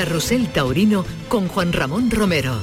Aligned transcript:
Carrusel 0.00 0.50
Taurino 0.50 1.04
con 1.28 1.46
Juan 1.46 1.74
Ramón 1.74 2.10
Romero. 2.10 2.58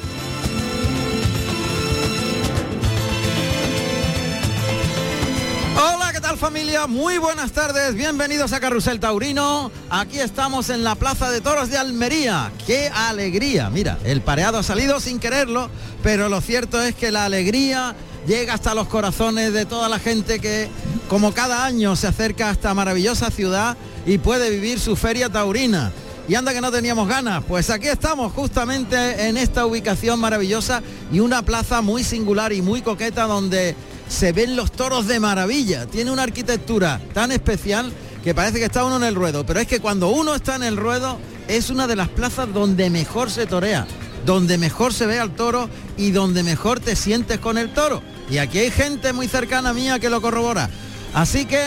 Hola, 5.75 6.11
¿qué 6.11 6.19
tal 6.19 6.35
familia? 6.39 6.87
Muy 6.87 7.19
buenas 7.19 7.51
tardes, 7.51 7.93
bienvenidos 7.93 8.53
a 8.53 8.59
Carrusel 8.59 8.99
Taurino. 8.99 9.71
Aquí 9.91 10.19
estamos 10.19 10.71
en 10.71 10.83
la 10.83 10.95
Plaza 10.95 11.29
de 11.29 11.39
Toros 11.39 11.69
de 11.69 11.77
Almería. 11.77 12.51
¡Qué 12.65 12.87
alegría! 12.87 13.69
Mira, 13.69 13.99
el 14.03 14.21
pareado 14.21 14.57
ha 14.57 14.63
salido 14.63 14.99
sin 14.99 15.19
quererlo, 15.19 15.69
pero 16.01 16.29
lo 16.29 16.41
cierto 16.41 16.81
es 16.81 16.95
que 16.95 17.11
la 17.11 17.25
alegría 17.25 17.95
llega 18.25 18.55
hasta 18.55 18.73
los 18.73 18.87
corazones 18.87 19.53
de 19.53 19.67
toda 19.67 19.89
la 19.89 19.99
gente 19.99 20.39
que, 20.39 20.69
como 21.07 21.35
cada 21.35 21.65
año, 21.65 21.95
se 21.95 22.07
acerca 22.07 22.49
a 22.49 22.53
esta 22.53 22.73
maravillosa 22.73 23.29
ciudad 23.29 23.77
y 24.07 24.17
puede 24.17 24.49
vivir 24.49 24.79
su 24.79 24.95
feria 24.95 25.29
taurina. 25.29 25.91
Y 26.27 26.35
anda 26.35 26.53
que 26.53 26.59
no 26.59 26.71
teníamos 26.71 27.07
ganas. 27.07 27.43
Pues 27.47 27.69
aquí 27.69 27.87
estamos 27.87 28.33
justamente 28.33 29.27
en 29.27 29.37
esta 29.37 29.65
ubicación 29.65 30.19
maravillosa 30.19 30.81
y 31.11 31.21
una 31.21 31.41
plaza 31.41 31.81
muy 31.81 32.03
singular 32.03 32.51
y 32.51 32.61
muy 32.61 32.81
coqueta 32.81 33.23
donde 33.23 33.75
se 34.09 34.33
ven 34.33 34.57
los 34.57 34.71
toros 34.73 35.07
de 35.07 35.21
maravilla. 35.21 35.85
Tiene 35.85 36.11
una 36.11 36.23
arquitectura 36.23 36.99
tan 37.13 37.31
especial 37.31 37.93
que 38.25 38.35
parece 38.35 38.59
que 38.59 38.65
está 38.65 38.83
uno 38.83 38.97
en 38.97 39.03
el 39.03 39.15
ruedo. 39.15 39.45
Pero 39.45 39.61
es 39.61 39.67
que 39.67 39.79
cuando 39.79 40.09
uno 40.09 40.35
está 40.35 40.57
en 40.57 40.63
el 40.63 40.75
ruedo 40.75 41.17
es 41.47 41.69
una 41.69 41.87
de 41.87 41.95
las 41.95 42.09
plazas 42.09 42.53
donde 42.53 42.89
mejor 42.89 43.31
se 43.31 43.45
torea, 43.45 43.87
donde 44.25 44.57
mejor 44.57 44.93
se 44.93 45.05
ve 45.05 45.19
al 45.19 45.33
toro 45.33 45.69
y 45.95 46.11
donde 46.11 46.43
mejor 46.43 46.81
te 46.81 46.97
sientes 46.97 47.39
con 47.39 47.57
el 47.57 47.73
toro. 47.73 48.01
Y 48.29 48.39
aquí 48.39 48.59
hay 48.59 48.71
gente 48.71 49.13
muy 49.13 49.29
cercana 49.29 49.71
mía 49.71 49.99
que 49.99 50.09
lo 50.09 50.21
corrobora. 50.21 50.69
Así 51.13 51.45
que, 51.45 51.63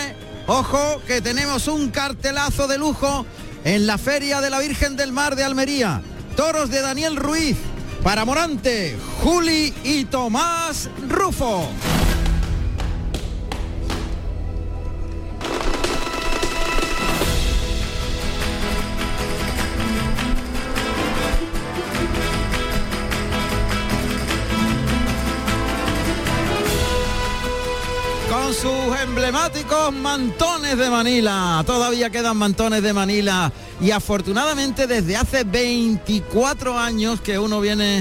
ojo, 0.47 1.01
que 1.07 1.23
tenemos 1.23 1.67
un 1.67 1.89
cartelazo 1.89 2.69
de 2.69 2.77
lujo 2.77 3.25
en 3.65 3.87
la 3.87 3.99
Feria 3.99 4.41
de 4.41 4.51
la 4.51 4.59
Virgen 4.59 4.97
del 4.97 5.13
Mar 5.13 5.37
de 5.37 5.45
Almería. 5.45 6.03
Toros 6.37 6.71
de 6.71 6.81
Daniel 6.81 7.17
Ruiz, 7.17 7.57
para 8.03 8.25
Morante, 8.25 8.97
Juli 9.23 9.75
y 9.85 10.05
Tomás 10.05 10.89
Rufo. 11.09 11.69
Mantones 29.33 30.77
de 30.77 30.91
Manila. 30.91 31.63
Todavía 31.67 32.11
quedan 32.11 32.37
mantones 32.37 32.83
de 32.83 32.93
Manila 32.93 33.53
y 33.81 33.91
afortunadamente 33.91 34.87
desde 34.87 35.17
hace 35.17 35.45
24 35.45 36.79
años 36.79 37.21
que 37.21 37.39
uno 37.39 37.61
viene 37.61 38.01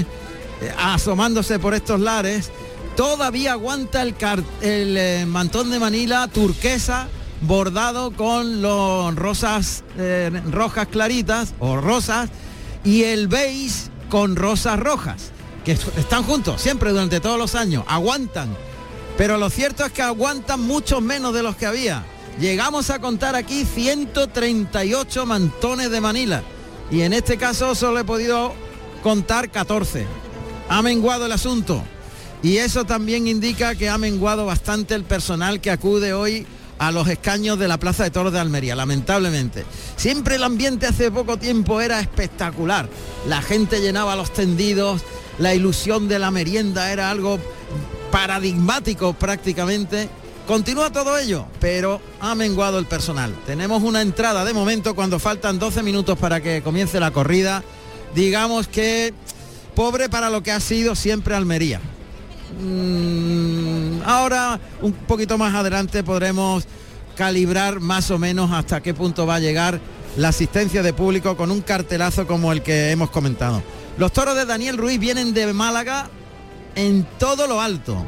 eh, 0.60 0.74
asomándose 0.78 1.58
por 1.58 1.74
estos 1.74 2.00
lares, 2.00 2.50
todavía 2.96 3.52
aguanta 3.52 4.02
el, 4.02 4.14
eh, 4.60 5.24
mantón 5.26 5.70
de 5.70 5.78
Manila 5.78 6.28
turquesa 6.28 7.08
bordado 7.42 8.10
con 8.10 8.60
los 8.60 9.14
rosas 9.14 9.84
eh, 9.96 10.30
rojas 10.50 10.88
claritas 10.88 11.54
o 11.58 11.76
rosas 11.76 12.28
y 12.84 13.04
el 13.04 13.28
beige 13.28 13.88
con 14.10 14.36
rosas 14.36 14.78
rojas 14.78 15.30
que 15.64 15.72
est- 15.72 15.96
están 15.96 16.22
juntos 16.24 16.60
siempre 16.60 16.90
durante 16.90 17.20
todos 17.20 17.38
los 17.38 17.54
años, 17.54 17.84
aguantan 17.86 18.48
pero 19.20 19.36
lo 19.36 19.50
cierto 19.50 19.84
es 19.84 19.92
que 19.92 20.00
aguantan 20.00 20.62
mucho 20.62 21.02
menos 21.02 21.34
de 21.34 21.42
los 21.42 21.54
que 21.54 21.66
había. 21.66 22.06
Llegamos 22.40 22.88
a 22.88 23.00
contar 23.00 23.36
aquí 23.36 23.66
138 23.66 25.26
mantones 25.26 25.90
de 25.90 26.00
Manila. 26.00 26.42
Y 26.90 27.02
en 27.02 27.12
este 27.12 27.36
caso 27.36 27.74
solo 27.74 27.98
he 27.98 28.04
podido 28.04 28.54
contar 29.02 29.50
14. 29.50 30.06
Ha 30.70 30.80
menguado 30.80 31.26
el 31.26 31.32
asunto. 31.32 31.84
Y 32.42 32.56
eso 32.56 32.86
también 32.86 33.26
indica 33.26 33.74
que 33.74 33.90
ha 33.90 33.98
menguado 33.98 34.46
bastante 34.46 34.94
el 34.94 35.04
personal 35.04 35.60
que 35.60 35.70
acude 35.70 36.14
hoy 36.14 36.46
a 36.78 36.90
los 36.90 37.06
escaños 37.06 37.58
de 37.58 37.68
la 37.68 37.78
Plaza 37.78 38.04
de 38.04 38.10
Toros 38.10 38.32
de 38.32 38.40
Almería, 38.40 38.74
lamentablemente. 38.74 39.66
Siempre 39.96 40.36
el 40.36 40.44
ambiente 40.44 40.86
hace 40.86 41.10
poco 41.10 41.36
tiempo 41.36 41.82
era 41.82 42.00
espectacular. 42.00 42.88
La 43.28 43.42
gente 43.42 43.82
llenaba 43.82 44.16
los 44.16 44.32
tendidos, 44.32 45.02
la 45.38 45.54
ilusión 45.54 46.08
de 46.08 46.18
la 46.18 46.30
merienda 46.30 46.90
era 46.90 47.10
algo 47.10 47.38
paradigmático 48.10 49.12
prácticamente. 49.12 50.08
Continúa 50.46 50.90
todo 50.90 51.16
ello, 51.16 51.46
pero 51.60 52.00
ha 52.20 52.34
menguado 52.34 52.78
el 52.78 52.86
personal. 52.86 53.34
Tenemos 53.46 53.82
una 53.82 54.02
entrada 54.02 54.44
de 54.44 54.52
momento 54.52 54.94
cuando 54.94 55.18
faltan 55.18 55.58
12 55.58 55.82
minutos 55.82 56.18
para 56.18 56.40
que 56.40 56.62
comience 56.62 56.98
la 56.98 57.12
corrida. 57.12 57.62
Digamos 58.14 58.66
que 58.66 59.14
pobre 59.74 60.08
para 60.08 60.28
lo 60.28 60.42
que 60.42 60.50
ha 60.50 60.60
sido 60.60 60.94
siempre 60.94 61.34
Almería. 61.34 61.80
Mm, 62.60 64.02
ahora, 64.04 64.58
un 64.82 64.92
poquito 64.92 65.38
más 65.38 65.54
adelante, 65.54 66.02
podremos 66.02 66.64
calibrar 67.16 67.80
más 67.80 68.10
o 68.10 68.18
menos 68.18 68.50
hasta 68.50 68.82
qué 68.82 68.94
punto 68.94 69.26
va 69.26 69.36
a 69.36 69.40
llegar 69.40 69.80
la 70.16 70.28
asistencia 70.28 70.82
de 70.82 70.92
público 70.92 71.36
con 71.36 71.50
un 71.50 71.60
cartelazo 71.60 72.26
como 72.26 72.52
el 72.52 72.62
que 72.62 72.90
hemos 72.90 73.10
comentado. 73.10 73.62
Los 73.98 74.12
toros 74.12 74.34
de 74.34 74.46
Daniel 74.46 74.78
Ruiz 74.78 74.98
vienen 74.98 75.32
de 75.32 75.52
Málaga 75.52 76.10
en 76.74 77.06
todo 77.18 77.46
lo 77.46 77.60
alto. 77.60 78.04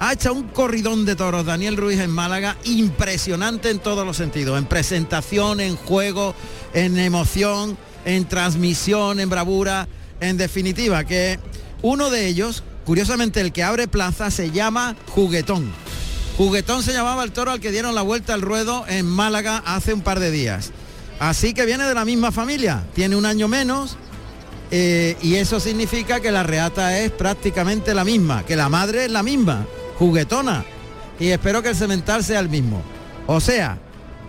Ha 0.00 0.14
hecho 0.14 0.32
un 0.32 0.48
corridón 0.48 1.04
de 1.04 1.14
toros 1.14 1.46
Daniel 1.46 1.76
Ruiz 1.76 2.00
en 2.00 2.10
Málaga 2.10 2.56
impresionante 2.64 3.70
en 3.70 3.78
todos 3.78 4.04
los 4.04 4.16
sentidos, 4.16 4.58
en 4.58 4.66
presentación, 4.66 5.60
en 5.60 5.76
juego, 5.76 6.34
en 6.74 6.98
emoción, 6.98 7.78
en 8.04 8.24
transmisión, 8.26 9.20
en 9.20 9.30
bravura, 9.30 9.86
en 10.20 10.36
definitiva, 10.36 11.04
que 11.04 11.38
uno 11.82 12.10
de 12.10 12.26
ellos, 12.26 12.64
curiosamente 12.84 13.40
el 13.40 13.52
que 13.52 13.62
abre 13.62 13.86
plaza, 13.86 14.30
se 14.30 14.50
llama 14.50 14.96
Juguetón. 15.10 15.70
Juguetón 16.36 16.82
se 16.82 16.92
llamaba 16.92 17.22
el 17.22 17.32
toro 17.32 17.50
al 17.50 17.60
que 17.60 17.70
dieron 17.70 17.94
la 17.94 18.02
vuelta 18.02 18.34
al 18.34 18.42
ruedo 18.42 18.84
en 18.88 19.06
Málaga 19.06 19.62
hace 19.64 19.94
un 19.94 20.00
par 20.00 20.18
de 20.18 20.30
días. 20.30 20.72
Así 21.20 21.54
que 21.54 21.66
viene 21.66 21.84
de 21.84 21.94
la 21.94 22.04
misma 22.04 22.32
familia, 22.32 22.82
tiene 22.94 23.14
un 23.14 23.26
año 23.26 23.46
menos, 23.46 23.96
eh, 24.74 25.18
y 25.20 25.34
eso 25.34 25.60
significa 25.60 26.20
que 26.20 26.32
la 26.32 26.42
reata 26.42 26.98
es 26.98 27.10
prácticamente 27.10 27.92
la 27.92 28.04
misma, 28.04 28.42
que 28.46 28.56
la 28.56 28.70
madre 28.70 29.04
es 29.04 29.10
la 29.10 29.22
misma, 29.22 29.66
juguetona. 29.98 30.64
Y 31.20 31.28
espero 31.28 31.62
que 31.62 31.68
el 31.68 31.76
cemental 31.76 32.24
sea 32.24 32.40
el 32.40 32.48
mismo. 32.48 32.82
O 33.26 33.38
sea, 33.38 33.78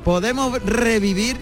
podemos 0.03 0.61
revivir 0.65 1.37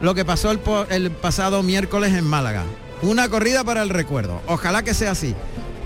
lo 0.00 0.16
que 0.16 0.24
pasó 0.24 0.50
el 0.50 1.10
pasado 1.12 1.62
miércoles 1.62 2.12
en 2.12 2.24
Málaga. 2.24 2.64
Una 3.02 3.28
corrida 3.28 3.62
para 3.62 3.82
el 3.82 3.88
recuerdo. 3.88 4.42
Ojalá 4.48 4.82
que 4.82 4.94
sea 4.94 5.12
así. 5.12 5.32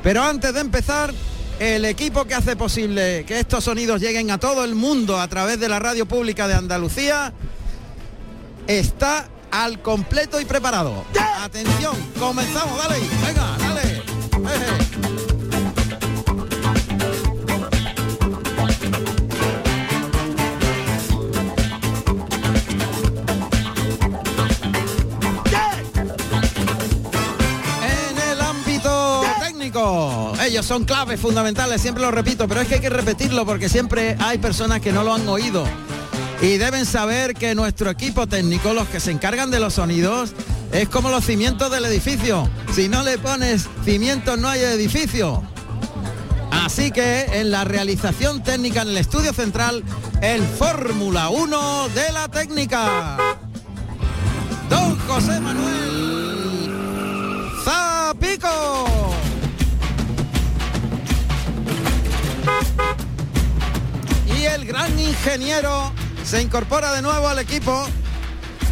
Pero 0.02 0.22
antes 0.22 0.54
de 0.54 0.60
empezar, 0.60 1.12
el 1.58 1.84
equipo 1.84 2.25
que 2.25 2.34
hace 2.34 2.56
posible 2.56 3.26
que 3.26 3.41
estos 3.41 3.64
sonidos 3.64 4.00
lleguen 4.00 4.31
a 4.31 4.38
todo 4.38 4.64
el 4.64 4.75
mundo 4.75 5.20
a 5.20 5.28
través 5.28 5.60
de 5.60 5.69
la 5.69 5.81
radio 5.81 6.06
pública 6.06 6.48
de 6.48 6.54
Andalucía 6.54 7.34
está 8.66 9.28
al 9.54 9.81
completo 9.81 10.41
y 10.41 10.44
preparado. 10.44 11.04
Atención, 11.41 11.94
comenzamos, 12.19 12.76
dale, 12.76 13.00
venga, 13.25 13.56
dale. 13.59 14.03
Eje. 14.53 14.84
En 27.82 28.19
el 28.19 28.41
ámbito 28.41 29.22
técnico, 29.38 30.32
ellos 30.43 30.66
son 30.66 30.84
claves 30.84 31.20
fundamentales, 31.20 31.81
siempre 31.81 32.03
lo 32.03 32.10
repito, 32.10 32.48
pero 32.48 32.60
es 32.60 32.66
que 32.66 32.75
hay 32.75 32.81
que 32.81 32.91
repetirlo 32.91 33.47
porque 33.47 33.69
siempre 33.69 34.16
hay 34.19 34.38
personas 34.38 34.81
que 34.81 34.93
no 34.93 35.04
lo 35.04 35.14
han 35.14 35.28
oído. 35.28 35.64
Y 36.44 36.58
deben 36.58 36.85
saber 36.85 37.32
que 37.32 37.55
nuestro 37.55 37.88
equipo 37.88 38.26
técnico, 38.26 38.75
los 38.75 38.87
que 38.88 39.00
se 39.00 39.11
encargan 39.11 39.50
de 39.50 39.61
los 39.61 39.73
sonidos, 39.73 40.35
es 40.73 40.91
como 40.91 41.08
los 41.08 41.25
cimientos 41.25 41.70
del 41.70 41.87
edificio. 41.87 42.50
Si 42.75 42.87
no 42.87 43.02
le 43.02 43.17
pones 43.17 43.67
cimientos 43.82 44.38
no 44.38 44.49
hay 44.49 44.61
edificio. 44.61 45.43
Así 46.50 46.91
que 46.91 47.41
en 47.41 47.50
la 47.50 47.64
realización 47.64 48.43
técnica 48.43 48.82
en 48.82 48.88
el 48.88 48.99
estudio 48.99 49.32
central, 49.32 49.82
el 50.20 50.43
Fórmula 50.43 51.31
1 51.31 51.88
de 51.88 52.12
la 52.12 52.29
técnica. 52.29 53.17
Don 54.69 54.99
José 54.99 55.41
Manuel 55.41 56.70
Zapico. 57.64 59.14
Y 64.38 64.44
el 64.44 64.67
gran 64.67 64.99
ingeniero 65.00 66.04
se 66.25 66.43
incorpora 66.43 66.93
de 66.93 67.03
nuevo 67.03 67.29
al 67.29 67.38
equipo. 67.38 67.87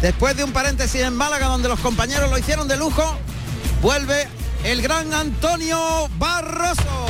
Después 0.01 0.35
de 0.35 0.43
un 0.43 0.51
paréntesis 0.51 1.01
en 1.01 1.15
Málaga 1.15 1.47
donde 1.47 1.69
los 1.69 1.79
compañeros 1.79 2.29
lo 2.29 2.37
hicieron 2.37 2.67
de 2.67 2.75
lujo, 2.75 3.17
vuelve 3.81 4.27
el 4.63 4.81
gran 4.81 5.13
Antonio 5.13 6.09
Barroso. 6.17 7.07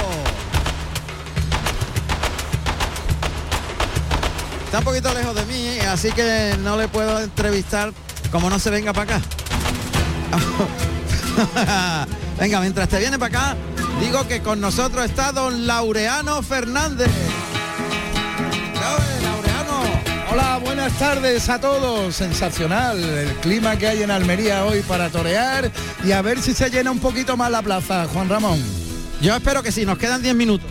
Está 4.65 4.79
un 4.79 4.85
poquito 4.85 5.13
lejos 5.13 5.35
de 5.35 5.45
mí, 5.45 5.79
así 5.79 6.11
que 6.11 6.55
no 6.61 6.77
le 6.77 6.87
puedo 6.87 7.19
entrevistar 7.19 7.93
como 8.31 8.49
no 8.49 8.59
se 8.59 8.69
venga 8.69 8.93
para 8.93 9.17
acá. 9.17 9.25
Venga, 12.39 12.59
mientras 12.59 12.89
te 12.89 12.97
viene 12.97 13.19
para 13.19 13.51
acá, 13.51 13.57
digo 13.99 14.27
que 14.27 14.41
con 14.41 14.59
nosotros 14.59 15.05
está 15.05 15.31
don 15.31 15.67
Laureano 15.67 16.41
Fernández. 16.41 17.09
Hola, 20.33 20.57
buenas 20.57 20.91
tardes 20.97 21.47
a 21.47 21.61
todos. 21.61 22.15
Sensacional 22.15 22.97
el 22.99 23.29
clima 23.35 23.77
que 23.77 23.85
hay 23.85 24.01
en 24.01 24.09
Almería 24.09 24.65
hoy 24.65 24.81
para 24.81 25.11
torear 25.11 25.69
y 26.03 26.11
a 26.11 26.23
ver 26.23 26.41
si 26.41 26.55
se 26.55 26.71
llena 26.71 26.89
un 26.89 26.97
poquito 26.97 27.37
más 27.37 27.51
la 27.51 27.61
plaza, 27.61 28.07
Juan 28.11 28.29
Ramón. 28.29 28.59
Yo 29.21 29.35
espero 29.35 29.61
que 29.61 29.71
sí, 29.71 29.85
nos 29.85 29.99
quedan 29.99 30.23
10 30.23 30.33
minutos. 30.33 30.67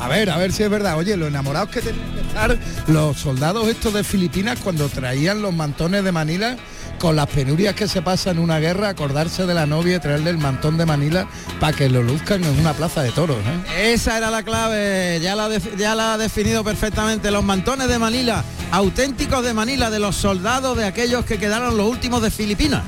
A 0.00 0.08
ver, 0.08 0.28
a 0.28 0.36
ver 0.38 0.52
si 0.52 0.64
es 0.64 0.70
verdad. 0.70 0.96
Oye, 0.98 1.16
lo 1.16 1.28
enamorados 1.28 1.68
que 1.68 1.82
tenían 1.82 2.14
que 2.14 2.20
estar 2.20 2.58
los 2.88 3.16
soldados 3.16 3.68
estos 3.68 3.94
de 3.94 4.02
Filipinas 4.02 4.58
cuando 4.58 4.88
traían 4.88 5.40
los 5.40 5.54
mantones 5.54 6.02
de 6.02 6.10
Manila 6.10 6.56
con 6.98 7.16
las 7.16 7.26
penurias 7.26 7.74
que 7.74 7.88
se 7.88 8.02
pasan 8.02 8.36
en 8.36 8.42
una 8.42 8.58
guerra, 8.58 8.88
acordarse 8.88 9.46
de 9.46 9.54
la 9.54 9.66
novia 9.66 9.96
y 9.96 10.00
traerle 10.00 10.30
el 10.30 10.38
mantón 10.38 10.76
de 10.76 10.86
Manila 10.86 11.26
para 11.60 11.76
que 11.76 11.88
lo 11.88 12.02
luzcan 12.02 12.42
en 12.44 12.58
una 12.58 12.72
plaza 12.72 13.02
de 13.02 13.10
toros. 13.10 13.38
¿eh? 13.38 13.92
Esa 13.92 14.18
era 14.18 14.30
la 14.30 14.42
clave, 14.42 15.20
ya 15.22 15.36
la, 15.36 15.48
ya 15.76 15.94
la 15.94 16.14
ha 16.14 16.18
definido 16.18 16.64
perfectamente. 16.64 17.30
Los 17.30 17.44
mantones 17.44 17.88
de 17.88 17.98
Manila, 17.98 18.44
auténticos 18.70 19.44
de 19.44 19.54
Manila, 19.54 19.90
de 19.90 19.98
los 19.98 20.16
soldados 20.16 20.76
de 20.76 20.84
aquellos 20.84 21.24
que 21.24 21.38
quedaron 21.38 21.76
los 21.76 21.88
últimos 21.88 22.22
de 22.22 22.30
Filipinas. 22.30 22.82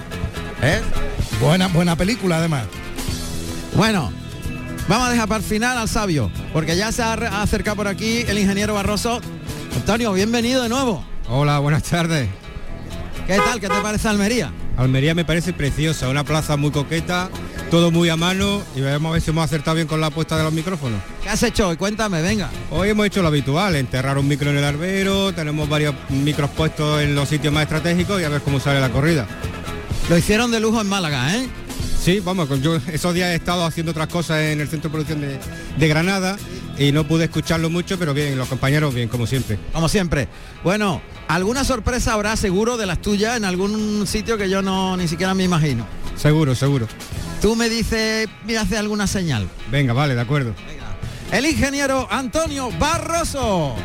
¿Eh? 0.62 0.80
Buena, 1.40 1.68
buena 1.68 1.96
película 1.96 2.38
además. 2.38 2.64
Bueno, 3.74 4.12
vamos 4.88 5.08
a 5.08 5.10
dejar 5.10 5.28
para 5.28 5.38
el 5.38 5.44
final 5.44 5.78
al 5.78 5.88
sabio, 5.88 6.30
porque 6.52 6.76
ya 6.76 6.90
se 6.92 7.02
ha 7.02 7.14
acercado 7.42 7.76
por 7.76 7.88
aquí 7.88 8.24
el 8.26 8.38
ingeniero 8.38 8.74
Barroso. 8.74 9.20
Antonio, 9.76 10.12
bienvenido 10.12 10.62
de 10.62 10.68
nuevo. 10.68 11.04
Hola, 11.28 11.58
buenas 11.58 11.82
tardes. 11.84 12.28
¿Qué 13.28 13.36
tal? 13.36 13.60
¿Qué 13.60 13.68
te 13.68 13.80
parece 13.82 14.08
Almería? 14.08 14.50
Almería 14.78 15.14
me 15.14 15.22
parece 15.22 15.52
preciosa, 15.52 16.08
una 16.08 16.24
plaza 16.24 16.56
muy 16.56 16.70
coqueta, 16.70 17.28
todo 17.70 17.90
muy 17.90 18.08
a 18.08 18.16
mano 18.16 18.62
y 18.74 18.80
vamos 18.80 19.10
a 19.10 19.12
ver 19.12 19.20
si 19.20 19.28
hemos 19.28 19.44
acertado 19.44 19.74
bien 19.74 19.86
con 19.86 20.00
la 20.00 20.08
puesta 20.08 20.38
de 20.38 20.44
los 20.44 20.52
micrófonos. 20.54 20.98
¿Qué 21.22 21.28
has 21.28 21.42
hecho 21.42 21.68
hoy? 21.68 21.76
Cuéntame, 21.76 22.22
venga. 22.22 22.48
Hoy 22.70 22.88
hemos 22.88 23.04
hecho 23.04 23.20
lo 23.20 23.28
habitual, 23.28 23.76
enterrar 23.76 24.16
un 24.16 24.26
micro 24.26 24.48
en 24.48 24.56
el 24.56 24.64
arbero, 24.64 25.34
tenemos 25.34 25.68
varios 25.68 25.94
micros 26.08 26.48
puestos 26.48 27.02
en 27.02 27.14
los 27.14 27.28
sitios 27.28 27.52
más 27.52 27.64
estratégicos 27.64 28.18
y 28.18 28.24
a 28.24 28.30
ver 28.30 28.40
cómo 28.40 28.60
sale 28.60 28.80
la 28.80 28.88
corrida. 28.88 29.26
Lo 30.08 30.16
hicieron 30.16 30.50
de 30.50 30.60
lujo 30.60 30.80
en 30.80 30.88
Málaga, 30.88 31.36
¿eh? 31.36 31.50
Sí, 32.02 32.20
vamos, 32.20 32.48
yo 32.62 32.76
esos 32.90 33.12
días 33.12 33.28
he 33.28 33.34
estado 33.34 33.66
haciendo 33.66 33.90
otras 33.90 34.08
cosas 34.08 34.40
en 34.40 34.62
el 34.62 34.68
centro 34.68 34.88
de 34.88 34.92
producción 34.94 35.20
de, 35.20 35.38
de 35.76 35.88
Granada 35.88 36.38
y 36.78 36.92
no 36.92 37.06
pude 37.06 37.24
escucharlo 37.24 37.68
mucho, 37.68 37.98
pero 37.98 38.14
bien, 38.14 38.38
los 38.38 38.48
compañeros 38.48 38.94
bien, 38.94 39.10
como 39.10 39.26
siempre. 39.26 39.58
Como 39.74 39.86
siempre. 39.90 40.28
Bueno, 40.64 41.02
alguna 41.28 41.64
sorpresa 41.64 42.14
habrá 42.14 42.36
seguro 42.36 42.76
de 42.76 42.86
las 42.86 43.00
tuyas 43.00 43.36
en 43.36 43.44
algún 43.44 44.06
sitio 44.06 44.36
que 44.36 44.50
yo 44.50 44.62
no 44.62 44.96
ni 44.96 45.06
siquiera 45.06 45.34
me 45.34 45.44
imagino. 45.44 45.86
Seguro, 46.16 46.54
seguro. 46.54 46.88
Tú 47.40 47.54
me 47.54 47.68
dices, 47.68 48.28
mira, 48.44 48.62
hace 48.62 48.76
alguna 48.76 49.06
señal. 49.06 49.48
Venga, 49.70 49.92
vale, 49.92 50.14
de 50.14 50.20
acuerdo. 50.20 50.54
El 51.30 51.46
ingeniero 51.46 52.08
Antonio 52.10 52.70
Barroso. 52.78 53.76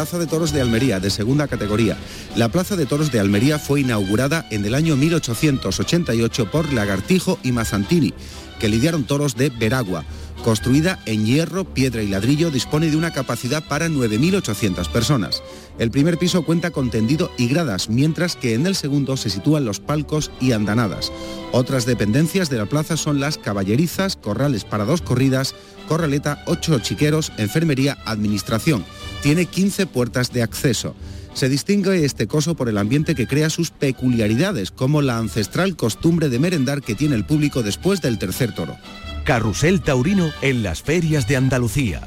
Plaza 0.00 0.18
de 0.18 0.26
Toros 0.26 0.52
de 0.52 0.62
Almería, 0.62 0.98
de 0.98 1.10
segunda 1.10 1.46
categoría. 1.46 1.94
La 2.34 2.48
Plaza 2.48 2.74
de 2.74 2.86
Toros 2.86 3.12
de 3.12 3.20
Almería 3.20 3.58
fue 3.58 3.82
inaugurada 3.82 4.46
en 4.50 4.64
el 4.64 4.74
año 4.74 4.96
1888 4.96 6.50
por 6.50 6.72
Lagartijo 6.72 7.38
y 7.42 7.52
Mazzantini, 7.52 8.14
que 8.58 8.70
lidiaron 8.70 9.04
toros 9.04 9.36
de 9.36 9.50
Veragua. 9.50 10.06
Construida 10.42 10.98
en 11.04 11.26
hierro, 11.26 11.64
piedra 11.66 12.02
y 12.02 12.08
ladrillo, 12.08 12.50
dispone 12.50 12.90
de 12.90 12.96
una 12.96 13.12
capacidad 13.12 13.62
para 13.68 13.88
9.800 13.88 14.90
personas. 14.90 15.42
El 15.78 15.90
primer 15.90 16.16
piso 16.16 16.46
cuenta 16.46 16.70
con 16.70 16.90
tendido 16.90 17.30
y 17.36 17.48
gradas, 17.48 17.90
mientras 17.90 18.36
que 18.36 18.54
en 18.54 18.66
el 18.66 18.76
segundo 18.76 19.18
se 19.18 19.28
sitúan 19.28 19.66
los 19.66 19.80
palcos 19.80 20.30
y 20.40 20.52
andanadas. 20.52 21.12
Otras 21.52 21.84
dependencias 21.84 22.48
de 22.48 22.56
la 22.56 22.64
plaza 22.64 22.96
son 22.96 23.20
las 23.20 23.36
caballerizas, 23.36 24.16
corrales 24.16 24.64
para 24.64 24.86
dos 24.86 25.02
corridas, 25.02 25.54
corraleta, 25.90 26.40
ocho 26.46 26.78
chiqueros, 26.78 27.32
enfermería, 27.36 27.98
administración. 28.04 28.84
Tiene 29.24 29.46
15 29.46 29.88
puertas 29.88 30.32
de 30.32 30.44
acceso. 30.44 30.94
Se 31.34 31.48
distingue 31.48 32.04
este 32.04 32.28
coso 32.28 32.54
por 32.54 32.68
el 32.68 32.78
ambiente 32.78 33.16
que 33.16 33.26
crea 33.26 33.50
sus 33.50 33.72
peculiaridades, 33.72 34.70
como 34.70 35.02
la 35.02 35.18
ancestral 35.18 35.74
costumbre 35.74 36.28
de 36.28 36.38
merendar 36.38 36.80
que 36.80 36.94
tiene 36.94 37.16
el 37.16 37.24
público 37.24 37.64
después 37.64 38.00
del 38.00 38.20
tercer 38.20 38.54
toro. 38.54 38.76
Carrusel 39.24 39.80
Taurino 39.80 40.30
en 40.42 40.62
las 40.62 40.80
ferias 40.80 41.26
de 41.26 41.36
Andalucía. 41.36 42.02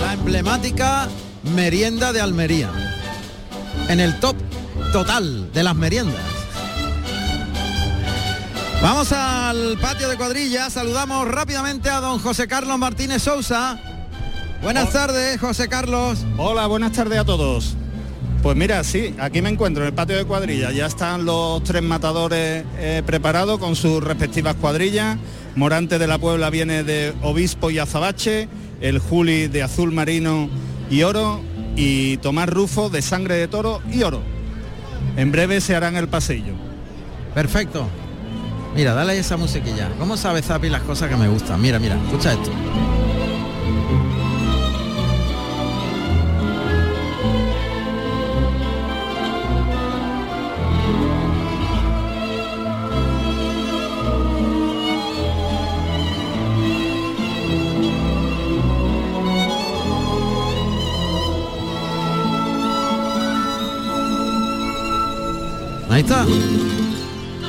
La 0.00 0.12
emblemática 0.12 1.08
merienda 1.56 2.12
de 2.12 2.20
Almería. 2.20 2.70
En 3.88 3.98
el 3.98 4.20
top 4.20 4.36
total 4.92 5.52
de 5.52 5.64
las 5.64 5.74
meriendas. 5.74 6.41
Vamos 8.82 9.12
al 9.12 9.78
patio 9.80 10.08
de 10.08 10.16
cuadrilla. 10.16 10.68
Saludamos 10.68 11.28
rápidamente 11.28 11.88
a 11.88 12.00
don 12.00 12.18
José 12.18 12.48
Carlos 12.48 12.76
Martínez 12.80 13.22
Sousa. 13.22 13.80
Buenas 14.60 14.90
tardes, 14.90 15.38
José 15.40 15.68
Carlos. 15.68 16.26
Hola, 16.36 16.66
buenas 16.66 16.90
tardes 16.90 17.20
a 17.20 17.24
todos. 17.24 17.76
Pues 18.42 18.56
mira, 18.56 18.82
sí, 18.82 19.14
aquí 19.20 19.40
me 19.40 19.50
encuentro 19.50 19.84
en 19.84 19.90
el 19.90 19.94
patio 19.94 20.16
de 20.16 20.24
cuadrilla. 20.24 20.72
Ya 20.72 20.86
están 20.86 21.24
los 21.24 21.62
tres 21.62 21.80
matadores 21.80 22.64
eh, 22.76 23.04
preparados 23.06 23.60
con 23.60 23.76
sus 23.76 24.02
respectivas 24.02 24.56
cuadrillas. 24.56 25.16
Morante 25.54 26.00
de 26.00 26.08
la 26.08 26.18
Puebla 26.18 26.50
viene 26.50 26.82
de 26.82 27.14
Obispo 27.22 27.70
y 27.70 27.78
Azabache, 27.78 28.48
el 28.80 28.98
Juli 28.98 29.46
de 29.46 29.62
Azul 29.62 29.92
Marino 29.92 30.50
y 30.90 31.04
Oro 31.04 31.40
y 31.76 32.16
Tomás 32.16 32.48
Rufo 32.48 32.90
de 32.90 33.00
Sangre 33.00 33.36
de 33.36 33.46
Toro 33.46 33.80
y 33.92 34.02
Oro. 34.02 34.22
En 35.16 35.30
breve 35.30 35.60
se 35.60 35.76
harán 35.76 35.94
el 35.94 36.08
pasillo. 36.08 36.54
Perfecto. 37.32 37.88
Mira, 38.74 38.94
dale 38.94 39.18
esa 39.18 39.36
musiquilla. 39.36 39.90
¿Cómo 39.98 40.16
sabe 40.16 40.40
Zapi 40.42 40.68
las 40.70 40.82
cosas 40.82 41.08
que 41.10 41.16
me 41.16 41.28
gustan? 41.28 41.60
Mira, 41.60 41.78
mira, 41.78 41.96
escucha 42.06 42.32
esto. 42.32 42.50
Ahí 65.90 66.00
está. 66.00 66.24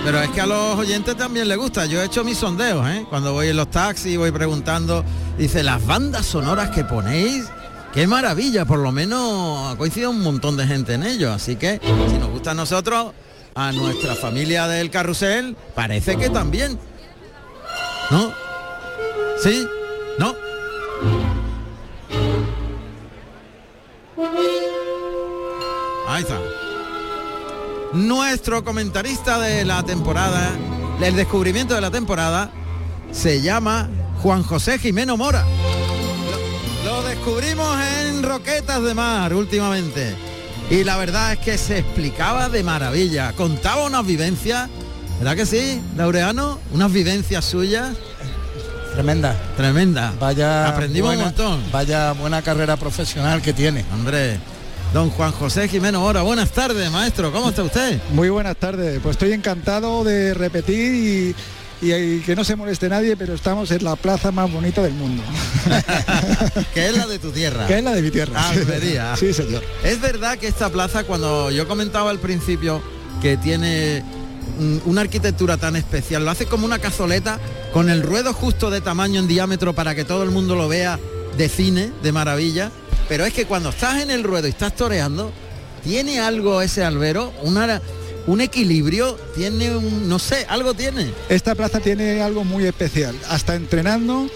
Pero 0.03 0.21
es 0.21 0.29
que 0.31 0.41
a 0.41 0.45
los 0.45 0.77
oyentes 0.77 1.15
también 1.15 1.47
les 1.47 1.57
gusta. 1.57 1.85
Yo 1.85 2.01
he 2.01 2.05
hecho 2.05 2.25
mis 2.25 2.37
sondeos, 2.37 2.85
¿eh? 2.89 3.05
Cuando 3.09 3.31
voy 3.31 3.47
en 3.47 3.55
los 3.55 3.71
taxis, 3.71 4.17
voy 4.17 4.31
preguntando. 4.31 5.03
Dice, 5.37 5.63
las 5.63 5.85
bandas 5.85 6.25
sonoras 6.25 6.71
que 6.71 6.83
ponéis, 6.83 7.45
qué 7.93 8.05
maravilla. 8.05 8.65
Por 8.65 8.79
lo 8.79 8.91
menos 8.91 9.71
ha 9.71 9.77
coincidido 9.77 10.09
un 10.09 10.21
montón 10.21 10.57
de 10.57 10.67
gente 10.67 10.95
en 10.95 11.03
ello. 11.03 11.31
Así 11.31 11.55
que, 11.55 11.79
si 11.81 12.17
nos 12.17 12.29
gusta 12.31 12.51
a 12.51 12.53
nosotros, 12.53 13.13
a 13.55 13.71
nuestra 13.71 14.15
familia 14.15 14.67
del 14.67 14.89
carrusel, 14.89 15.55
parece 15.73 16.17
que 16.17 16.29
también. 16.29 16.77
¿No? 18.11 18.33
¿Sí? 19.41 19.65
¿No? 20.19 20.35
Ahí 26.09 26.21
está 26.21 26.37
nuestro 27.93 28.63
comentarista 28.63 29.39
de 29.39 29.65
la 29.65 29.83
temporada, 29.83 30.51
el 31.01 31.15
descubrimiento 31.15 31.75
de 31.75 31.81
la 31.81 31.91
temporada, 31.91 32.51
se 33.11 33.41
llama 33.41 33.89
Juan 34.21 34.43
José 34.43 34.79
Jimeno 34.79 35.15
Mora. 35.15 35.45
Lo, 36.83 37.01
lo, 37.01 37.07
descubrimos 37.07 37.77
en 38.05 38.23
Roquetas 38.23 38.81
de 38.83 38.93
Mar 38.93 39.33
últimamente. 39.33 40.15
Y 40.69 40.83
la 40.83 40.97
verdad 40.97 41.33
es 41.33 41.39
que 41.39 41.57
se 41.57 41.79
explicaba 41.79 42.49
de 42.49 42.63
maravilla. 42.63 43.33
Contaba 43.33 43.85
unas 43.85 44.05
vivencias, 44.05 44.69
¿verdad 45.19 45.35
que 45.35 45.45
sí, 45.45 45.81
Laureano? 45.95 46.59
Unas 46.71 46.91
vivencias 46.91 47.45
suyas. 47.45 47.95
Tremenda. 48.93 49.35
Tremenda. 49.57 50.13
Vaya. 50.19 50.69
Aprendimos 50.69 51.09
buena, 51.09 51.23
un 51.23 51.27
montón. 51.29 51.71
Vaya 51.71 52.13
buena 52.13 52.41
carrera 52.41 52.77
profesional 52.77 53.41
que 53.41 53.53
tiene. 53.53 53.85
Hombre, 53.93 54.39
Don 54.93 55.09
Juan 55.09 55.31
José 55.31 55.67
Jimeno 55.67 56.01
Mora, 56.01 56.21
buenas 56.21 56.51
tardes, 56.51 56.91
maestro, 56.91 57.31
¿cómo 57.31 57.49
está 57.49 57.63
usted? 57.63 57.99
Muy 58.11 58.29
buenas 58.29 58.55
tardes, 58.57 58.99
pues 59.01 59.15
estoy 59.15 59.31
encantado 59.31 60.03
de 60.03 60.35
repetir 60.35 61.35
y, 61.81 62.21
que 62.21 62.35
no 62.35 62.43
se 62.43 62.55
moleste 62.55 62.89
nadie, 62.89 63.17
pero 63.17 63.33
estamos 63.33 63.71
en 63.71 63.83
la 63.83 63.95
plaza 63.95 64.31
más 64.31 64.51
bonita 64.51 64.83
del 64.83 64.93
mundo. 64.93 65.23
que 66.75 66.89
es 66.89 66.95
la 66.95 67.07
de 67.07 67.17
tu 67.17 67.31
tierra. 67.31 67.65
Que 67.65 67.79
es 67.79 67.83
la 67.83 67.93
de 67.93 68.03
mi 68.03 68.11
tierra. 68.11 68.49
Almería. 68.49 69.17
Sí, 69.17 69.33
señor. 69.33 69.63
Es 69.83 69.99
verdad 69.99 70.37
que 70.37 70.47
esta 70.47 70.69
plaza, 70.69 71.05
cuando 71.05 71.49
yo 71.49 71.67
comentaba 71.67 72.11
al 72.11 72.19
principio 72.19 72.81
que 73.19 73.35
tiene 73.35 74.03
una 74.85 75.01
arquitectura 75.01 75.57
tan 75.57 75.75
especial, 75.75 76.23
lo 76.23 76.29
hace 76.29 76.45
como 76.45 76.65
una 76.65 76.77
cazoleta 76.77 77.39
con 77.73 77.89
el 77.89 78.03
ruedo 78.03 78.31
justo 78.31 78.69
de 78.69 78.79
tamaño 78.79 79.19
en 79.19 79.27
diámetro 79.27 79.73
para 79.73 79.95
que 79.95 80.05
todo 80.05 80.21
el 80.21 80.29
mundo 80.29 80.55
lo 80.55 80.67
vea 80.67 80.99
de 81.35 81.49
cine, 81.49 81.91
de 82.03 82.11
maravilla. 82.11 82.71
Pero 83.09 83.25
es 83.25 83.33
que 83.33 83.45
cuando 83.45 83.69
estás 83.69 84.01
en 84.01 84.09
el 84.11 84.23
ruedo 84.23 84.47
y 84.47 84.51
estás 84.51 84.75
toreando, 84.75 85.31
tiene 85.83 86.19
algo 86.19 86.61
ese 86.61 86.83
albero, 86.83 87.33
una, 87.43 87.81
un 88.27 88.41
equilibrio, 88.41 89.17
tiene 89.35 89.75
un, 89.75 90.07
no 90.07 90.19
sé, 90.19 90.45
algo 90.49 90.73
tiene. 90.73 91.11
Esta 91.29 91.55
plaza 91.55 91.79
tiene 91.79 92.21
algo 92.21 92.43
muy 92.43 92.65
especial. 92.65 93.15
Hasta 93.29 93.55
entrenando 93.55 94.29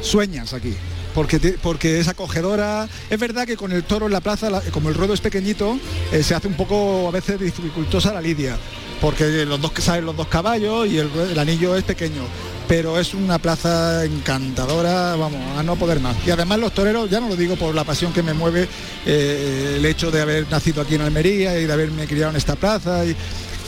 sueñas 0.00 0.52
aquí. 0.54 0.74
Porque, 1.14 1.38
porque 1.62 2.00
es 2.00 2.08
acogedora. 2.08 2.88
Es 3.10 3.18
verdad 3.18 3.46
que 3.46 3.56
con 3.56 3.70
el 3.72 3.82
toro 3.84 4.06
en 4.06 4.12
la 4.12 4.20
plaza, 4.22 4.48
la- 4.48 4.60
como 4.62 4.88
el 4.88 4.94
ruedo 4.94 5.12
es 5.12 5.20
pequeñito, 5.20 5.78
eh, 6.10 6.22
se 6.22 6.34
hace 6.34 6.48
un 6.48 6.54
poco 6.54 7.08
a 7.08 7.10
veces 7.10 7.38
dificultosa 7.38 8.14
la 8.14 8.20
lidia. 8.22 8.56
Porque 9.00 9.44
los 9.44 9.60
dos 9.60 9.72
saben 9.80 10.06
los 10.06 10.16
dos 10.16 10.28
caballos 10.28 10.86
y 10.86 10.96
el 10.98 11.38
anillo 11.38 11.76
es 11.76 11.82
pequeño. 11.84 12.22
Pero 12.68 12.98
es 12.98 13.12
una 13.12 13.38
plaza 13.38 14.04
encantadora, 14.04 15.16
vamos, 15.16 15.40
a 15.58 15.62
no 15.62 15.76
poder 15.76 16.00
más. 16.00 16.16
Y 16.26 16.30
además 16.30 16.58
los 16.58 16.72
toreros, 16.72 17.10
ya 17.10 17.20
no 17.20 17.28
lo 17.28 17.36
digo 17.36 17.56
por 17.56 17.74
la 17.74 17.84
pasión 17.84 18.12
que 18.12 18.22
me 18.22 18.32
mueve 18.32 18.68
eh, 19.04 19.74
el 19.76 19.84
hecho 19.84 20.10
de 20.10 20.22
haber 20.22 20.50
nacido 20.50 20.80
aquí 20.80 20.94
en 20.94 21.02
Almería 21.02 21.58
y 21.58 21.66
de 21.66 21.72
haberme 21.72 22.06
criado 22.06 22.30
en 22.30 22.36
esta 22.36 22.56
plaza, 22.56 23.04
y, 23.04 23.14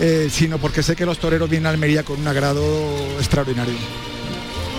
eh, 0.00 0.28
sino 0.30 0.58
porque 0.58 0.82
sé 0.82 0.96
que 0.96 1.06
los 1.06 1.18
toreros 1.18 1.50
vienen 1.50 1.66
a 1.66 1.70
Almería 1.70 2.02
con 2.02 2.20
un 2.20 2.26
agrado 2.26 2.64
extraordinario. 3.18 3.74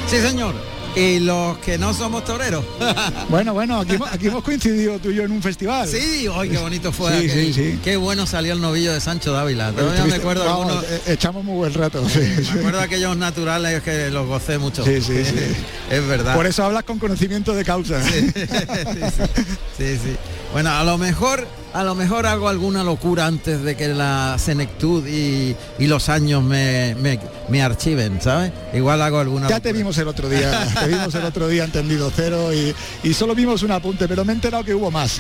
Sí, 0.10 0.18
señor. 0.20 0.75
Y 0.96 1.20
los 1.20 1.58
que 1.58 1.78
no 1.78 1.94
somos 1.94 2.24
toreros. 2.24 2.64
Bueno, 3.30 3.54
bueno, 3.54 3.80
aquí, 3.82 3.96
hemos- 3.96 4.12
aquí 4.12 4.28
hemos 4.28 4.44
coincidido 4.44 4.98
tú 5.00 5.10
y 5.10 5.16
yo 5.16 5.24
en 5.24 5.32
un 5.32 5.42
festival. 5.42 5.88
Sí, 5.90 6.28
hoy 6.28 6.50
qué 6.50 6.58
bonito 6.58 6.92
fue. 6.92 7.20
Sí, 7.22 7.30
sí, 7.30 7.54
sí. 7.54 7.80
Qué 7.84 7.98
bueno 7.98 8.26
salió 8.26 8.54
el 8.54 8.62
novillo 8.62 8.94
de 8.94 9.02
Sancho 9.02 9.34
Dávila. 9.34 9.72
Todavía 9.74 10.06
me 10.06 10.16
acuerdo 10.16 10.46
vamos, 10.46 10.68
algunos- 10.68 10.84
eh, 10.92 11.02
echamos 11.08 11.44
muy 11.44 11.56
buen 11.56 11.74
rato. 11.74 12.02
Me 12.04 12.60
acuerdo 12.60 12.80
aquellos 12.80 13.18
naturales 13.18 13.82
que 13.84 14.10
los 14.12 14.28
gocé 14.28 14.58
mucho. 14.58 14.86
Sí, 14.86 15.02
sí, 15.02 15.26
sí. 15.26 15.34
Es 15.90 16.08
verdad. 16.08 16.36
Por 16.36 16.46
eso 16.46 16.64
hablas 16.64 16.84
con 16.84 16.98
conocimiento 17.00 17.54
de 17.54 17.66
causa. 17.66 18.02
sí, 18.04 18.32
sí. 19.78 20.16
Bueno, 20.54 20.70
a 20.72 20.84
lo 20.84 20.98
mejor, 20.98 21.46
a 21.76 21.84
lo 21.84 21.94
mejor 21.94 22.26
hago 22.26 22.48
alguna 22.48 22.84
locura 22.84 23.26
antes 23.28 23.62
de 23.62 23.76
que 23.76 23.90
la 23.90 24.38
senectud 24.40 25.06
y, 25.08 25.56
y 25.78 25.88
los 25.88 26.08
años 26.10 26.42
me, 26.42 26.96
me, 26.96 27.20
me 27.50 27.62
archiven, 27.62 28.22
¿sabes? 28.22 28.52
Igual 28.74 29.02
hago 29.02 29.20
alguna 29.20 29.50
Ya 29.50 29.60
te 29.60 29.70
locura. 29.70 29.78
vimos 29.80 29.98
el 29.98 30.08
otro 30.08 30.30
día, 30.30 30.68
te 30.80 30.88
vimos 30.88 31.14
el 31.14 31.26
otro 31.26 31.48
día 31.50 31.66
entendido 31.66 32.12
cero 32.16 32.54
y, 32.54 32.74
y 33.04 33.14
solo 33.14 33.36
vimos 33.36 33.62
un 33.64 33.72
apunte, 33.72 34.08
pero 34.08 34.24
me 34.24 34.32
he 34.32 34.36
enterado 34.36 34.64
que 34.64 34.74
hubo 34.74 34.90
más. 34.90 35.20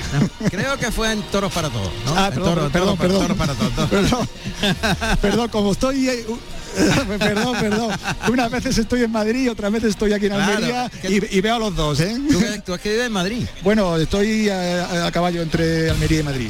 Creo 0.49 0.77
que 0.77 0.91
fue 0.91 1.11
en 1.11 1.21
Toros 1.23 1.51
para 1.51 1.69
Todos, 1.69 1.91
¿no? 2.05 2.15
Ah, 2.17 2.29
perdón, 2.33 2.55
Toros- 2.55 2.71
perdón, 2.71 2.97
perdón. 2.97 3.21
Toros 3.21 3.37
para 3.37 3.53
Todos. 3.53 3.89
Perdón, 3.89 4.27
perdón, 5.21 5.49
como 5.49 5.71
estoy... 5.73 6.09
perdón, 7.19 7.55
perdón. 7.59 7.91
Unas 8.29 8.51
veces 8.51 8.77
estoy 8.77 9.03
en 9.03 9.11
Madrid, 9.11 9.49
otras 9.51 9.71
veces 9.71 9.89
estoy 9.91 10.13
aquí 10.13 10.25
en 10.27 10.33
Almería 10.33 10.91
y, 11.03 11.37
y 11.37 11.41
veo 11.41 11.55
a 11.55 11.59
los 11.59 11.75
dos, 11.75 11.99
¿eh? 11.99 12.17
¿Tú, 12.29 12.39
tú 12.65 12.73
es 12.73 12.81
que 12.81 12.89
vives 12.91 13.05
en 13.07 13.11
Madrid. 13.13 13.45
Bueno, 13.63 13.97
estoy 13.97 14.49
a, 14.49 15.05
a 15.07 15.11
caballo 15.11 15.41
entre 15.41 15.89
Almería 15.89 16.19
y 16.19 16.23
Madrid. 16.23 16.49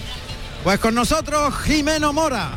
Pues 0.64 0.80
con 0.80 0.96
nosotros 0.96 1.54
Jimeno 1.64 2.12
Mora. 2.12 2.52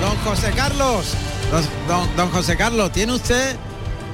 Don 0.00 0.16
José 0.24 0.50
Carlos, 0.56 1.14
don, 1.50 1.64
don- 1.88 2.16
don 2.16 2.30
José 2.30 2.56
Carlos, 2.56 2.90
tiene 2.92 3.12
usted 3.12 3.56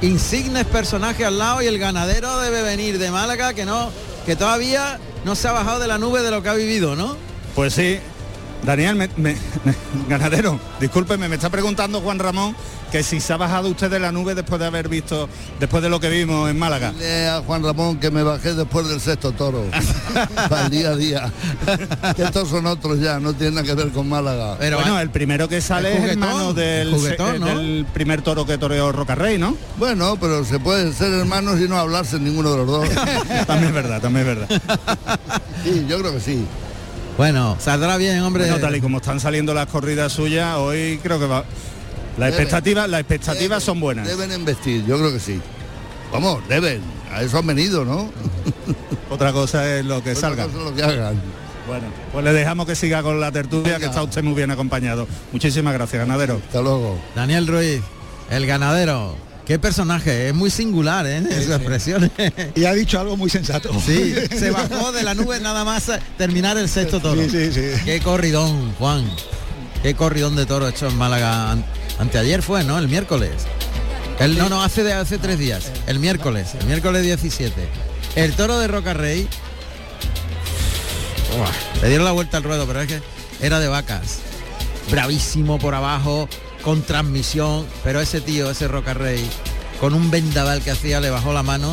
insignes 0.03 0.65
personajes 0.65 1.27
al 1.27 1.39
lado 1.39 1.63
y 1.63 1.67
el 1.67 1.79
ganadero 1.79 2.39
debe 2.41 2.63
venir 2.63 2.99
de 2.99 3.11
Málaga 3.11 3.55
que 3.55 3.65
no, 3.65 3.91
que 4.25 4.37
todavía 4.37 4.99
no 5.25 5.35
se 5.35 5.49
ha 5.49 5.53
bajado 5.53 5.79
de 5.79 5.87
la 5.87 5.99
nube 5.99 6.23
de 6.23 6.31
lo 6.31 6.43
que 6.43 6.49
ha 6.49 6.55
vivido, 6.55 6.97
¿no? 6.97 7.17
Pues 7.55 7.75
sí. 7.75 7.99
Daniel, 8.67 8.97
me- 8.97 9.09
me- 9.17 9.37
ganadero, 10.09 10.59
discúlpeme, 10.81 11.29
me 11.29 11.37
está 11.37 11.49
preguntando 11.51 12.01
Juan 12.01 12.19
Ramón 12.19 12.55
que 12.91 13.03
si 13.03 13.21
se 13.21 13.33
ha 13.33 13.37
bajado 13.37 13.69
usted 13.69 13.91
de 13.91 13.99
la 14.01 14.11
nube 14.13 14.35
después 14.35 14.61
de 14.61 14.67
haber 14.67 14.89
visto, 14.89 15.29
después 15.59 15.83
de 15.83 15.89
lo 15.89 15.99
que 16.01 16.09
vimos 16.09 16.49
en 16.51 16.59
Málaga. 16.59 16.93
Dile 16.93 17.29
a 17.29 17.43
Juan 17.43 17.63
Ramón 17.63 17.99
que 17.99 18.11
me 18.11 18.23
bajé 18.23 18.55
después 18.55 18.89
del 18.89 19.01
sexto 19.01 19.33
toro. 19.33 19.65
el 20.65 20.71
día 20.71 20.91
a 20.91 20.97
día. 20.97 21.33
Que 22.17 22.23
estos 22.25 22.49
son 22.49 22.67
otros 22.67 23.01
ya, 23.01 23.19
no 23.21 23.33
tienen 23.35 23.55
nada 23.57 23.67
que 23.67 23.75
ver 23.75 23.91
con 23.93 24.09
Málaga. 24.09 24.57
Pero 24.59 24.79
bueno, 24.79 24.99
el 25.01 25.11
primero 25.11 25.49
que 25.49 25.61
sale 25.61 25.97
el 25.97 26.03
es 26.05 26.11
hermano 26.13 26.53
del, 26.53 26.89
el 26.89 26.95
juguetón, 26.95 27.33
se- 27.35 27.39
¿no? 27.41 27.47
del 27.47 27.87
primer 27.93 28.23
toro 28.23 28.47
que 28.47 28.59
toreó 28.59 28.91
Rocarrey, 28.93 29.39
¿no? 29.39 29.57
Bueno, 29.79 30.17
pero 30.21 30.45
se 30.45 30.59
puede 30.61 30.93
ser 30.93 31.13
hermanos 31.13 31.61
y 31.61 31.69
no 31.69 31.77
hablarse 31.79 32.19
ninguno 32.19 32.51
de 32.53 32.57
los 32.59 32.67
dos. 32.67 32.89
también 33.47 33.69
es 33.69 33.75
verdad, 33.75 34.01
también 34.01 34.29
es 34.29 34.37
verdad. 34.37 34.63
Sí, 35.65 35.87
yo 35.89 35.99
creo 36.01 36.13
que 36.13 36.21
sí. 36.21 36.47
Bueno, 37.17 37.57
saldrá 37.61 37.97
bien, 37.97 38.21
hombre. 38.23 38.45
Bueno, 38.45 38.59
tal 38.61 38.77
y 38.77 38.81
como 38.81 38.99
están 38.99 39.21
saliendo 39.21 39.55
las 39.55 39.67
corridas 39.67 40.13
suyas, 40.13 40.57
hoy 40.57 41.01
creo 41.03 41.19
que 41.19 41.27
va. 41.27 41.45
Las 42.19 42.31
Deben. 42.31 42.33
expectativas, 42.35 42.89
las 42.89 43.01
expectativas 43.01 43.63
son 43.63 43.81
buenas. 43.81 44.07
Deben 44.07 44.33
investir, 44.33 44.85
yo 44.87 44.99
creo 44.99 45.13
que 45.13 45.21
sí. 45.21 45.41
Vamos, 46.13 46.47
deben. 46.49 46.81
A 47.13 47.23
eso 47.23 47.39
han 47.39 47.47
venido, 47.47 47.85
¿no? 47.85 48.11
Otra 49.11 49.33
cosa 49.33 49.77
es 49.77 49.85
lo 49.85 50.03
que 50.03 50.11
Otra 50.11 50.21
salga. 50.21 50.45
cosa 50.47 50.59
es 50.59 50.65
lo 50.65 50.75
que 50.75 50.83
hagan. 50.83 51.21
Bueno, 51.67 51.87
pues 52.13 52.25
le 52.25 52.33
dejamos 52.33 52.67
que 52.67 52.77
siga 52.77 53.03
con 53.03 53.19
la 53.21 53.33
tertulia, 53.33 53.79
que 53.79 53.87
está 53.87 54.03
usted 54.03 54.23
muy 54.23 54.35
bien 54.35 54.51
acompañado. 54.51 55.07
Muchísimas 55.33 55.73
gracias, 55.75 56.07
ganadero. 56.07 56.41
Hasta 56.47 56.61
luego. 56.63 56.99
Daniel 57.15 57.47
Ruiz, 57.47 57.81
el 58.31 58.47
ganadero. 58.47 59.17
Qué 59.47 59.59
personaje, 59.61 60.29
es 60.29 60.35
muy 60.35 60.51
singular, 60.51 61.07
¿eh? 61.07 61.19
En 61.19 61.31
sus 61.43 61.55
expresiones. 61.55 62.11
Y 62.57 62.65
ha 62.65 62.73
dicho 62.73 62.99
algo 62.99 63.17
muy 63.17 63.31
sensato. 63.31 63.71
Sí, 63.81 64.13
se 64.37 64.51
bajó 64.51 64.91
de 64.91 65.05
la 65.05 65.15
nube 65.15 65.39
nada 65.39 65.65
más 65.65 65.89
a 65.89 66.01
terminar 66.19 66.59
el 66.59 66.69
sexto 66.69 66.99
toro. 67.01 67.23
Sí, 67.23 67.31
sí, 67.31 67.53
sí. 67.53 67.81
Qué 67.85 68.01
corridón, 68.01 68.75
Juan. 68.75 69.09
Qué 69.83 69.95
corridón 69.95 70.35
de 70.35 70.47
toro 70.47 70.67
hecho 70.67 70.89
en 70.89 70.97
Málaga. 70.97 71.53
an- 71.53 71.65
Anteayer 72.01 72.43
fue, 72.43 72.65
¿no? 72.65 72.77
El 72.79 72.89
miércoles. 72.89 73.31
El, 74.19 74.37
no, 74.37 74.49
no, 74.49 74.63
hace 74.65 74.83
de 74.83 74.95
hace 74.95 75.17
tres 75.19 75.39
días. 75.39 75.71
El 75.87 76.01
miércoles, 76.01 76.49
el 76.59 76.67
miércoles 76.67 77.03
17. 77.05 77.55
El 78.17 78.33
toro 78.33 78.59
de 78.59 78.67
Roca 78.67 78.95
Rey. 78.95 79.29
Uah, 81.39 81.83
le 81.83 81.89
dieron 81.89 82.05
la 82.05 82.13
vuelta 82.13 82.39
al 82.39 82.43
ruedo, 82.43 82.67
pero 82.67 82.81
es 82.81 82.89
que 82.89 83.01
era 83.41 83.61
de 83.61 83.69
vacas. 83.69 84.19
Bravísimo 84.91 85.59
por 85.59 85.75
abajo, 85.75 86.29
con 86.67 86.83
transmisión, 86.83 87.65
pero 87.85 88.01
ese 88.01 88.21
tío, 88.21 88.51
ese 88.51 88.67
Roca 88.67 88.93
Rey, 88.93 89.25
con 89.79 89.95
un 89.95 90.11
vendaval 90.11 90.63
que 90.63 90.73
hacía, 90.73 90.99
le 90.99 91.11
bajó 91.11 91.33
la 91.33 91.45
mano 91.45 91.73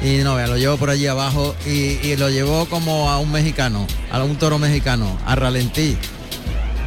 y 0.00 0.24
no 0.24 0.34
vea, 0.34 0.46
lo 0.46 0.56
llevó 0.56 0.78
por 0.78 0.88
allí 0.88 1.06
abajo 1.06 1.54
y, 1.66 1.98
y 2.02 2.16
lo 2.16 2.30
llevó 2.30 2.64
como 2.64 3.10
a 3.10 3.18
un 3.18 3.30
mexicano, 3.30 3.86
a 4.10 4.24
un 4.24 4.36
toro 4.36 4.58
mexicano, 4.58 5.18
a 5.26 5.34
ralentí. 5.34 5.98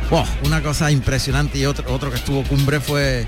Buah, 0.09 0.25
una 0.45 0.63
cosa 0.63 0.89
impresionante 0.89 1.59
y 1.59 1.67
otro, 1.67 1.93
otro 1.93 2.09
que 2.09 2.15
estuvo 2.15 2.41
cumbre 2.41 2.79
fue 2.79 3.27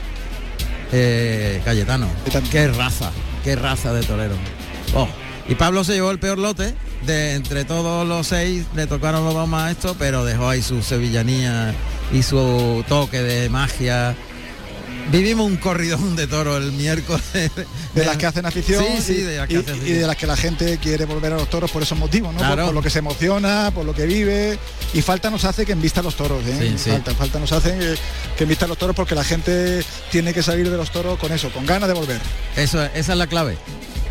eh, 0.92 1.62
Cayetano. 1.64 2.08
Qué 2.50 2.68
raza, 2.68 3.12
qué 3.44 3.56
raza 3.56 3.94
de 3.94 4.02
torero. 4.02 4.34
Oh, 4.96 5.08
Y 5.50 5.56
Pablo 5.56 5.84
se 5.84 5.94
llevó 5.94 6.12
el 6.12 6.20
peor 6.20 6.38
lote. 6.38 6.74
De 7.06 7.34
entre 7.34 7.66
todos 7.66 8.08
los 8.08 8.28
seis 8.28 8.66
le 8.76 8.86
tocaron 8.88 9.26
los 9.26 9.34
dos 9.34 9.48
maestros, 9.48 9.96
pero 9.98 10.24
dejó 10.26 10.48
ahí 10.50 10.62
su 10.62 10.82
sevillanía 10.84 11.74
y 12.14 12.24
su 12.24 12.84
toque 12.88 13.22
de 13.22 13.50
magia. 13.50 14.16
Vivimos 15.12 15.48
un 15.48 15.58
corridón 15.58 16.16
de 16.16 16.28
toro 16.28 16.58
el 16.58 16.72
miércoles. 16.74 17.24
De 17.96 18.06
las 18.06 18.18
que 18.18 18.28
hacen 18.28 18.46
afición 18.46 18.84
Sí, 18.98 19.02
sí, 19.02 19.14
y- 19.14 19.22
de 19.22 19.38
las 19.38 19.48
que 19.48 19.54
y, 19.56 19.58
hacen 19.58 19.74
y 19.76 19.78
afición. 19.80 20.00
de 20.02 20.08
las 20.08 20.16
que 20.18 20.28
la 20.28 20.38
gente 20.38 20.78
quiere 20.78 21.06
volver 21.06 21.34
a 21.34 21.38
los 21.38 21.50
toros 21.50 21.72
por 21.72 21.82
esos 21.82 21.98
motivos, 21.98 22.32
¿no? 22.32 22.38
Por- 22.40 22.48
Claro. 22.48 22.66
Por, 22.66 22.76
lo 22.76 22.82
que 22.84 22.92
se 22.92 23.00
emociona, 23.00 23.72
por 23.74 23.86
lo 23.86 23.96
que 23.96 24.06
vive. 24.06 24.60
Y 24.94 25.02
falta 25.02 25.32
nos 25.32 25.46
hace 25.46 25.66
que 25.66 25.72
envista 25.72 26.04
los 26.04 26.16
toros, 26.16 26.46
¿eh? 26.46 26.76
Sí. 26.78 26.92
Falta, 26.92 27.16
falta 27.16 27.40
nos 27.40 27.52
hace 27.52 27.76
que, 27.76 27.96
que 28.38 28.44
envista 28.44 28.68
los 28.68 28.78
toros 28.78 28.96
porque 28.96 29.16
la 29.16 29.24
gente 29.24 29.84
tiene 30.12 30.32
que 30.34 30.44
salir 30.44 30.70
de 30.70 30.78
los 30.78 30.92
toros 30.92 31.18
con 31.18 31.32
eso, 31.32 31.50
con 31.50 31.66
ganas 31.66 31.88
de 31.88 31.96
volver. 31.96 32.20
Eso, 32.56 32.84
esa 32.84 33.12
es 33.14 33.18
la 33.18 33.26
clave. 33.26 33.58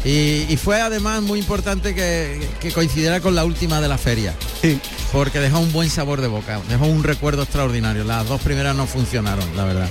Y, 0.04 0.46
y 0.48 0.56
fue 0.56 0.80
además 0.80 1.22
muy 1.22 1.38
importante 1.38 1.94
que, 1.94 2.40
que 2.60 2.72
coincidiera 2.72 3.20
con 3.20 3.34
la 3.34 3.44
última 3.44 3.80
de 3.80 3.88
la 3.88 3.98
feria. 3.98 4.34
Sí. 4.62 4.80
Porque 5.12 5.40
dejó 5.40 5.58
un 5.58 5.72
buen 5.72 5.90
sabor 5.90 6.20
de 6.20 6.28
boca, 6.28 6.60
dejó 6.68 6.86
un 6.86 7.02
recuerdo 7.02 7.42
extraordinario. 7.42 8.04
Las 8.04 8.28
dos 8.28 8.40
primeras 8.40 8.76
no 8.76 8.86
funcionaron, 8.86 9.44
la 9.56 9.64
verdad. 9.64 9.88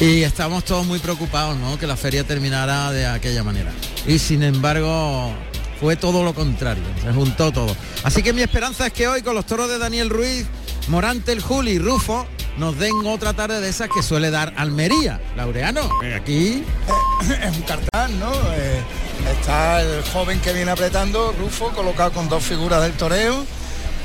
Y 0.00 0.22
estamos 0.22 0.64
todos 0.64 0.86
muy 0.86 0.98
preocupados, 0.98 1.56
¿no? 1.58 1.78
Que 1.78 1.86
la 1.86 1.96
feria 1.96 2.24
terminara 2.24 2.90
de 2.90 3.06
aquella 3.06 3.44
manera. 3.44 3.70
Y 4.06 4.18
sin 4.18 4.42
embargo, 4.42 5.30
fue 5.78 5.96
todo 5.96 6.24
lo 6.24 6.34
contrario, 6.34 6.82
se 7.02 7.12
juntó 7.12 7.52
todo. 7.52 7.76
Así 8.02 8.22
que 8.22 8.32
mi 8.32 8.42
esperanza 8.42 8.86
es 8.86 8.92
que 8.92 9.08
hoy 9.08 9.22
con 9.22 9.34
los 9.34 9.46
toros 9.46 9.68
de 9.68 9.78
Daniel 9.78 10.10
Ruiz, 10.10 10.46
Morante, 10.88 11.32
el 11.32 11.40
Juli 11.40 11.72
y 11.72 11.78
Rufo 11.78 12.26
nos 12.58 12.78
den 12.78 13.06
otra 13.06 13.32
tarde 13.34 13.60
de 13.60 13.68
esas 13.68 13.88
que 13.88 14.02
suele 14.02 14.30
dar 14.30 14.52
Almería. 14.56 15.20
Laureano, 15.36 15.82
aquí 16.14 16.64
es 17.42 17.56
un 17.56 17.62
cartán, 17.62 18.18
¿no? 18.18 18.32
Eh, 18.54 18.82
está 19.32 19.82
el 19.82 20.02
joven 20.04 20.40
que 20.40 20.52
viene 20.52 20.70
apretando, 20.70 21.32
Rufo, 21.38 21.70
colocado 21.70 22.12
con 22.12 22.28
dos 22.28 22.42
figuras 22.44 22.82
del 22.82 22.92
toreo. 22.92 23.44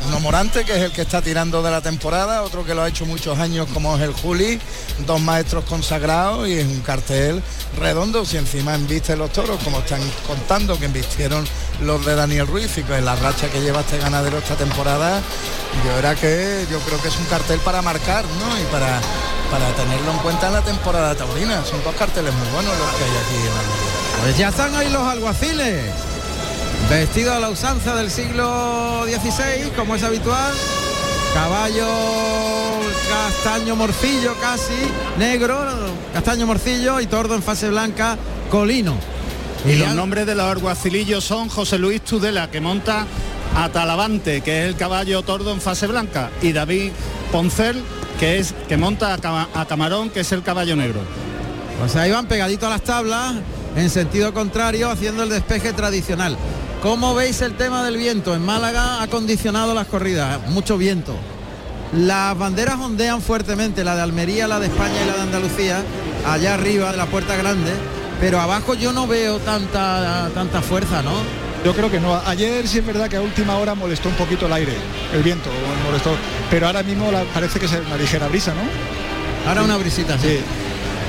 Uno 0.07 0.19
Morante, 0.19 0.65
que 0.65 0.73
es 0.75 0.81
el 0.83 0.91
que 0.91 1.01
está 1.01 1.21
tirando 1.21 1.63
de 1.63 1.71
la 1.71 1.81
temporada, 1.81 2.43
otro 2.43 2.63
que 2.63 2.75
lo 2.75 2.83
ha 2.83 2.87
hecho 2.87 3.05
muchos 3.05 3.39
años 3.39 3.67
como 3.73 3.95
es 3.95 4.01
el 4.03 4.13
Juli, 4.13 4.59
dos 5.05 5.19
maestros 5.19 5.65
consagrados 5.65 6.47
y 6.47 6.53
es 6.53 6.65
un 6.65 6.81
cartel 6.81 7.41
redondo, 7.77 8.25
si 8.25 8.37
encima 8.37 8.75
embiste 8.75 9.15
los 9.15 9.31
toros, 9.31 9.61
como 9.63 9.79
están 9.79 10.01
contando 10.27 10.77
que 10.77 10.85
embistieron 10.85 11.45
los 11.81 12.05
de 12.05 12.15
Daniel 12.15 12.47
Ruiz 12.47 12.77
y 12.77 12.83
que 12.83 13.01
la 13.01 13.15
racha 13.15 13.49
que 13.49 13.61
lleva 13.61 13.81
este 13.81 13.97
ganadero 13.97 14.37
esta 14.37 14.55
temporada, 14.55 15.21
yo 15.83 15.97
era 15.97 16.15
que 16.15 16.65
yo 16.69 16.79
creo 16.79 17.01
que 17.01 17.07
es 17.07 17.17
un 17.17 17.25
cartel 17.25 17.59
para 17.59 17.81
marcar, 17.81 18.23
¿no? 18.25 18.59
Y 18.59 18.63
para, 18.71 19.01
para 19.51 19.73
tenerlo 19.75 20.11
en 20.11 20.17
cuenta 20.19 20.47
en 20.47 20.53
la 20.53 20.61
temporada 20.61 21.15
taurina. 21.15 21.65
Son 21.65 21.83
dos 21.83 21.95
carteles 21.95 22.33
muy 22.33 22.47
buenos 22.49 22.77
los 22.77 22.89
que 22.91 23.03
hay 23.03 23.09
aquí 23.09 23.35
en 23.35 23.51
Almería. 23.51 24.21
Pues 24.21 24.37
ya 24.37 24.49
están 24.49 24.75
ahí 24.75 24.89
los 24.89 25.03
alguaciles. 25.03 26.14
Vestidos 26.89 27.35
a 27.35 27.39
la 27.39 27.49
usanza 27.49 27.95
del 27.95 28.11
siglo 28.11 29.03
XVI, 29.05 29.71
como 29.75 29.95
es 29.95 30.03
habitual. 30.03 30.53
Caballo 31.33 31.87
castaño 33.09 33.75
morcillo 33.75 34.35
casi, 34.39 34.73
negro, 35.17 35.57
castaño 36.13 36.45
morcillo 36.45 36.99
y 37.01 37.07
tordo 37.07 37.35
en 37.35 37.43
fase 37.43 37.69
blanca, 37.69 38.17
colino. 38.49 38.95
Y 39.65 39.75
los 39.75 39.95
nombres 39.95 40.27
de 40.27 40.35
los 40.35 40.45
alguacilillos 40.45 41.23
son 41.23 41.49
José 41.49 41.79
Luis 41.79 42.01
Tudela, 42.01 42.51
que 42.51 42.61
monta 42.61 43.07
a 43.55 43.69
Talavante, 43.69 44.41
que 44.41 44.61
es 44.63 44.67
el 44.69 44.75
caballo 44.75 45.23
tordo 45.23 45.51
en 45.51 45.61
fase 45.61 45.87
blanca, 45.87 46.29
y 46.41 46.51
David 46.53 46.91
Poncel, 47.31 47.81
que 48.19 48.37
es 48.37 48.53
que 48.67 48.77
monta 48.77 49.15
a, 49.15 49.47
a 49.59 49.65
Camarón, 49.65 50.11
que 50.11 50.19
es 50.21 50.31
el 50.31 50.43
caballo 50.43 50.75
negro. 50.75 51.01
Pues 51.79 51.95
ahí 51.95 52.11
van 52.11 52.27
pegaditos 52.27 52.67
a 52.67 52.69
las 52.69 52.81
tablas, 52.81 53.35
en 53.75 53.89
sentido 53.89 54.33
contrario, 54.33 54.89
haciendo 54.89 55.23
el 55.23 55.29
despeje 55.29 55.73
tradicional. 55.73 56.37
¿Cómo 56.85 57.15
veis 57.15 57.41
el 57.41 57.55
tema 57.55 57.83
del 57.83 57.97
viento? 57.97 58.35
En 58.35 58.45
Málaga 58.45 59.01
ha 59.01 59.07
condicionado 59.07 59.73
las 59.73 59.87
corridas, 59.87 60.39
mucho 60.49 60.77
viento. 60.77 61.15
Las 61.97 62.37
banderas 62.37 62.75
ondean 62.79 63.23
fuertemente, 63.23 63.83
la 63.83 63.95
de 63.95 64.03
Almería, 64.03 64.47
la 64.47 64.59
de 64.59 64.67
España 64.67 64.93
y 65.03 65.07
la 65.07 65.15
de 65.15 65.21
Andalucía, 65.23 65.81
allá 66.27 66.53
arriba 66.53 66.91
de 66.91 66.97
la 66.97 67.07
puerta 67.07 67.35
grande, 67.37 67.71
pero 68.21 68.39
abajo 68.39 68.75
yo 68.75 68.93
no 68.93 69.07
veo 69.07 69.39
tanta, 69.39 70.29
tanta 70.35 70.61
fuerza, 70.61 71.01
¿no? 71.01 71.13
Yo 71.65 71.73
creo 71.73 71.89
que 71.89 71.99
no. 71.99 72.21
Ayer 72.23 72.67
sí 72.67 72.77
es 72.77 72.85
verdad 72.85 73.09
que 73.09 73.15
a 73.15 73.21
última 73.21 73.57
hora 73.57 73.73
molestó 73.73 74.09
un 74.09 74.15
poquito 74.15 74.45
el 74.45 74.53
aire, 74.53 74.73
el 75.11 75.23
viento 75.23 75.49
molestó. 75.87 76.11
Pero 76.51 76.67
ahora 76.67 76.83
mismo 76.83 77.11
la- 77.11 77.23
parece 77.33 77.59
que 77.59 77.65
es 77.65 77.71
una 77.71 77.97
ligera 77.97 78.27
brisa, 78.27 78.53
¿no? 78.53 79.49
Ahora 79.49 79.63
una 79.63 79.77
brisita, 79.77 80.19
sí. 80.19 80.27
Sí. 80.27 80.39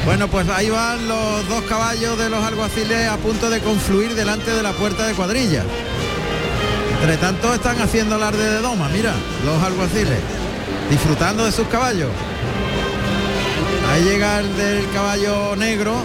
Bueno, 0.06 0.28
pues 0.28 0.48
ahí 0.48 0.70
van 0.70 1.08
los 1.08 1.48
dos 1.48 1.62
caballos 1.64 2.16
de 2.16 2.30
los 2.30 2.42
alguaciles 2.42 3.08
a 3.08 3.16
punto 3.16 3.50
de 3.50 3.58
confluir 3.60 4.14
delante 4.14 4.52
de 4.52 4.62
la 4.62 4.72
puerta 4.72 5.04
de 5.04 5.14
cuadrilla. 5.14 5.64
Entre 7.00 7.16
tanto 7.16 7.52
están 7.52 7.80
haciendo 7.80 8.14
alarde 8.14 8.52
de 8.52 8.60
doma, 8.60 8.88
mira, 8.88 9.12
los 9.44 9.60
alguaciles, 9.60 10.20
disfrutando 10.88 11.44
de 11.44 11.50
sus 11.50 11.66
caballos. 11.66 12.10
Ahí 13.92 14.04
llega 14.04 14.38
el 14.38 14.56
del 14.56 14.88
caballo 14.90 15.56
negro, 15.56 15.96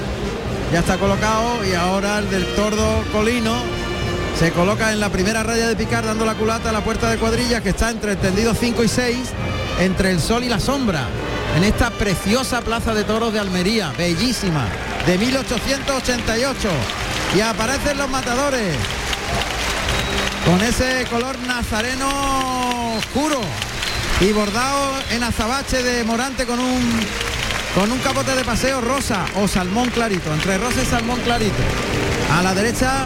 ya 0.73 0.79
está 0.79 0.97
colocado 0.97 1.63
y 1.63 1.75
ahora 1.75 2.17
el 2.19 2.29
del 2.31 2.45
tordo 2.55 3.03
colino 3.11 3.53
se 4.39 4.51
coloca 4.51 4.91
en 4.91 4.99
la 4.99 5.09
primera 5.09 5.43
raya 5.43 5.67
de 5.67 5.75
picar 5.75 6.03
dando 6.03 6.25
la 6.25 6.33
culata 6.33 6.71
a 6.71 6.73
la 6.73 6.83
puerta 6.83 7.07
de 7.07 7.17
cuadrilla 7.17 7.61
que 7.61 7.69
está 7.69 7.91
entre 7.91 8.13
el 8.13 8.17
tendido 8.17 8.55
5 8.55 8.83
y 8.83 8.87
6, 8.87 9.17
entre 9.79 10.09
el 10.09 10.19
sol 10.19 10.43
y 10.43 10.49
la 10.49 10.59
sombra, 10.59 11.05
en 11.55 11.63
esta 11.63 11.89
preciosa 11.91 12.61
plaza 12.61 12.93
de 12.93 13.03
toros 13.03 13.33
de 13.33 13.39
Almería, 13.39 13.91
bellísima, 13.97 14.67
de 15.05 15.17
1888. 15.17 16.69
Y 17.35 17.41
aparecen 17.41 17.97
los 17.97 18.09
matadores 18.09 18.75
con 20.45 20.61
ese 20.61 21.05
color 21.09 21.37
nazareno 21.39 22.95
oscuro 22.97 23.39
y 24.19 24.31
bordado 24.31 24.93
en 25.11 25.23
azabache 25.23 25.81
de 25.83 26.03
morante 26.03 26.45
con 26.45 26.59
un 26.59 26.81
con 27.75 27.89
un 27.89 27.99
capote 27.99 28.35
de 28.35 28.43
paseo 28.43 28.81
rosa 28.81 29.25
o 29.35 29.47
salmón 29.47 29.89
clarito, 29.91 30.33
entre 30.33 30.57
rosa 30.57 30.81
y 30.81 30.85
salmón 30.85 31.19
clarito. 31.21 31.55
A 32.37 32.41
la 32.41 32.53
derecha 32.53 33.05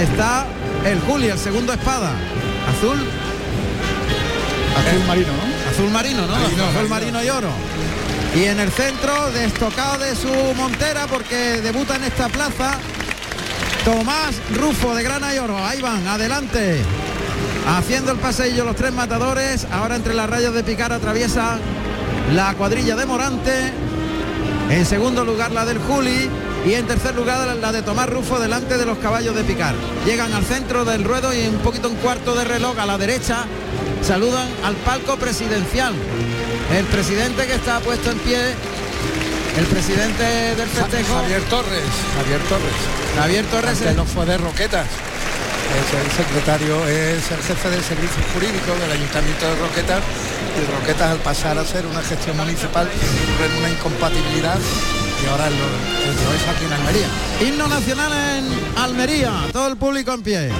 está 0.00 0.46
el 0.84 0.98
Juli, 1.00 1.28
el 1.28 1.38
segundo 1.38 1.72
espada, 1.74 2.12
azul, 2.70 2.98
Azul 4.76 5.06
marino, 5.06 5.32
¿no? 5.32 5.47
Azul 5.78 5.90
marino, 5.92 6.26
¿no? 6.26 6.32
Marino, 6.32 6.64
azul 6.64 6.88
marino. 6.88 6.88
marino 6.88 7.22
y 7.22 7.30
oro. 7.30 7.50
Y 8.34 8.44
en 8.44 8.58
el 8.58 8.70
centro, 8.72 9.30
destocado 9.30 9.98
de 9.98 10.16
su 10.16 10.28
montera, 10.56 11.06
porque 11.06 11.60
debuta 11.62 11.94
en 11.94 12.04
esta 12.04 12.28
plaza, 12.28 12.78
Tomás 13.84 14.34
Rufo 14.56 14.94
de 14.96 15.04
Grana 15.04 15.32
y 15.34 15.38
Oro. 15.38 15.56
Ahí 15.56 15.80
van, 15.80 16.06
adelante. 16.08 16.82
Haciendo 17.66 18.10
el 18.10 18.18
paseillo 18.18 18.64
los 18.64 18.74
tres 18.74 18.92
matadores. 18.92 19.68
Ahora 19.70 19.94
entre 19.94 20.14
las 20.14 20.28
rayas 20.28 20.52
de 20.52 20.64
picar 20.64 20.92
atraviesa 20.92 21.58
la 22.34 22.54
cuadrilla 22.54 22.96
de 22.96 23.06
Morante. 23.06 23.72
En 24.70 24.84
segundo 24.84 25.24
lugar 25.24 25.52
la 25.52 25.64
del 25.64 25.78
Juli. 25.78 26.28
Y 26.66 26.74
en 26.74 26.86
tercer 26.88 27.14
lugar 27.14 27.56
la 27.56 27.72
de 27.72 27.82
Tomás 27.82 28.10
Rufo 28.10 28.40
delante 28.40 28.76
de 28.78 28.84
los 28.84 28.98
caballos 28.98 29.34
de 29.36 29.44
picar. 29.44 29.74
Llegan 30.04 30.32
al 30.32 30.44
centro 30.44 30.84
del 30.84 31.04
ruedo 31.04 31.32
y 31.32 31.46
un 31.46 31.58
poquito 31.58 31.88
un 31.88 31.96
cuarto 31.96 32.34
de 32.34 32.44
reloj 32.44 32.76
a 32.80 32.84
la 32.84 32.98
derecha. 32.98 33.46
Saludan 34.02 34.48
al 34.64 34.74
palco 34.76 35.16
presidencial. 35.16 35.94
El 36.74 36.84
presidente 36.86 37.46
que 37.46 37.54
está 37.54 37.80
puesto 37.80 38.10
en 38.10 38.18
pie. 38.18 38.54
El 39.56 39.66
presidente 39.66 40.22
del 40.22 40.68
festejo. 40.68 41.14
Javier 41.14 41.42
Torres, 41.44 41.90
Javier 42.16 42.40
Torres. 42.48 42.78
Javier 43.16 43.44
Torres 43.46 43.78
que 43.80 43.92
no 43.92 44.04
fue 44.04 44.26
de 44.26 44.38
Roquetas. 44.38 44.86
Es 44.86 45.88
el 46.00 46.10
secretario, 46.12 46.88
es 46.88 47.30
el 47.30 47.42
jefe 47.42 47.70
del 47.70 47.82
servicio 47.82 48.22
jurídico 48.32 48.72
del 48.80 48.92
Ayuntamiento 48.92 49.46
de 49.46 49.56
Roquetas. 49.56 50.02
Y 50.56 50.80
Roquetas 50.80 51.10
al 51.10 51.18
pasar 51.18 51.58
a 51.58 51.64
ser 51.64 51.86
una 51.86 52.02
gestión 52.02 52.36
municipal 52.36 52.88
en 52.88 53.58
una 53.58 53.70
incompatibilidad 53.70 54.58
y 55.22 55.26
ahora 55.28 55.50
lo, 55.50 55.56
lo 55.56 56.34
es 56.34 56.48
aquí 56.48 56.64
en 56.64 56.72
Almería. 56.72 57.08
Himno 57.40 57.68
nacional 57.68 58.12
en 58.12 58.78
Almería, 58.78 59.32
todo 59.52 59.68
el 59.68 59.76
público 59.76 60.12
en 60.12 60.22
pie. 60.22 60.50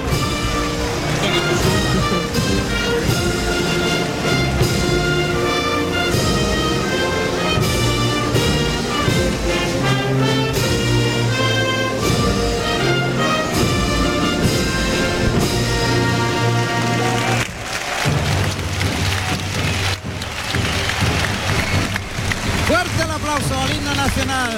Fuerte 22.68 23.02
el 23.02 23.10
aplauso 23.10 23.58
al 23.58 23.74
himno 23.74 23.94
nacional. 23.94 24.52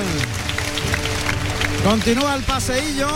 Continúa 1.85 2.35
el 2.35 2.43
paseillo. 2.43 3.09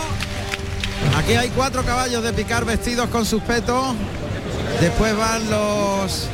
Aquí 1.18 1.32
hay 1.32 1.50
cuatro 1.50 1.82
caballos 1.82 2.22
de 2.22 2.32
picar 2.32 2.64
vestidos 2.64 3.08
con 3.08 3.26
sus 3.26 3.42
petos. 3.42 3.96
Después 4.80 5.16
van 5.16 5.50
los 5.50 6.28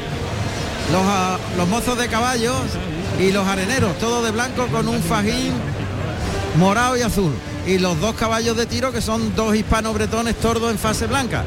ah, 0.94 1.38
los 1.56 1.68
mozos 1.68 1.96
de 1.96 2.08
caballos 2.08 2.54
y 3.18 3.32
los 3.32 3.46
areneros, 3.46 3.98
todo 3.98 4.22
de 4.22 4.30
blanco 4.30 4.66
con 4.66 4.88
un 4.88 5.02
fajín 5.02 5.54
morado 6.58 6.98
y 6.98 7.02
azul. 7.02 7.32
Y 7.66 7.78
los 7.78 7.98
dos 7.98 8.14
caballos 8.14 8.58
de 8.58 8.66
tiro 8.66 8.92
que 8.92 9.00
son 9.00 9.34
dos 9.34 9.54
hispano-bretones 9.56 10.36
tordos 10.36 10.70
en 10.70 10.78
fase 10.78 11.06
blanca. 11.06 11.44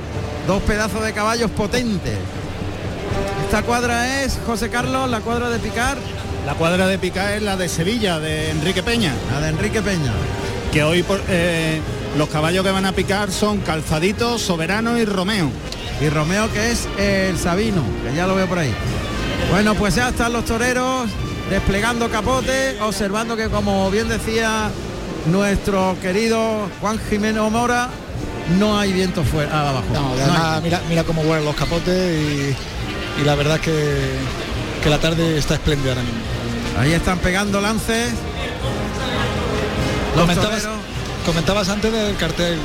Dos 0.48 0.64
pedazos 0.64 1.04
de 1.04 1.14
caballos 1.14 1.52
potentes. 1.52 2.18
Esta 3.46 3.62
cuadra 3.62 4.24
es, 4.24 4.40
José 4.48 4.70
Carlos, 4.70 5.08
la 5.12 5.22
cuadra 5.22 5.52
de 5.52 5.60
picar, 5.60 5.98
La 6.46 6.56
cuadra 6.56 6.88
de 6.88 6.98
picar 6.98 7.32
es 7.34 7.42
la 7.42 7.56
de 7.56 7.70
Sevilla, 7.70 8.20
de 8.20 8.50
Enrique 8.52 8.84
Peña. 8.84 9.14
la 9.32 9.40
de 9.42 9.50
Enrique 9.50 9.82
Peña. 9.82 10.12
que 10.72 10.84
hoy 10.84 11.04
por- 11.04 11.22
eh, 11.30 11.80
los 12.18 12.28
caballos 12.30 12.66
que 12.66 12.72
van 12.72 12.86
a 12.88 12.94
picar 12.94 13.32
son 13.32 13.60
Calzadito, 13.60 14.40
Soberano 14.40 14.98
y 14.98 15.06
Romeo. 15.06 15.52
y 16.02 16.10
Romeo 16.10 16.52
que 16.52 16.72
es 16.72 16.88
el 16.98 17.38
Sabino, 17.38 17.84
que 18.04 18.16
ya 18.16 18.26
lo 18.26 18.34
veo 18.36 18.48
por 18.48 18.58
ahí. 18.58 18.74
Bueno, 19.52 19.76
pues 19.76 19.94
ya 19.96 20.10
están 20.10 20.34
los 20.34 20.46
toreros 20.46 21.08
desplegando 21.50 22.10
capote, 22.10 22.76
observando 22.82 23.38
que 23.38 23.50
como 23.50 23.90
bien 23.92 24.10
decía 24.10 24.70
nuestro 25.28 25.96
querido 26.02 26.68
Juan 26.82 27.00
Jiménez 27.08 27.44
Mora, 27.52 27.90
no 28.60 28.78
hay 28.80 28.92
viento 28.94 29.24
fuera 29.24 29.70
abajo. 29.70 29.86
No, 29.94 30.02
No 30.02 30.14
además, 30.24 30.64
mira, 30.64 30.82
mira 30.90 31.04
cómo 31.04 31.22
vuelan 31.24 31.46
los 31.46 31.56
capotes 31.56 32.20
y, 32.20 33.22
y 33.22 33.24
la 33.24 33.36
verdad 33.36 33.60
que, 33.60 33.74
que 34.84 34.90
la 34.90 34.98
tarde 34.98 35.38
está 35.38 35.54
espléndida 35.54 35.92
ahora 35.92 36.02
mismo. 36.02 36.20
Ahí 36.78 36.94
están 36.94 37.20
pegando 37.20 37.62
lances. 37.62 38.14
Los 40.16 40.28
Comentabas, 41.26 41.70
antes 41.70 41.90
del 41.92 42.18
cartel 42.18 42.60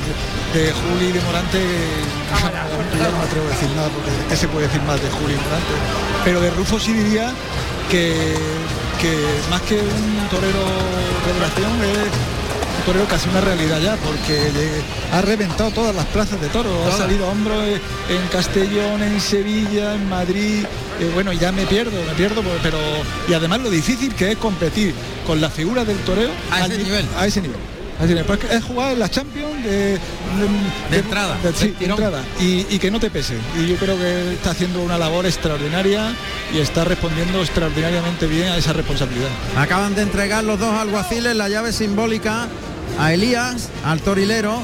de 0.52 0.72
Juli 0.72 1.12
de 1.12 1.20
Morante, 1.20 1.58
que 1.58 2.98
ya 2.98 3.08
no 3.08 3.18
me 3.18 3.24
atrevo 3.24 3.46
a 3.46 3.50
decir 3.50 3.70
nada 3.76 3.88
porque 3.88 4.10
¿qué 4.28 4.36
se 4.36 4.48
puede 4.48 4.66
decir 4.66 4.82
más 4.82 5.00
de 5.00 5.08
Juli 5.10 5.34
y 5.34 5.36
Morante? 5.36 5.74
Pero 6.24 6.40
de 6.40 6.50
Rufo 6.50 6.80
sí 6.80 6.92
diría 6.92 7.32
que, 7.88 8.34
que 9.00 9.14
más 9.48 9.62
que 9.62 9.76
un 9.76 10.28
torero 10.28 10.64
revelación 11.24 11.70
es 11.84 12.10
torero 12.88 13.06
casi 13.06 13.28
una 13.28 13.42
realidad 13.42 13.80
ya, 13.82 13.96
porque 13.96 14.50
ha 15.12 15.20
reventado 15.20 15.70
todas 15.72 15.94
las 15.94 16.06
plazas 16.06 16.40
de 16.40 16.48
toro, 16.48 16.70
ha 16.86 16.96
salido 16.96 17.26
a 17.26 17.32
hombro 17.32 17.62
eh, 17.62 17.78
en 18.08 18.28
Castellón, 18.32 19.02
en 19.02 19.20
Sevilla, 19.20 19.94
en 19.94 20.08
Madrid, 20.08 20.64
eh, 20.98 21.10
bueno, 21.12 21.34
ya 21.34 21.52
me 21.52 21.66
pierdo, 21.66 21.92
me 22.06 22.14
pierdo, 22.14 22.42
pero 22.62 22.78
y 23.28 23.34
además 23.34 23.60
lo 23.60 23.68
difícil 23.68 24.14
que 24.14 24.32
es 24.32 24.38
competir 24.38 24.94
con 25.26 25.38
la 25.38 25.50
figura 25.50 25.84
del 25.84 25.98
toreo 25.98 26.30
A 26.50 26.64
ese 26.64 26.78
ni- 26.78 26.84
nivel. 26.84 27.06
A 27.18 27.26
ese 27.26 27.42
nivel. 27.42 27.58
Es, 28.00 28.24
pues 28.24 28.38
es 28.50 28.62
jugar 28.64 28.92
en 28.92 29.00
la 29.00 29.10
Champions 29.10 29.62
de, 29.64 29.98
de- 30.90 30.98
entrada, 30.98 31.36
de- 31.42 31.52
sí, 31.52 31.74
entrada 31.80 32.22
y, 32.40 32.64
y 32.70 32.78
que 32.78 32.90
no 32.92 33.00
te 33.00 33.10
pese. 33.10 33.34
Y 33.58 33.66
yo 33.66 33.74
creo 33.76 33.98
que 33.98 34.32
está 34.34 34.52
haciendo 34.52 34.80
una 34.80 34.96
labor 34.96 35.26
extraordinaria 35.26 36.14
y 36.54 36.58
está 36.60 36.84
respondiendo 36.84 37.40
extraordinariamente 37.42 38.26
bien 38.28 38.48
a 38.48 38.56
esa 38.56 38.72
responsabilidad. 38.72 39.28
Acaban 39.58 39.94
de 39.96 40.02
entregar 40.02 40.44
los 40.44 40.58
dos 40.60 40.72
alguaciles 40.72 41.34
la 41.36 41.48
llave 41.48 41.72
simbólica 41.72 42.46
a 42.98 43.12
Elías, 43.12 43.68
al 43.84 44.00
torilero, 44.00 44.58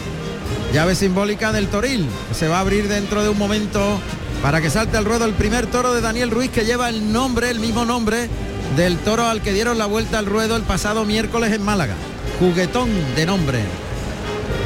llave 0.73 0.95
simbólica 0.95 1.53
del 1.53 1.69
toril, 1.69 2.07
se 2.33 2.49
va 2.49 2.59
a 2.59 2.61
abrir 2.61 2.89
dentro 2.89 3.23
de 3.23 3.29
un 3.29 3.39
momento 3.39 3.99
para 4.43 4.61
que 4.61 4.71
salte 4.71 4.97
al 4.97 5.05
ruedo 5.05 5.25
el 5.25 5.35
primer 5.35 5.67
toro 5.67 5.95
de 5.95 6.01
Daniel 6.01 6.31
Ruiz, 6.31 6.51
que 6.51 6.65
lleva 6.65 6.89
el 6.89 7.13
nombre, 7.13 7.51
el 7.51 7.61
mismo 7.61 7.85
nombre 7.85 8.29
del 8.77 8.99
toro 8.99 9.25
al 9.27 9.41
que 9.41 9.53
dieron 9.53 9.79
la 9.79 9.87
vuelta 9.87 10.19
al 10.19 10.27
ruedo 10.27 10.57
el 10.57 10.63
pasado 10.63 11.05
miércoles 11.05 11.53
en 11.53 11.63
Málaga. 11.63 11.95
Juguetón 12.41 12.91
de 13.15 13.27
nombre. 13.27 13.61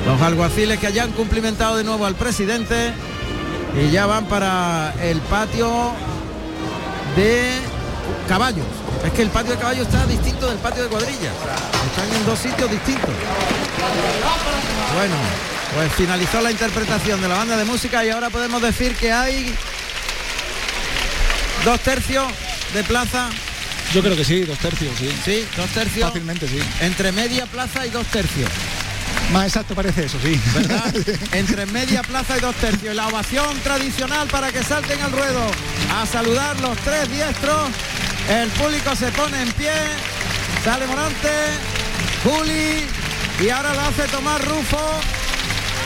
Los 0.06 0.20
alguaciles 0.22 0.78
que 0.78 0.92
ya 0.92 1.04
han 1.04 1.12
cumplimentado 1.12 1.76
de 1.76 1.84
nuevo 1.84 2.06
al 2.06 2.14
presidente 2.14 2.92
y 3.80 3.90
ya 3.90 4.06
van 4.06 4.24
para 4.24 4.94
el 5.02 5.20
patio 5.20 5.92
de 7.14 7.52
caballos. 8.26 8.66
Es 9.04 9.12
que 9.12 9.22
el 9.22 9.30
patio 9.30 9.52
de 9.52 9.58
caballos 9.58 9.86
está 9.86 10.06
distinto 10.06 10.48
del 10.48 10.58
patio 10.58 10.82
de 10.82 10.88
cuadrillas. 10.88 11.34
Están 11.90 12.12
en 12.14 12.26
dos 12.26 12.38
sitios 12.38 12.70
distintos. 12.70 13.10
Bueno, 14.94 15.14
pues 15.74 15.92
finalizó 15.92 16.40
la 16.40 16.50
interpretación 16.50 17.20
de 17.20 17.28
la 17.28 17.36
banda 17.36 17.56
de 17.56 17.64
música 17.64 18.04
y 18.04 18.10
ahora 18.10 18.30
podemos 18.30 18.60
decir 18.60 18.94
que 18.96 19.12
hay 19.12 19.54
dos 21.64 21.80
tercios 21.80 22.26
de 22.74 22.84
plaza. 22.84 23.28
Yo 23.94 24.02
creo 24.02 24.16
que 24.16 24.24
sí, 24.24 24.40
dos 24.40 24.58
tercios, 24.58 24.92
sí. 24.98 25.10
Sí, 25.24 25.46
dos 25.56 25.70
tercios. 25.70 26.08
Fácilmente, 26.08 26.46
sí. 26.48 26.58
Entre 26.80 27.12
media 27.12 27.46
plaza 27.46 27.86
y 27.86 27.90
dos 27.90 28.06
tercios. 28.08 28.50
Más 29.32 29.46
exacto 29.46 29.74
parece 29.74 30.04
eso, 30.04 30.18
sí. 30.22 30.40
¿verdad? 30.54 30.94
Entre 31.32 31.66
media 31.66 32.02
plaza 32.02 32.36
y 32.36 32.40
dos 32.40 32.54
tercios. 32.56 32.92
Y 32.92 32.96
La 32.96 33.08
ovación 33.08 33.58
tradicional 33.60 34.28
para 34.28 34.52
que 34.52 34.62
salten 34.62 35.00
al 35.00 35.12
ruedo 35.12 35.50
a 35.94 36.06
saludar 36.06 36.58
los 36.60 36.76
tres 36.78 37.10
diestros. 37.10 37.70
El 38.28 38.48
público 38.50 38.94
se 38.94 39.10
pone 39.12 39.40
en 39.40 39.50
pie. 39.52 39.72
Sale 40.62 40.86
Morante, 40.86 41.30
Juli 42.22 42.84
y 43.42 43.48
ahora 43.48 43.72
lo 43.72 43.80
hace 43.80 44.02
Tomás 44.08 44.44
Rufo. 44.44 45.00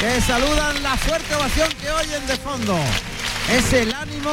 Que 0.01 0.21
saludan 0.21 0.83
la 0.83 0.97
fuerte 0.97 1.35
ovación 1.37 1.69
que 1.81 1.91
oyen 1.91 2.27
de 2.27 2.37
fondo. 2.37 2.77
Es 3.49 3.73
el 3.73 3.95
ánimo 3.95 4.33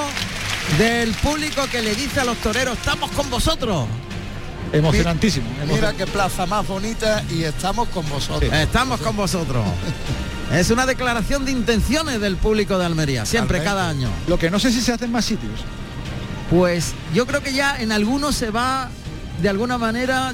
del 0.80 1.14
público 1.14 1.68
que 1.72 1.82
le 1.82 1.94
dice 1.94 2.22
a 2.22 2.26
los 2.26 2.38
toreros, 2.38 2.78
estamos 2.80 3.12
con 3.12 3.30
vosotros. 3.30 3.88
Emocionantísimo. 4.74 5.48
Mira 5.68 5.94
qué 5.94 6.08
plaza 6.08 6.46
más 6.48 6.68
bonita 6.68 7.24
y 7.30 7.44
estamos 7.44 7.90
con 7.90 8.08
vosotros. 8.10 8.52
Estamos 8.52 9.00
con 9.02 9.16
vosotros. 9.16 9.66
Es 10.52 10.72
una 10.72 10.88
declaración 10.88 11.46
de 11.46 11.52
intenciones 11.52 12.20
del 12.20 12.38
público 12.38 12.80
de 12.80 12.86
Almería, 12.86 13.26
siempre, 13.26 13.64
cada 13.64 13.88
año. 13.88 14.10
Lo 14.28 14.40
que 14.40 14.50
no 14.50 14.60
sé 14.60 14.72
si 14.72 14.82
se 14.82 14.94
hace 14.94 15.06
en 15.06 15.12
más 15.12 15.26
sitios. 15.26 15.60
Pues 16.50 16.94
yo 17.14 17.26
creo 17.28 17.42
que 17.44 17.54
ya 17.54 17.80
en 17.80 17.92
algunos 17.92 18.36
se 18.36 18.50
va 18.50 18.90
de 19.42 19.50
alguna 19.50 19.78
manera 19.78 20.34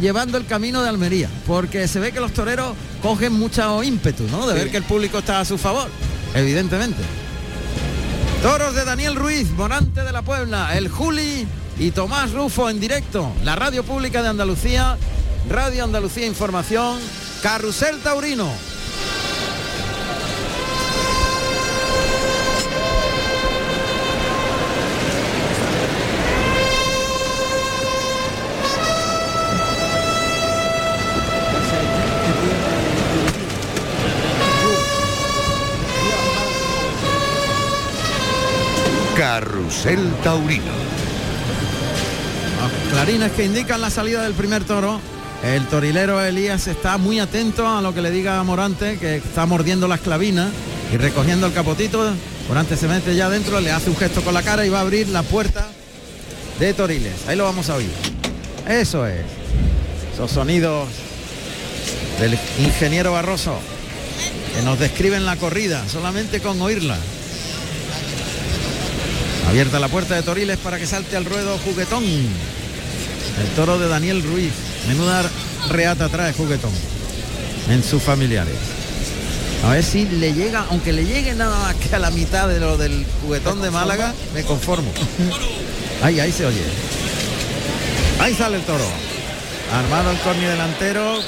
llevando 0.00 0.36
el 0.36 0.44
camino 0.46 0.82
de 0.82 0.88
Almería, 0.90 1.30
porque 1.46 1.88
se 1.88 1.98
ve 2.00 2.12
que 2.12 2.20
los 2.20 2.32
toreros 2.32 2.74
cogen 3.02 3.32
mucho 3.32 3.82
ímpetu, 3.82 4.24
¿no? 4.30 4.46
De 4.46 4.52
Sí. 4.54 4.58
ver 4.60 4.70
que 4.70 4.76
el 4.76 4.82
público 4.84 5.18
está 5.18 5.40
a 5.40 5.44
su 5.46 5.56
favor, 5.56 5.88
evidentemente. 6.34 7.02
Toros 8.42 8.74
de 8.74 8.84
Daniel 8.84 9.16
Ruiz, 9.16 9.50
Morante 9.52 10.02
de 10.04 10.12
la 10.12 10.22
Puebla, 10.22 10.76
el 10.76 10.88
Juli 10.88 11.46
y 11.78 11.90
Tomás 11.90 12.32
Rufo 12.32 12.68
en 12.68 12.78
directo. 12.78 13.32
La 13.44 13.56
Radio 13.56 13.82
Pública 13.82 14.22
de 14.22 14.28
Andalucía, 14.28 14.96
Radio 15.48 15.84
Andalucía 15.84 16.26
Información, 16.26 16.98
Carrusel 17.42 17.98
Taurino. 18.00 18.48
Carrusel 39.68 40.10
Taurino. 40.24 40.72
Clarines 42.90 43.32
que 43.32 43.44
indican 43.44 43.82
la 43.82 43.90
salida 43.90 44.22
del 44.22 44.32
primer 44.32 44.64
toro. 44.64 44.98
El 45.44 45.66
torilero 45.66 46.24
Elías 46.24 46.66
está 46.68 46.96
muy 46.96 47.20
atento 47.20 47.68
a 47.68 47.82
lo 47.82 47.92
que 47.92 48.00
le 48.00 48.10
diga 48.10 48.42
Morante, 48.44 48.96
que 48.96 49.16
está 49.16 49.44
mordiendo 49.44 49.86
las 49.86 50.00
clavinas 50.00 50.48
y 50.90 50.96
recogiendo 50.96 51.46
el 51.46 51.52
capotito. 51.52 52.10
Morante 52.48 52.78
se 52.78 52.88
mete 52.88 53.14
ya 53.14 53.26
adentro, 53.26 53.60
le 53.60 53.70
hace 53.70 53.90
un 53.90 53.96
gesto 53.96 54.22
con 54.22 54.32
la 54.32 54.42
cara 54.42 54.64
y 54.64 54.70
va 54.70 54.78
a 54.78 54.82
abrir 54.82 55.08
la 55.10 55.22
puerta 55.22 55.66
de 56.58 56.72
Toriles. 56.72 57.28
Ahí 57.28 57.36
lo 57.36 57.44
vamos 57.44 57.68
a 57.68 57.74
oír. 57.74 57.90
Eso 58.66 59.06
es. 59.06 59.20
Esos 60.14 60.30
sonidos 60.30 60.88
del 62.18 62.38
ingeniero 62.58 63.12
Barroso 63.12 63.58
que 64.56 64.62
nos 64.62 64.78
describen 64.78 65.26
la 65.26 65.36
corrida 65.36 65.86
solamente 65.88 66.40
con 66.40 66.60
oírla. 66.62 66.96
Abierta 69.48 69.78
la 69.78 69.88
puerta 69.88 70.14
de 70.14 70.22
Toriles 70.22 70.58
para 70.58 70.78
que 70.78 70.86
salte 70.86 71.16
al 71.16 71.24
ruedo 71.24 71.56
juguetón. 71.64 72.04
El 72.04 73.48
toro 73.56 73.78
de 73.78 73.88
Daniel 73.88 74.22
Ruiz. 74.22 74.52
Menuda 74.86 75.22
reata 75.70 76.08
trae 76.10 76.34
juguetón 76.34 76.70
en 77.70 77.82
sus 77.82 78.02
familiares. 78.02 78.54
A 79.64 79.70
ver 79.70 79.82
si 79.82 80.04
le 80.06 80.34
llega, 80.34 80.66
aunque 80.68 80.92
le 80.92 81.06
llegue 81.06 81.34
nada 81.34 81.58
más 81.60 81.74
que 81.76 81.94
a 81.94 81.98
la 81.98 82.10
mitad 82.10 82.46
de 82.46 82.60
lo 82.60 82.76
del 82.76 83.06
juguetón 83.22 83.62
de 83.62 83.70
Málaga, 83.70 84.12
me 84.34 84.42
conformo. 84.44 84.92
Ahí, 86.02 86.20
ahí 86.20 86.30
se 86.30 86.44
oye. 86.44 86.62
Ahí 88.20 88.34
sale 88.34 88.56
el 88.58 88.62
toro. 88.62 88.84
Armado 89.72 90.10
el 90.10 90.18
corni 90.18 90.44
delantero. 90.44 91.20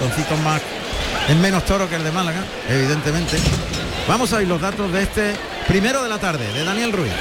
Toncitos 0.00 0.38
más. 0.40 0.60
Es 1.28 1.36
menos 1.36 1.64
toro 1.64 1.88
que 1.88 1.94
el 1.94 2.04
de 2.04 2.10
Málaga, 2.10 2.44
evidentemente. 2.68 3.38
Vamos 4.08 4.32
a 4.32 4.36
oír 4.36 4.48
los 4.48 4.60
datos 4.60 4.92
de 4.92 5.02
este 5.02 5.34
primero 5.68 6.02
de 6.02 6.08
la 6.08 6.18
tarde, 6.18 6.52
de 6.52 6.64
Daniel 6.64 6.92
Ruiz. 6.92 7.12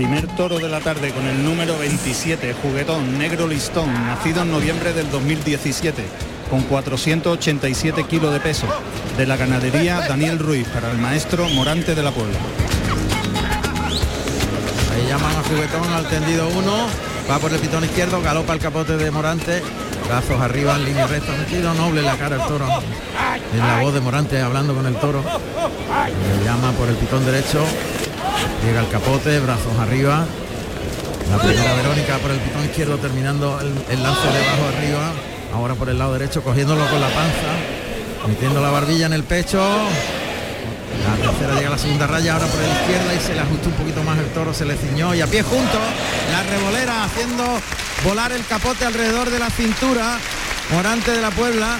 Primer 0.00 0.28
toro 0.28 0.58
de 0.58 0.70
la 0.70 0.80
tarde 0.80 1.12
con 1.12 1.26
el 1.26 1.44
número 1.44 1.76
27, 1.76 2.54
juguetón 2.54 3.18
negro 3.18 3.46
listón, 3.46 3.92
nacido 4.06 4.40
en 4.40 4.50
noviembre 4.50 4.94
del 4.94 5.10
2017, 5.10 6.02
con 6.48 6.62
487 6.62 8.04
kilos 8.04 8.32
de 8.32 8.40
peso, 8.40 8.66
de 9.18 9.26
la 9.26 9.36
ganadería 9.36 10.00
Daniel 10.08 10.38
Ruiz 10.38 10.66
para 10.68 10.90
el 10.90 10.96
maestro 10.96 11.50
Morante 11.50 11.94
de 11.94 12.02
la 12.02 12.12
Puebla. 12.12 12.38
Ahí 14.94 15.06
llaman 15.06 15.36
a 15.36 15.42
juguetón 15.42 15.92
al 15.92 16.08
tendido 16.08 16.48
1, 16.48 16.72
va 17.30 17.38
por 17.38 17.52
el 17.52 17.58
pitón 17.58 17.84
izquierdo, 17.84 18.22
galopa 18.22 18.54
el 18.54 18.58
capote 18.58 18.96
de 18.96 19.10
Morante, 19.10 19.62
brazos 20.08 20.40
arriba 20.40 20.76
en 20.76 20.86
línea 20.86 21.06
recta, 21.08 21.32
metido 21.32 21.74
noble 21.74 22.00
la 22.00 22.16
cara 22.16 22.36
el 22.36 22.42
toro. 22.48 22.66
Es 23.52 23.58
la 23.58 23.82
voz 23.82 23.92
de 23.92 24.00
Morante 24.00 24.40
hablando 24.40 24.74
con 24.74 24.86
el 24.86 24.94
toro. 24.94 25.22
Le 25.22 26.44
llama 26.46 26.72
por 26.72 26.88
el 26.88 26.94
pitón 26.94 27.22
derecho, 27.26 27.66
llega 28.64 28.80
el 28.80 28.88
capote, 28.88 29.38
brazos 29.40 29.78
arriba. 29.80 30.24
La 31.30 31.38
primera 31.38 31.74
Verónica 31.74 32.18
por 32.18 32.30
el 32.30 32.38
pitón 32.38 32.64
izquierdo 32.64 32.96
terminando 32.98 33.60
el, 33.60 33.68
el 33.90 34.02
lance 34.02 34.26
de 34.26 34.38
abajo 34.38 34.66
arriba. 34.76 35.12
Ahora 35.54 35.74
por 35.74 35.88
el 35.88 35.98
lado 35.98 36.12
derecho 36.12 36.42
cogiéndolo 36.42 36.86
con 36.88 37.00
la 37.00 37.08
panza, 37.08 38.28
metiendo 38.28 38.60
la 38.60 38.70
barbilla 38.70 39.06
en 39.06 39.12
el 39.12 39.24
pecho. 39.24 39.60
La 41.06 41.30
tercera 41.30 41.54
llega 41.54 41.68
a 41.68 41.70
la 41.70 41.78
segunda 41.78 42.06
raya, 42.06 42.34
ahora 42.34 42.46
por 42.46 42.60
la 42.60 42.68
izquierda 42.68 43.14
y 43.14 43.20
se 43.20 43.34
le 43.34 43.40
ajustó 43.40 43.68
un 43.68 43.74
poquito 43.74 44.02
más 44.02 44.18
el 44.18 44.26
toro, 44.26 44.52
se 44.52 44.64
le 44.64 44.76
ciñó 44.76 45.14
y 45.14 45.20
a 45.20 45.26
pie 45.26 45.42
junto, 45.42 45.78
la 46.30 46.42
revolera 46.42 47.04
haciendo 47.04 47.44
volar 48.04 48.32
el 48.32 48.44
capote 48.46 48.84
alrededor 48.84 49.30
de 49.30 49.38
la 49.38 49.50
cintura, 49.50 50.18
Morante 50.72 51.12
de 51.12 51.20
la 51.20 51.30
Puebla. 51.30 51.78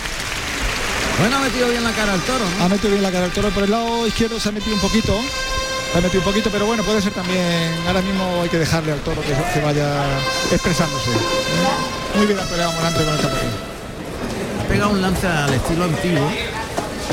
Bueno, 1.18 1.36
ha 1.36 1.40
metido 1.40 1.68
bien 1.68 1.84
la 1.84 1.92
cara 1.92 2.14
al 2.14 2.20
toro. 2.20 2.44
Ha 2.60 2.68
metido 2.68 2.90
bien 2.90 3.02
la 3.02 3.10
cara 3.10 3.26
al 3.26 3.32
toro 3.32 3.50
por 3.50 3.64
el 3.64 3.70
lado 3.70 4.06
izquierdo, 4.06 4.40
se 4.40 4.48
ha 4.48 4.52
metido 4.52 4.74
un 4.74 4.80
poquito. 4.80 5.14
Se 5.92 5.98
ha 5.98 6.00
metido 6.00 6.20
un 6.20 6.24
poquito, 6.24 6.50
pero 6.50 6.66
bueno, 6.66 6.84
puede 6.84 7.02
ser 7.02 7.12
también. 7.12 7.74
Ahora 7.86 8.00
mismo 8.00 8.42
hay 8.42 8.48
que 8.48 8.58
dejarle 8.58 8.92
al 8.92 9.00
toro 9.00 9.20
que, 9.22 9.28
que 9.28 9.64
vaya 9.64 10.04
expresándose. 10.52 11.10
Muy 12.16 12.26
bien 12.26 12.38
ha 12.38 12.70
Morante 12.70 13.04
con 13.04 13.14
el 13.14 13.20
capote. 13.20 13.46
Ha 14.60 14.68
pegado 14.68 14.90
un 14.90 15.02
lance 15.02 15.26
al 15.26 15.52
estilo 15.52 15.84
antiguo, 15.84 16.30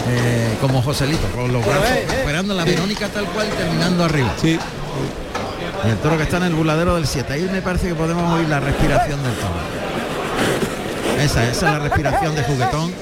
eh, 0.09 0.57
como 0.61 0.83
Joselito, 0.83 1.27
con 1.29 1.51
los 1.51 1.65
brazos, 1.65 1.89
esperando 1.89 2.53
la 2.53 2.65
Verónica 2.65 3.07
tal 3.09 3.25
cual, 3.25 3.47
terminando 3.49 4.03
arriba. 4.03 4.33
Sí. 4.39 4.59
Y 5.85 5.89
el 5.89 5.97
toro 5.97 6.17
que 6.17 6.23
está 6.23 6.37
en 6.37 6.43
el 6.43 6.53
burladero 6.53 6.95
del 6.95 7.07
7. 7.07 7.33
Ahí 7.33 7.49
me 7.51 7.63
parece 7.63 7.87
que 7.87 7.95
podemos 7.95 8.31
oír 8.31 8.47
la 8.47 8.59
respiración 8.59 9.23
del 9.23 9.33
toro. 9.33 9.55
Esa, 11.19 11.43
esa 11.45 11.65
es 11.65 11.73
la 11.73 11.79
respiración 11.79 12.35
de 12.35 12.43
juguetón. 12.43 12.93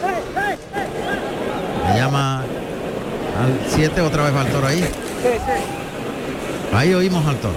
Le 1.92 2.00
llama 2.00 2.40
al 2.40 3.60
7, 3.76 4.00
otra 4.02 4.24
vez 4.24 4.36
va 4.36 4.42
el 4.44 4.48
toro 4.48 4.68
ahí. 4.68 5.05
Ahí 6.74 6.94
oímos 6.94 7.26
al 7.26 7.38
toro. 7.38 7.56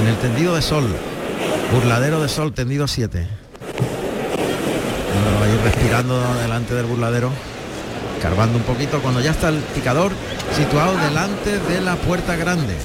En 0.00 0.06
el 0.06 0.16
tendido 0.16 0.54
de 0.54 0.62
sol. 0.62 0.84
Burladero 1.72 2.22
de 2.22 2.28
sol, 2.28 2.52
tendido 2.52 2.86
7. 2.86 3.18
Ahí 5.42 5.60
respirando 5.64 6.20
delante 6.40 6.74
del 6.74 6.86
burladero. 6.86 7.30
Carbando 8.22 8.58
un 8.58 8.64
poquito 8.64 9.00
cuando 9.00 9.20
ya 9.20 9.32
está 9.32 9.48
el 9.48 9.58
picador 9.74 10.12
situado 10.56 10.96
delante 10.98 11.58
de 11.58 11.80
la 11.80 11.96
puerta 11.96 12.36
grande. 12.36 12.76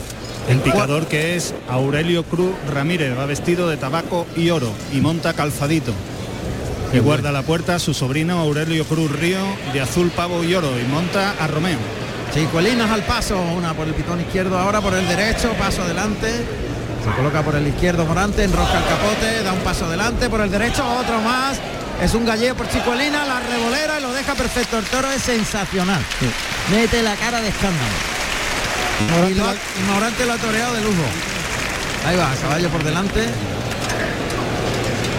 El 0.49 0.59
picador 0.59 1.07
que 1.07 1.35
es 1.35 1.53
Aurelio 1.69 2.23
Cruz 2.23 2.53
Ramírez, 2.73 3.17
va 3.17 3.25
vestido 3.25 3.69
de 3.69 3.77
tabaco 3.77 4.25
y 4.35 4.49
oro 4.49 4.71
y 4.93 5.01
monta 5.01 5.33
calzadito. 5.33 5.93
Que 6.91 7.01
guarda 7.01 7.33
la 7.33 7.41
puerta 7.41 7.79
su 7.79 7.93
sobrino 7.93 8.39
Aurelio 8.39 8.85
Cruz 8.85 9.11
Río 9.11 9.39
de 9.73 9.81
azul 9.81 10.09
pavo 10.09 10.43
y 10.43 10.55
oro 10.55 10.71
y 10.79 10.89
monta 10.89 11.35
a 11.39 11.47
Romeo. 11.47 12.06
Chicuelinas 12.33 12.89
al 12.91 13.03
paso, 13.03 13.39
una 13.39 13.73
por 13.73 13.87
el 13.87 13.93
pitón 13.93 14.21
izquierdo, 14.21 14.57
ahora 14.59 14.79
por 14.81 14.93
el 14.93 15.07
derecho, 15.07 15.51
paso 15.53 15.81
adelante. 15.83 16.27
Se 17.03 17.11
coloca 17.15 17.41
por 17.41 17.55
el 17.55 17.67
izquierdo 17.67 18.05
Morante, 18.05 18.43
enrosca 18.43 18.77
el 18.77 18.83
capote, 18.85 19.43
da 19.43 19.53
un 19.53 19.59
paso 19.59 19.85
adelante, 19.85 20.29
por 20.29 20.41
el 20.41 20.51
derecho 20.51 20.85
otro 20.99 21.19
más. 21.21 21.57
Es 22.01 22.13
un 22.13 22.25
gallego 22.25 22.55
por 22.55 22.69
Chicuelina, 22.69 23.25
la 23.25 23.39
revolera 23.39 23.97
y 23.99 24.01
lo 24.03 24.13
deja 24.13 24.35
perfecto. 24.35 24.77
El 24.77 24.85
toro 24.85 25.09
es 25.11 25.21
sensacional. 25.23 26.01
Mete 26.71 27.01
la 27.01 27.15
cara 27.15 27.41
de 27.41 27.47
escándalo. 27.47 27.95
Y, 29.29 29.33
lo- 29.33 29.53
y 29.53 29.91
Morante 29.91 30.25
lo 30.25 30.33
ha 30.33 30.37
toreado 30.37 30.73
de 30.75 30.81
lujo. 30.81 31.03
Ahí 32.05 32.15
va, 32.17 32.29
caballo 32.41 32.69
por 32.69 32.83
delante. 32.83 33.25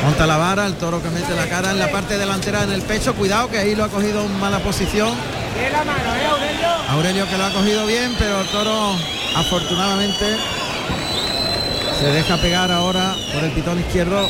Monta 0.04 0.26
la 0.26 0.36
vara, 0.36 0.66
el 0.66 0.74
toro 0.74 1.02
que 1.02 1.10
mete 1.10 1.34
la 1.34 1.46
cara 1.48 1.72
en 1.72 1.78
la 1.80 1.90
parte 1.90 2.16
delantera 2.16 2.62
en 2.62 2.70
el 2.72 2.82
pecho. 2.82 3.14
Cuidado 3.14 3.50
que 3.50 3.58
ahí 3.58 3.74
lo 3.74 3.84
ha 3.84 3.88
cogido 3.88 4.22
en 4.24 4.38
mala 4.38 4.60
posición. 4.60 5.10
Aurelio 6.88 7.28
que 7.28 7.38
lo 7.38 7.44
ha 7.44 7.50
cogido 7.52 7.86
bien, 7.86 8.14
pero 8.18 8.40
el 8.40 8.46
toro 8.48 8.96
afortunadamente 9.36 10.36
se 12.00 12.06
deja 12.06 12.36
pegar 12.38 12.70
ahora 12.70 13.14
por 13.32 13.44
el 13.44 13.50
pitón 13.52 13.78
izquierdo 13.78 14.28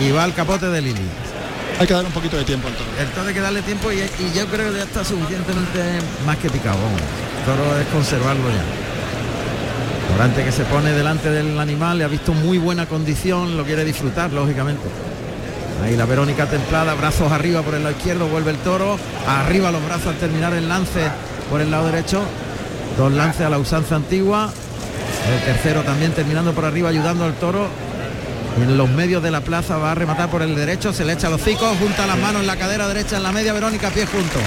y 0.00 0.10
va 0.10 0.24
al 0.24 0.34
capote 0.34 0.66
de 0.68 0.80
Lili. 0.80 1.08
Hay 1.78 1.86
que 1.86 1.94
dar 1.94 2.04
un 2.04 2.12
poquito 2.12 2.36
de 2.36 2.44
tiempo 2.44 2.68
al 2.68 2.74
toro. 2.74 2.90
El 2.98 3.08
toro 3.08 3.28
hay 3.28 3.34
que 3.34 3.40
darle 3.40 3.62
tiempo 3.62 3.92
y, 3.92 3.98
y 3.98 4.32
yo 4.34 4.46
creo 4.46 4.72
que 4.72 4.78
ya 4.78 4.84
está 4.84 5.04
suficientemente 5.04 5.80
más 6.26 6.36
que 6.38 6.48
picado. 6.50 6.76
vamos. 6.76 7.00
El 7.00 7.44
toro 7.44 7.78
es 7.78 7.86
conservarlo 7.88 8.48
ya. 8.50 10.12
Morante 10.12 10.44
que 10.44 10.52
se 10.52 10.64
pone 10.64 10.92
delante 10.92 11.30
del 11.30 11.58
animal, 11.58 11.98
le 11.98 12.04
ha 12.04 12.08
visto 12.08 12.34
muy 12.34 12.58
buena 12.58 12.86
condición, 12.86 13.56
lo 13.56 13.64
quiere 13.64 13.84
disfrutar, 13.84 14.30
lógicamente. 14.32 14.82
Ahí 15.82 15.96
la 15.96 16.06
Verónica 16.06 16.46
templada, 16.46 16.94
brazos 16.94 17.32
arriba 17.32 17.62
por 17.62 17.74
el 17.74 17.82
lado 17.82 17.96
izquierdo, 17.96 18.28
vuelve 18.28 18.52
el 18.52 18.58
toro, 18.58 18.98
arriba 19.26 19.72
los 19.72 19.84
brazos 19.84 20.08
al 20.08 20.16
terminar 20.16 20.52
el 20.54 20.68
lance 20.68 21.10
por 21.50 21.60
el 21.60 21.70
lado 21.72 21.86
derecho, 21.86 22.22
dos 22.96 23.12
lances 23.12 23.44
a 23.46 23.50
la 23.50 23.58
usanza 23.58 23.96
antigua, 23.96 24.52
el 25.32 25.44
tercero 25.44 25.82
también 25.82 26.12
terminando 26.12 26.52
por 26.52 26.64
arriba 26.64 26.88
ayudando 26.88 27.24
al 27.24 27.34
toro, 27.34 27.66
y 28.58 28.62
en 28.62 28.78
los 28.78 28.88
medios 28.90 29.22
de 29.22 29.32
la 29.32 29.40
plaza 29.40 29.76
va 29.76 29.90
a 29.92 29.94
rematar 29.94 30.30
por 30.30 30.42
el 30.42 30.54
derecho, 30.54 30.92
se 30.92 31.04
le 31.04 31.14
echa 31.14 31.28
los 31.28 31.42
hocicos, 31.42 31.76
junta 31.78 32.06
las 32.06 32.18
manos 32.18 32.42
en 32.42 32.46
la 32.46 32.56
cadera 32.56 32.86
derecha 32.86 33.16
en 33.16 33.24
la 33.24 33.32
media, 33.32 33.52
Verónica 33.52 33.90
pie 33.90 34.06
junto. 34.06 34.38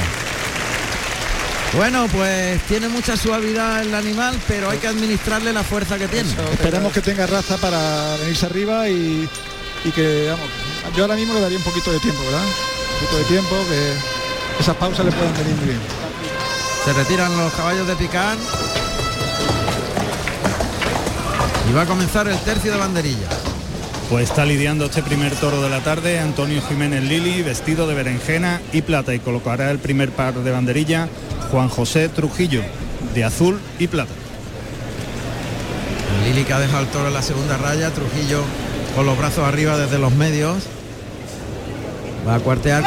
Bueno, 1.76 2.08
pues 2.14 2.62
tiene 2.70 2.88
mucha 2.88 3.18
suavidad 3.18 3.82
el 3.82 3.94
animal, 3.94 4.36
pero 4.48 4.70
hay 4.70 4.78
que 4.78 4.88
administrarle 4.88 5.52
la 5.52 5.64
fuerza 5.64 5.98
que 5.98 6.08
tiene. 6.08 6.30
Esperemos 6.54 6.94
que 6.94 7.02
tenga 7.02 7.28
raza 7.28 7.58
para 7.58 8.16
venirse 8.22 8.46
arriba 8.46 8.88
y, 8.88 9.28
y 9.84 9.92
que, 9.92 10.30
vamos, 10.30 10.48
yo 10.94 11.04
ahora 11.04 11.16
mismo 11.16 11.34
le 11.34 11.42
daría 11.42 11.58
un 11.58 11.64
poquito 11.64 11.92
de 11.92 12.00
tiempo, 12.00 12.22
¿verdad? 12.24 12.44
Un 12.44 13.00
poquito 13.00 13.18
de 13.18 13.24
tiempo, 13.26 13.56
que 13.70 14.62
esas 14.62 14.76
pausas 14.76 15.06
le 15.06 15.12
pueden 15.12 15.34
venir 15.34 15.56
muy 15.56 15.66
bien. 15.66 15.80
Se 16.84 16.94
retiran 16.94 17.36
los 17.38 17.54
caballos 17.54 17.88
de 17.88 17.96
picar. 17.96 18.38
Y 21.70 21.74
va 21.74 21.82
a 21.82 21.86
comenzar 21.86 22.28
el 22.28 22.38
tercio 22.40 22.72
de 22.72 22.78
banderilla. 22.78 23.28
Pues 24.10 24.30
está 24.30 24.46
lidiando 24.46 24.86
este 24.86 25.02
primer 25.02 25.36
toro 25.36 25.64
de 25.64 25.70
la 25.70 25.84
tarde 25.84 26.20
Antonio 26.20 26.62
Jiménez 26.62 27.04
Lili, 27.04 27.42
vestido 27.42 27.88
de 27.88 27.96
berenjena 27.96 28.62
y 28.72 28.84
plata, 28.84 29.16
y 29.16 29.20
colocará 29.20 29.72
el 29.72 29.80
primer 29.80 30.12
par 30.12 30.36
de 30.36 30.52
banderilla 30.52 31.10
Juan 31.50 31.70
José 31.70 32.08
Trujillo, 32.10 32.62
de 33.16 33.24
azul 33.24 33.60
y 33.80 33.88
plata. 33.88 34.14
Lili 36.24 36.44
que 36.44 36.54
ha 36.54 36.60
dejado 36.60 36.84
el 36.84 36.90
toro 36.90 37.08
en 37.08 37.14
la 37.16 37.24
segunda 37.24 37.58
raya, 37.58 37.92
Trujillo 37.92 38.44
con 38.96 39.06
los 39.06 39.18
brazos 39.18 39.46
arriba 39.46 39.78
desde 39.78 40.00
los 40.00 40.14
medios. 40.14 40.64
Va 42.28 42.36
a 42.36 42.40
cuartear, 42.40 42.84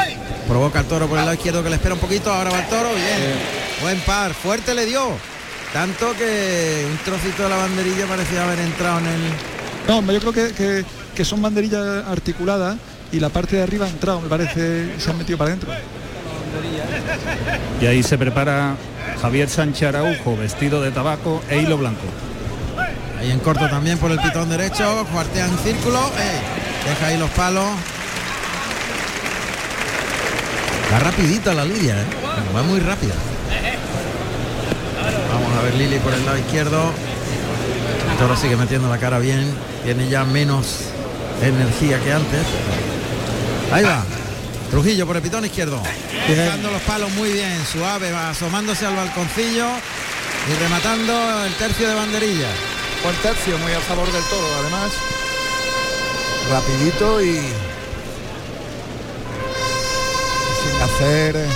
provoca 0.48 0.80
el 0.80 0.86
toro 0.86 1.06
por 1.06 1.18
el 1.18 1.24
lado 1.24 1.34
izquierdo 1.34 1.62
que 1.62 1.68
le 1.70 1.76
espera 1.76 1.94
un 1.94 2.00
poquito, 2.00 2.32
ahora 2.32 2.50
va 2.50 2.58
el 2.60 2.66
toro, 2.66 2.88
bien. 2.94 3.34
Buen 3.82 4.00
par, 4.00 4.34
fuerte 4.34 4.74
le 4.74 4.84
dio. 4.86 5.02
Tanto 5.72 6.12
que 6.16 6.86
un 6.90 6.96
trocito 6.98 7.44
de 7.44 7.48
la 7.50 7.56
banderilla 7.56 8.06
parecía 8.06 8.42
haber 8.44 8.58
entrado 8.60 8.98
en 9.00 9.06
el... 9.06 9.20
No, 9.86 10.12
yo 10.12 10.20
creo 10.20 10.32
que, 10.32 10.52
que- 10.54 10.84
que 11.14 11.24
son 11.24 11.42
banderillas 11.42 12.06
articuladas 12.06 12.76
y 13.10 13.18
la 13.18 13.28
parte 13.28 13.56
de 13.56 13.62
arriba 13.64 13.86
ha 13.86 13.88
entrado, 13.88 14.20
me 14.20 14.28
parece, 14.28 14.88
se 15.00 15.10
han 15.10 15.18
metido 15.18 15.36
para 15.36 15.48
adentro. 15.50 15.70
Y 17.80 17.86
ahí 17.86 18.02
se 18.04 18.16
prepara 18.16 18.76
Javier 19.20 19.48
Sánchez 19.48 19.88
Araujo, 19.88 20.36
vestido 20.36 20.80
de 20.80 20.90
tabaco 20.92 21.42
e 21.50 21.58
hilo 21.58 21.76
blanco. 21.76 22.02
Ahí 23.18 23.30
en 23.32 23.40
corto 23.40 23.68
también 23.68 23.98
por 23.98 24.10
el 24.12 24.18
pitón 24.20 24.48
derecho, 24.48 25.04
cuartea 25.12 25.46
en 25.46 25.58
círculo, 25.58 25.98
deja 26.88 27.06
ahí 27.06 27.18
los 27.18 27.30
palos. 27.30 27.66
Va 30.92 30.98
rapidita 30.98 31.52
la 31.52 31.64
lidia, 31.64 32.00
¿eh? 32.00 32.06
va 32.54 32.62
muy 32.62 32.80
rápida. 32.80 33.14
Vamos 35.32 35.58
a 35.58 35.62
ver 35.62 35.74
Lili 35.74 35.98
por 35.98 36.14
el 36.14 36.24
lado 36.24 36.38
izquierdo. 36.38 36.92
Toro 38.18 38.36
sigue 38.36 38.56
metiendo 38.56 38.88
la 38.88 38.98
cara 38.98 39.18
bien, 39.18 39.52
tiene 39.84 40.08
ya 40.08 40.24
menos 40.24 40.80
energía 41.42 42.00
que 42.00 42.12
antes. 42.12 42.46
Ahí 43.70 43.84
va. 43.84 44.02
Trujillo 44.70 45.06
por 45.06 45.16
el 45.16 45.22
pitón 45.22 45.44
izquierdo. 45.44 45.80
Dejando 46.26 46.70
los 46.70 46.82
palos 46.82 47.10
muy 47.12 47.32
bien, 47.32 47.64
suave, 47.70 48.10
va 48.12 48.30
asomándose 48.30 48.86
al 48.86 48.96
balconcillo 48.96 49.66
y 50.50 50.62
rematando 50.62 51.44
el 51.44 51.52
tercio 51.54 51.88
de 51.88 51.94
banderilla. 51.94 52.48
Buen 53.02 53.16
tercio, 53.16 53.56
muy 53.58 53.72
a 53.72 53.80
favor 53.80 54.10
del 54.10 54.24
toro, 54.24 54.46
además. 54.60 54.92
Rapidito 56.50 57.22
y 57.22 57.52
hacer, 60.82 61.36
eh, 61.36 61.46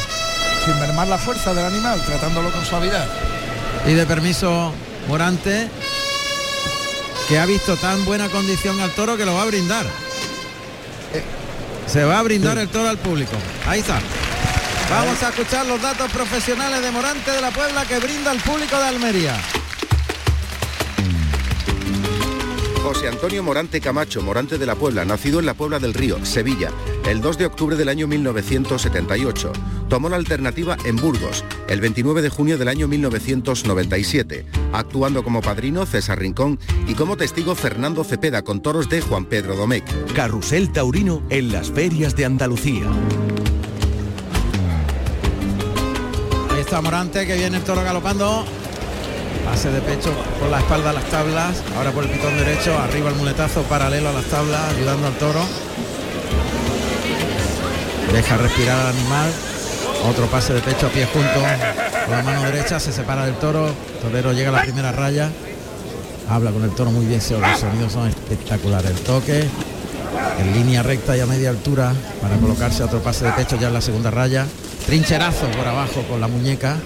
sin 0.65 0.79
mermar 0.81 1.09
la 1.09 1.19
fuerza 1.19 1.55
del 1.55 1.65
animal, 1.65 2.03
tratándolo 2.05 2.51
con 2.51 2.65
suavidad. 2.65 3.07
Pide 3.85 4.07
permiso 4.07 4.73
Morante, 5.09 5.69
que 7.29 7.39
ha 7.39 7.47
visto 7.47 7.77
tan 7.77 8.05
buena 8.05 8.29
condición 8.29 8.81
al 8.81 8.91
toro 8.93 9.17
que 9.17 9.25
lo 9.25 9.35
va 9.35 9.43
a 9.43 9.47
brindar. 9.47 9.87
Se 11.87 12.05
va 12.05 12.21
a 12.21 12.23
brindar 12.23 12.59
el 12.59 12.69
toro 12.69 12.89
al 12.89 12.99
público. 12.99 13.33
Ahí 13.67 13.81
está. 13.81 14.01
Vamos 14.91 15.23
a 15.23 15.29
escuchar 15.31 15.67
los 15.67 15.81
datos 15.81 16.11
profesionales 16.11 16.81
de 16.83 16.91
Morante 16.91 17.31
de 17.31 17.41
la 17.41 17.51
Puebla 17.51 17.85
que 17.85 17.99
brinda 17.99 18.31
al 18.31 18.39
público 18.39 18.77
de 18.77 18.85
Almería. 18.85 19.35
José 22.83 23.07
Antonio 23.07 23.45
Morante 23.45 23.81
Camacho, 23.81 24.23
Morante 24.23 24.59
de 24.59 24.67
la 24.67 24.75
Puebla, 24.75 25.05
nacido 25.05 25.39
en 25.39 25.47
la 25.47 25.55
Puebla 25.55 25.79
del 25.79 25.95
Río, 25.95 26.25
Sevilla, 26.25 26.73
el 27.09 27.21
2 27.21 27.39
de 27.39 27.47
octubre 27.47 27.77
del 27.77 27.89
año 27.89 28.09
1978. 28.09 29.53
Tomó 29.89 30.09
la 30.09 30.17
alternativa 30.17 30.77
en 30.85 30.97
Burgos, 30.97 31.45
el 31.69 31.81
29 31.81 32.23
de 32.23 32.29
junio 32.29 32.59
del 32.59 32.67
año 32.67 32.89
1997, 32.89 34.47
actuando 34.73 35.23
como 35.23 35.43
padrino 35.43 35.87
César 35.87 36.19
Rincón 36.19 36.59
y 36.89 36.95
como 36.95 37.17
testigo 37.17 37.55
Fernando 37.55 38.03
Cepeda 38.03 38.43
con 38.43 38.61
toros 38.61 38.89
de 38.89 39.01
Juan 39.01 39.27
Pedro 39.27 39.55
Domecq. 39.55 40.13
Carrusel 40.15 40.73
Taurino 40.73 41.23
en 41.31 41.53
las 41.53 41.71
ferias 41.71 42.17
de 42.17 42.25
Andalucía. 42.25 42.91
Ahí 46.51 46.61
está 46.61 46.81
Morante 46.81 47.29
que 47.29 47.37
viene 47.37 47.59
el 47.59 47.63
toro 47.63 47.85
galopando. 47.85 48.45
Pase 49.45 49.71
de 49.71 49.81
pecho 49.81 50.13
por 50.39 50.49
la 50.49 50.59
espalda 50.59 50.91
a 50.91 50.93
las 50.93 51.05
tablas. 51.05 51.63
Ahora 51.77 51.91
por 51.91 52.05
el 52.05 52.11
pitón 52.11 52.37
derecho. 52.37 52.79
Arriba 52.79 53.11
el 53.11 53.17
muletazo 53.17 53.63
paralelo 53.63 54.09
a 54.09 54.13
las 54.13 54.25
tablas, 54.27 54.61
ayudando 54.75 55.07
al 55.09 55.15
toro. 55.15 55.41
Deja 58.13 58.37
respirar 58.37 58.79
al 58.81 58.87
animal. 58.89 59.31
Otro 60.09 60.27
pase 60.27 60.55
de 60.55 60.61
pecho 60.61 60.87
a 60.87 60.91
pie 60.91 61.07
junto. 61.07 61.41
Con 62.07 62.17
la 62.17 62.23
mano 62.23 62.43
derecha 62.43 62.79
se 62.81 62.93
separa 62.93 63.25
del 63.27 63.35
toro. 63.37 63.71
Torero 64.01 64.33
llega 64.33 64.51
a 64.51 64.53
la 64.53 64.63
primera 64.63 64.93
raya. 64.93 65.31
Habla 66.29 66.51
con 66.51 66.65
el 66.65 66.71
toro 66.71 66.91
muy 66.91 67.07
bien. 67.07 67.21
Los 67.21 67.61
sonidos 67.61 67.93
son 67.93 68.09
espectaculares. 68.09 68.91
El 68.91 69.01
toque. 69.01 69.45
En 70.39 70.53
línea 70.55 70.83
recta 70.83 71.17
y 71.17 71.21
a 71.21 71.27
media 71.27 71.51
altura 71.51 71.93
para 72.21 72.37
colocarse 72.37 72.83
otro 72.83 73.01
pase 73.01 73.25
de 73.25 73.33
pecho 73.33 73.57
ya 73.59 73.69
en 73.69 73.75
la 73.75 73.81
segunda 73.81 74.11
raya. 74.11 74.47
Trincherazo 74.87 75.47
por 75.49 75.67
abajo 75.67 76.03
con 76.09 76.21
la 76.21 76.29
muñeca. 76.29 76.77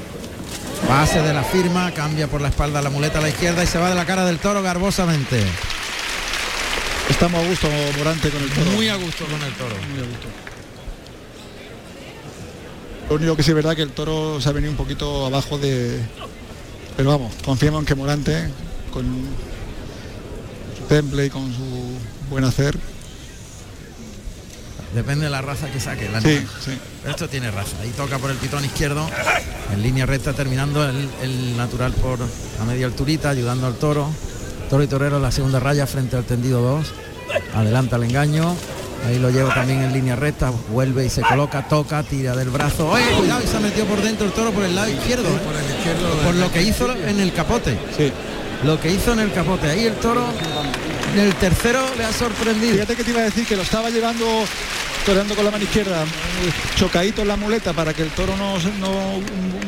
Pase 0.88 1.20
de 1.20 1.32
la 1.32 1.42
firma, 1.42 1.90
cambia 1.92 2.28
por 2.28 2.40
la 2.40 2.48
espalda 2.48 2.80
la 2.80 2.90
muleta 2.90 3.18
a 3.18 3.22
la 3.22 3.28
izquierda 3.28 3.64
y 3.64 3.66
se 3.66 3.78
va 3.78 3.88
de 3.88 3.94
la 3.94 4.04
cara 4.04 4.24
del 4.24 4.38
toro 4.38 4.62
garbosamente. 4.62 5.42
Estamos 7.10 7.44
a 7.44 7.48
gusto, 7.48 7.68
Morante, 7.98 8.30
con 8.30 8.42
el 8.42 8.50
toro. 8.50 8.70
Muy 8.72 8.88
a 8.88 8.96
gusto 8.96 9.24
con 9.24 9.42
el 9.42 9.52
toro. 9.54 9.74
Muy 9.90 10.00
a 10.00 10.08
gusto. 10.08 10.26
Lo 13.08 13.16
único 13.16 13.36
que 13.36 13.42
sí 13.42 13.50
es 13.50 13.54
verdad 13.54 13.76
que 13.76 13.82
el 13.82 13.92
toro 13.92 14.40
se 14.40 14.48
ha 14.48 14.52
venido 14.52 14.70
un 14.72 14.76
poquito 14.76 15.26
abajo 15.26 15.58
de... 15.58 16.00
Pero 16.96 17.10
vamos, 17.10 17.32
confiemos 17.44 17.80
en 17.80 17.86
que 17.86 17.94
Morante, 17.94 18.48
con 18.92 19.04
su 20.76 20.84
temple 20.84 21.26
y 21.26 21.30
con 21.30 21.52
su 21.54 21.98
buen 22.30 22.44
hacer, 22.44 22.76
Depende 24.94 25.24
de 25.24 25.30
la 25.30 25.42
raza 25.42 25.70
que 25.70 25.80
saque. 25.80 26.06
el 26.06 26.22
Sí, 26.22 26.46
sí. 26.64 26.78
Esto 27.06 27.28
tiene 27.28 27.50
raza. 27.50 27.76
Ahí 27.82 27.90
toca 27.90 28.18
por 28.18 28.30
el 28.30 28.36
pitón 28.36 28.64
izquierdo. 28.64 29.08
En 29.72 29.82
línea 29.82 30.06
recta 30.06 30.32
terminando 30.32 30.88
el, 30.88 31.08
el 31.22 31.56
natural 31.56 31.92
por 31.92 32.18
a 32.22 32.64
media 32.64 32.86
alturita, 32.86 33.30
ayudando 33.30 33.66
al 33.66 33.74
toro. 33.74 34.08
Toro 34.70 34.82
y 34.82 34.86
torero 34.86 35.16
en 35.16 35.22
la 35.22 35.30
segunda 35.32 35.60
raya 35.60 35.86
frente 35.86 36.16
al 36.16 36.24
tendido 36.24 36.60
2. 36.60 36.92
Adelanta 37.54 37.96
el 37.96 38.04
engaño. 38.04 38.56
Ahí 39.06 39.18
lo 39.18 39.30
lleva 39.30 39.54
también 39.54 39.82
en 39.82 39.92
línea 39.92 40.16
recta. 40.16 40.50
Vuelve 40.70 41.04
y 41.06 41.10
se 41.10 41.22
coloca, 41.22 41.68
toca, 41.68 42.02
tira 42.02 42.34
del 42.34 42.50
brazo. 42.50 42.88
¡Oye, 42.88 43.04
cuidado! 43.16 43.42
Y 43.44 43.46
se 43.46 43.56
ha 43.56 43.60
metido 43.60 43.86
por 43.86 44.02
dentro 44.02 44.26
el 44.26 44.32
toro 44.32 44.50
por 44.50 44.64
el 44.64 44.74
lado 44.74 44.90
izquierdo. 44.90 45.28
¿eh? 45.28 45.40
por 45.44 45.54
el 45.54 45.76
izquierdo 45.76 46.08
Por 46.24 46.34
lo 46.34 46.50
que 46.50 46.62
hizo 46.62 46.92
en 46.92 47.20
el 47.20 47.32
capote. 47.32 47.78
Sí. 47.96 48.12
Lo 48.64 48.80
que 48.80 48.90
hizo 48.90 49.12
en 49.12 49.20
el 49.20 49.32
capote. 49.32 49.68
Ahí 49.68 49.84
el 49.84 49.94
toro, 49.94 50.24
en 51.12 51.20
el 51.20 51.34
tercero 51.34 51.80
le 51.96 52.04
ha 52.04 52.12
sorprendido. 52.12 52.74
Fíjate 52.74 52.96
que 52.96 53.04
te 53.04 53.10
iba 53.10 53.20
a 53.20 53.24
decir 53.24 53.46
que 53.46 53.56
lo 53.56 53.62
estaba 53.62 53.90
llevando 53.90 54.26
toreando 55.04 55.36
con 55.36 55.44
la 55.44 55.52
mano 55.52 55.62
izquierda, 55.62 56.04
chocadito 56.76 57.22
en 57.22 57.28
la 57.28 57.36
muleta 57.36 57.72
para 57.72 57.94
que 57.94 58.02
el 58.02 58.10
toro 58.10 58.36
no, 58.36 58.54
no 58.80 59.20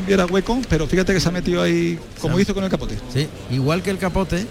viera 0.04 0.26
hueco, 0.26 0.60
pero 0.68 0.88
fíjate 0.88 1.14
que 1.14 1.20
se 1.20 1.28
ha 1.28 1.32
metido 1.32 1.62
ahí 1.62 1.96
como 2.20 2.40
hizo 2.40 2.54
con 2.54 2.64
el 2.64 2.70
capote. 2.70 2.98
Sí, 3.12 3.28
igual 3.52 3.82
que 3.82 3.90
el 3.90 3.98
capote, 3.98 4.44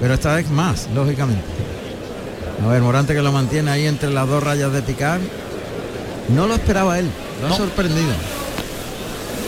pero 0.00 0.14
esta 0.14 0.36
vez 0.36 0.48
más, 0.48 0.88
lógicamente. 0.94 1.42
A 2.64 2.68
ver, 2.68 2.82
Morante 2.82 3.14
que 3.14 3.22
lo 3.22 3.32
mantiene 3.32 3.70
ahí 3.70 3.86
entre 3.86 4.10
las 4.10 4.28
dos 4.28 4.42
rayas 4.42 4.72
de 4.72 4.82
picar. 4.82 5.18
No 6.28 6.46
lo 6.46 6.54
esperaba 6.54 6.98
él, 7.00 7.08
lo 7.40 7.52
ha 7.52 7.56
sorprendido. 7.56 8.12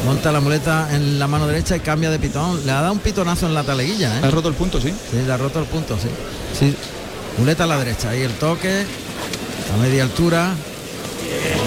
Monta 0.05 0.33
la 0.33 0.41
muleta 0.41 0.89
en 0.93 1.19
la 1.19 1.29
mano 1.29 1.47
derecha 1.47 1.77
y 1.77 1.81
cambia 1.81 2.11
de 2.11 2.19
pitón. 2.19 2.65
Le 2.65 2.73
ha 2.73 2.81
dado 2.81 2.93
un 2.95 3.01
pitonazo 3.01 3.47
en 3.47 3.55
la 3.55 3.63
taleguilla, 3.63 4.19
¿eh? 4.19 4.23
Ha 4.25 4.31
roto 4.31 4.49
el 4.49 4.55
punto, 4.55 4.81
sí. 4.81 4.89
Sí, 4.89 5.19
le 5.25 5.33
ha 5.33 5.37
roto 5.37 5.61
el 5.61 5.67
punto, 5.67 5.97
sí. 5.99 6.09
Sí. 6.61 6.77
Muleta 7.39 7.65
a 7.65 7.67
la 7.67 7.79
derecha, 7.79 8.11
ahí 8.11 8.23
el 8.23 8.33
toque, 8.35 8.85
a 9.75 9.77
media 9.79 10.03
altura. 10.03 10.53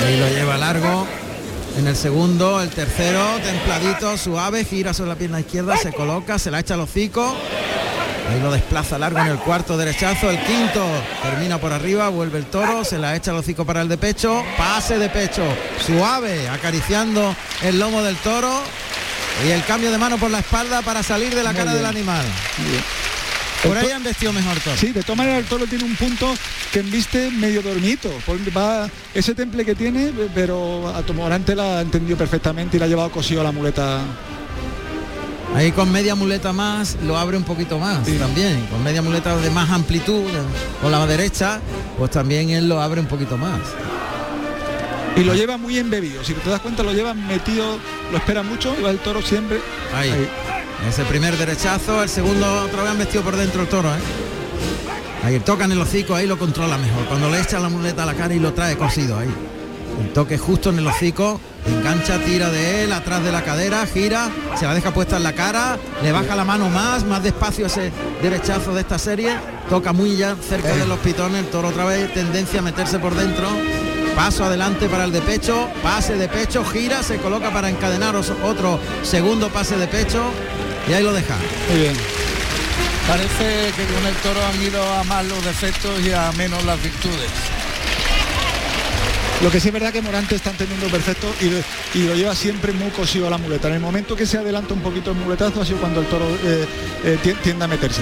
Ahí 0.06 0.17
lo 0.17 0.27
lleva 0.29 0.58
largo. 0.58 1.08
En 1.77 1.88
el 1.88 1.95
segundo, 1.95 2.62
el 2.62 2.69
tercero, 2.69 3.19
templadito, 3.43 4.15
suave, 4.17 4.63
gira 4.63 4.93
sobre 4.93 5.10
la 5.10 5.15
pierna 5.15 5.39
izquierda, 5.39 5.75
se 5.77 5.91
coloca, 5.91 6.38
se 6.38 6.51
la 6.51 6.60
echa 6.60 6.75
al 6.75 6.82
hocico. 6.82 7.36
Ahí 8.29 8.39
lo 8.39 8.51
desplaza 8.51 8.99
largo 8.99 9.19
en 9.19 9.27
el 9.27 9.38
cuarto 9.39 9.75
derechazo. 9.75 10.29
El 10.29 10.38
quinto 10.43 10.86
termina 11.23 11.58
por 11.58 11.73
arriba, 11.73 12.10
vuelve 12.10 12.38
el 12.38 12.45
toro, 12.45 12.86
se 12.86 12.99
la 12.99 13.15
echa 13.15 13.32
al 13.32 13.38
hocico 13.38 13.65
para 13.65 13.82
el 13.82 13.89
de 13.89 13.97
pecho. 13.97 14.43
Pase 14.58 14.99
de 14.99 15.10
pecho, 15.10 15.41
suave, 15.84 16.47
acariciando 16.49 17.36
el 17.63 17.79
lomo 17.79 18.03
del 18.03 18.15
toro. 18.17 18.62
Y 19.47 19.49
el 19.49 19.63
cambio 19.65 19.91
de 19.91 19.97
mano 19.97 20.17
por 20.19 20.29
la 20.29 20.39
espalda 20.39 20.84
para 20.84 21.01
salir 21.01 21.34
de 21.34 21.41
la 21.41 21.49
Muy 21.49 21.58
cara 21.58 21.71
bien. 21.71 21.84
del 21.84 21.86
animal. 21.89 22.25
Muy 22.60 22.69
bien. 22.69 22.84
Por 23.63 23.78
ahí 23.78 23.88
to- 23.88 23.95
han 23.95 24.04
vestido 24.04 24.34
mejor 24.34 24.58
toro. 24.60 24.78
Sí, 24.78 24.88
de 24.91 25.02
todas 25.04 25.17
maneras 25.17 25.39
el 25.39 25.45
toro 25.45 25.65
tiene 25.67 25.84
un 25.86 25.95
punto 25.95 26.34
que 26.71 26.80
enviste 26.80 27.30
medio 27.32 27.62
dormito. 27.62 28.10
Va 28.56 28.89
ese 29.13 29.34
temple 29.36 29.63
que 29.65 29.76
tiene, 29.76 30.12
pero 30.36 30.89
a 30.89 31.02
Tomorante 31.04 31.56
la 31.56 31.80
ha 31.80 31.82
entendido 31.82 32.17
perfectamente 32.17 32.78
y 32.78 32.80
la 32.80 32.86
ha 32.86 32.89
llevado 32.89 33.12
cosido 33.12 33.41
a 33.41 33.43
la 33.45 33.52
muleta. 33.52 34.02
Ahí 35.56 35.71
con 35.71 35.91
media 35.91 36.15
muleta 36.15 36.52
más 36.52 36.97
lo 37.06 37.15
abre 37.17 37.38
un 37.38 37.43
poquito 37.43 37.78
más 37.78 38.06
Sí. 38.08 38.13
también. 38.17 38.65
Con 38.71 38.84
media 38.84 39.02
muleta 39.04 39.38
de 39.38 39.49
más 39.52 39.69
amplitud, 39.69 40.23
de- 40.23 40.39
con 40.82 40.91
la 40.91 41.06
derecha, 41.06 41.60
pues 41.97 42.10
también 42.12 42.49
él 42.49 42.67
lo 42.67 42.82
abre 42.82 42.99
un 42.99 43.08
poquito 43.08 43.38
más. 43.38 43.60
Y 45.15 45.23
lo 45.23 45.36
lleva 45.36 45.58
muy 45.58 45.78
embebido. 45.78 46.23
Si 46.23 46.34
te 46.34 46.49
das 46.49 46.60
cuenta, 46.60 46.82
lo 46.82 46.91
lleva 46.91 47.13
metido, 47.13 47.78
lo 48.12 48.17
espera 48.17 48.41
mucho 48.41 48.76
y 48.80 48.82
va 48.82 48.89
el 48.89 48.97
toro 48.97 49.21
siempre. 49.21 49.60
Ahí. 49.95 50.10
Ahí. 50.10 50.28
Ese 50.87 51.05
primer 51.05 51.37
derechazo, 51.37 52.03
el 52.03 52.09
segundo 52.09 52.65
otra 52.65 52.83
vez 52.83 52.91
han 52.91 52.97
vestido 52.97 53.23
por 53.23 53.35
dentro 53.35 53.61
el 53.61 53.67
toro, 53.67 53.89
¿eh? 53.89 53.99
Ahí 55.23 55.39
toca 55.39 55.63
en 55.65 55.71
el 55.71 55.81
hocico, 55.81 56.13
ahí 56.13 56.27
lo 56.27 56.37
controla 56.37 56.77
mejor. 56.77 57.05
Cuando 57.05 57.29
le 57.29 57.39
echa 57.39 57.59
la 57.59 57.69
muleta 57.69 58.03
a 58.03 58.05
la 58.05 58.13
cara 58.13 58.33
y 58.33 58.39
lo 58.39 58.53
trae 58.53 58.75
cosido 58.77 59.17
ahí. 59.17 59.33
El 60.01 60.11
toque 60.11 60.37
justo 60.37 60.69
en 60.69 60.79
el 60.79 60.87
hocico, 60.87 61.39
engancha, 61.65 62.19
tira 62.19 62.49
de 62.49 62.83
él, 62.83 62.91
atrás 62.91 63.23
de 63.23 63.31
la 63.31 63.43
cadera, 63.43 63.85
gira, 63.85 64.29
se 64.57 64.65
la 64.65 64.73
deja 64.73 64.93
puesta 64.93 65.17
en 65.17 65.23
la 65.23 65.33
cara, 65.33 65.77
le 66.03 66.11
baja 66.11 66.35
la 66.35 66.43
mano 66.43 66.69
más, 66.69 67.05
más 67.05 67.23
despacio 67.23 67.67
ese 67.67 67.91
derechazo 68.21 68.73
de 68.73 68.81
esta 68.81 68.99
serie, 68.99 69.37
toca 69.69 69.93
muy 69.93 70.17
ya 70.17 70.35
cerca 70.35 70.75
de 70.75 70.85
los 70.85 70.99
pitones, 70.99 71.45
el 71.45 71.49
toro 71.49 71.69
otra 71.69 71.85
vez, 71.85 72.13
tendencia 72.13 72.59
a 72.59 72.63
meterse 72.63 72.99
por 72.99 73.15
dentro, 73.15 73.47
paso 74.15 74.43
adelante 74.43 74.89
para 74.89 75.05
el 75.05 75.11
de 75.11 75.21
pecho, 75.21 75.69
pase 75.81 76.17
de 76.17 76.27
pecho, 76.27 76.65
gira, 76.65 77.01
se 77.03 77.17
coloca 77.17 77.51
para 77.51 77.69
encadenar 77.69 78.15
otro 78.15 78.79
segundo 79.03 79.49
pase 79.49 79.77
de 79.77 79.87
pecho 79.87 80.23
y 80.89 80.93
ahí 80.93 81.03
lo 81.03 81.13
deja. 81.13 81.35
Muy 81.69 81.79
bien. 81.81 81.93
Parece 83.07 83.71
que 83.75 83.85
con 83.93 84.05
el 84.05 84.15
toro 84.15 84.39
han 84.45 84.61
ido 84.61 84.81
a 84.93 85.03
más 85.03 85.25
los 85.25 85.43
defectos 85.43 85.99
y 86.05 86.11
a 86.11 86.31
menos 86.33 86.63
las 86.63 86.81
virtudes. 86.81 87.29
Lo 89.41 89.51
que 89.51 89.59
sí 89.59 89.67
es 89.67 89.73
verdad 89.73 89.91
que 89.91 90.01
Morante 90.01 90.35
está 90.35 90.51
entendiendo 90.51 90.87
perfecto 90.87 91.27
y 91.41 91.45
lo, 91.49 91.57
y 91.95 92.07
lo 92.07 92.15
lleva 92.15 92.33
siempre 92.33 92.71
muy 92.71 92.89
cosido 92.91 93.27
a 93.27 93.29
la 93.29 93.37
muleta. 93.37 93.67
En 93.67 93.73
el 93.73 93.79
momento 93.81 94.15
que 94.15 94.25
se 94.25 94.37
adelanta 94.37 94.73
un 94.73 94.79
poquito 94.79 95.11
el 95.11 95.17
muletazo 95.17 95.61
ha 95.61 95.65
sido 95.65 95.79
cuando 95.79 95.99
el 95.99 96.07
toro 96.07 96.25
eh, 96.45 96.65
eh, 97.03 97.17
ti- 97.21 97.33
tiende 97.43 97.65
a 97.65 97.67
meterse. 97.67 98.01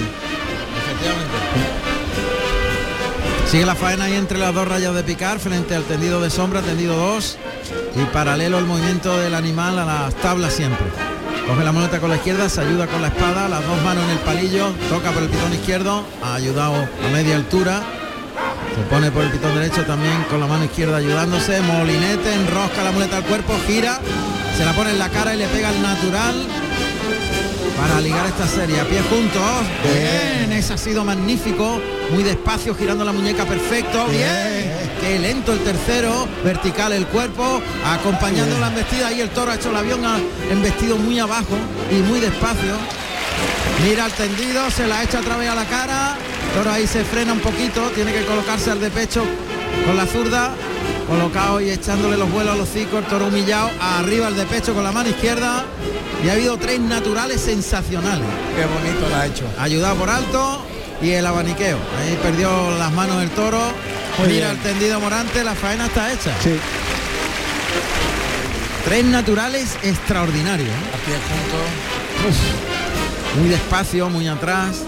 Sigue 3.50 3.66
la 3.66 3.76
faena 3.76 4.06
ahí 4.06 4.14
entre 4.14 4.38
las 4.38 4.54
dos 4.54 4.68
rayas 4.68 4.94
de 4.94 5.04
picar 5.04 5.40
frente 5.40 5.76
al 5.76 5.84
tendido 5.84 6.22
de 6.22 6.30
sombra, 6.30 6.62
tendido 6.62 6.96
2 6.96 7.38
y 7.98 8.06
paralelo 8.14 8.60
el 8.60 8.66
movimiento 8.66 9.18
del 9.20 9.34
animal 9.36 9.78
a 9.80 9.86
las 9.86 10.16
tablas 10.16 10.54
siempre. 10.54 10.86
Coge 11.48 11.64
la 11.64 11.72
muleta 11.72 12.00
con 12.00 12.10
la 12.10 12.16
izquierda, 12.16 12.48
se 12.50 12.62
ayuda 12.62 12.88
con 12.88 13.02
la 13.02 13.10
espada, 13.10 13.50
las 13.50 13.66
dos 13.66 13.82
manos 13.84 14.04
en 14.06 14.12
el 14.12 14.20
palillo, 14.20 14.72
toca 14.90 15.12
por 15.12 15.24
el 15.24 15.30
pitón 15.30 15.54
izquierdo, 15.54 16.04
ha 16.24 16.36
ayudado 16.36 16.76
a 16.76 17.12
media 17.12 17.36
altura, 17.36 17.82
se 18.76 18.82
pone 18.84 19.12
por 19.12 19.24
el 19.24 19.32
pitón 19.32 19.54
derecho 19.56 19.84
también 19.86 20.24
con 20.30 20.40
la 20.40 20.48
mano 20.48 20.66
izquierda 20.66 20.98
ayudándose, 20.98 21.60
molinete, 21.62 22.34
enrosca 22.34 22.84
la 22.84 22.92
muleta 22.92 23.18
al 23.18 23.24
cuerpo, 23.24 23.54
gira, 23.68 24.00
se 24.58 24.64
la 24.66 24.74
pone 24.74 24.92
en 24.92 25.00
la 25.00 25.10
cara 25.10 25.34
y 25.34 25.38
le 25.38 25.48
pega 25.48 25.72
el 25.72 25.82
natural 25.82 26.36
para 27.82 28.00
ligar 28.00 28.26
esta 28.28 28.48
serie 28.48 28.80
a 28.80 28.86
pie 28.86 29.02
juntos. 29.10 29.42
Bien, 29.84 30.52
ese 30.52 30.74
ha 30.74 30.78
sido 30.78 31.04
magnífico. 31.04 31.82
Muy 32.12 32.24
despacio, 32.24 32.76
girando 32.76 33.04
la 33.04 33.12
muñeca 33.12 33.46
perfecto. 33.46 34.06
Bien. 34.08 34.91
Qué 35.02 35.20
lento 35.20 35.54
el 35.54 35.60
tercero. 35.60 36.28
Vertical 36.44 36.94
el 36.94 37.08
cuerpo. 37.08 37.62
Acompañando 37.86 38.58
la 38.60 38.68
embestida. 38.68 39.12
Y 39.12 39.22
el 39.22 39.30
toro 39.30 39.52
ha 39.52 39.56
hecho 39.56 39.70
el 39.70 39.76
avión 39.76 40.02
embestido 40.50 40.98
muy 40.98 41.20
abajo 41.20 41.58
y 41.92 41.96
muy 41.96 42.20
despacio. 42.20 42.76
Mira 43.84 44.06
el 44.06 44.12
tendido, 44.12 44.70
se 44.70 44.86
la 44.86 45.04
echa 45.04 45.20
otra 45.20 45.38
vez 45.38 45.50
a 45.50 45.56
la 45.56 45.66
cara. 45.66 46.16
Toro 46.54 46.72
ahí 46.72 46.86
se 46.86 47.04
frena 47.04 47.34
un 47.34 47.40
poquito. 47.40 47.90
Tiene 47.96 48.14
que 48.14 48.24
colocarse 48.26 48.70
al 48.72 48.80
de 48.80 48.92
pecho 48.92 49.24
con 49.86 49.98
la 49.98 50.06
zurda. 50.06 50.52
Colocado 51.08 51.60
y 51.60 51.70
echándole 51.70 52.16
los 52.16 52.32
vuelos 52.32 52.54
a 52.54 52.58
los 52.58 52.70
hocico, 52.70 53.00
el 53.00 53.04
toro 53.04 53.28
humillado, 53.28 53.70
arriba 53.82 54.30
el 54.30 54.36
de 54.38 54.46
pecho 54.46 54.74
con 54.74 54.84
la 54.84 54.94
mano 54.94 55.10
izquierda. 55.10 55.66
Y 56.24 56.30
ha 56.30 56.34
habido 56.34 56.58
tres 56.58 56.80
naturales 56.80 57.42
sensacionales. 57.42 58.26
Qué 58.56 58.66
bonito 58.66 59.10
la 59.10 59.22
ha 59.22 59.26
hecho. 59.26 59.44
Ayudado 59.60 59.96
por 59.96 60.10
alto 60.10 60.62
y 61.02 61.10
el 61.10 61.26
abaniqueo. 61.26 61.78
Ahí 62.00 62.18
perdió 62.22 62.78
las 62.78 62.94
manos 62.94 63.22
el 63.24 63.30
toro. 63.32 63.60
Muy 64.20 64.28
Mira 64.28 64.48
bien. 64.48 64.58
el 64.58 64.64
tendido 64.64 65.00
morante, 65.00 65.44
la 65.44 65.56
faena 65.56 65.86
está 65.88 66.12
hecha. 66.12 66.32
Sí. 66.42 66.58
Tres 68.86 69.06
naturales 69.06 69.78
extraordinarios. 69.84 70.70
¿eh? 70.70 70.72
A 70.94 71.06
pie 71.06 71.16
juntos. 71.16 72.38
Muy 73.40 73.50
despacio, 73.50 74.10
muy 74.10 74.28
atrás. 74.28 74.84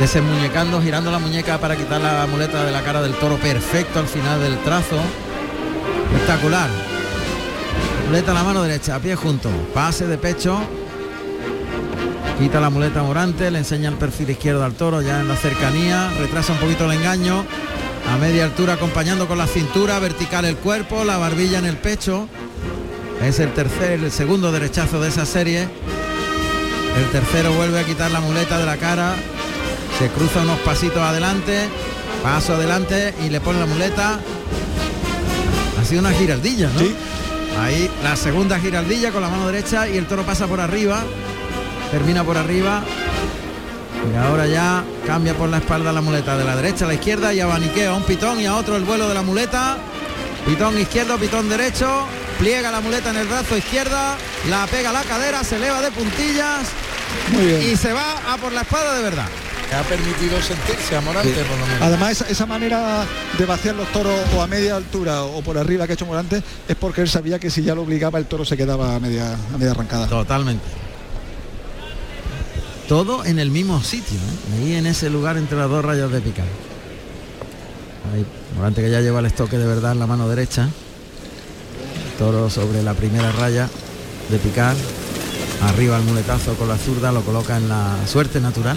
Desenmuñecando, 0.00 0.82
girando 0.82 1.10
la 1.10 1.18
muñeca 1.18 1.58
para 1.58 1.76
quitar 1.76 2.00
la 2.00 2.26
muleta 2.26 2.64
de 2.64 2.72
la 2.72 2.82
cara 2.82 3.00
del 3.02 3.14
toro. 3.14 3.36
Perfecto 3.36 4.00
al 4.00 4.08
final 4.08 4.40
del 4.40 4.58
trazo. 4.62 4.96
Espectacular. 6.12 6.68
Muleta 8.06 8.32
en 8.32 8.34
la 8.36 8.42
mano 8.44 8.62
derecha, 8.62 8.96
a 8.96 8.98
pie 8.98 9.14
junto. 9.14 9.48
Pase 9.72 10.06
de 10.06 10.18
pecho. 10.18 10.58
Quita 12.38 12.60
la 12.60 12.70
muleta 12.70 13.02
morante, 13.02 13.50
le 13.50 13.58
enseña 13.58 13.88
el 13.88 13.94
perfil 13.96 14.30
izquierdo 14.30 14.64
al 14.64 14.74
toro 14.74 15.00
ya 15.00 15.20
en 15.20 15.28
la 15.28 15.36
cercanía. 15.36 16.10
Retrasa 16.18 16.52
un 16.52 16.58
poquito 16.58 16.90
el 16.90 16.98
engaño. 16.98 17.44
A 18.12 18.16
media 18.16 18.44
altura 18.44 18.74
acompañando 18.74 19.28
con 19.28 19.38
la 19.38 19.46
cintura, 19.46 19.98
vertical 20.00 20.44
el 20.44 20.56
cuerpo, 20.56 21.04
la 21.04 21.18
barbilla 21.18 21.58
en 21.58 21.66
el 21.66 21.76
pecho. 21.76 22.28
Es 23.22 23.38
el 23.38 23.52
tercer, 23.52 23.92
el 23.92 24.10
segundo 24.10 24.50
derechazo 24.50 25.00
de 25.00 25.08
esa 25.08 25.24
serie. 25.24 25.68
El 26.96 27.10
tercero 27.10 27.52
vuelve 27.52 27.78
a 27.78 27.84
quitar 27.84 28.10
la 28.10 28.20
muleta 28.20 28.58
de 28.58 28.66
la 28.66 28.76
cara. 28.76 29.14
Se 29.98 30.08
cruza 30.08 30.42
unos 30.42 30.58
pasitos 30.60 30.98
adelante. 30.98 31.68
Paso 32.22 32.54
adelante 32.54 33.14
y 33.24 33.30
le 33.30 33.40
pone 33.40 33.60
la 33.60 33.66
muleta. 33.66 34.18
Ha 35.80 35.84
sido 35.84 36.00
una 36.00 36.12
giraldilla, 36.12 36.68
¿no? 36.72 36.80
Sí. 36.80 36.94
Ahí 37.60 37.90
la 38.02 38.16
segunda 38.16 38.58
giraldilla 38.58 39.12
con 39.12 39.22
la 39.22 39.28
mano 39.28 39.46
derecha 39.46 39.88
y 39.88 39.96
el 39.96 40.06
toro 40.06 40.24
pasa 40.24 40.46
por 40.46 40.60
arriba. 40.60 41.02
Termina 41.92 42.24
por 42.24 42.38
arriba. 42.38 42.82
Y 44.10 44.16
ahora 44.16 44.46
ya 44.46 44.82
cambia 45.06 45.34
por 45.34 45.50
la 45.50 45.58
espalda 45.58 45.92
la 45.92 46.00
muleta 46.00 46.36
de 46.38 46.44
la 46.44 46.56
derecha 46.56 46.86
a 46.86 46.88
la 46.88 46.94
izquierda 46.94 47.34
y 47.34 47.40
abaniquea 47.40 47.90
a 47.90 47.94
un 47.94 48.02
pitón 48.02 48.40
y 48.40 48.46
a 48.46 48.56
otro 48.56 48.76
el 48.76 48.84
vuelo 48.84 49.08
de 49.08 49.14
la 49.14 49.22
muleta. 49.22 49.76
Pitón 50.46 50.78
izquierdo, 50.78 51.18
pitón 51.18 51.50
derecho. 51.50 52.06
Pliega 52.38 52.70
la 52.70 52.80
muleta 52.80 53.10
en 53.10 53.18
el 53.18 53.28
brazo 53.28 53.58
izquierda. 53.58 54.16
La 54.48 54.66
pega 54.66 54.88
a 54.88 54.92
la 54.94 55.02
cadera, 55.02 55.44
se 55.44 55.56
eleva 55.56 55.82
de 55.82 55.90
puntillas. 55.90 56.66
Muy 57.30 57.44
bien. 57.44 57.62
Y 57.70 57.76
se 57.76 57.92
va 57.92 58.32
a 58.32 58.38
por 58.38 58.52
la 58.52 58.62
espada 58.62 58.96
de 58.96 59.02
verdad. 59.02 59.28
Ha 59.78 59.82
permitido 59.84 60.40
sentirse 60.42 60.96
a 60.96 61.00
Morante 61.02 61.32
por 61.44 61.58
lo 61.58 61.66
menos. 61.66 61.82
Además, 61.82 62.12
esa, 62.12 62.28
esa 62.28 62.46
manera 62.46 63.04
de 63.38 63.46
vaciar 63.46 63.74
los 63.74 63.88
toros 63.92 64.18
o 64.34 64.42
a 64.42 64.46
media 64.46 64.76
altura 64.76 65.22
o 65.24 65.42
por 65.42 65.56
arriba 65.56 65.86
que 65.86 65.92
ha 65.92 65.94
hecho 65.94 66.06
Morante 66.06 66.42
es 66.68 66.76
porque 66.76 67.02
él 67.02 67.08
sabía 67.08 67.38
que 67.38 67.50
si 67.50 67.62
ya 67.62 67.74
lo 67.74 67.82
obligaba 67.82 68.18
el 68.18 68.26
toro 68.26 68.44
se 68.44 68.56
quedaba 68.56 68.96
a 68.96 69.00
media, 69.00 69.32
a 69.32 69.58
media 69.58 69.72
arrancada. 69.72 70.06
Totalmente. 70.08 70.81
Todo 72.92 73.24
en 73.24 73.38
el 73.38 73.50
mismo 73.50 73.82
sitio, 73.82 74.18
¿eh? 74.18 74.54
ahí 74.54 74.74
en 74.74 74.84
ese 74.84 75.08
lugar 75.08 75.38
entre 75.38 75.56
las 75.56 75.70
dos 75.70 75.82
rayas 75.82 76.12
de 76.12 76.20
picar. 76.20 76.44
Ahí, 78.12 78.26
Morante 78.54 78.82
que 78.82 78.90
ya 78.90 79.00
lleva 79.00 79.20
el 79.20 79.24
estoque 79.24 79.56
de 79.56 79.66
verdad 79.66 79.92
en 79.92 79.98
la 79.98 80.06
mano 80.06 80.28
derecha. 80.28 80.68
Toro 82.18 82.50
sobre 82.50 82.82
la 82.82 82.92
primera 82.92 83.32
raya 83.32 83.66
de 84.28 84.36
picar. 84.36 84.76
Arriba 85.62 85.96
el 85.96 86.02
muletazo 86.02 86.52
con 86.56 86.68
la 86.68 86.76
zurda, 86.76 87.12
lo 87.12 87.22
coloca 87.22 87.56
en 87.56 87.70
la 87.70 87.96
suerte 88.06 88.42
natural. 88.42 88.76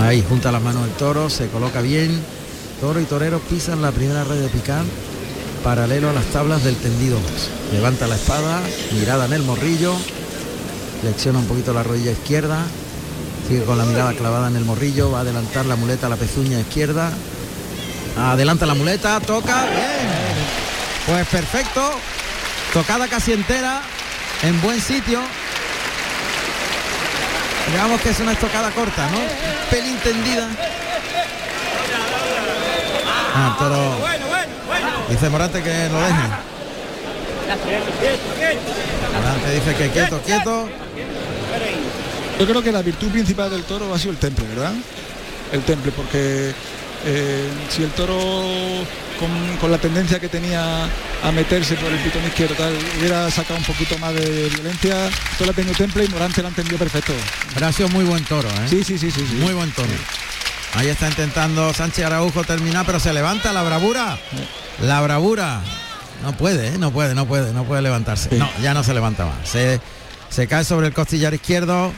Ahí 0.00 0.22
junta 0.28 0.52
las 0.52 0.60
manos 0.60 0.86
el 0.86 0.92
toro, 0.96 1.30
se 1.30 1.48
coloca 1.48 1.80
bien. 1.80 2.10
Toro 2.82 3.00
y 3.00 3.04
torero 3.04 3.38
pisan 3.38 3.80
la 3.80 3.90
primera 3.90 4.22
raya 4.22 4.42
de 4.42 4.48
picar 4.50 4.84
paralelo 5.66 6.10
a 6.10 6.12
las 6.12 6.26
tablas 6.26 6.62
del 6.62 6.76
tendido. 6.76 7.18
Levanta 7.72 8.06
la 8.06 8.14
espada, 8.14 8.60
mirada 8.92 9.24
en 9.24 9.32
el 9.32 9.42
morrillo, 9.42 9.96
flexiona 11.00 11.40
un 11.40 11.46
poquito 11.46 11.74
la 11.74 11.82
rodilla 11.82 12.12
izquierda, 12.12 12.58
sigue 13.48 13.64
con 13.64 13.76
la 13.76 13.84
mirada 13.84 14.12
clavada 14.12 14.46
en 14.46 14.54
el 14.54 14.64
morrillo, 14.64 15.10
va 15.10 15.18
a 15.18 15.20
adelantar 15.22 15.66
la 15.66 15.74
muleta 15.74 16.06
a 16.06 16.10
la 16.10 16.14
pezuña 16.14 16.60
izquierda, 16.60 17.10
adelanta 18.16 18.64
la 18.64 18.74
muleta, 18.74 19.18
toca, 19.18 19.64
bien, 19.64 20.08
pues 21.04 21.26
perfecto, 21.26 21.90
tocada 22.72 23.08
casi 23.08 23.32
entera, 23.32 23.82
en 24.44 24.62
buen 24.62 24.80
sitio. 24.80 25.18
Digamos 27.72 28.00
que 28.02 28.10
es 28.10 28.20
una 28.20 28.34
estocada 28.34 28.70
corta, 28.70 29.10
¿no? 29.10 29.18
Pelín 29.68 29.98
tendida. 29.98 30.48
Ah, 33.34 34.25
Dice 35.08 35.28
Morante 35.30 35.62
que 35.62 35.88
lo 35.88 36.00
deje. 36.00 36.28
Morante 39.14 39.54
dice 39.54 39.74
que 39.76 39.90
quieto, 39.90 40.20
quieto. 40.22 40.68
Yo 42.38 42.46
creo 42.46 42.62
que 42.62 42.72
la 42.72 42.82
virtud 42.82 43.08
principal 43.08 43.50
del 43.50 43.62
toro 43.64 43.94
ha 43.94 43.98
sido 43.98 44.10
el 44.10 44.18
temple, 44.18 44.44
¿verdad? 44.48 44.72
El 45.52 45.62
temple, 45.62 45.92
porque 45.92 46.52
eh, 47.06 47.48
si 47.70 47.82
el 47.82 47.90
toro 47.90 48.18
con, 49.18 49.56
con 49.58 49.70
la 49.70 49.78
tendencia 49.78 50.20
que 50.20 50.28
tenía 50.28 50.84
a 51.22 51.32
meterse 51.32 51.76
por 51.76 51.90
el 51.90 51.98
pitón 52.00 52.24
izquierdo 52.26 52.54
tal, 52.56 52.76
hubiera 52.98 53.30
sacado 53.30 53.58
un 53.58 53.64
poquito 53.64 53.96
más 53.98 54.12
de 54.14 54.50
violencia, 54.50 55.08
todo 55.38 55.50
ha 55.50 55.54
tenido 55.54 55.74
temple 55.74 56.04
y 56.04 56.08
Morante 56.08 56.42
lo 56.42 56.48
ha 56.48 56.50
entendido 56.50 56.78
perfecto. 56.78 57.14
Pero 57.54 57.66
ha 57.66 57.72
sido 57.72 57.88
muy 57.88 58.04
buen 58.04 58.24
toro, 58.24 58.48
¿eh? 58.48 58.66
Sí, 58.68 58.84
sí, 58.84 58.98
sí, 58.98 59.10
sí, 59.10 59.24
sí. 59.26 59.34
Muy 59.36 59.54
buen 59.54 59.70
toro. 59.70 59.88
Ahí 60.74 60.88
está 60.88 61.08
intentando 61.08 61.72
Sánchez 61.72 62.04
Araujo 62.04 62.44
terminar, 62.44 62.84
pero 62.84 63.00
se 63.00 63.12
levanta 63.14 63.52
la 63.52 63.62
bravura. 63.62 64.18
La 64.82 65.00
bravura. 65.00 65.60
No 66.22 66.32
puede, 66.32 66.68
¿eh? 66.68 66.78
no 66.78 66.90
puede, 66.90 67.14
no 67.14 67.26
puede, 67.26 67.52
no 67.52 67.64
puede 67.64 67.82
levantarse. 67.82 68.34
No, 68.36 68.48
ya 68.62 68.74
no 68.74 68.82
se 68.82 68.94
levanta 68.94 69.26
más. 69.26 69.48
Se, 69.48 69.80
se 70.30 70.46
cae 70.46 70.64
sobre 70.64 70.86
el 70.88 70.94
costillar 70.94 71.34
izquierdo. 71.34 71.92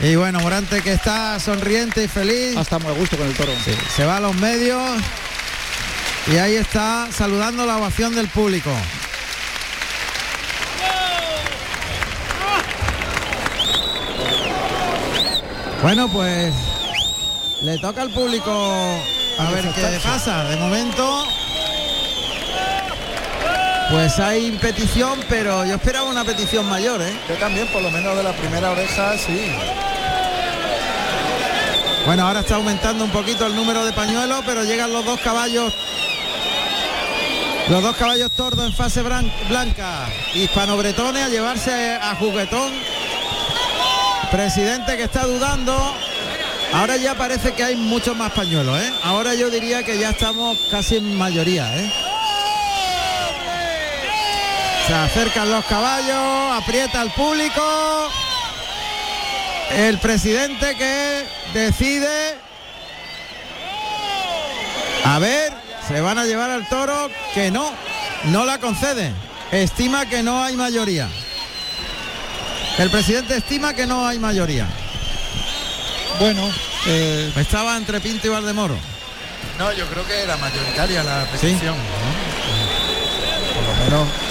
Y 0.00 0.14
bueno, 0.16 0.40
Morante 0.40 0.80
que 0.82 0.92
está 0.92 1.38
sonriente 1.40 2.04
y 2.04 2.08
feliz. 2.08 2.56
Hasta 2.56 2.78
muy 2.78 2.92
a 2.92 2.94
gusto 2.94 3.16
con 3.16 3.26
el 3.26 3.34
toro. 3.34 3.52
Sí, 3.64 3.72
se 3.94 4.04
va 4.04 4.16
a 4.16 4.20
los 4.20 4.34
medios. 4.36 4.80
Y 6.32 6.36
ahí 6.36 6.54
está 6.54 7.08
saludando 7.12 7.66
la 7.66 7.78
ovación 7.78 8.14
del 8.14 8.28
público. 8.28 8.70
Bueno, 15.82 16.08
pues 16.12 16.54
le 17.62 17.78
toca 17.78 18.02
al 18.02 18.10
público 18.10 18.50
a 19.38 19.50
ver 19.50 19.64
qué 19.74 19.98
pasa. 20.02 20.44
De 20.44 20.56
momento, 20.56 21.26
pues 23.90 24.18
hay 24.20 24.52
petición, 24.52 25.18
pero 25.28 25.64
yo 25.66 25.74
esperaba 25.74 26.08
una 26.08 26.24
petición 26.24 26.68
mayor, 26.68 27.02
¿eh? 27.02 27.12
Yo 27.28 27.34
también, 27.36 27.66
por 27.68 27.82
lo 27.82 27.90
menos 27.90 28.16
de 28.16 28.22
la 28.22 28.32
primera 28.32 28.70
oreja, 28.70 29.18
sí. 29.18 29.52
Bueno, 32.06 32.26
ahora 32.26 32.40
está 32.40 32.56
aumentando 32.56 33.04
un 33.04 33.10
poquito 33.10 33.46
el 33.46 33.54
número 33.54 33.84
de 33.84 33.92
pañuelos, 33.92 34.42
pero 34.46 34.64
llegan 34.64 34.92
los 34.92 35.04
dos 35.04 35.20
caballos. 35.20 35.72
Los 37.68 37.82
dos 37.82 37.96
caballos 37.96 38.30
tordos 38.32 38.66
en 38.66 38.72
fase 38.72 39.02
blanca. 39.02 40.08
Hispano-bretones 40.34 41.24
a 41.24 41.28
llevarse 41.28 41.94
a 41.94 42.14
juguetón. 42.16 42.72
Presidente 44.30 44.96
que 44.96 45.04
está 45.04 45.26
dudando. 45.26 45.76
Ahora 46.72 46.96
ya 46.96 47.16
parece 47.16 47.52
que 47.52 47.64
hay 47.64 47.76
muchos 47.76 48.16
más 48.16 48.32
pañuelos, 48.32 48.80
¿eh? 48.80 48.92
Ahora 49.02 49.34
yo 49.34 49.50
diría 49.50 49.82
que 49.82 49.98
ya 49.98 50.10
estamos 50.10 50.56
casi 50.70 50.96
en 50.96 51.16
mayoría, 51.16 51.76
¿eh? 51.76 52.09
Se 54.90 54.96
acercan 54.96 55.48
los 55.52 55.64
caballos, 55.66 56.52
aprieta 56.60 57.00
al 57.00 57.12
público. 57.12 57.62
El 59.70 59.98
presidente 59.98 60.74
que 60.74 61.26
decide. 61.54 62.34
A 65.04 65.20
ver, 65.20 65.52
se 65.86 66.00
van 66.00 66.18
a 66.18 66.24
llevar 66.24 66.50
al 66.50 66.68
toro 66.68 67.08
que 67.34 67.52
no, 67.52 67.70
no 68.24 68.44
la 68.44 68.58
concede. 68.58 69.12
Estima 69.52 70.06
que 70.06 70.24
no 70.24 70.42
hay 70.42 70.56
mayoría. 70.56 71.08
El 72.78 72.90
presidente 72.90 73.36
estima 73.36 73.72
que 73.74 73.86
no 73.86 74.04
hay 74.08 74.18
mayoría. 74.18 74.66
Bueno, 76.18 76.50
eh, 76.88 77.32
Estaba 77.36 77.76
entre 77.76 78.00
Pinto 78.00 78.26
y 78.26 78.30
Valdemoro. 78.30 78.76
No, 79.56 79.72
yo 79.72 79.86
creo 79.86 80.04
que 80.04 80.20
era 80.20 80.36
mayoritaria 80.36 81.04
la 81.04 81.26
Sí. 81.26 81.46
petición. 81.46 81.76
¿no? 81.76 83.54
Por 83.54 83.62
lo 83.68 83.84
menos. 83.84 84.29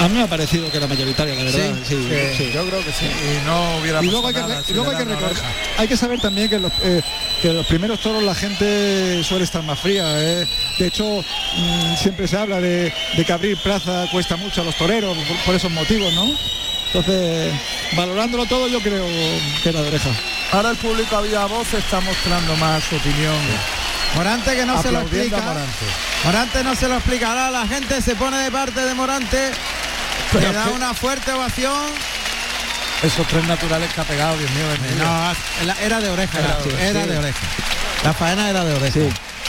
A 0.00 0.08
mí 0.08 0.14
me 0.14 0.22
ha 0.22 0.26
parecido 0.26 0.70
que 0.70 0.76
era 0.76 0.86
mayoritaria, 0.86 1.34
la 1.34 1.44
verdad. 1.44 1.74
Sí, 1.86 1.94
Sí, 1.96 2.08
sí. 2.36 2.50
Yo 2.52 2.66
creo 2.66 2.84
que 2.84 2.92
sí. 2.92 3.06
Y 3.06 3.46
no 3.46 3.78
hubiera 3.78 4.02
Y 4.02 4.06
luego 4.10 4.28
hay 4.28 4.34
que, 4.34 4.40
nada 4.40 4.60
y 4.60 4.64
si 4.64 4.72
luego 4.74 4.90
hay 4.90 4.96
que 4.98 5.04
recordar, 5.04 5.42
hay 5.78 5.88
que 5.88 5.96
saber 5.96 6.20
también 6.20 6.48
que 6.50 6.58
los, 6.58 6.72
eh, 6.82 7.00
que 7.40 7.52
los 7.52 7.66
primeros 7.66 8.00
toros 8.00 8.22
la 8.22 8.34
gente 8.34 9.22
suele 9.24 9.44
estar 9.44 9.62
más 9.62 9.78
fría. 9.78 10.04
eh. 10.16 10.46
De 10.78 10.86
hecho, 10.86 11.04
mm, 11.56 11.96
siempre 11.96 12.28
se 12.28 12.36
habla 12.36 12.60
de, 12.60 12.92
de 13.16 13.24
que 13.24 13.32
abrir 13.32 13.56
plaza 13.58 14.06
cuesta 14.12 14.36
mucho 14.36 14.60
a 14.60 14.64
los 14.64 14.74
toreros 14.76 15.16
por, 15.16 15.36
por 15.38 15.54
esos 15.54 15.70
motivos, 15.70 16.12
¿no? 16.14 16.26
Entonces, 16.86 17.52
valorándolo 17.96 18.46
todo, 18.46 18.68
yo 18.68 18.80
creo 18.80 19.04
que 19.62 19.68
era 19.68 19.80
de 19.82 19.88
oreja. 19.88 20.10
Ahora 20.52 20.70
el 20.70 20.76
público 20.76 21.16
había 21.16 21.44
voz 21.46 21.72
está 21.74 22.00
mostrando 22.00 22.54
más 22.56 22.84
su 22.84 22.94
opinión. 22.96 23.34
Morante 24.14 24.54
que 24.54 24.64
no 24.64 24.80
se 24.80 24.92
lo 24.92 25.00
explica. 25.00 25.38
a 25.38 25.40
Morante. 25.40 25.84
Morante 26.24 26.62
no 26.64 26.76
se 26.76 26.88
lo 26.88 26.94
explica. 26.94 27.28
Ahora 27.30 27.50
la 27.50 27.66
gente 27.66 28.00
se 28.00 28.14
pone 28.14 28.36
de 28.38 28.50
parte 28.52 28.80
de 28.84 28.94
Morante. 28.94 29.50
Pero 30.32 30.48
le 30.48 30.52
da 30.54 30.64
que- 30.64 30.70
una 30.72 30.94
fuerte 30.94 31.32
ovación. 31.32 31.72
Esos 33.02 33.26
tres 33.28 33.44
naturales 33.46 33.92
que 33.92 34.00
ha 34.00 34.04
pegado, 34.04 34.36
Dios 34.38 34.50
mío, 34.52 34.64
mi 34.82 34.94
vida. 34.94 35.34
No, 35.66 35.74
era 35.84 36.00
de 36.00 36.08
oreja. 36.08 36.38
Era 36.38 36.56
de 36.56 36.62
oreja, 36.72 36.88
era 36.88 37.02
sí. 37.04 37.08
de 37.10 37.18
oreja. 37.18 37.38
La 38.02 38.12
faena 38.14 38.48
era 38.50 38.64
de 38.64 38.74
oreja. 38.74 38.92
Sí. 38.94 39.08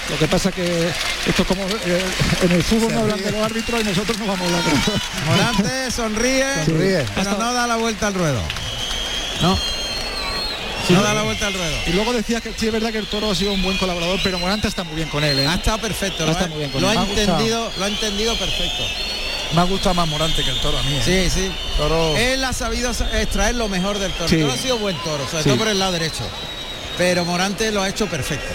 Lo 0.09 0.18
que 0.20 0.28
pasa 0.28 0.51
que 0.51 0.89
esto 1.26 1.41
es 1.41 1.47
como 1.47 1.63
eh, 1.63 2.05
en 2.43 2.51
el 2.51 2.63
fútbol 2.63 2.93
no 2.93 2.99
hablan 3.01 3.22
de 3.24 3.32
los 3.32 3.41
árbitros 3.43 3.82
y 3.82 3.84
nosotros 3.86 4.18
no 4.20 4.28
vamos 4.28 4.41
a 4.41 4.57
hablar 4.57 4.74
Morante 5.26 5.89
sonríe, 5.91 6.45
Sonríe. 6.66 7.05
pero 7.16 7.32
no 7.39 7.53
da 7.53 7.66
la 7.66 7.76
vuelta 7.78 8.07
al 8.07 8.13
ruedo. 8.13 8.39
No. 9.41 9.57
No 10.89 11.01
da 11.01 11.13
la 11.16 11.24
vuelta 11.24 11.47
al 11.47 11.53
ruedo. 11.55 11.76
Y 11.88 11.93
luego 11.93 12.13
decías 12.13 12.41
que 12.43 12.53
sí 12.55 12.68
es 12.68 12.72
verdad 12.74 12.91
que 12.91 12.99
el 12.99 13.07
toro 13.07 13.32
ha 13.32 13.36
sido 13.36 13.53
un 13.53 13.63
buen 13.63 13.78
colaborador, 13.80 14.20
pero 14.24 14.38
Morante 14.38 14.68
está 14.68 14.84
muy 14.84 14.95
bien 14.95 15.09
con 15.09 15.24
él. 15.24 15.39
¿eh? 15.39 15.47
Ha 15.47 15.55
estado 15.55 15.80
perfecto. 15.80 16.24
Lo, 16.26 16.38
ha, 16.38 16.47
muy 16.47 16.59
bien 16.59 16.70
con 16.70 16.82
lo 16.82 16.91
él. 16.91 16.97
ha 16.97 17.01
Me 17.01 17.05
ha 17.05 17.09
gustado. 17.09 17.32
entendido, 17.32 17.72
lo 17.78 17.86
ha 17.86 17.88
entendido 17.88 18.38
perfecto. 18.38 18.84
Me 19.53 19.61
ha 19.61 19.63
gustado 19.63 19.95
más 19.95 20.07
Morante 20.07 20.43
que 20.43 20.49
el 20.49 20.59
toro 20.59 20.77
a 20.77 20.83
mí. 20.83 20.95
¿eh? 20.95 21.29
Sí, 21.29 21.29
sí. 21.29 21.51
Toro. 21.77 22.15
Él 22.17 22.43
ha 22.43 22.51
sabido 22.53 22.93
sa- 22.93 23.21
extraer 23.21 23.55
lo 23.55 23.69
mejor 23.69 23.99
del 23.99 24.11
toro. 24.13 24.27
Sí. 24.27 24.35
El 24.35 24.41
toro 24.41 24.53
ha 24.53 24.57
sido 24.57 24.77
buen 24.79 24.97
toro, 25.03 25.25
sobre 25.29 25.43
Sí. 25.43 25.49
todo 25.49 25.57
por 25.59 25.67
el 25.67 25.79
lado 25.79 25.91
derecho. 25.93 26.23
Pero 26.97 27.23
Morante 27.25 27.71
lo 27.71 27.81
ha 27.81 27.89
hecho 27.89 28.07
perfecto. 28.07 28.47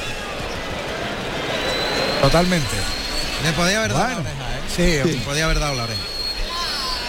Totalmente. 2.23 2.77
Le 3.45 3.53
podía 3.53 3.79
haber 3.79 3.93
dado 3.93 4.09
la 4.09 4.17
oreja, 4.19 4.31
¿eh? 4.31 5.03
Sí, 5.05 5.11
Le 5.11 5.17
podía 5.25 5.45
haber 5.47 5.59
dado 5.61 5.75
la 5.75 5.85
oreja. 5.85 6.01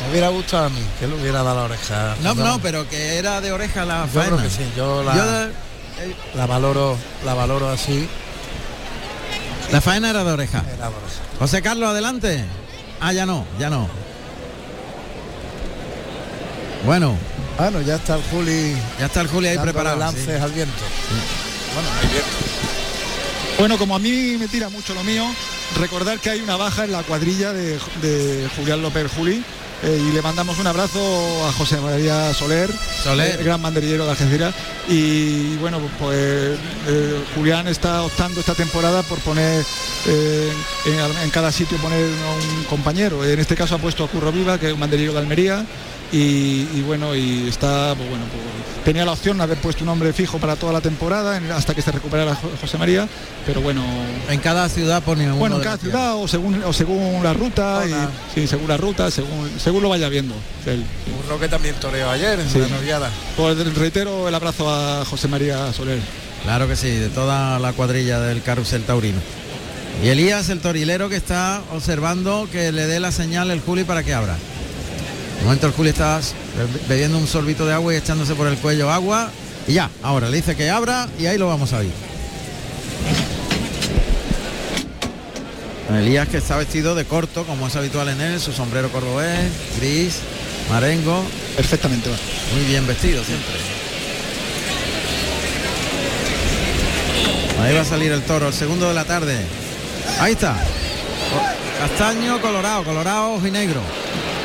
me 0.03 0.11
hubiera 0.11 0.29
gustado 0.29 0.65
a 0.65 0.69
mí 0.69 0.81
que 0.99 1.07
le 1.07 1.15
hubiera 1.15 1.43
dado 1.43 1.55
la 1.57 1.63
oreja. 1.63 2.15
No, 2.21 2.33
no, 2.33 2.59
pero 2.59 2.87
que 2.89 3.17
era 3.17 3.41
de 3.41 3.51
oreja 3.51 3.83
la 3.85 4.05
Yo 4.05 4.11
creo 4.21 4.23
faena. 4.37 4.43
que 4.43 4.49
sí, 4.49 4.63
yo 4.75 5.03
la, 5.03 5.15
Yo 5.15 5.25
de- 5.25 5.51
la 6.35 6.45
valoro, 6.47 6.97
la 7.25 7.33
valoro 7.33 7.69
así. 7.69 8.07
La 9.71 9.81
faena 9.81 10.09
era 10.09 10.23
de 10.23 10.31
oreja. 10.31 10.63
José 11.39 11.61
Carlos, 11.61 11.89
adelante. 11.89 12.43
Ah, 13.01 13.11
ya 13.13 13.25
no, 13.25 13.45
ya 13.59 13.69
no. 13.69 13.89
Bueno. 16.85 17.17
Bueno, 17.57 17.81
ya 17.81 17.95
está 17.95 18.15
el 18.15 18.23
Juli. 18.23 18.75
Ya 18.99 19.07
está 19.07 19.21
el 19.21 19.27
Juli 19.27 19.47
ahí 19.47 19.57
preparado. 19.57 19.97
lances 19.97 20.23
sí. 20.23 20.31
al 20.31 20.51
viento. 20.51 20.83
Bueno, 21.73 21.89
no 21.89 21.99
hay 21.99 22.07
viento. 22.07 22.29
Bueno, 23.57 23.77
como 23.77 23.95
a 23.95 23.99
mí 23.99 24.37
me 24.39 24.47
tira 24.47 24.69
mucho 24.69 24.93
lo 24.93 25.03
mío, 25.03 25.25
recordar 25.79 26.19
que 26.19 26.29
hay 26.29 26.41
una 26.41 26.55
baja 26.55 26.85
en 26.85 26.91
la 26.91 27.03
cuadrilla 27.03 27.53
de, 27.53 27.79
de 28.01 28.49
Julián 28.55 28.81
López 28.81 29.11
Juli. 29.15 29.43
Eh, 29.83 29.99
y 30.09 30.11
le 30.11 30.21
mandamos 30.21 30.59
un 30.59 30.67
abrazo 30.67 30.99
a 31.47 31.51
José 31.53 31.77
María 31.79 32.33
Soler, 32.33 32.69
Soler. 33.03 33.39
el 33.39 33.45
gran 33.45 33.61
banderillero 33.61 34.05
de 34.05 34.11
Algeciras. 34.11 34.53
Y 34.87 35.55
bueno, 35.57 35.79
pues 35.99 36.57
eh, 36.87 37.23
Julián 37.35 37.67
está 37.67 38.03
optando 38.03 38.39
esta 38.39 38.53
temporada 38.53 39.03
por 39.03 39.19
poner 39.19 39.65
eh, 40.07 40.53
en, 40.85 41.23
en 41.23 41.29
cada 41.31 41.51
sitio 41.51 41.77
poner 41.77 42.05
un 42.05 42.63
compañero. 42.65 43.25
En 43.25 43.39
este 43.39 43.55
caso 43.55 43.75
ha 43.75 43.79
puesto 43.79 44.03
a 44.03 44.07
Curro 44.07 44.31
Viva, 44.31 44.59
que 44.59 44.67
es 44.67 44.73
un 44.73 44.79
banderillero 44.79 45.13
de 45.13 45.19
Almería. 45.19 45.65
Y, 46.11 46.67
y 46.73 46.83
bueno, 46.85 47.15
y 47.15 47.47
está, 47.47 47.95
pues 47.95 48.09
bueno, 48.09 48.25
pues, 48.25 48.83
tenía 48.83 49.05
la 49.05 49.13
opción 49.13 49.37
de 49.37 49.43
haber 49.43 49.57
puesto 49.59 49.83
un 49.83 49.87
nombre 49.87 50.11
fijo 50.11 50.39
para 50.39 50.57
toda 50.57 50.73
la 50.73 50.81
temporada 50.81 51.37
en- 51.37 51.49
hasta 51.51 51.73
que 51.73 51.81
se 51.81 51.89
recuperara 51.91 52.35
Jo- 52.35 52.51
José 52.59 52.77
María, 52.77 53.07
pero 53.45 53.61
bueno, 53.61 53.81
En 54.29 54.39
cada 54.41 54.67
ciudad 54.67 55.01
pone 55.03 55.25
uno 55.27 55.35
bueno, 55.37 55.55
en 55.57 55.61
cada 55.63 55.77
ciudad 55.77 56.15
o 56.15 56.27
según 56.27 56.61
o 56.63 56.73
según 56.73 57.23
la 57.23 57.31
ruta, 57.33 57.83
y, 57.87 57.93
sí, 58.35 58.45
según 58.47 58.67
la 58.67 58.75
ruta, 58.77 59.09
según 59.09 59.49
según 59.57 59.83
lo 59.83 59.89
vaya 59.89 60.09
viendo. 60.09 60.35
él. 60.65 60.83
Burro 61.25 61.39
que 61.39 61.47
también 61.47 61.75
toreó 61.75 62.09
ayer 62.09 62.39
en 62.41 62.49
Sí. 62.49 62.59
la 62.59 62.67
noviada. 62.67 63.09
Pues 63.37 63.57
reitero 63.75 64.27
el 64.27 64.35
abrazo 64.35 64.69
a 64.69 65.05
José 65.05 65.29
María 65.29 65.71
Soler. 65.71 65.99
Claro 66.43 66.67
que 66.67 66.75
sí, 66.75 66.89
de 66.89 67.07
toda 67.09 67.57
la 67.59 67.71
cuadrilla 67.71 68.19
del 68.19 68.41
carrusel 68.41 68.83
taurino. 68.83 69.19
Y 70.03 70.07
Elías, 70.09 70.49
el 70.49 70.59
torilero 70.59 71.07
que 71.07 71.15
está 71.15 71.61
observando 71.71 72.49
que 72.51 72.71
le 72.73 72.87
dé 72.87 72.99
la 72.99 73.11
señal 73.13 73.49
el 73.51 73.61
Juli 73.61 73.83
para 73.85 74.03
que 74.03 74.13
abra. 74.13 74.35
Momento 75.43 75.67
el 75.67 75.73
Juli 75.73 75.89
está 75.89 76.17
be- 76.19 76.87
bebiendo 76.87 77.17
un 77.17 77.27
sorbito 77.27 77.65
de 77.65 77.73
agua 77.73 77.93
y 77.93 77.97
echándose 77.97 78.35
por 78.35 78.47
el 78.47 78.57
cuello 78.57 78.91
agua. 78.91 79.29
Y 79.67 79.73
ya, 79.73 79.89
ahora 80.03 80.29
le 80.29 80.37
dice 80.37 80.55
que 80.55 80.69
abra 80.69 81.07
y 81.19 81.25
ahí 81.25 81.37
lo 81.37 81.47
vamos 81.47 81.73
a 81.73 81.77
oír. 81.79 81.91
Elías 85.97 86.27
que 86.29 86.37
está 86.37 86.55
vestido 86.55 86.95
de 86.95 87.03
corto, 87.05 87.43
como 87.45 87.67
es 87.67 87.75
habitual 87.75 88.07
en 88.09 88.21
él, 88.21 88.39
su 88.39 88.53
sombrero 88.53 88.89
cordobés, 88.91 89.51
gris, 89.77 90.19
marengo, 90.69 91.21
Perfectamente 91.57 92.09
va. 92.09 92.15
muy 92.55 92.63
bien 92.65 92.87
vestido 92.87 93.21
siempre. 93.25 93.55
Ahí 97.61 97.75
va 97.75 97.81
a 97.81 97.85
salir 97.85 98.11
el 98.11 98.21
toro, 98.23 98.47
el 98.47 98.53
segundo 98.53 98.87
de 98.87 98.93
la 98.93 99.03
tarde. 99.05 99.37
Ahí 100.19 100.31
está. 100.33 100.55
Castaño, 101.79 102.39
colorado, 102.41 102.83
colorado, 102.85 103.33
ojinegro. 103.33 103.81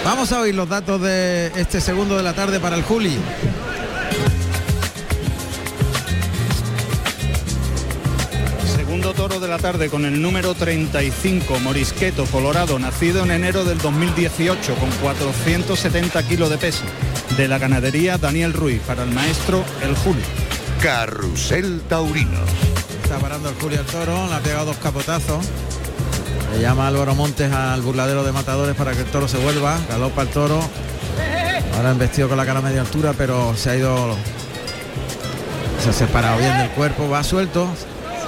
Vamos 0.05 0.33
a 0.33 0.41
oír 0.41 0.55
los 0.55 0.69
datos 0.69 1.01
de 1.01 1.53
este 1.57 1.81
segundo 1.81 2.17
de 2.17 2.23
la 2.23 2.33
tarde 2.35 2.61
para 2.61 2.77
el 2.77 2.83
Juli. 2.83 3.19
Segundo 8.77 9.13
toro 9.15 9.41
de 9.41 9.49
la 9.49 9.59
tarde 9.59 9.89
con 9.89 10.05
el 10.05 10.23
número 10.23 10.55
35, 10.55 11.59
Morisqueto, 11.61 12.25
Colorado, 12.27 12.79
nacido 12.79 13.25
en 13.25 13.31
enero 13.31 13.65
del 13.65 13.79
2018 13.79 14.75
con 14.77 14.91
470 15.03 16.23
kilos 16.23 16.51
de 16.51 16.59
peso. 16.59 16.85
De 17.37 17.49
la 17.49 17.59
ganadería 17.59 18.17
Daniel 18.17 18.53
Ruiz, 18.53 18.81
para 18.87 19.03
el 19.03 19.11
maestro 19.11 19.65
El 19.83 19.95
Juli. 19.97 20.23
Carrusel 20.81 21.83
Taurino. 21.89 22.39
Está 23.03 23.19
parando 23.19 23.49
el 23.49 23.55
Juli 23.57 23.77
al 23.77 23.87
toro, 23.87 24.27
le 24.29 24.35
ha 24.35 24.41
pegado 24.41 24.67
dos 24.67 24.77
capotazos. 24.79 25.45
Le 26.53 26.61
llama 26.61 26.87
Álvaro 26.87 27.15
Montes 27.15 27.53
al 27.53 27.83
burladero 27.83 28.25
de 28.25 28.33
matadores 28.33 28.75
para 28.75 28.93
que 28.93 29.01
el 29.01 29.07
toro 29.07 29.29
se 29.29 29.39
vuelva. 29.39 29.79
Galopa 29.89 30.23
el 30.23 30.29
toro. 30.29 30.61
Ahora 31.77 31.91
han 31.91 31.99
vestido 31.99 32.29
con 32.29 32.37
la 32.37 32.47
cara 32.47 32.61
a 32.61 32.63
media 32.63 32.81
altura, 32.81 33.15
pero 33.17 33.55
se 33.57 33.71
ha 33.71 33.77
ido. 33.77 34.17
Se 35.83 35.91
ha 35.91 35.93
separado 35.93 36.39
bien 36.39 36.57
del 36.59 36.71
cuerpo, 36.71 37.09
va 37.09 37.23
suelto, 37.23 37.69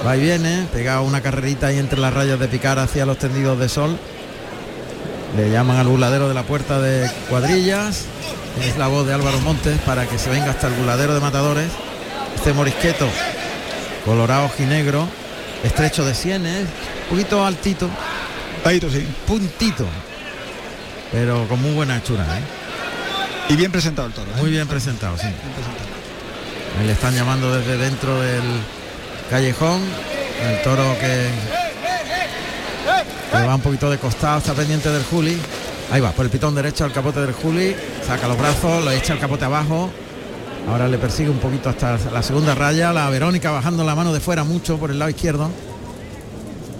va 0.05 0.15
y 0.15 0.21
viene, 0.21 0.67
pegado 0.71 1.01
una 1.01 1.21
carrerita 1.21 1.67
ahí 1.67 1.77
entre 1.77 1.99
las 1.99 2.13
rayas 2.13 2.39
de 2.39 2.47
picar 2.47 2.79
hacia 2.79 3.05
los 3.05 3.17
tendidos 3.17 3.59
de 3.59 3.67
sol. 3.67 3.97
Le 5.35 5.49
llaman 5.51 5.77
al 5.77 5.87
burladero 5.87 6.27
de 6.27 6.33
la 6.33 6.43
puerta 6.43 6.79
de 6.79 7.09
cuadrillas. 7.29 8.05
Es 8.63 8.77
la 8.77 8.87
voz 8.87 9.07
de 9.07 9.13
Álvaro 9.13 9.39
Montes 9.41 9.79
para 9.81 10.05
que 10.05 10.17
se 10.17 10.29
venga 10.29 10.51
hasta 10.51 10.67
el 10.67 10.73
burladero 10.73 11.13
de 11.13 11.19
matadores. 11.19 11.69
Este 12.35 12.53
morisqueto 12.53 13.07
colorado 14.05 14.49
ginegro, 14.49 15.07
estrecho 15.63 16.05
de 16.05 16.15
sienes, 16.15 16.61
un 16.63 17.09
poquito 17.09 17.45
altito, 17.45 17.89
Sí. 18.91 19.05
puntito, 19.27 19.85
pero 21.11 21.47
con 21.47 21.61
muy 21.61 21.71
buena 21.73 21.97
hechura, 21.97 22.23
¿eh? 22.23 22.41
Y 23.53 23.55
bien 23.55 23.71
presentado 23.71 24.07
el 24.07 24.13
toro. 24.13 24.29
¿eh? 24.31 24.41
muy 24.41 24.51
bien 24.51 24.67
presentado, 24.67 25.17
sí. 25.17 25.23
Bien 25.23 25.37
presentado. 25.37 25.89
Ahí 26.79 26.85
le 26.85 26.93
están 26.93 27.15
llamando 27.15 27.55
desde 27.55 27.77
dentro 27.77 28.21
del 28.21 28.43
callejón, 29.29 29.81
el 30.47 30.61
toro 30.61 30.83
que, 30.99 31.29
que 33.31 33.45
va 33.45 33.55
un 33.55 33.61
poquito 33.61 33.89
de 33.89 33.97
costado, 33.97 34.37
está 34.37 34.53
pendiente 34.53 34.89
del 34.89 35.03
Juli. 35.03 35.37
Ahí 35.91 35.99
va, 35.99 36.11
por 36.11 36.25
el 36.25 36.31
pitón 36.31 36.53
derecho 36.53 36.85
al 36.85 36.91
capote 36.91 37.19
del 37.21 37.33
Juli, 37.33 37.75
saca 38.05 38.27
los 38.27 38.37
brazos, 38.37 38.83
lo 38.85 38.91
echa 38.91 39.13
el 39.13 39.19
capote 39.19 39.45
abajo. 39.45 39.89
Ahora 40.67 40.87
le 40.87 40.99
persigue 40.99 41.29
un 41.29 41.39
poquito 41.39 41.69
hasta 41.69 41.97
la 42.11 42.21
segunda 42.21 42.53
raya, 42.53 42.93
la 42.93 43.09
Verónica 43.09 43.49
bajando 43.49 43.83
la 43.83 43.95
mano 43.95 44.13
de 44.13 44.19
fuera 44.19 44.43
mucho 44.43 44.77
por 44.77 44.91
el 44.91 44.99
lado 44.99 45.09
izquierdo. 45.09 45.49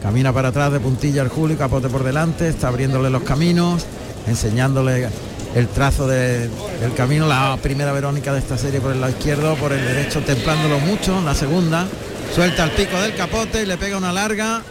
Camina 0.02 0.32
para 0.32 0.50
atrás 0.50 0.72
de 0.72 0.80
puntilla 0.80 1.22
el 1.22 1.30
Juli, 1.30 1.56
capote 1.56 1.90
por 1.90 2.04
delante, 2.04 2.48
está 2.48 2.70
abriéndole 2.70 3.10
los 3.10 3.24
caminos, 3.24 3.86
enseñándole 4.28 5.10
el 5.56 5.68
trazo 5.68 6.08
de- 6.08 6.48
del 6.80 6.94
camino, 6.96 7.28
la 7.28 7.58
primera 7.62 7.92
Verónica 7.92 8.32
de 8.32 8.40
esta 8.40 8.58
serie 8.58 8.80
por 8.80 8.92
el 8.94 9.02
lado 9.02 9.12
izquierdo, 9.12 9.56
por 9.56 9.74
el 9.74 9.84
derecho 9.84 10.22
templándolo 10.22 10.80
mucho, 10.80 11.22
la 11.22 11.36
segunda, 11.36 11.86
suelta 12.34 12.64
el 12.64 12.72
pico 12.72 12.96
del 13.02 13.14
capote 13.16 13.64
y 13.64 13.66
le 13.66 13.78
pega 13.78 13.98
una 13.98 14.14
larga 14.14 14.62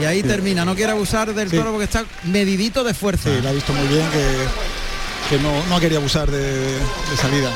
y 0.00 0.04
ahí 0.04 0.22
termina, 0.22 0.64
no 0.64 0.74
quiere 0.74 0.92
abusar 0.92 1.32
del 1.32 1.48
Sí. 1.50 1.56
toro 1.58 1.70
porque 1.70 1.84
está 1.84 2.04
medidito 2.24 2.82
de 2.82 2.94
fuerza. 2.94 3.30
Sí, 3.30 3.40
la 3.42 3.50
ha 3.50 3.52
visto 3.52 3.72
muy 3.72 3.86
bien 3.86 4.04
que, 4.10 5.36
que 5.36 5.42
no, 5.42 5.50
no 5.68 5.78
quería 5.78 5.98
abusar 5.98 6.28
de, 6.30 6.40
de 6.40 7.16
salida. 7.20 7.50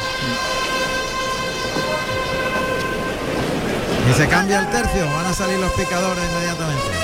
Y 4.09 4.15
se 4.15 4.29
cambia 4.29 4.61
el 4.61 4.71
tercio, 4.71 5.05
van 5.13 5.27
a 5.27 5.33
salir 5.35 5.59
los 5.59 5.73
picadores 5.73 6.23
inmediatamente. 6.31 6.96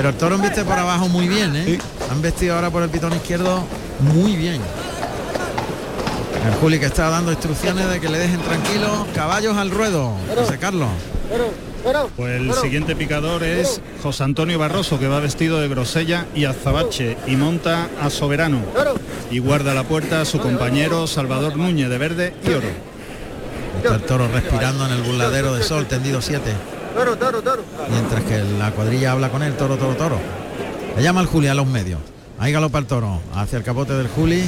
Pero 0.00 0.08
el 0.08 0.14
toro 0.14 0.38
viste 0.38 0.64
por 0.64 0.78
abajo 0.78 1.08
muy 1.08 1.28
bien, 1.28 1.54
¿eh? 1.54 1.64
Sí. 1.66 1.78
Han 2.10 2.22
vestido 2.22 2.54
ahora 2.54 2.70
por 2.70 2.82
el 2.82 2.88
pitón 2.88 3.12
izquierdo 3.12 3.62
muy 4.14 4.34
bien. 4.34 4.62
El 6.46 6.54
Juli 6.54 6.80
que 6.80 6.86
está 6.86 7.10
dando 7.10 7.30
instrucciones 7.30 7.86
de 7.90 8.00
que 8.00 8.08
le 8.08 8.16
dejen 8.16 8.40
tranquilos, 8.40 8.90
caballos 9.14 9.58
al 9.58 9.70
ruedo, 9.70 10.14
José 10.34 10.56
Carlos. 10.56 10.88
Pues 12.16 12.40
el 12.40 12.54
siguiente 12.54 12.96
picador 12.96 13.42
es 13.42 13.82
José 14.02 14.24
Antonio 14.24 14.58
Barroso, 14.58 14.98
que 14.98 15.06
va 15.06 15.20
vestido 15.20 15.60
de 15.60 15.68
grosella 15.68 16.24
y 16.34 16.46
azabache 16.46 17.18
y 17.26 17.36
monta 17.36 17.90
a 18.00 18.08
Soberano. 18.08 18.62
Y 19.30 19.38
guarda 19.38 19.74
la 19.74 19.84
puerta 19.84 20.22
a 20.22 20.24
su 20.24 20.38
compañero 20.38 21.06
Salvador 21.08 21.58
Núñez 21.58 21.90
de 21.90 21.98
verde 21.98 22.34
y 22.42 22.48
oro. 22.48 22.68
Está 23.84 23.96
el 23.96 24.02
toro 24.04 24.28
respirando 24.28 24.86
en 24.86 24.92
el 24.92 25.02
burladero 25.02 25.52
de 25.52 25.62
sol, 25.62 25.84
tendido 25.84 26.22
7. 26.22 26.79
Mientras 27.90 28.24
que 28.24 28.38
la 28.58 28.70
cuadrilla 28.72 29.12
habla 29.12 29.30
con 29.30 29.42
él, 29.42 29.56
toro, 29.56 29.76
toro, 29.76 29.94
toro. 29.94 30.18
Le 30.96 31.02
llama 31.02 31.20
al 31.20 31.26
Juli 31.26 31.48
a 31.48 31.54
los 31.54 31.66
medios. 31.66 32.00
Ahí 32.38 32.52
galopa 32.52 32.78
el 32.78 32.86
toro, 32.86 33.20
hacia 33.34 33.58
el 33.58 33.64
capote 33.64 33.92
del 33.92 34.08
Juli. 34.08 34.42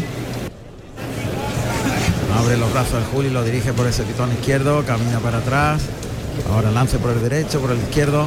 Abre 2.38 2.57
los 2.57 2.72
brazos 2.72 2.95
del 2.95 3.05
Juli, 3.05 3.30
lo 3.30 3.45
dirige 3.45 3.72
por 3.72 3.86
ese 3.86 4.03
pitón 4.03 4.32
izquierdo, 4.32 4.84
camina 4.84 5.18
para 5.20 5.38
atrás. 5.38 5.82
Ahora 6.51 6.70
lance 6.70 6.99
por 6.99 7.11
el 7.11 7.22
derecho, 7.22 7.61
por 7.61 7.70
el 7.70 7.78
izquierdo. 7.78 8.26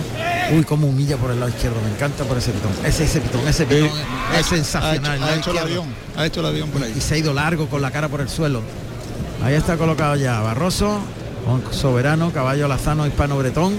Uy, 0.53 0.63
como 0.63 0.87
humilla 0.87 1.17
por 1.17 1.31
el 1.31 1.39
lado 1.39 1.49
izquierdo, 1.49 1.77
me 1.81 1.89
encanta 1.89 2.23
por 2.23 2.37
ese 2.37 2.51
pitón. 2.51 2.71
Ese, 2.85 3.05
ese 3.05 3.19
pitón, 3.19 3.47
ese 3.47 3.65
pitón 3.65 3.89
Ha 4.31 4.39
es 4.39 4.45
sensacional. 4.45 5.23
Ha 5.23 5.25
ha 5.25 5.35
hecho 5.35 5.51
el 5.51 5.57
avión. 5.57 5.87
Ha 6.15 6.25
hecho 6.25 6.39
el 6.41 6.45
avión 6.45 6.69
por 6.69 6.83
ahí. 6.83 6.93
y 6.95 7.01
se 7.01 7.15
ha 7.15 7.17
ido 7.17 7.33
largo 7.33 7.67
con 7.67 7.81
la 7.81 7.89
cara 7.91 8.07
por 8.07 8.21
el 8.21 8.29
suelo. 8.29 8.61
Ahí 9.43 9.55
está 9.55 9.75
colocado 9.77 10.15
ya 10.15 10.39
Barroso, 10.41 10.99
con 11.45 11.73
Soberano, 11.73 12.31
Caballo 12.31 12.67
Lazano, 12.67 13.07
Hispano 13.07 13.37
Bretón, 13.37 13.75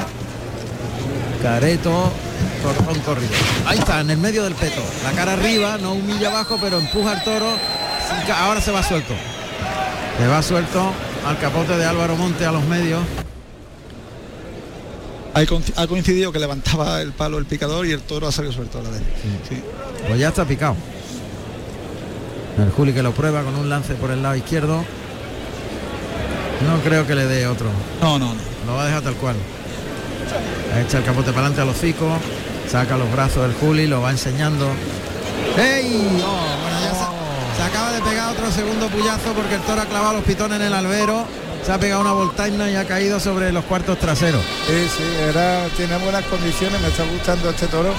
Careto, 1.42 2.12
Cortón 2.62 3.00
Corrido. 3.02 3.30
Ahí 3.66 3.78
está, 3.78 4.00
en 4.00 4.10
el 4.10 4.18
medio 4.18 4.42
del 4.44 4.54
peto. 4.54 4.82
La 5.04 5.12
cara 5.12 5.34
arriba, 5.34 5.78
no 5.78 5.92
humilla 5.92 6.28
abajo, 6.30 6.58
pero 6.60 6.78
empuja 6.78 7.12
al 7.12 7.24
toro. 7.24 7.46
Ahora 8.40 8.60
se 8.60 8.70
va 8.70 8.82
suelto. 8.82 9.14
Se 10.18 10.26
va 10.26 10.42
suelto 10.42 10.92
al 11.26 11.38
capote 11.38 11.76
de 11.76 11.84
Álvaro 11.84 12.16
Monte 12.16 12.44
a 12.46 12.52
los 12.52 12.64
medios. 12.64 13.02
Ha 15.34 15.40
coinc- 15.42 15.72
ha 15.76 15.86
coincidido 15.86 16.32
que 16.32 16.38
levantaba 16.38 17.02
el 17.02 17.12
palo 17.12 17.36
el 17.38 17.44
picador 17.44 17.86
y 17.86 17.92
el 17.92 18.00
toro 18.00 18.26
ha 18.26 18.32
salido 18.32 18.52
suelto 18.54 18.78
a 18.78 18.82
la 18.82 18.90
vez. 18.90 19.02
Sí. 19.48 19.62
Pues 20.08 20.18
ya 20.18 20.28
está 20.28 20.44
picado. 20.46 20.76
El 22.58 22.70
Juli 22.70 22.94
que 22.94 23.02
lo 23.02 23.12
prueba 23.12 23.42
con 23.42 23.54
un 23.54 23.68
lance 23.68 23.94
por 23.94 24.10
el 24.10 24.22
lado 24.22 24.34
izquierdo. 24.36 24.82
No 26.66 26.80
creo 26.82 27.06
que 27.06 27.14
le 27.14 27.26
dé 27.26 27.46
otro. 27.46 27.68
No, 28.00 28.18
no, 28.18 28.32
no. 28.32 28.40
Lo 28.66 28.74
va 28.76 28.84
a 28.84 28.86
dejar 28.86 29.02
tal 29.02 29.14
cual. 29.16 29.36
Echa 30.78 30.98
el 30.98 31.04
capote 31.04 31.32
para 31.32 31.46
adelante 31.46 31.62
al 31.62 31.68
hocico, 31.68 32.18
saca 32.70 32.96
los 32.96 33.10
brazos 33.12 33.42
del 33.42 33.54
Juli, 33.54 33.86
lo 33.86 34.00
va 34.02 34.10
enseñando. 34.10 34.68
¡Ey! 35.56 36.22
Oh, 36.24 36.46
bueno, 36.62 36.80
ya 36.82 36.90
se, 36.90 37.56
se 37.56 37.62
acaba 37.62 37.92
de 37.92 38.00
pegar 38.02 38.30
otro 38.30 38.50
segundo 38.50 38.88
puyazo 38.88 39.32
porque 39.32 39.54
el 39.54 39.62
toro 39.62 39.82
ha 39.82 39.86
clavado 39.86 40.14
los 40.14 40.24
pitones 40.24 40.60
en 40.60 40.66
el 40.66 40.74
albero. 40.74 41.24
Se 41.64 41.72
ha 41.72 41.78
pegado 41.78 42.02
una 42.02 42.12
voltaina 42.12 42.70
y 42.70 42.76
ha 42.76 42.84
caído 42.84 43.18
sobre 43.18 43.50
los 43.50 43.64
cuartos 43.64 43.98
traseros. 43.98 44.42
Sí, 44.68 44.88
sí, 44.96 45.02
era, 45.28 45.66
tiene 45.76 45.96
buenas 45.96 46.24
condiciones, 46.26 46.80
me 46.80 46.88
está 46.88 47.02
gustando 47.04 47.50
este 47.50 47.66
toro. 47.66 47.92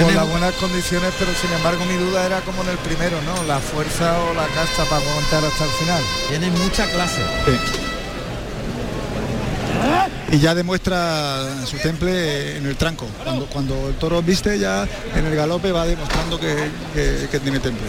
Con 0.00 0.14
las 0.14 0.28
buenas 0.28 0.52
condiciones, 0.56 1.10
pero 1.18 1.32
sin 1.32 1.50
embargo 1.54 1.82
mi 1.86 1.94
duda 1.94 2.26
era 2.26 2.42
como 2.42 2.62
en 2.62 2.68
el 2.68 2.76
primero, 2.78 3.16
¿no? 3.22 3.42
La 3.44 3.58
fuerza 3.58 4.20
o 4.20 4.34
la 4.34 4.46
casta 4.48 4.84
para 4.84 5.02
aguantar 5.02 5.42
hasta 5.42 5.64
el 5.64 5.70
final. 5.70 6.02
Tiene 6.28 6.50
mucha 6.50 6.86
clase. 6.90 7.22
Y 10.32 10.38
ya 10.38 10.54
demuestra 10.54 11.64
su 11.66 11.76
temple 11.78 12.56
en 12.56 12.66
el 12.66 12.76
tranco. 12.76 13.06
Cuando, 13.22 13.46
cuando 13.46 13.88
el 13.88 13.94
toro 13.94 14.22
viste 14.22 14.58
ya 14.58 14.86
en 15.14 15.26
el 15.26 15.34
galope 15.34 15.72
va 15.72 15.86
demostrando 15.86 16.38
que, 16.38 16.70
tiene 17.42 17.60
temple. 17.60 17.86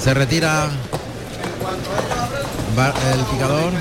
Se 0.00 0.14
retira 0.14 0.68
el 3.12 3.24
picador. 3.26 3.72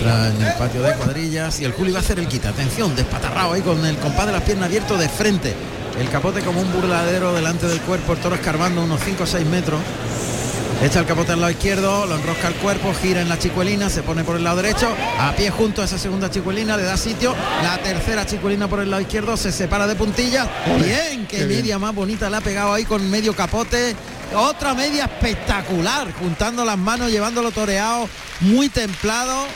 En 0.00 0.46
el 0.46 0.52
patio 0.54 0.82
de 0.82 0.92
cuadrillas 0.94 1.60
y 1.60 1.64
el 1.64 1.72
Juli 1.72 1.92
va 1.92 1.98
a 1.98 2.02
hacer 2.02 2.18
el 2.18 2.28
quita. 2.28 2.50
Atención, 2.50 2.94
despatarrado 2.94 3.54
ahí 3.54 3.62
con 3.62 3.84
el 3.84 3.96
compás 3.96 4.26
de 4.26 4.32
las 4.32 4.42
piernas 4.42 4.66
abierto 4.66 4.98
de 4.98 5.08
frente. 5.08 5.54
El 5.98 6.08
capote 6.10 6.42
como 6.42 6.60
un 6.60 6.72
burladero 6.72 7.34
delante 7.34 7.66
del 7.66 7.80
cuerpo, 7.80 8.12
el 8.12 8.20
toro 8.20 8.36
escarbando 8.36 8.82
unos 8.82 9.00
5 9.02 9.24
o 9.24 9.26
6 9.26 9.46
metros. 9.46 9.80
Echa 10.80 11.00
el 11.00 11.06
capote 11.06 11.32
al 11.32 11.40
lado 11.40 11.50
izquierdo, 11.50 12.06
lo 12.06 12.14
enrosca 12.14 12.46
el 12.46 12.54
cuerpo, 12.54 12.94
gira 12.94 13.20
en 13.20 13.28
la 13.28 13.36
chicuelina, 13.36 13.90
se 13.90 14.04
pone 14.04 14.22
por 14.22 14.36
el 14.36 14.44
lado 14.44 14.62
derecho, 14.62 14.88
a 15.18 15.32
pie 15.32 15.50
junto 15.50 15.82
a 15.82 15.86
esa 15.86 15.98
segunda 15.98 16.30
chicuelina, 16.30 16.76
le 16.76 16.84
da 16.84 16.96
sitio, 16.96 17.34
la 17.64 17.78
tercera 17.78 18.24
chicuelina 18.24 18.68
por 18.68 18.78
el 18.78 18.88
lado 18.88 19.02
izquierdo, 19.02 19.36
se 19.36 19.50
separa 19.50 19.88
de 19.88 19.96
puntillas. 19.96 20.48
Bien, 20.80 21.26
qué, 21.26 21.38
qué 21.38 21.46
bien. 21.46 21.60
media 21.62 21.80
más 21.80 21.92
bonita 21.92 22.30
le 22.30 22.36
ha 22.36 22.40
pegado 22.40 22.72
ahí 22.72 22.84
con 22.84 23.10
medio 23.10 23.34
capote. 23.34 23.96
Otra 24.36 24.74
media 24.74 25.06
espectacular, 25.06 26.12
juntando 26.12 26.64
las 26.64 26.78
manos, 26.78 27.10
llevándolo 27.10 27.50
toreado, 27.50 28.08
muy 28.40 28.68
templado. 28.68 29.46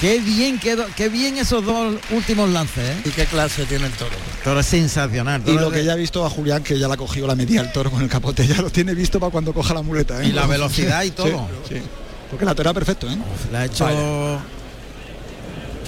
Qué 0.00 0.18
bien, 0.18 0.58
quedó, 0.58 0.86
qué 0.96 1.08
bien 1.10 1.36
esos 1.36 1.62
dos 1.64 1.94
últimos 2.10 2.48
lances, 2.48 2.88
¿eh? 2.88 2.96
¿Y 3.04 3.10
qué 3.10 3.26
clase 3.26 3.66
tiene 3.66 3.84
el 3.86 3.92
toro? 3.92 4.12
Toro 4.42 4.60
es 4.60 4.66
sensacional. 4.66 5.42
Y 5.46 5.52
lo 5.52 5.68
de- 5.70 5.78
que 5.80 5.84
ya 5.84 5.92
he 5.92 5.96
visto 5.98 6.24
a 6.24 6.30
Julián, 6.30 6.62
que 6.62 6.78
ya 6.78 6.88
la 6.88 6.96
cogió 6.96 7.26
la 7.26 7.34
media 7.34 7.60
el 7.60 7.70
toro 7.70 7.90
con 7.90 8.00
el 8.02 8.08
capote, 8.08 8.46
ya 8.46 8.62
lo 8.62 8.70
tiene 8.70 8.94
visto 8.94 9.20
para 9.20 9.30
cuando 9.30 9.52
coja 9.52 9.74
la 9.74 9.82
muleta. 9.82 10.22
¿eh? 10.22 10.28
Y 10.28 10.32
la 10.32 10.46
velocidad 10.46 11.02
y 11.02 11.10
todo. 11.10 11.48
sí. 11.68 11.76
Porque 12.30 12.44
la 12.46 12.54
toro 12.54 12.72
perfecto, 12.72 13.10
¿eh? 13.10 13.18
Le 13.50 13.58
ha 13.58 13.64
hecho. 13.66 13.84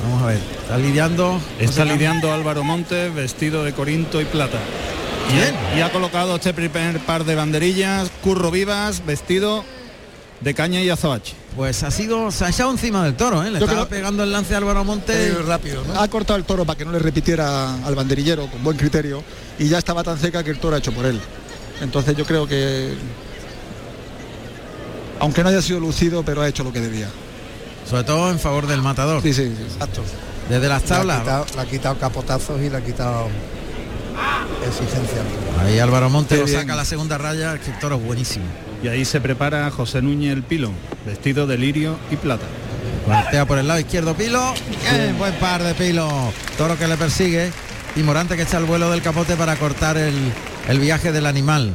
Vamos 0.03 0.23
a 0.23 0.27
ver, 0.27 0.41
está 0.63 0.77
lidiando. 0.77 1.41
Está 1.61 1.85
lidiando 1.85 2.33
Álvaro 2.33 2.65
Montes 2.65 3.15
vestido 3.15 3.63
de 3.65 3.73
corinto 3.73 4.21
y 4.21 4.25
plata. 4.25 4.59
Y, 5.31 5.35
Bien. 5.37 5.55
y 5.79 5.81
ha 5.81 5.91
colocado 5.93 6.35
este 6.37 6.53
primer 6.53 6.99
par 7.01 7.25
de 7.25 7.35
banderillas, 7.37 8.11
Curro 8.23 8.51
Vivas, 8.51 9.07
vestido 9.07 9.65
de 10.41 10.53
caña 10.55 10.83
y 10.83 10.91
azoache. 10.91 11.35
Pues 11.57 11.83
ha 11.83 11.91
sido, 11.91 12.31
se 12.31 12.47
ha 12.47 12.49
echado 12.49 12.71
encima 12.71 13.05
del 13.05 13.15
toro, 13.15 13.43
¿eh? 13.43 13.51
Le 13.51 13.59
Yo 13.59 13.67
estaba 13.67 13.87
creo- 13.87 13.99
pegando 13.99 14.23
el 14.23 14.33
lance 14.33 14.55
a 14.55 14.59
Álvaro 14.59 14.85
Monte. 14.85 15.29
Eh, 15.29 15.35
rápido, 15.47 15.83
¿no? 15.87 16.01
Ha 16.01 16.09
cortado 16.09 16.39
el 16.39 16.45
toro 16.45 16.65
para 16.65 16.79
que 16.79 16.85
no 16.87 16.93
le 16.93 16.99
repitiera 16.99 17.75
al 17.85 17.95
banderillero 17.95 18.47
con 18.51 18.63
buen 18.65 18.77
criterio 18.79 19.23
y 19.59 19.69
ya 19.69 19.79
estaba 19.79 20.03
tan 20.03 20.19
cerca 20.19 20.43
que 20.43 20.51
el 20.51 20.59
toro 20.59 20.77
ha 20.77 20.79
hecho 20.79 20.93
por 20.93 21.05
él. 21.05 21.21
Entonces 21.83 22.17
yo 22.17 22.25
creo 22.25 22.47
que, 22.47 22.95
aunque 25.21 25.43
no 25.43 25.51
haya 25.51 25.61
sido 25.61 25.79
lucido, 25.79 26.23
pero 26.25 26.41
ha 26.41 26.49
hecho 26.49 26.65
lo 26.65 26.73
que 26.73 26.81
debía. 26.81 27.09
Sobre 27.89 28.05
todo 28.05 28.31
en 28.31 28.39
favor 28.39 28.67
del 28.67 28.81
matador. 28.81 29.21
Sí, 29.23 29.35
sí, 29.35 29.53
sí. 29.55 29.63
Exacto. 29.75 30.03
Desde 30.49 30.69
las 30.69 30.83
Le 30.83 30.87
ha, 30.87 30.99
tablas. 30.99 31.21
quitado, 31.21 31.47
le 31.55 31.61
ha 31.61 31.65
quitado 31.67 31.99
capotazos 31.99 32.61
y 32.63 32.71
le 32.71 32.77
ha 32.79 32.81
quitado 32.85 33.29
exigencia. 34.67 35.19
Ahí 35.61 35.79
Álvaro 35.79 36.09
Monte 36.09 36.35
Qué 36.37 36.41
lo 36.41 36.47
bien. 36.47 36.61
saca 36.61 36.73
a 36.73 36.77
la 36.77 36.85
segunda 36.85 37.19
raya, 37.19 37.59
que 37.59 37.71
el 37.73 37.79
toro 37.79 37.97
es 37.97 38.03
buenísimo. 38.05 38.45
Y 38.83 38.89
ahí 38.89 39.05
se 39.05 39.21
prepara 39.21 39.71
José 39.71 40.03
Núñez 40.03 40.33
el 40.33 40.43
Pilón, 40.43 40.73
vestido 41.07 41.47
de 41.47 41.57
lirio 41.57 41.97
y 42.11 42.17
plata. 42.17 42.45
Plantea 43.07 43.47
por 43.47 43.59
el 43.59 43.69
lado 43.69 43.81
izquierdo 43.81 44.15
Pilo. 44.15 44.55
Buen 45.19 45.35
par 45.35 45.63
de 45.63 45.75
Pilo. 45.75 46.09
Toro 46.57 46.77
que 46.79 46.87
le 46.87 46.97
persigue. 46.97 47.51
Y 47.95 48.01
Morante 48.01 48.37
que 48.37 48.43
echa 48.43 48.59
el 48.59 48.65
vuelo 48.65 48.91
del 48.91 49.03
capote 49.03 49.37
para 49.37 49.57
cortar 49.57 49.97
el, 49.97 50.15
el 50.69 50.81
viaje 50.81 51.13
del 51.13 51.27
animal. 51.27 51.75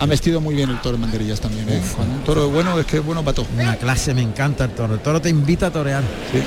Ha 0.00 0.06
vestido 0.06 0.40
muy 0.40 0.54
bien 0.54 0.70
el 0.70 0.80
toro 0.80 0.96
en 0.96 1.02
banderillas 1.02 1.40
también. 1.40 1.68
¿eh? 1.68 1.80
Cuando 1.94 2.14
un 2.14 2.24
toro 2.24 2.46
es 2.46 2.52
bueno 2.52 2.78
es 2.78 2.86
que 2.86 2.96
es 2.96 3.04
bueno 3.04 3.22
para 3.22 3.36
todo. 3.36 3.46
Una 3.54 3.76
clase, 3.76 4.12
me 4.14 4.22
encanta 4.22 4.64
el 4.64 4.70
toro. 4.70 4.94
El 4.94 5.00
toro 5.00 5.20
te 5.20 5.28
invita 5.28 5.68
a 5.68 5.70
torear. 5.70 6.02
Sí. 6.32 6.42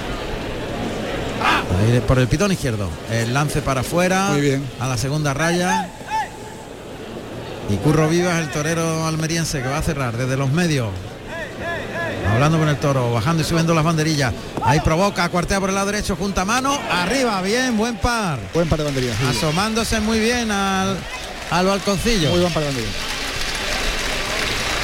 Ahí 1.79 2.01
por 2.01 2.19
el 2.19 2.27
pitón 2.27 2.51
izquierdo. 2.51 2.89
El 3.11 3.33
lance 3.33 3.61
para 3.61 3.81
afuera. 3.81 4.29
Muy 4.31 4.41
bien. 4.41 4.63
A 4.79 4.87
la 4.87 4.97
segunda 4.97 5.33
raya. 5.33 5.89
Y 7.69 7.75
Curro 7.77 8.07
Vivas, 8.07 8.39
el 8.39 8.49
torero 8.51 9.05
almeriense 9.05 9.61
que 9.61 9.67
va 9.67 9.77
a 9.79 9.81
cerrar 9.81 10.15
desde 10.15 10.37
los 10.37 10.49
medios. 10.51 10.89
Hablando 12.31 12.59
con 12.59 12.69
el 12.69 12.77
toro, 12.77 13.11
bajando 13.13 13.41
y 13.41 13.45
subiendo 13.45 13.73
las 13.73 13.83
banderillas. 13.83 14.33
Ahí 14.63 14.79
provoca, 14.81 15.27
cuartea 15.29 15.59
por 15.59 15.69
el 15.69 15.75
lado 15.75 15.87
derecho, 15.87 16.15
junta 16.15 16.45
mano. 16.45 16.77
Arriba, 16.91 17.41
bien, 17.41 17.75
buen 17.77 17.97
par. 17.97 18.39
Buen 18.53 18.67
par 18.69 18.79
de 18.79 18.85
banderillas. 18.85 19.17
sí. 19.17 19.37
Asomándose 19.37 19.99
muy 20.01 20.19
bien 20.19 20.51
al, 20.51 20.97
al 21.51 21.65
balconcillo. 21.65 22.29
Muy 22.29 22.41
buen 22.41 22.53
par 22.53 22.63
de 22.63 22.69
banderillas. 22.69 22.95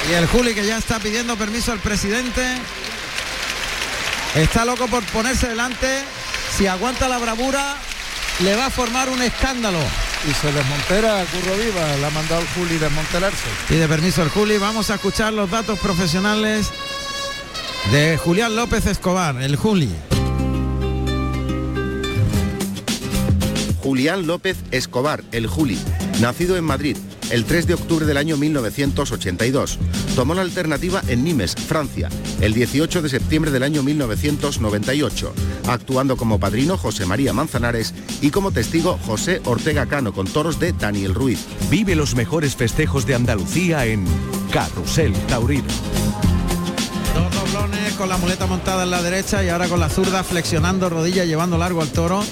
Y 0.09 0.13
el 0.13 0.27
Juli 0.27 0.53
que 0.53 0.65
ya 0.65 0.77
está 0.77 0.99
pidiendo 0.99 1.35
permiso 1.37 1.71
al 1.71 1.79
presidente. 1.79 2.41
Está 4.35 4.65
loco 4.65 4.87
por 4.87 5.03
ponerse 5.05 5.47
delante. 5.47 5.87
Si 6.57 6.67
aguanta 6.67 7.07
la 7.07 7.17
bravura, 7.19 7.75
le 8.39 8.55
va 8.55 8.65
a 8.65 8.69
formar 8.69 9.09
un 9.09 9.21
escándalo. 9.21 9.79
Y 10.29 10.33
se 10.33 10.51
desmontera 10.51 11.21
a 11.21 11.25
Curro 11.25 11.55
Viva, 11.57 11.97
le 11.97 12.05
ha 12.05 12.09
mandado 12.09 12.41
el 12.41 12.47
Juli 12.49 12.77
desmontelarse. 12.77 13.43
Pide 13.67 13.87
permiso 13.87 14.23
el 14.23 14.29
Juli. 14.29 14.57
Vamos 14.57 14.89
a 14.89 14.95
escuchar 14.95 15.33
los 15.33 15.49
datos 15.49 15.77
profesionales 15.79 16.69
de 17.91 18.17
Julián 18.17 18.55
López 18.55 18.85
Escobar, 18.85 19.41
el 19.41 19.57
Juli. 19.57 19.89
Julián 23.81 24.25
López 24.25 24.57
Escobar, 24.71 25.23
el 25.33 25.47
Juli, 25.47 25.77
nacido 26.21 26.55
en 26.55 26.63
Madrid 26.63 26.97
el 27.33 27.45
3 27.45 27.65
de 27.65 27.73
octubre 27.73 28.05
del 28.05 28.17
año 28.17 28.37
1982. 28.37 29.79
Tomó 30.15 30.35
la 30.35 30.43
alternativa 30.43 31.01
en 31.07 31.23
Nimes, 31.23 31.55
Francia, 31.55 32.07
el 32.41 32.53
18 32.53 33.01
de 33.01 33.09
septiembre 33.09 33.49
del 33.49 33.63
año 33.63 33.81
1998, 33.81 35.33
actuando 35.67 36.15
como 36.15 36.39
padrino 36.39 36.77
José 36.77 37.07
María 37.07 37.33
Manzanares 37.33 37.95
y 38.21 38.29
como 38.29 38.51
testigo 38.51 38.99
José 39.07 39.41
Ortega 39.45 39.87
Cano 39.87 40.13
con 40.13 40.27
toros 40.27 40.59
de 40.59 40.73
Daniel 40.73 41.15
Ruiz. 41.15 41.39
Vive 41.71 41.95
los 41.95 42.13
mejores 42.13 42.55
festejos 42.55 43.07
de 43.07 43.15
Andalucía 43.15 43.87
en 43.87 44.05
Carrusel 44.51 45.11
Taurino. 45.27 45.63
Dos 47.15 47.51
doblones 47.51 47.93
con 47.93 48.09
la 48.09 48.17
muleta 48.17 48.45
montada 48.45 48.83
en 48.83 48.91
la 48.91 49.01
derecha 49.01 49.43
y 49.43 49.49
ahora 49.49 49.67
con 49.67 49.79
la 49.79 49.89
zurda 49.89 50.23
flexionando 50.23 50.87
rodilla, 50.87 51.25
llevando 51.25 51.57
largo 51.57 51.81
al 51.81 51.89
toro. 51.89 52.23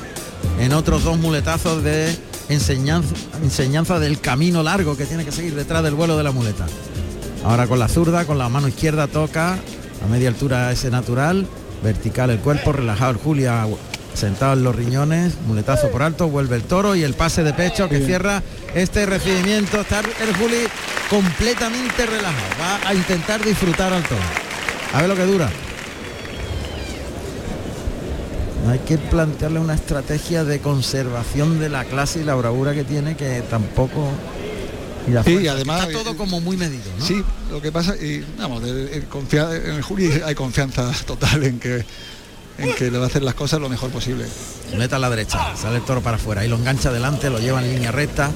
En 0.59 0.73
otros 0.73 1.03
dos 1.03 1.17
muletazos 1.17 1.81
de 1.83 2.15
enseñanza, 2.49 3.15
enseñanza 3.43 3.99
del 3.99 4.19
camino 4.19 4.63
largo 4.63 4.97
que 4.97 5.05
tiene 5.05 5.25
que 5.25 5.31
seguir 5.31 5.55
detrás 5.55 5.83
del 5.83 5.95
vuelo 5.95 6.17
de 6.17 6.23
la 6.23 6.31
muleta. 6.31 6.65
Ahora 7.43 7.67
con 7.67 7.79
la 7.79 7.87
zurda, 7.87 8.25
con 8.25 8.37
la 8.37 8.49
mano 8.49 8.67
izquierda 8.67 9.07
toca 9.07 9.53
a 9.53 10.07
media 10.09 10.29
altura 10.29 10.71
ese 10.71 10.89
natural, 10.89 11.47
vertical 11.83 12.29
el 12.29 12.39
cuerpo, 12.39 12.71
relajado 12.71 13.11
el 13.11 13.17
Julia 13.17 13.65
sentado 14.13 14.53
en 14.53 14.63
los 14.63 14.75
riñones, 14.75 15.33
muletazo 15.47 15.89
por 15.89 16.03
alto, 16.03 16.27
vuelve 16.27 16.55
el 16.55 16.63
toro 16.63 16.95
y 16.95 17.03
el 17.03 17.13
pase 17.13 17.43
de 17.43 17.53
pecho 17.53 17.89
que 17.89 18.05
cierra 18.05 18.43
este 18.75 19.05
recibimiento. 19.05 19.81
Está 19.81 19.99
el 19.99 20.35
Juli 20.35 20.67
completamente 21.09 22.05
relajado, 22.05 22.49
va 22.61 22.89
a 22.89 22.93
intentar 22.93 23.43
disfrutar 23.43 23.93
al 23.93 24.03
toro. 24.03 24.21
A 24.93 25.01
ver 25.01 25.09
lo 25.09 25.15
que 25.15 25.25
dura. 25.25 25.49
Hay 28.71 28.79
que 28.79 28.97
plantearle 28.97 29.59
una 29.59 29.73
estrategia 29.75 30.43
de 30.43 30.59
conservación 30.59 31.59
de 31.59 31.69
la 31.69 31.83
clase 31.83 32.21
y 32.21 32.23
la 32.23 32.35
bravura 32.35 32.73
que 32.73 32.83
tiene 32.83 33.15
que 33.17 33.41
tampoco... 33.49 34.09
Y 35.07 35.11
la 35.11 35.23
Sí, 35.23 35.31
fuerza, 35.31 35.43
y 35.45 35.47
además- 35.47 35.87
está 35.89 36.03
todo 36.03 36.15
como 36.15 36.39
muy 36.41 36.57
medido, 36.57 36.83
¿no? 36.99 37.03
Sí, 37.05 37.23
lo 37.49 37.59
que 37.61 37.71
pasa, 37.71 37.95
y 37.97 38.23
vamos, 38.37 38.61
de- 38.63 38.95
en, 38.95 39.75
el 39.75 39.81
Juli 39.81 40.11
hay 40.23 40.35
confianza 40.35 40.91
total 41.07 41.43
en 41.43 41.59
que, 41.59 41.83
en 42.59 42.73
que 42.75 42.91
le 42.91 42.97
va 42.99 43.05
a 43.05 43.07
hacer 43.07 43.23
las 43.23 43.33
cosas 43.33 43.59
lo 43.59 43.67
mejor 43.67 43.89
posible. 43.89 44.25
Meta 44.77 44.97
a 44.97 44.99
la 44.99 45.09
derecha, 45.09 45.55
sale 45.57 45.77
el 45.77 45.81
toro 45.83 46.01
para 46.01 46.17
afuera, 46.17 46.41
ahí 46.41 46.47
lo 46.47 46.55
engancha 46.55 46.89
adelante, 46.89 47.29
lo 47.31 47.39
lleva 47.39 47.61
en 47.65 47.73
línea 47.73 47.91
recta, 47.91 48.29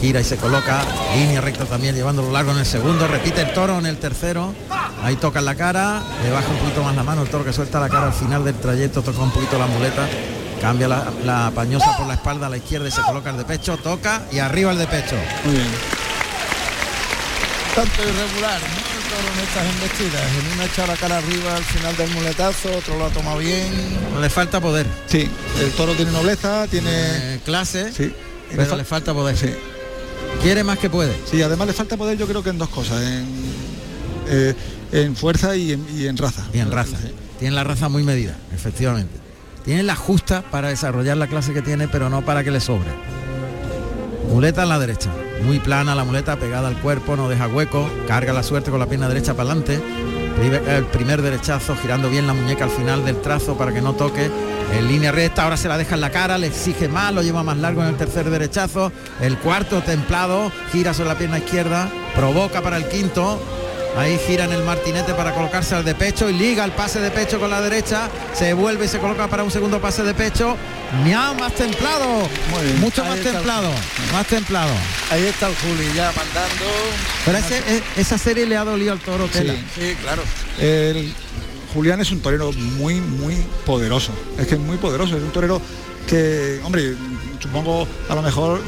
gira 0.00 0.20
y 0.20 0.24
se 0.24 0.36
coloca, 0.36 0.82
línea 1.14 1.40
recta 1.40 1.64
también 1.64 1.94
llevándolo 1.94 2.30
largo 2.32 2.52
en 2.52 2.58
el 2.58 2.66
segundo, 2.66 3.06
repite 3.06 3.42
el 3.42 3.52
toro 3.52 3.78
en 3.78 3.86
el 3.86 3.98
tercero, 3.98 4.54
ahí 5.02 5.16
toca 5.16 5.38
en 5.40 5.44
la 5.44 5.54
cara, 5.54 6.02
le 6.22 6.30
baja 6.30 6.48
un 6.48 6.56
poquito 6.58 6.82
más 6.82 6.94
la 6.96 7.02
mano, 7.02 7.22
el 7.22 7.28
toro 7.28 7.44
que 7.44 7.52
suelta 7.52 7.78
la 7.80 7.88
cara 7.88 8.06
al 8.06 8.12
final 8.14 8.44
del 8.44 8.54
trayecto, 8.54 9.02
toca 9.02 9.20
un 9.20 9.30
poquito 9.30 9.58
la 9.58 9.66
muleta, 9.66 10.06
cambia 10.60 10.88
la, 10.88 11.04
la 11.24 11.50
pañosa 11.54 11.96
por 11.96 12.06
la 12.06 12.14
espalda 12.14 12.46
a 12.46 12.50
la 12.50 12.56
izquierda 12.56 12.88
y 12.88 12.90
se 12.90 13.02
coloca 13.02 13.30
el 13.30 13.36
de 13.38 13.44
pecho, 13.44 13.76
toca 13.78 14.22
y 14.32 14.38
arriba 14.38 14.72
el 14.72 14.78
de 14.78 14.86
pecho. 14.86 15.16
Muy 15.44 15.54
bien. 15.54 15.68
Tanto 17.74 18.02
irregular, 18.02 18.60
¿no? 18.60 18.90
toro 19.10 19.32
en 19.34 19.40
estas 19.40 19.66
embestidas. 19.74 20.22
En 20.38 20.52
una 20.54 20.64
echa 20.66 20.86
la 20.86 20.96
cara 20.96 21.18
arriba 21.18 21.56
al 21.56 21.64
final 21.64 21.96
del 21.96 22.10
muletazo, 22.10 22.68
otro 22.76 22.96
lo 22.98 23.06
ha 23.06 23.10
tomado 23.10 23.38
bien. 23.38 23.98
Le 24.20 24.30
falta 24.30 24.60
poder. 24.60 24.86
Sí, 25.06 25.28
el 25.60 25.72
toro 25.72 25.94
tiene 25.94 26.12
nobleza, 26.12 26.66
tiene 26.68 26.90
Eh, 26.92 27.40
clase, 27.44 27.92
sí, 27.92 28.12
pero 28.54 28.66
fa- 28.70 28.76
le 28.76 28.84
falta 28.84 29.12
poder. 29.14 29.36
sí. 29.36 29.52
Quiere 30.42 30.64
más 30.64 30.78
que 30.78 30.88
puede. 30.88 31.14
Sí, 31.30 31.42
además 31.42 31.66
le 31.66 31.72
falta 31.72 31.96
poder 31.96 32.16
yo 32.16 32.26
creo 32.26 32.42
que 32.42 32.50
en 32.50 32.58
dos 32.58 32.68
cosas, 32.68 33.02
en, 33.02 33.26
eh, 34.28 34.54
en 34.92 35.14
fuerza 35.14 35.54
y 35.56 35.72
en, 35.72 35.86
y 35.94 36.06
en 36.06 36.16
raza. 36.16 36.46
Y 36.52 36.58
en 36.58 36.70
raza. 36.70 36.96
Sí. 36.96 37.12
Tiene 37.38 37.54
la 37.54 37.64
raza 37.64 37.88
muy 37.88 38.02
medida, 38.02 38.36
efectivamente. 38.54 39.18
Tiene 39.64 39.82
la 39.82 39.96
justa 39.96 40.42
para 40.50 40.68
desarrollar 40.68 41.16
la 41.16 41.26
clase 41.26 41.52
que 41.52 41.62
tiene, 41.62 41.88
pero 41.88 42.08
no 42.08 42.22
para 42.22 42.42
que 42.44 42.50
le 42.50 42.60
sobre. 42.60 42.90
Muleta 44.30 44.62
en 44.62 44.68
la 44.68 44.78
derecha. 44.78 45.10
Muy 45.44 45.58
plana 45.58 45.94
la 45.94 46.04
muleta, 46.04 46.36
pegada 46.38 46.68
al 46.68 46.78
cuerpo, 46.80 47.16
no 47.16 47.28
deja 47.28 47.48
hueco. 47.48 47.90
Carga 48.06 48.32
la 48.32 48.42
suerte 48.42 48.70
con 48.70 48.78
la 48.78 48.86
pierna 48.86 49.08
derecha 49.08 49.34
para 49.34 49.50
adelante. 49.50 49.80
Primer- 50.40 50.66
El 50.68 50.84
primer 50.86 51.20
derechazo, 51.20 51.76
girando 51.76 52.08
bien 52.08 52.26
la 52.26 52.32
muñeca 52.32 52.64
al 52.64 52.70
final 52.70 53.04
del 53.04 53.20
trazo 53.20 53.56
para 53.58 53.72
que 53.74 53.82
no 53.82 53.92
toque. 53.92 54.30
En 54.72 54.88
línea 54.88 55.12
recta, 55.12 55.42
ahora 55.44 55.56
se 55.56 55.68
la 55.68 55.76
deja 55.76 55.96
en 55.96 56.00
la 56.00 56.10
cara, 56.10 56.38
le 56.38 56.46
exige 56.46 56.88
más, 56.88 57.12
lo 57.12 57.22
lleva 57.22 57.42
más 57.42 57.58
largo 57.58 57.82
en 57.82 57.88
el 57.88 57.96
tercer 57.96 58.30
derechazo. 58.30 58.90
El 59.20 59.36
cuarto 59.38 59.82
templado, 59.82 60.50
gira 60.72 60.94
sobre 60.94 61.10
la 61.10 61.18
pierna 61.18 61.38
izquierda, 61.38 61.90
provoca 62.14 62.62
para 62.62 62.76
el 62.78 62.88
quinto. 62.88 63.38
Ahí 63.96 64.18
gira 64.26 64.44
en 64.44 64.52
el 64.52 64.62
martinete 64.62 65.14
para 65.14 65.34
colocarse 65.34 65.74
al 65.74 65.84
de 65.84 65.94
pecho 65.94 66.30
y 66.30 66.32
liga 66.32 66.64
el 66.64 66.70
pase 66.72 67.00
de 67.00 67.10
pecho 67.10 67.38
con 67.40 67.50
la 67.50 67.60
derecha. 67.60 68.08
Se 68.34 68.54
vuelve 68.54 68.84
y 68.86 68.88
se 68.88 68.98
coloca 68.98 69.26
para 69.28 69.42
un 69.42 69.50
segundo 69.50 69.80
pase 69.80 70.02
de 70.02 70.14
pecho. 70.14 70.56
Miau, 71.04 71.34
más 71.34 71.52
templado. 71.54 72.06
Muy 72.50 72.62
bien. 72.64 72.80
Mucho 72.80 73.04
más 73.04 73.18
el- 73.18 73.24
templado. 73.24 73.70
Más 74.12 74.26
templado. 74.26 74.72
Ahí 75.10 75.26
está 75.26 75.48
el 75.48 75.54
Juli 75.56 75.86
ya 75.94 76.12
mandando. 76.16 76.64
Pero 77.24 77.38
ese- 77.38 77.58
e- 77.76 77.82
esa 77.96 78.16
serie 78.16 78.46
le 78.46 78.56
ha 78.56 78.64
dolido 78.64 78.92
al 78.92 79.00
toro 79.00 79.26
tela. 79.26 79.54
Sí, 79.74 79.94
claro. 80.00 80.22
El 80.58 81.12
Julián 81.74 82.00
es 82.00 82.10
un 82.10 82.20
torero 82.20 82.52
muy, 82.52 83.00
muy 83.00 83.36
poderoso. 83.66 84.12
Es 84.38 84.46
que 84.46 84.54
es 84.54 84.60
muy 84.60 84.76
poderoso. 84.78 85.16
Es 85.16 85.22
un 85.22 85.30
torero 85.32 85.60
que, 86.08 86.60
hombre, 86.64 86.94
supongo 87.40 87.86
a 88.08 88.14
lo 88.14 88.22
mejor 88.22 88.60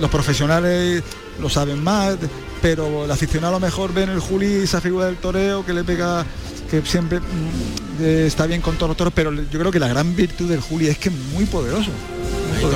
los 0.00 0.10
profesionales 0.10 1.02
lo 1.40 1.48
saben 1.50 1.82
más, 1.82 2.16
pero 2.60 3.04
el 3.04 3.10
aficionado 3.10 3.56
a 3.56 3.58
lo 3.58 3.64
mejor 3.64 3.92
ve 3.92 4.02
en 4.02 4.10
el 4.10 4.20
Juli 4.20 4.46
esa 4.46 4.80
figura 4.80 5.06
del 5.06 5.16
toreo 5.16 5.64
que 5.64 5.72
le 5.72 5.84
pega, 5.84 6.24
que 6.70 6.82
siempre 6.82 7.20
mm, 7.20 8.02
eh, 8.02 8.24
está 8.26 8.46
bien 8.46 8.60
con 8.60 8.76
todos 8.76 8.88
los 8.88 8.96
toros, 8.96 9.12
pero 9.14 9.32
yo 9.32 9.58
creo 9.58 9.70
que 9.70 9.78
la 9.78 9.88
gran 9.88 10.14
virtud 10.14 10.48
del 10.48 10.60
Juli 10.60 10.88
es 10.88 10.98
que 10.98 11.08
es 11.08 11.14
muy 11.32 11.44
poderoso. 11.46 11.90
muy 11.90 12.74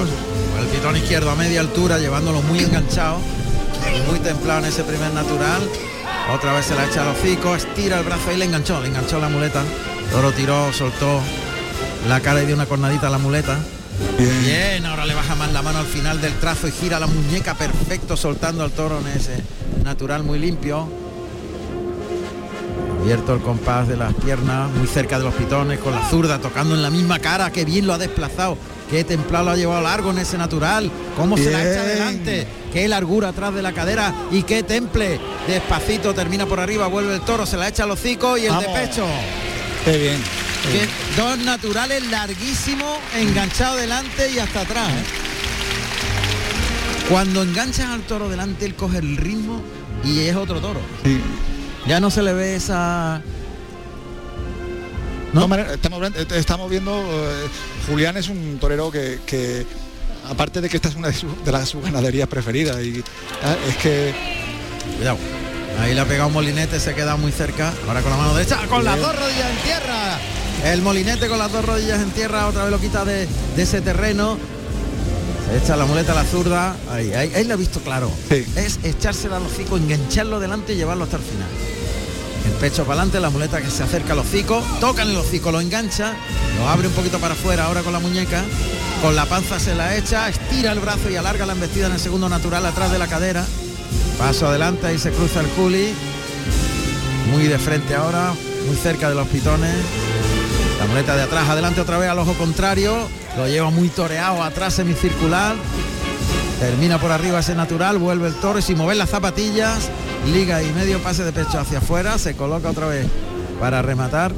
el 0.60 0.66
pitón 0.66 0.96
izquierdo 0.96 1.30
a 1.30 1.34
media 1.34 1.60
altura, 1.60 1.98
llevándolo 1.98 2.42
muy 2.42 2.60
enganchado, 2.60 3.18
muy 4.08 4.18
templado 4.20 4.60
en 4.60 4.66
ese 4.66 4.82
primer 4.84 5.12
natural. 5.12 5.62
Otra 6.34 6.54
vez 6.54 6.66
se 6.66 6.74
la 6.74 6.86
echa 6.86 7.02
al 7.02 7.16
hocico, 7.16 7.54
estira 7.54 7.98
el 7.98 8.04
brazo 8.04 8.32
y 8.32 8.36
le 8.36 8.46
enganchó, 8.46 8.80
le 8.80 8.88
enganchó 8.88 9.18
la 9.18 9.28
muleta. 9.28 9.62
Toro 10.10 10.32
tiró, 10.32 10.72
soltó 10.72 11.20
la 12.08 12.20
cara 12.20 12.42
y 12.42 12.46
dio 12.46 12.54
una 12.54 12.66
cornadita 12.66 13.08
a 13.08 13.10
la 13.10 13.18
muleta. 13.18 13.58
Bien. 14.18 14.86
Ahora 14.86 15.06
le 15.06 15.14
baja 15.14 15.34
más 15.34 15.52
la 15.52 15.62
mano 15.62 15.78
al 15.78 15.86
final 15.86 16.20
del 16.20 16.32
trazo 16.34 16.68
y 16.68 16.72
gira 16.72 16.98
la 17.00 17.06
muñeca 17.06 17.54
perfecto, 17.54 18.16
soltando 18.16 18.62
al 18.64 18.70
toro 18.70 19.00
en 19.00 19.08
ese 19.08 19.36
natural 19.82 20.22
muy 20.22 20.38
limpio. 20.38 20.88
Abierto 23.00 23.34
el 23.34 23.40
compás 23.40 23.86
de 23.86 23.96
las 23.96 24.14
piernas, 24.14 24.70
muy 24.70 24.86
cerca 24.86 25.18
de 25.18 25.24
los 25.24 25.34
pitones, 25.34 25.78
con 25.78 25.92
la 25.94 26.08
zurda 26.08 26.38
tocando 26.38 26.74
en 26.74 26.82
la 26.82 26.90
misma 26.90 27.18
cara, 27.18 27.50
que 27.50 27.64
bien 27.66 27.86
lo 27.86 27.92
ha 27.92 27.98
desplazado, 27.98 28.56
qué 28.90 29.04
templado 29.04 29.44
lo 29.44 29.50
ha 29.50 29.56
llevado 29.56 29.82
largo 29.82 30.10
en 30.10 30.18
ese 30.18 30.38
natural, 30.38 30.90
cómo 31.14 31.36
se 31.36 31.50
la 31.50 31.60
echa 31.60 31.82
adelante, 31.82 32.46
qué 32.72 32.88
largura 32.88 33.28
atrás 33.28 33.54
de 33.54 33.60
la 33.60 33.72
cadera 33.72 34.14
y 34.30 34.42
qué 34.44 34.62
temple. 34.62 35.20
Despacito 35.46 36.14
termina 36.14 36.46
por 36.46 36.60
arriba, 36.60 36.86
vuelve 36.86 37.14
el 37.14 37.20
toro, 37.20 37.44
se 37.44 37.58
la 37.58 37.68
echa 37.68 37.84
al 37.84 37.90
hocico 37.90 38.38
y 38.38 38.46
el 38.46 38.58
de 38.58 38.68
pecho. 38.68 39.04
Qué 39.84 39.98
bien. 39.98 40.43
Que 40.72 40.88
dos 41.16 41.38
naturales 41.38 42.06
larguísimos, 42.10 42.98
enganchados 43.16 43.80
delante 43.80 44.30
y 44.30 44.38
hasta 44.38 44.60
atrás. 44.62 44.88
¿eh? 44.90 45.04
Cuando 47.08 47.42
enganchas 47.42 47.90
al 47.90 48.00
toro 48.02 48.28
delante, 48.28 48.64
él 48.64 48.74
coge 48.74 48.98
el 48.98 49.16
ritmo 49.16 49.62
y 50.04 50.20
es 50.20 50.34
otro 50.36 50.60
toro. 50.60 50.80
Sí. 51.04 51.20
Ya 51.86 52.00
no 52.00 52.10
se 52.10 52.22
le 52.22 52.32
ve 52.32 52.56
esa... 52.56 53.20
Estamos, 55.72 55.96
hablando- 55.96 56.18
eh, 56.20 56.26
estamos 56.38 56.70
viendo, 56.70 56.92
eh, 57.02 57.48
Julián 57.88 58.16
es 58.16 58.28
un 58.28 58.56
torero 58.60 58.90
que, 58.90 59.18
que, 59.26 59.66
aparte 60.30 60.60
de 60.60 60.68
que 60.68 60.76
esta 60.76 60.88
es 60.88 60.94
una 60.94 61.08
de 61.10 61.52
las 61.52 61.68
sus 61.68 61.82
ganaderías 61.82 62.28
preferidas, 62.28 62.80
y 62.82 63.02
ah, 63.42 63.56
es 63.68 63.76
que 63.78 64.14
Cuidado. 64.96 65.18
Ahí 65.80 65.92
le 65.92 66.00
ha 66.00 66.04
pegado 66.04 66.28
un 66.28 66.34
molinete, 66.34 66.78
se 66.78 66.94
queda 66.94 67.16
muy 67.16 67.32
cerca. 67.32 67.72
Ahora 67.88 68.00
con 68.00 68.12
la 68.12 68.16
mano 68.16 68.34
derecha, 68.36 68.60
con 68.68 68.84
las 68.84 68.96
dos 69.00 69.12
rodillas 69.18 69.50
en 69.50 69.56
tierra. 69.64 70.18
El 70.64 70.80
molinete 70.82 71.28
con 71.28 71.38
las 71.38 71.52
dos 71.52 71.64
rodillas 71.64 72.00
en 72.00 72.10
tierra, 72.10 72.46
otra 72.46 72.62
vez 72.62 72.70
lo 72.70 72.80
quita 72.80 73.04
de, 73.04 73.28
de 73.54 73.62
ese 73.62 73.80
terreno. 73.82 74.38
Se 75.46 75.58
echa 75.58 75.76
la 75.76 75.84
muleta 75.84 76.12
a 76.12 76.14
la 76.14 76.24
zurda. 76.24 76.74
Ahí, 76.90 77.12
ahí, 77.12 77.32
ahí 77.34 77.44
lo 77.44 77.54
ha 77.54 77.56
visto 77.56 77.80
claro. 77.80 78.10
Sí. 78.30 78.46
Es 78.56 78.78
echársela 78.82 79.36
al 79.36 79.42
hocico, 79.42 79.76
engancharlo 79.76 80.40
delante 80.40 80.72
y 80.72 80.76
llevarlo 80.76 81.04
hasta 81.04 81.18
el 81.18 81.22
final. 81.22 81.48
El 82.46 82.52
pecho 82.52 82.84
para 82.84 83.00
adelante, 83.00 83.20
la 83.20 83.30
muleta 83.30 83.60
que 83.60 83.70
se 83.70 83.82
acerca 83.82 84.14
al 84.14 84.20
hocico, 84.20 84.62
toca 84.80 85.02
en 85.02 85.10
el 85.10 85.16
hocico, 85.16 85.52
lo 85.52 85.60
engancha, 85.60 86.14
lo 86.58 86.68
abre 86.68 86.88
un 86.88 86.94
poquito 86.94 87.18
para 87.18 87.34
afuera 87.34 87.66
ahora 87.66 87.82
con 87.82 87.92
la 87.92 88.00
muñeca, 88.00 88.42
con 89.02 89.14
la 89.14 89.26
panza 89.26 89.58
se 89.60 89.74
la 89.74 89.96
echa, 89.96 90.28
estira 90.28 90.72
el 90.72 90.80
brazo 90.80 91.10
y 91.10 91.16
alarga 91.16 91.46
la 91.46 91.52
embestida 91.52 91.86
en 91.86 91.92
el 91.92 92.00
segundo 92.00 92.28
natural 92.28 92.64
atrás 92.64 92.90
de 92.90 92.98
la 92.98 93.06
cadera. 93.06 93.44
Paso 94.18 94.46
adelante, 94.46 94.86
ahí 94.86 94.98
se 94.98 95.10
cruza 95.10 95.40
el 95.40 95.46
Juli. 95.56 95.92
Muy 97.30 97.44
de 97.44 97.58
frente 97.58 97.94
ahora, 97.94 98.32
muy 98.66 98.76
cerca 98.76 99.08
de 99.08 99.14
los 99.14 99.28
pitones. 99.28 99.74
La 100.84 100.90
muleta 100.90 101.16
de 101.16 101.22
atrás, 101.22 101.48
adelante 101.48 101.80
otra 101.80 101.96
vez 101.96 102.10
al 102.10 102.18
ojo 102.18 102.34
contrario. 102.34 103.08
Lo 103.38 103.48
lleva 103.48 103.70
muy 103.70 103.88
toreado 103.88 104.42
atrás 104.42 104.74
semicircular. 104.74 105.56
Termina 106.60 106.98
por 106.98 107.10
arriba 107.10 107.38
ese 107.38 107.54
natural, 107.54 107.96
vuelve 107.96 108.28
el 108.28 108.34
toro 108.34 108.58
y 108.58 108.62
sin 108.62 108.76
mover 108.76 108.98
las 108.98 109.08
zapatillas, 109.08 109.88
liga 110.30 110.62
y 110.62 110.70
medio 110.74 111.02
pase 111.02 111.24
de 111.24 111.32
pecho 111.32 111.58
hacia 111.58 111.78
afuera, 111.78 112.18
se 112.18 112.36
coloca 112.36 112.68
otra 112.68 112.86
vez 112.86 113.06
para 113.58 113.80
rematar, 113.80 114.32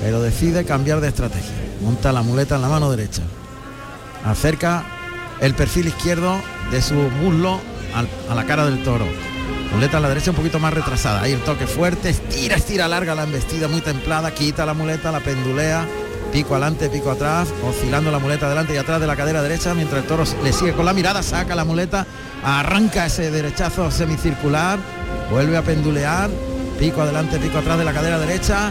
pero 0.00 0.22
decide 0.22 0.64
cambiar 0.64 1.02
de 1.02 1.08
estrategia. 1.08 1.52
Monta 1.82 2.12
la 2.12 2.22
muleta 2.22 2.56
en 2.56 2.62
la 2.62 2.68
mano 2.68 2.90
derecha. 2.90 3.22
Acerca 4.24 4.84
el 5.40 5.54
perfil 5.54 5.88
izquierdo 5.88 6.40
de 6.70 6.80
su 6.80 6.94
muslo 6.94 7.60
a 8.30 8.34
la 8.34 8.46
cara 8.46 8.64
del 8.64 8.82
toro. 8.82 9.04
Muleta 9.74 9.98
a 9.98 10.00
la 10.00 10.08
derecha 10.08 10.30
un 10.30 10.36
poquito 10.36 10.60
más 10.60 10.72
retrasada. 10.72 11.22
Ahí 11.22 11.32
el 11.32 11.40
toque 11.40 11.66
fuerte, 11.66 12.10
estira, 12.10 12.54
estira 12.54 12.86
larga 12.86 13.16
la 13.16 13.24
embestida 13.24 13.66
muy 13.66 13.80
templada, 13.80 14.32
quita 14.32 14.64
la 14.64 14.72
muleta, 14.72 15.10
la 15.10 15.18
pendulea, 15.18 15.84
pico 16.32 16.54
adelante, 16.54 16.88
pico 16.88 17.10
atrás, 17.10 17.48
oscilando 17.64 18.12
la 18.12 18.20
muleta 18.20 18.46
adelante 18.46 18.72
y 18.72 18.76
atrás 18.76 19.00
de 19.00 19.08
la 19.08 19.16
cadera 19.16 19.42
derecha, 19.42 19.74
mientras 19.74 20.02
el 20.02 20.08
toro 20.08 20.22
le 20.44 20.52
sigue 20.52 20.74
con 20.74 20.84
la 20.84 20.92
mirada, 20.92 21.24
saca 21.24 21.56
la 21.56 21.64
muleta, 21.64 22.06
arranca 22.44 23.06
ese 23.06 23.32
derechazo 23.32 23.90
semicircular, 23.90 24.78
vuelve 25.32 25.56
a 25.56 25.62
pendulear, 25.62 26.30
pico 26.78 27.02
adelante, 27.02 27.40
pico 27.40 27.58
atrás 27.58 27.76
de 27.76 27.84
la 27.84 27.92
cadera 27.92 28.18
derecha, 28.20 28.70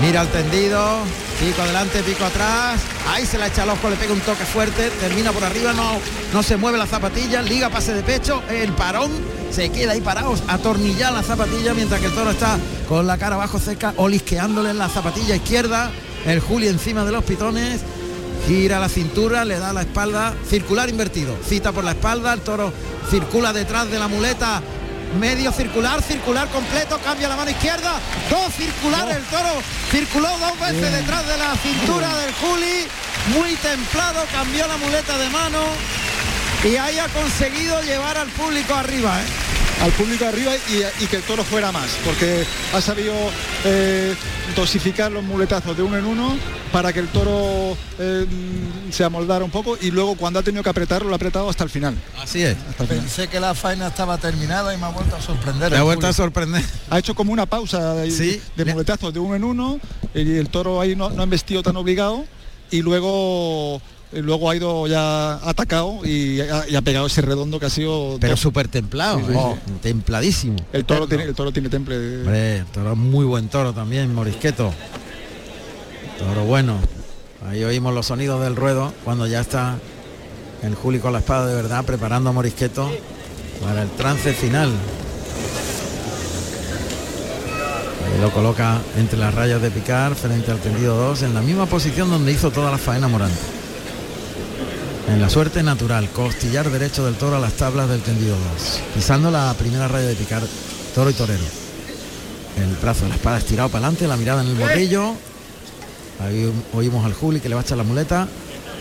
mira 0.00 0.20
al 0.20 0.28
tendido, 0.28 0.98
pico 1.40 1.62
adelante, 1.62 2.02
pico 2.02 2.24
atrás, 2.24 2.80
ahí 3.08 3.24
se 3.24 3.38
la 3.38 3.46
echa 3.46 3.62
al 3.62 3.70
ojo, 3.70 3.88
le 3.88 3.96
pega 3.96 4.12
un 4.12 4.20
toque 4.20 4.44
fuerte, 4.44 4.90
termina 5.00 5.32
por 5.32 5.44
arriba, 5.44 5.72
no, 5.72 5.98
no 6.32 6.42
se 6.42 6.56
mueve 6.56 6.78
la 6.78 6.86
zapatilla, 6.86 7.42
liga 7.42 7.70
pase 7.70 7.94
de 7.94 8.02
pecho, 8.02 8.42
el 8.50 8.72
parón, 8.72 9.10
se 9.50 9.70
queda 9.70 9.92
ahí 9.92 10.00
parado, 10.00 10.34
atornillar 10.48 11.12
la 11.12 11.22
zapatilla 11.22 11.74
mientras 11.74 12.00
que 12.00 12.06
el 12.06 12.14
toro 12.14 12.30
está 12.30 12.58
con 12.88 13.06
la 13.06 13.18
cara 13.18 13.36
abajo 13.36 13.58
cerca, 13.58 13.94
olisqueándole 13.96 14.70
en 14.70 14.78
la 14.78 14.88
zapatilla 14.88 15.36
izquierda, 15.36 15.90
el 16.26 16.40
Juli 16.40 16.68
encima 16.68 17.04
de 17.04 17.12
los 17.12 17.24
pitones, 17.24 17.80
gira 18.46 18.78
la 18.78 18.88
cintura, 18.88 19.44
le 19.44 19.58
da 19.58 19.72
la 19.72 19.82
espalda, 19.82 20.34
circular 20.48 20.88
invertido, 20.88 21.36
cita 21.46 21.72
por 21.72 21.84
la 21.84 21.92
espalda, 21.92 22.32
el 22.32 22.40
toro 22.40 22.72
circula 23.10 23.52
detrás 23.52 23.90
de 23.90 23.98
la 23.98 24.08
muleta, 24.08 24.62
medio 25.18 25.52
circular, 25.52 26.02
circular 26.02 26.48
completo, 26.48 26.98
cambia 27.02 27.28
la 27.28 27.36
mano 27.36 27.50
izquierda, 27.50 27.94
dos 28.30 28.52
circulares, 28.54 29.16
el 29.16 29.24
toro 29.24 29.62
circuló 29.90 30.28
dos 30.38 30.58
veces 30.60 30.92
detrás 30.92 31.26
de 31.26 31.36
la 31.38 31.56
cintura 31.56 32.14
del 32.16 32.32
Juli, 32.34 32.86
muy 33.34 33.54
templado, 33.56 34.24
cambió 34.32 34.66
la 34.66 34.76
muleta 34.76 35.16
de 35.18 35.28
mano 35.30 35.60
y 36.64 36.76
ahí 36.76 36.98
ha 36.98 37.08
conseguido 37.08 37.80
llevar 37.82 38.16
al 38.18 38.28
público 38.28 38.74
arriba. 38.74 39.20
¿eh? 39.20 39.45
Al 39.82 39.92
público 39.92 40.24
arriba 40.26 40.52
y, 40.70 41.04
y 41.04 41.06
que 41.06 41.16
el 41.16 41.22
toro 41.22 41.44
fuera 41.44 41.70
más, 41.72 41.88
porque 42.04 42.44
ha 42.74 42.80
sabido 42.80 43.14
eh, 43.64 44.14
dosificar 44.54 45.12
los 45.12 45.22
muletazos 45.22 45.76
de 45.76 45.82
uno 45.82 45.98
en 45.98 46.04
uno 46.06 46.36
para 46.72 46.92
que 46.92 47.00
el 47.00 47.08
toro 47.08 47.76
eh, 47.98 48.26
se 48.90 49.04
amoldara 49.04 49.44
un 49.44 49.50
poco 49.50 49.76
y 49.80 49.90
luego 49.90 50.14
cuando 50.16 50.38
ha 50.40 50.42
tenido 50.42 50.62
que 50.62 50.70
apretarlo 50.70 51.08
lo 51.08 51.14
ha 51.14 51.16
apretado 51.16 51.48
hasta 51.48 51.64
el 51.64 51.70
final. 51.70 51.94
Así 52.20 52.42
es. 52.42 52.56
Hasta 52.70 52.82
el 52.84 52.88
final. 52.88 53.04
Pensé 53.04 53.28
que 53.28 53.38
la 53.40 53.54
faena 53.54 53.88
estaba 53.88 54.18
terminada 54.18 54.74
y 54.74 54.78
me 54.78 54.86
ha 54.86 54.88
vuelto 54.90 55.14
a 55.16 55.20
sorprender. 55.22 55.70
Me 55.70 55.76
ha 55.76 55.80
el 55.80 55.84
vuelto 55.84 56.06
a 56.06 56.12
sorprender. 56.12 56.64
Ha 56.90 56.98
hecho 56.98 57.14
como 57.14 57.32
una 57.32 57.46
pausa 57.46 57.94
de, 57.94 58.10
Sí. 58.10 58.40
de 58.56 58.64
muletazos 58.66 59.12
de 59.12 59.20
uno 59.20 59.36
en 59.36 59.44
uno 59.44 59.80
y 60.14 60.36
el 60.36 60.48
toro 60.48 60.80
ahí 60.80 60.96
no, 60.96 61.10
no 61.10 61.20
ha 61.20 61.24
embestido 61.24 61.62
tan 61.62 61.76
obligado 61.76 62.24
y 62.70 62.82
luego 62.82 63.80
luego 64.12 64.48
ha 64.50 64.56
ido 64.56 64.86
ya 64.86 65.34
atacado 65.48 66.00
y 66.04 66.40
ha, 66.40 66.68
y 66.68 66.76
ha 66.76 66.82
pegado 66.82 67.06
ese 67.06 67.20
redondo 67.22 67.58
que 67.60 67.66
ha 67.66 67.70
sido 67.70 68.16
Pero 68.20 68.36
súper 68.36 68.68
templado, 68.68 69.18
Sí, 69.20 69.24
sí, 69.28 69.32
sí. 69.66 69.72
templadísimo. 69.82 70.56
el 70.72 70.84
toro 70.84 71.06
tiene 71.06 71.24
el 71.24 71.34
toro 71.34 71.52
tiene 71.52 71.68
temple 71.68 71.96
Hombre, 72.20 72.58
el 72.58 72.66
toro 72.66 72.92
es 72.92 72.98
muy 72.98 73.24
buen 73.24 73.48
toro 73.48 73.72
también, 73.72 74.14
Morisqueto. 74.14 74.72
Toro 76.18 76.44
bueno. 76.44 76.78
Ahí 77.48 77.62
oímos 77.64 77.94
los 77.94 78.06
sonidos 78.06 78.42
del 78.42 78.56
ruedo 78.56 78.92
cuando 79.04 79.26
ya 79.26 79.40
está 79.40 79.76
el 80.62 80.74
Juli 80.74 80.98
con 80.98 81.12
la 81.12 81.18
espada 81.20 81.46
de 81.46 81.54
verdad 81.54 81.84
preparando 81.84 82.30
a 82.30 82.32
Morisqueto 82.32 82.90
para 83.62 83.82
el 83.82 83.90
trance 83.90 84.32
final. 84.32 84.70
Ahí 88.04 88.20
lo 88.20 88.30
coloca 88.32 88.78
entre 88.96 89.18
las 89.18 89.34
rayas 89.34 89.60
de 89.60 89.70
picar 89.70 90.14
frente 90.14 90.50
al 90.50 90.58
tendido 90.58 90.96
2 90.96 91.22
en 91.22 91.34
la 91.34 91.42
misma 91.42 91.66
posición 91.66 92.08
donde 92.10 92.32
hizo 92.32 92.50
toda 92.50 92.70
la 92.70 92.78
faena 92.78 93.08
Morante. 93.08 93.36
En 95.08 95.20
la 95.20 95.30
suerte 95.30 95.62
natural, 95.62 96.10
costillar 96.10 96.68
derecho 96.70 97.04
del 97.04 97.14
toro 97.14 97.36
a 97.36 97.38
las 97.38 97.54
tablas 97.54 97.88
del 97.88 98.00
tendido 98.00 98.36
2, 98.36 98.80
pisando 98.94 99.30
la 99.30 99.54
primera 99.54 99.86
raya 99.86 100.08
de 100.08 100.14
picar 100.14 100.42
toro 100.94 101.10
y 101.10 101.14
torero. 101.14 101.44
El 102.56 102.74
brazo 102.76 103.04
de 103.04 103.10
la 103.10 103.14
espada 103.14 103.38
estirado 103.38 103.68
para 103.68 103.86
adelante, 103.86 104.08
la 104.08 104.16
mirada 104.16 104.42
en 104.42 104.48
el 104.48 104.56
morrillo. 104.56 105.14
Ahí 106.20 106.52
oímos 106.72 107.04
al 107.04 107.14
Juli 107.14 107.40
que 107.40 107.48
le 107.48 107.54
va 107.54 107.60
a 107.60 107.64
echar 107.64 107.78
la 107.78 107.84
muleta. 107.84 108.26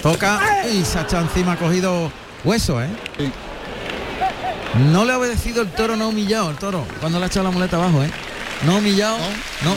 Toca 0.02 0.68
y 0.68 0.84
se 0.84 1.00
echa 1.00 1.22
encima, 1.22 1.54
ha 1.54 1.58
cogido 1.58 2.12
hueso, 2.44 2.82
¿eh? 2.82 2.90
No 4.92 5.06
le 5.06 5.14
ha 5.14 5.20
obedecido 5.20 5.62
el 5.62 5.72
toro, 5.72 5.96
no 5.96 6.06
ha 6.06 6.08
humillado 6.08 6.50
el 6.50 6.58
toro 6.58 6.86
cuando 7.00 7.20
le 7.20 7.26
ha 7.26 7.28
echado 7.28 7.46
la 7.46 7.52
muleta 7.52 7.78
abajo, 7.78 8.04
¿eh? 8.04 8.12
No 8.66 8.78
humillado, 8.78 9.18
no. 9.64 9.76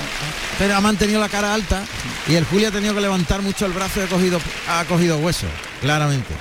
Pero 0.58 0.76
ha 0.76 0.80
mantenido 0.80 1.20
la 1.20 1.28
cara 1.28 1.54
alta 1.54 1.82
y 2.26 2.34
el 2.34 2.44
Juli 2.44 2.64
ha 2.64 2.70
tenido 2.70 2.94
que 2.94 3.00
levantar 3.00 3.42
mucho 3.42 3.66
el 3.66 3.72
brazo 3.72 4.00
y 4.00 4.04
ha 4.04 4.06
cogido, 4.06 4.40
ha 4.68 4.84
cogido 4.84 5.18
hueso, 5.18 5.46
claramente. 5.80 6.34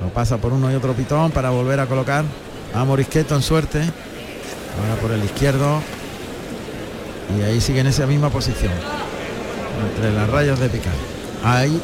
Lo 0.00 0.08
pasa 0.08 0.38
por 0.38 0.52
uno 0.52 0.70
y 0.70 0.74
otro 0.74 0.94
pitón 0.94 1.30
para 1.30 1.50
volver 1.50 1.80
a 1.80 1.86
colocar 1.86 2.24
a 2.74 2.84
Morisqueto 2.84 3.34
en 3.34 3.42
suerte. 3.42 3.80
Ahora 3.80 5.00
por 5.00 5.10
el 5.12 5.24
izquierdo. 5.24 5.80
Y 7.38 7.42
ahí 7.42 7.60
sigue 7.60 7.80
en 7.80 7.86
esa 7.86 8.06
misma 8.06 8.30
posición. 8.30 8.72
Entre 9.88 10.12
las 10.12 10.28
rayas 10.28 10.60
de 10.60 10.68
picar. 10.68 10.94
Ahí. 11.44 11.80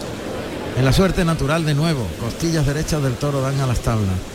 En 0.76 0.84
la 0.84 0.92
suerte 0.92 1.24
natural 1.24 1.64
de 1.64 1.74
nuevo. 1.74 2.06
Costillas 2.20 2.66
derechas 2.66 3.02
del 3.02 3.14
toro 3.14 3.40
dan 3.40 3.60
a 3.60 3.66
las 3.66 3.80
tablas. 3.80 4.31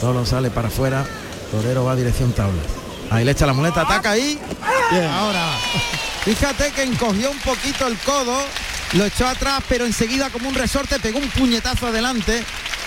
Toro 0.00 0.24
sale 0.24 0.50
para 0.50 0.68
afuera. 0.68 1.04
Torero 1.50 1.84
va 1.84 1.92
a 1.92 1.96
dirección 1.96 2.32
tablas. 2.32 2.64
Ahí 3.10 3.24
le 3.24 3.32
echa 3.32 3.44
la 3.46 3.52
muleta, 3.52 3.82
ataca 3.82 4.12
ahí. 4.12 4.38
Ahora. 5.12 5.46
Fíjate 6.24 6.70
que 6.72 6.82
encogió 6.82 7.30
un 7.30 7.38
poquito 7.38 7.86
el 7.86 7.96
codo, 7.98 8.36
lo 8.92 9.04
echó 9.06 9.26
atrás, 9.26 9.62
pero 9.68 9.86
enseguida 9.86 10.28
como 10.30 10.48
un 10.48 10.54
resorte 10.54 10.98
pegó 11.00 11.18
un 11.18 11.28
puñetazo 11.30 11.86
adelante 11.86 12.44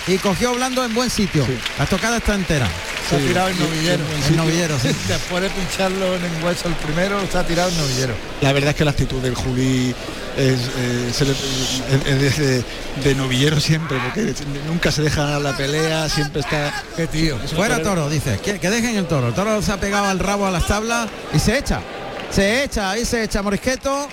y 0.08 0.18
cogió 0.18 0.54
blando 0.54 0.86
en 0.86 0.94
buen 0.94 1.10
sitio. 1.10 1.46
La 1.80 1.86
tocada 1.86 2.18
está 2.18 2.36
entera. 2.36 2.68
Se 3.10 3.16
ha 3.16 3.20
tirado 3.20 3.48
el 3.50 3.60
novillero. 3.60 4.04
El 4.30 4.38
novillero, 4.38 4.80
sí. 4.80 4.90
Después 5.08 5.44
de 5.44 5.50
pincharlo 5.50 6.16
en 6.16 6.24
el 6.24 6.44
hueso 6.44 6.68
el 6.68 6.76
primero, 6.76 7.20
se 7.30 7.38
ha 7.38 7.46
tirado 7.46 7.70
el 7.70 7.78
novillero. 7.78 8.14
La 8.42 8.54
verdad 8.54 8.70
es 8.70 8.76
que 8.76 8.86
la 8.86 8.92
actitud 8.92 9.22
del 9.22 9.36
Juli 9.36 9.96
es, 10.38 10.60
eh, 10.78 11.12
se 11.14 11.26
le- 11.26 11.32
es- 11.32 12.24
es 12.24 12.38
de, 12.38 12.64
de 13.04 13.16
novillero 13.16 13.60
siempre, 13.60 13.98
porque 14.00 14.34
nunca 14.68 14.92
se 14.92 15.02
deja 15.02 15.24
ganar 15.26 15.42
la 15.42 15.56
pelea, 15.58 16.10
siempre 16.10 16.42
está... 16.42 16.84
Qué 16.96 17.08
tío. 17.08 17.38
Fuera 17.56 17.82
toro, 17.82 18.10
dice. 18.10 18.40
Que, 18.44 18.60
que 18.60 18.70
dejen 18.70 18.96
el 18.98 19.06
toro. 19.08 19.28
El 19.30 19.34
toro 19.34 19.62
se 19.62 19.72
ha 19.72 19.78
pegado 19.78 20.06
al 20.06 20.20
rabo 20.20 20.46
a 20.48 20.52
las 20.52 20.66
tablas 20.68 21.08
y 21.34 21.40
se 21.40 21.58
echa. 21.58 21.82
Se 22.32 22.64
echa, 22.64 22.92
ahí 22.92 23.06
se 23.06 23.24
echa 23.24 23.42
Morisqueto. 23.42 24.08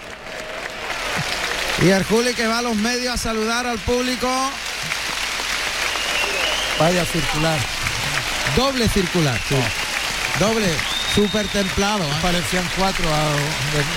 Y 1.83 1.89
el 1.89 2.05
Juli 2.05 2.35
que 2.35 2.47
va 2.47 2.59
a 2.59 2.63
los 2.63 2.77
medios 2.77 3.15
a 3.15 3.17
saludar 3.17 3.67
al 3.67 3.79
público. 3.79 4.29
Vaya 6.79 7.05
circular. 7.05 7.59
Doble 8.57 8.89
circular. 8.89 9.39
Doble, 10.39 10.67
súper 11.15 11.47
templado. 11.49 12.05
¿eh? 12.05 12.13
Parecían 12.23 12.65
cuatro, 12.79 13.05
a- 13.13 13.31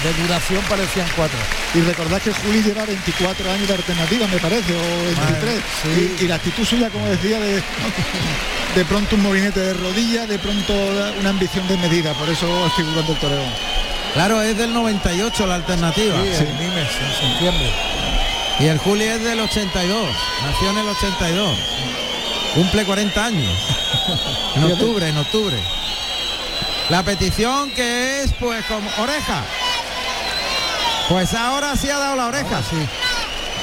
de, 0.03 0.09
de 0.13 0.21
duración 0.23 0.61
parecían 0.69 1.07
cuatro. 1.15 1.37
Y 1.75 1.81
recordad 1.81 2.21
que 2.21 2.31
Juli 2.33 2.61
lleva 2.63 2.85
24 2.85 3.51
años 3.51 3.67
de 3.67 3.73
alternativa, 3.73 4.27
me 4.27 4.37
parece, 4.39 4.75
o 4.75 5.05
23. 5.05 5.61
sí. 5.83 6.15
y, 6.19 6.23
y 6.25 6.27
la 6.27 6.35
actitud 6.35 6.65
suya, 6.65 6.89
como 6.89 7.05
decía, 7.07 7.39
de, 7.39 7.61
de 8.75 8.85
pronto 8.85 9.15
un 9.15 9.23
movimiento 9.23 9.59
de 9.59 9.73
rodilla, 9.73 10.25
de 10.27 10.39
pronto 10.39 10.73
una 11.19 11.29
ambición 11.29 11.67
de 11.67 11.77
medida, 11.77 12.13
por 12.13 12.29
eso 12.29 12.67
es 12.67 12.73
figurante 12.73 13.11
el 13.11 13.17
toreo. 13.19 13.43
Claro, 14.13 14.41
es 14.43 14.55
del 14.57 14.73
98 14.73 15.47
la 15.47 15.55
alternativa. 15.55 16.15
Sí, 16.21 16.43
en 16.43 16.59
Nimes, 16.59 16.87
en 17.01 17.29
septiembre. 17.31 17.71
Y 18.59 18.65
el 18.67 18.77
Juli 18.77 19.05
es 19.05 19.23
del 19.23 19.39
82. 19.39 20.09
Nació 20.45 20.69
en 20.69 20.77
el 20.77 20.87
82. 20.87 21.57
Cumple 22.53 22.85
40 22.85 23.25
años. 23.25 23.51
En 24.55 24.63
octubre, 24.65 25.07
en 25.09 25.17
octubre. 25.17 25.57
La 26.89 27.03
petición 27.03 27.71
que 27.71 28.21
es 28.23 28.33
pues 28.39 28.63
como 28.65 28.87
oreja. 29.01 29.41
Pues 31.09 31.33
ahora 31.33 31.75
sí 31.75 31.89
ha 31.89 31.97
dado 31.97 32.15
la 32.15 32.27
oreja. 32.27 32.61
sí. 32.69 32.77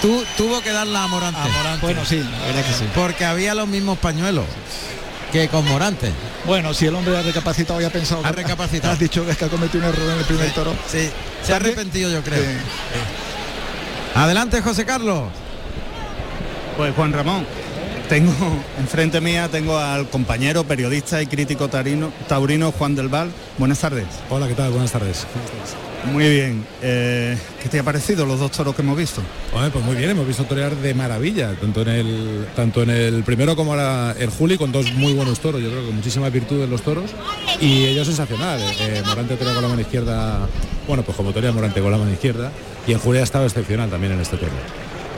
Tú, 0.02 0.24
tuvo 0.38 0.62
que 0.62 0.72
darla 0.72 1.04
a 1.04 1.06
Morante. 1.08 1.40
Bueno, 1.82 2.04
sí, 2.06 2.16
la 2.20 2.46
verdad 2.46 2.64
que 2.64 2.72
sí. 2.72 2.84
Porque 2.94 3.26
había 3.26 3.54
los 3.54 3.68
mismos 3.68 3.98
pañuelos 3.98 4.46
que 5.30 5.46
con 5.48 5.66
Morante. 5.68 6.10
Bueno, 6.46 6.72
si 6.72 6.86
el 6.86 6.94
hombre 6.94 7.16
ha 7.18 7.22
recapacitado 7.22 7.80
y 7.82 7.84
ha 7.84 7.90
pensado... 7.90 8.22
Ha 8.24 8.30
que- 8.30 8.36
recapacitado. 8.42 8.92
Has 8.94 8.98
dicho 8.98 9.26
que 9.26 9.32
es 9.32 9.36
que 9.36 9.44
ha 9.44 9.48
cometido 9.48 9.84
un 9.86 9.90
error 9.94 10.10
en 10.10 10.18
el 10.18 10.24
primer 10.24 10.50
toro. 10.52 10.74
Sí, 10.90 11.10
se 11.44 11.52
ha 11.52 11.56
arrepentido 11.56 12.10
yo 12.10 12.22
creo. 12.22 12.42
Sí. 12.42 12.48
Adelante 14.14 14.62
José 14.62 14.86
Carlos. 14.86 15.24
Pues 16.78 16.94
Juan 16.94 17.12
Ramón, 17.12 17.46
tengo 18.10 18.34
enfrente 18.80 19.20
mía 19.20 19.48
tengo 19.48 19.78
al 19.78 20.08
compañero 20.08 20.64
periodista 20.64 21.22
y 21.22 21.28
crítico 21.28 21.68
taurino, 21.68 22.12
taurino 22.26 22.72
Juan 22.72 22.96
del 22.96 23.08
Val. 23.08 23.30
Buenas 23.56 23.78
tardes. 23.78 24.06
Hola, 24.28 24.48
¿qué 24.48 24.54
tal? 24.54 24.72
Buenas 24.72 24.90
tardes. 24.90 25.28
Muy 26.12 26.28
bien. 26.28 26.66
Eh, 26.82 27.38
¿Qué 27.62 27.68
te 27.68 27.78
ha 27.78 27.84
parecido 27.84 28.26
los 28.26 28.40
dos 28.40 28.50
toros 28.50 28.74
que 28.74 28.82
hemos 28.82 28.98
visto? 28.98 29.22
Pues 29.52 29.84
muy 29.84 29.94
bien, 29.94 30.10
hemos 30.10 30.26
visto 30.26 30.42
torear 30.44 30.74
de 30.74 30.92
maravilla, 30.92 31.54
tanto 31.54 31.82
en 31.82 31.88
el 31.88 32.48
tanto 32.56 32.82
en 32.82 32.90
el 32.90 33.22
primero 33.22 33.54
como 33.54 33.74
ahora 33.74 34.16
el 34.18 34.30
Juli, 34.30 34.58
con 34.58 34.72
dos 34.72 34.92
muy 34.94 35.12
buenos 35.12 35.38
toros, 35.38 35.62
yo 35.62 35.70
creo 35.70 35.86
que 35.86 35.92
muchísima 35.92 36.28
virtud 36.30 36.64
en 36.64 36.70
los 36.70 36.82
toros, 36.82 37.10
y 37.60 37.84
ellos 37.84 38.08
sensacional. 38.08 38.60
Eh, 38.80 39.02
Morante 39.06 39.36
torea 39.36 39.54
con 39.54 39.62
la 39.62 39.68
mano 39.68 39.82
izquierda, 39.82 40.48
bueno, 40.88 41.04
pues 41.04 41.16
como 41.16 41.32
torea 41.32 41.52
Morante 41.52 41.80
con 41.80 41.92
la 41.92 41.98
mano 41.98 42.10
izquierda, 42.10 42.50
y 42.88 42.92
el 42.92 42.98
Juli 42.98 43.20
ha 43.20 43.22
estado 43.22 43.44
excepcional 43.44 43.88
también 43.88 44.14
en 44.14 44.20
este 44.20 44.36
toro. 44.36 44.50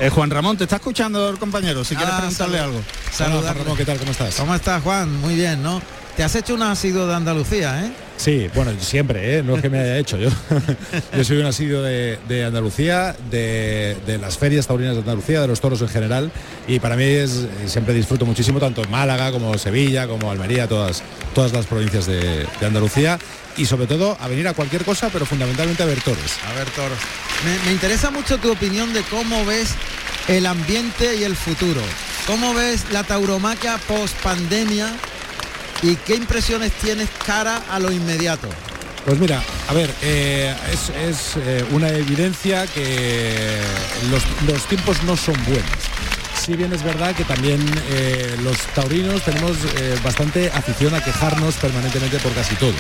Eh, 0.02 0.10
Juan 0.10 0.30
Ramón, 0.30 0.56
te 0.56 0.64
está 0.64 0.76
escuchando 0.76 1.28
el 1.30 1.38
compañero, 1.38 1.84
si 1.84 1.94
quieres 1.94 2.12
Ah, 2.12 2.18
preguntarle 2.18 2.58
salud. 2.58 2.76
algo. 2.76 3.40
Juan 3.40 3.56
Ramón, 3.56 3.76
¿qué 3.76 3.84
tal? 3.84 3.98
¿Cómo 4.00 4.10
estás? 4.10 4.34
¿Cómo 4.34 4.52
estás 4.52 4.82
Juan? 4.82 5.20
Muy 5.20 5.36
bien, 5.36 5.62
¿no? 5.62 5.80
Te 6.16 6.22
has 6.22 6.34
hecho 6.34 6.54
un 6.54 6.62
asiduo 6.62 7.06
de 7.06 7.14
Andalucía, 7.14 7.86
¿eh? 7.86 7.92
Sí, 8.18 8.48
bueno, 8.54 8.72
siempre, 8.78 9.38
¿eh? 9.38 9.42
no 9.42 9.56
es 9.56 9.62
que 9.62 9.70
me 9.70 9.80
haya 9.80 9.98
hecho 9.98 10.18
yo. 10.18 10.28
yo 11.16 11.24
soy 11.24 11.38
un 11.38 11.46
asiduo 11.46 11.82
de, 11.82 12.18
de 12.28 12.44
Andalucía, 12.44 13.16
de, 13.30 13.96
de 14.06 14.18
las 14.18 14.36
ferias 14.36 14.66
taurinas 14.66 14.94
de 14.94 15.00
Andalucía, 15.00 15.40
de 15.40 15.48
los 15.48 15.60
toros 15.60 15.80
en 15.80 15.88
general, 15.88 16.30
y 16.68 16.78
para 16.80 16.96
mí 16.96 17.04
es 17.04 17.46
siempre 17.66 17.94
disfruto 17.94 18.26
muchísimo, 18.26 18.60
tanto 18.60 18.82
en 18.82 18.90
Málaga 18.90 19.32
como 19.32 19.56
Sevilla, 19.56 20.06
como 20.06 20.30
Almería, 20.30 20.68
todas, 20.68 21.02
todas 21.34 21.52
las 21.52 21.66
provincias 21.66 22.06
de, 22.06 22.46
de 22.60 22.66
Andalucía, 22.66 23.18
y 23.56 23.64
sobre 23.64 23.86
todo 23.86 24.16
a 24.20 24.28
venir 24.28 24.46
a 24.46 24.54
cualquier 24.54 24.84
cosa, 24.84 25.08
pero 25.10 25.24
fundamentalmente 25.24 25.82
a 25.82 25.86
ver 25.86 26.00
toros. 26.02 26.36
A 26.46 26.52
ver, 26.52 26.68
toros. 26.70 26.98
Me, 27.44 27.66
me 27.66 27.72
interesa 27.72 28.10
mucho 28.10 28.36
tu 28.38 28.52
opinión 28.52 28.92
de 28.92 29.02
cómo 29.04 29.44
ves 29.46 29.70
el 30.28 30.44
ambiente 30.46 31.16
y 31.16 31.24
el 31.24 31.34
futuro. 31.34 31.80
¿Cómo 32.26 32.54
ves 32.54 32.84
la 32.92 33.02
tauromaquia 33.02 33.78
post 33.88 34.14
pandemia 34.22 34.92
y 35.82 35.96
qué 35.96 36.14
impresiones 36.16 36.72
tienes 36.72 37.08
cara 37.26 37.62
a 37.70 37.78
lo 37.78 37.90
inmediato? 37.92 38.48
Pues 39.04 39.18
mira, 39.18 39.42
a 39.68 39.72
ver, 39.74 39.90
eh, 40.02 40.54
es, 40.72 41.32
eh, 41.36 41.64
una 41.72 41.88
evidencia 41.88 42.66
que 42.68 43.58
los, 44.10 44.22
los 44.46 44.64
tiempos 44.68 45.02
no 45.02 45.16
son 45.16 45.34
buenos. 45.44 45.64
Si 46.40 46.54
bien 46.56 46.72
es 46.72 46.82
verdad 46.82 47.14
que 47.14 47.24
también 47.24 47.60
eh, 47.90 48.36
los 48.42 48.56
taurinos 48.74 49.22
tenemos 49.22 49.56
bastante 50.02 50.50
afición 50.52 50.92
a 50.94 51.02
quejarnos 51.02 51.54
permanentemente 51.56 52.18
por 52.18 52.32
casi 52.32 52.54
todo. 52.56 52.72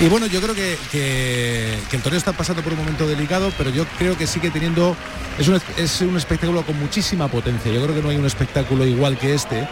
Y 0.00 0.06
bueno, 0.08 0.26
yo 0.26 0.40
creo 0.42 0.54
que, 0.54 0.78
que- 0.92 1.78
que 1.90 1.96
el 1.96 2.02
toreo 2.02 2.18
está 2.18 2.32
pasando 2.32 2.62
por 2.62 2.72
un 2.72 2.78
momento 2.78 3.06
delicado, 3.06 3.50
pero 3.56 3.70
yo 3.70 3.86
creo 3.98 4.16
que 4.16 4.26
sigue 4.26 4.50
teniendo, 4.50 4.94
es 5.38 5.48
un, 5.48 5.60
es 5.78 6.00
un 6.02 6.16
espectáculo 6.18 6.62
con 6.66 6.78
muchísima 6.78 7.28
potencia. 7.28 7.72
Yo 7.72 7.82
creo 7.82 7.94
que 7.94 8.02
no 8.02 8.10
hay 8.10 8.16
un 8.16 8.26
espectáculo 8.26 8.86
igual 8.86 9.18
que 9.18 9.34
este. 9.34 9.66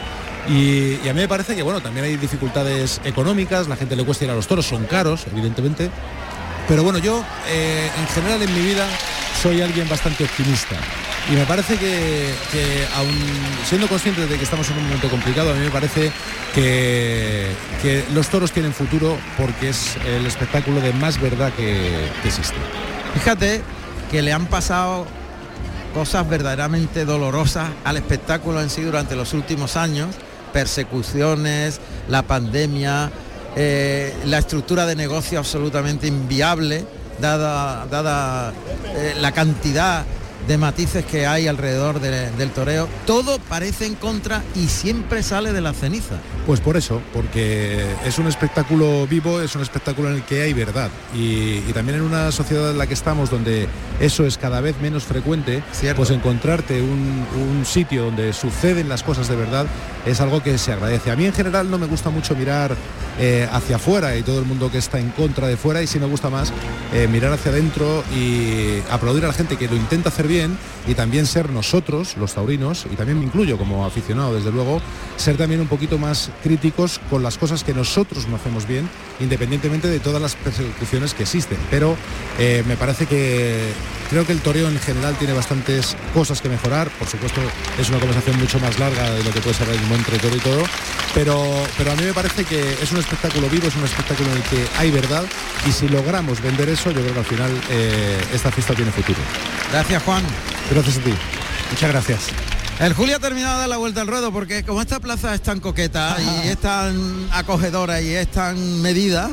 Y, 0.49 1.09
a 1.09 1.13
mí 1.15 1.21
me 1.21 1.29
parece 1.29 1.55
que 1.57 1.63
bueno, 1.63 1.81
también 1.81 2.07
hay 2.07 2.17
dificultades 2.17 3.01
económicas, 3.05 3.69
la 3.69 3.77
gente 3.77 3.97
le 3.97 4.05
cuesta 4.05 4.25
ir 4.25 4.31
a 4.31 4.35
los 4.35 4.47
toros, 4.47 4.67
son 4.67 4.85
caros, 4.85 5.27
evidentemente. 5.31 5.91
Pero 6.69 6.83
bueno, 6.83 6.99
yo 6.99 7.25
eh, 7.49 7.91
en 7.99 8.07
general 8.09 8.43
en 8.43 8.55
mi 8.55 8.61
vida 8.61 8.87
soy 9.43 9.61
alguien 9.61 9.89
bastante 9.89 10.25
optimista. 10.25 10.77
Y 11.31 11.37
me 11.37 11.47
parece 11.47 11.77
que, 11.77 12.35
que 12.53 12.87
aun 12.97 13.09
siendo 13.67 13.89
conscientes 13.89 14.29
de 14.29 14.37
que 14.37 14.45
estamos 14.45 14.69
en 14.71 14.77
un 14.77 14.85
momento 14.85 15.09
complicado, 15.09 15.53
a 15.53 15.55
mí 15.55 15.61
me 15.61 15.71
parece 15.71 16.13
que, 16.55 18.05
los 18.15 18.29
toros 18.29 18.53
tienen 18.53 18.73
futuro 18.73 19.17
porque 19.37 19.71
es 19.71 19.97
el 20.07 20.27
espectáculo 20.27 20.81
de 20.81 20.93
más 20.93 21.21
verdad 21.21 21.53
que 21.53 22.09
existe. 22.25 22.57
Fíjate 23.15 23.63
que 24.11 24.23
le 24.23 24.33
han 24.33 24.47
pasado 24.47 25.07
cosas 25.93 26.29
verdaderamente 26.29 27.05
dolorosas 27.05 27.71
al 27.85 27.97
espectáculo 27.97 28.61
en 28.61 28.71
sí 28.71 28.83
durante 28.83 29.17
los 29.17 29.33
últimos 29.33 29.77
años, 29.77 30.09
persecuciones, 30.55 31.81
la 32.09 32.23
pandemia, 32.23 33.11
eh, 33.57 34.15
la 34.25 34.39
estructura 34.39 34.87
de 34.87 34.95
negocio 34.95 35.41
absolutamente 35.41 36.07
inviable, 36.07 36.87
dada, 37.21 38.53
eh, 38.97 39.15
la 39.21 39.33
cantidad 39.33 40.05
de 40.49 40.59
matices 40.59 41.05
que 41.05 41.27
hay 41.27 41.47
alrededor 41.49 42.01
de- 42.01 42.31
del 42.33 42.51
toreo, 42.51 42.89
todo 43.07 43.39
parece 43.49 43.87
en 43.87 43.95
contra 43.95 44.43
y 44.55 44.67
siempre 44.69 45.23
sale 45.23 45.53
de 45.53 45.61
la 45.61 45.73
ceniza. 45.73 46.17
Pues 46.47 46.61
por 46.61 46.77
eso, 46.77 47.01
porque 47.15 47.85
es 48.05 48.19
un 48.19 48.27
espectáculo 48.27 49.07
vivo, 49.07 49.41
es 49.41 49.55
un 49.57 49.63
espectáculo 49.63 50.11
en 50.11 50.17
el 50.17 50.23
que 50.23 50.43
hay 50.43 50.53
verdad. 50.53 50.91
Y, 51.15 51.59
y 51.67 51.71
también 51.73 51.99
en 51.99 52.05
una 52.05 52.31
sociedad 52.33 52.71
en 52.71 52.79
la 52.79 52.87
que 52.87 52.95
estamos, 52.95 53.31
donde 53.31 53.67
eso 54.01 54.27
es 54.27 54.37
cada 54.37 54.61
vez 54.61 54.77
menos 54.83 55.05
frecuente, 55.05 55.63
pues 55.97 56.11
encontrarte 56.11 56.83
un, 56.83 57.25
un 57.59 57.65
sitio 57.65 58.05
donde 58.05 58.33
suceden 58.33 58.89
las 58.89 59.03
cosas 59.03 59.29
de 59.29 59.37
verdad 59.37 59.67
es 60.05 60.21
algo 60.21 60.43
que 60.43 60.59
se 60.59 60.73
agradece. 60.73 61.11
A 61.11 61.17
mí 61.17 61.25
en 61.25 61.33
general 61.33 61.71
no 61.71 61.79
me 61.79 61.87
gusta 61.87 62.11
mucho 62.11 62.35
mirar 62.37 62.77
eh, 63.19 63.49
hacia 63.51 63.77
afuera 63.77 64.17
y 64.17 64.23
todo 64.23 64.41
el 64.41 64.45
mundo 64.45 64.71
que 64.71 64.79
está 64.79 64.99
en 64.99 65.11
contra 65.11 65.47
de 65.47 65.57
fuera, 65.57 65.81
y 65.83 65.87
sí 65.87 65.99
me 65.99 66.07
gusta 66.07 66.29
más 66.29 66.53
eh, 66.93 67.09
mirar 67.11 67.33
hacia 67.33 67.53
adentro 67.53 68.05
y 68.15 68.81
aplaudir 68.91 69.25
a 69.25 69.29
la 69.29 69.33
gente 69.33 69.57
que 69.57 69.69
lo 69.69 69.77
intenta 69.77 70.09
hacer 70.11 70.27
bien 70.27 70.34
y 70.87 70.95
también 70.95 71.27
ser 71.27 71.51
nosotros, 71.51 72.17
los 72.17 72.35
taurinos, 72.35 72.87
y 72.93 72.97
también 72.97 73.19
me 73.19 73.25
incluyo 73.25 73.57
como 73.57 73.87
aficionado 73.87 74.35
desde 74.35 74.51
luego, 74.51 74.81
ser 75.17 75.37
también 75.37 75.61
un 75.61 75.69
poquito 75.69 75.97
más 75.97 76.31
críticos 76.43 77.01
con 77.09 77.23
las 77.23 77.39
cosas 77.39 77.63
que 77.63 77.73
nosotros 77.73 78.27
no 78.27 78.35
hacemos 78.35 78.67
bien, 78.67 78.89
independientemente 79.21 79.87
de 79.87 80.01
todas 80.01 80.21
las 80.21 80.35
persecuciones 80.35 81.15
que 81.15 81.23
existen. 81.23 81.59
Pero 81.71 81.97
eh, 82.39 82.65
me 82.67 82.77
parece 82.77 83.07
que 83.07 83.73
creo 84.11 84.27
que 84.27 84.33
el 84.33 84.41
toreo 84.41 84.69
en 84.69 84.79
general 84.81 85.15
tiene 85.17 85.35
bastantes 85.35 85.97
cosas 86.13 86.41
que 86.41 86.49
mejorar. 86.49 86.91
Por 86.99 87.07
supuesto, 87.07 87.41
es 87.79 87.89
una 87.89 88.01
conversación 88.01 88.39
mucho 88.41 88.59
más 88.59 88.79
larga 88.81 89.11
de 89.11 89.23
lo 89.23 89.31
que 89.31 89.41
puede 89.41 89.55
ser 89.55 89.69
el 89.69 89.79
mismo 89.79 89.95
entre 89.95 90.19
todo 90.19 90.37
y 90.37 90.41
todo. 90.41 90.65
Pero, 91.15 91.45
pero 91.79 91.93
a 91.93 91.95
mí 91.95 92.03
me 92.03 92.13
parece 92.13 92.45
que 92.45 92.61
es 92.83 92.91
un 92.91 92.99
espectáculo 92.99 93.49
vivo, 93.49 93.69
es 93.69 93.77
un 93.77 93.85
espectáculo 93.85 94.31
en 94.31 94.37
el 94.39 94.43
que 94.43 94.67
hay 94.79 94.91
verdad 94.91 95.25
y 95.67 95.71
si 95.71 95.89
logramos 95.89 96.43
vender 96.43 96.69
eso, 96.69 96.91
yo 96.91 97.01
creo 97.01 97.13
que 97.13 97.21
al 97.21 97.25
final 97.25 97.51
eh, 97.71 98.21
esta 98.33 98.51
fiesta 98.51 98.75
tiene 98.75 98.91
futuro. 98.91 99.21
Gracias 99.71 100.03
Juan. 100.03 100.24
Gracias 100.71 100.99
a 100.99 101.01
ti. 101.01 101.15
Muchas 101.71 101.91
gracias. 101.91 102.21
El 102.81 102.93
Julio 102.93 103.17
ha 103.17 103.19
terminado 103.21 103.55
de 103.55 103.61
dar 103.61 103.69
la 103.69 103.77
vuelta 103.77 104.01
al 104.01 104.09
ruedo 104.09 104.33
porque 104.33 104.65
como 104.65 104.81
esta 104.81 104.99
plaza 104.99 105.35
es 105.35 105.43
tan 105.43 105.61
coqueta 105.61 106.17
y 106.45 106.49
es 106.49 106.59
tan 106.59 107.29
acogedora 107.33 108.01
y 108.01 108.11
es 108.15 108.29
tan 108.33 108.83
medida, 108.83 109.31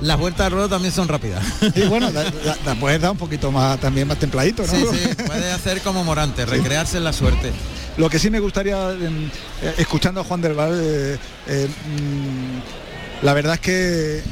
las 0.00 0.18
vueltas 0.18 0.46
al 0.46 0.52
ruedo 0.52 0.68
también 0.70 0.92
son 0.94 1.06
rápidas. 1.06 1.44
Y 1.74 1.82
bueno, 1.82 2.10
la, 2.10 2.24
la- 2.24 2.56
la 2.64 2.74
puedes 2.76 3.00
dar 3.00 3.10
un 3.10 3.18
poquito 3.18 3.52
más 3.52 3.78
también 3.78 4.08
más 4.08 4.18
templadito, 4.18 4.62
¿no? 4.66 4.68
Sí, 4.72 4.84
sí, 4.90 5.22
puede 5.26 5.52
hacer 5.52 5.82
como 5.82 6.02
Morante, 6.02 6.46
recrearse 6.46 6.96
en 6.96 7.04
la 7.04 7.12
suerte. 7.12 7.52
Lo 7.98 8.08
que 8.08 8.18
sí 8.18 8.30
me 8.30 8.40
gustaría, 8.40 8.90
em, 8.92 9.26
eh, 9.60 9.74
escuchando 9.76 10.20
a 10.20 10.24
Juan 10.24 10.40
del 10.40 10.54
Val, 10.54 10.80
eh, 10.82 11.18
eh, 11.48 11.68
mm, 11.68 13.24
la 13.26 13.34
verdad 13.34 13.54
es 13.54 13.60
que 13.60 14.22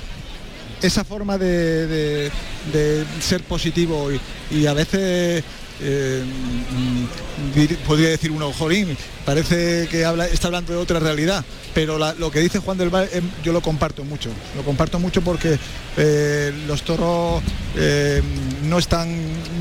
esa 0.80 1.04
forma 1.04 1.36
de, 1.36 1.86
de- 1.86 2.30
de 2.72 3.04
ser 3.20 3.42
positivo 3.42 4.10
y, 4.12 4.20
y 4.50 4.66
a 4.66 4.72
veces 4.72 5.42
eh, 5.80 6.22
mm, 6.24 7.54
dir- 7.58 7.76
podría 7.78 8.08
decir 8.10 8.30
uno, 8.30 8.52
jolín, 8.52 8.96
parece 9.24 9.88
que 9.90 10.04
habla, 10.04 10.26
está 10.26 10.48
hablando 10.48 10.72
de 10.72 10.78
otra 10.78 10.98
realidad, 11.00 11.44
pero 11.74 11.98
lo 11.98 12.30
que 12.30 12.40
dice 12.40 12.58
Juan 12.58 12.78
del 12.78 12.90
Val 12.90 13.08
em, 13.12 13.28
yo 13.44 13.52
lo 13.52 13.60
comparto 13.60 14.04
mucho, 14.04 14.30
lo 14.56 14.62
comparto 14.62 14.98
mucho 14.98 15.20
porque 15.22 15.58
eh, 15.96 16.52
los 16.66 16.82
toros 16.82 17.42
eh, 17.76 18.22
no 18.64 18.78
están, 18.78 19.08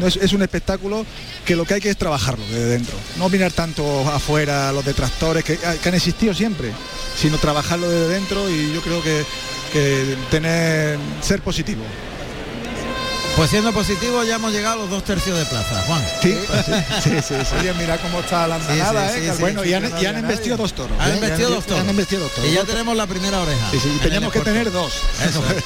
es, 0.06 0.34
un 0.34 0.42
espectáculo 0.42 1.06
que 1.46 1.56
lo 1.56 1.66
que 1.66 1.76
hay 1.76 1.82
que 1.82 1.90
es 1.90 1.98
trabajarlo 1.98 2.46
desde 2.46 2.66
dentro, 2.68 2.96
no 3.18 3.30
mirar 3.30 3.52
tanto 3.52 4.08
afuera 4.10 4.72
los 4.72 4.86
detractores 4.86 5.44
que, 5.44 5.58
que 5.58 5.90
han 5.90 5.96
existido 5.96 6.34
siempre, 6.34 6.72
sino 7.18 7.38
trabajarlo 7.38 7.90
desde 7.90 8.08
dentro 8.14 8.50
y 8.50 8.74
yo 8.74 8.82
creo 8.82 9.02
que, 9.04 9.24
que 9.74 10.16
tener 10.32 10.98
ser 11.22 11.42
positivo. 11.42 11.84
Pues 13.36 13.50
siendo 13.50 13.74
positivo 13.74 14.24
ya 14.24 14.36
hemos 14.36 14.54
llegado 14.54 14.76
a 14.76 14.78
los 14.84 14.90
dos 14.90 15.04
tercios 15.04 15.38
de 15.38 15.46
plaza, 15.46 15.84
Juan. 15.88 16.02
Sí, 16.22 16.34
sí, 17.04 17.10
sí, 17.22 17.34
sí. 17.44 17.56
Oye, 17.60 17.74
mira 17.74 17.98
cómo 17.98 18.22
está 18.22 18.48
la 18.48 18.56
andanada, 18.56 19.10
sí, 19.10 19.16
¿eh? 19.18 19.20
sí, 19.22 19.26
Que 19.28 19.34
sí. 19.34 19.42
Bueno, 19.42 19.66
y 19.66 19.74
han, 19.74 19.84
y 19.84 20.06
han 20.06 20.22
nadie. 20.22 20.56
dos 20.56 20.74
toros. 20.74 20.98
Han 21.00 21.20
Ya- 21.20 21.38
dos 21.50 21.66
toros. 21.66 21.82
Han 21.82 21.90
embestido 21.90 22.22
dos 22.22 22.32
toros. 22.34 22.50
Y 22.50 22.54
ya 22.54 22.64
tenemos 22.64 22.96
la 22.96 23.06
primera 23.08 23.42
oreja. 23.42 23.72
Sí, 23.72 23.80
sí, 23.80 23.90
teníamos 24.02 24.32
que 24.32 24.40
tener 24.40 24.72
dos. 24.72 24.94
Eso 25.22 25.44
es. 25.50 25.64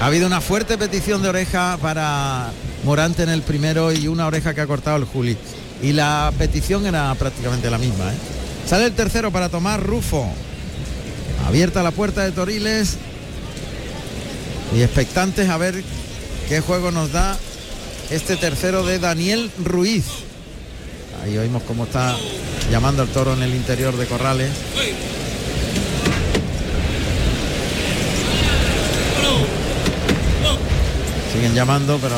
Ha 0.00 0.06
habido 0.06 0.26
una 0.26 0.42
fuerte 0.42 0.76
petición 0.76 1.22
de 1.22 1.30
oreja 1.30 1.78
para 1.80 2.50
Morante 2.84 3.22
en 3.22 3.30
el 3.30 3.40
primero 3.40 3.90
y 3.90 4.06
una 4.08 4.26
oreja 4.26 4.52
que 4.52 4.60
ha 4.60 4.66
cortado 4.66 4.98
el 4.98 5.04
Juli. 5.04 5.38
Y 5.82 5.92
la 5.94 6.30
petición 6.36 6.84
era 6.86 7.14
prácticamente 7.14 7.70
la 7.70 7.78
misma. 7.78 8.12
¿eh? 8.12 8.16
Sale 8.68 8.84
el 8.84 8.92
tercero 8.92 9.30
para 9.30 9.48
tomar 9.48 9.82
Rufo. 9.82 10.28
Abierta 11.48 11.82
la 11.82 11.90
puerta 11.92 12.22
de 12.22 12.32
Toriles. 12.32 12.96
Y 14.76 14.82
expectantes 14.82 15.48
a 15.48 15.56
ver 15.56 15.82
qué 16.48 16.60
juego 16.60 16.90
nos 16.90 17.12
da 17.12 17.36
este 18.10 18.36
tercero 18.36 18.84
de 18.84 18.98
Daniel 18.98 19.50
Ruiz. 19.64 20.04
Ahí 21.22 21.36
oímos 21.38 21.62
cómo 21.64 21.84
está 21.84 22.16
llamando 22.70 23.02
al 23.02 23.08
toro 23.08 23.34
en 23.34 23.42
el 23.42 23.54
interior 23.54 23.96
de 23.96 24.06
Corrales. 24.06 24.50
Siguen 31.32 31.54
llamando, 31.54 31.98
pero 32.00 32.16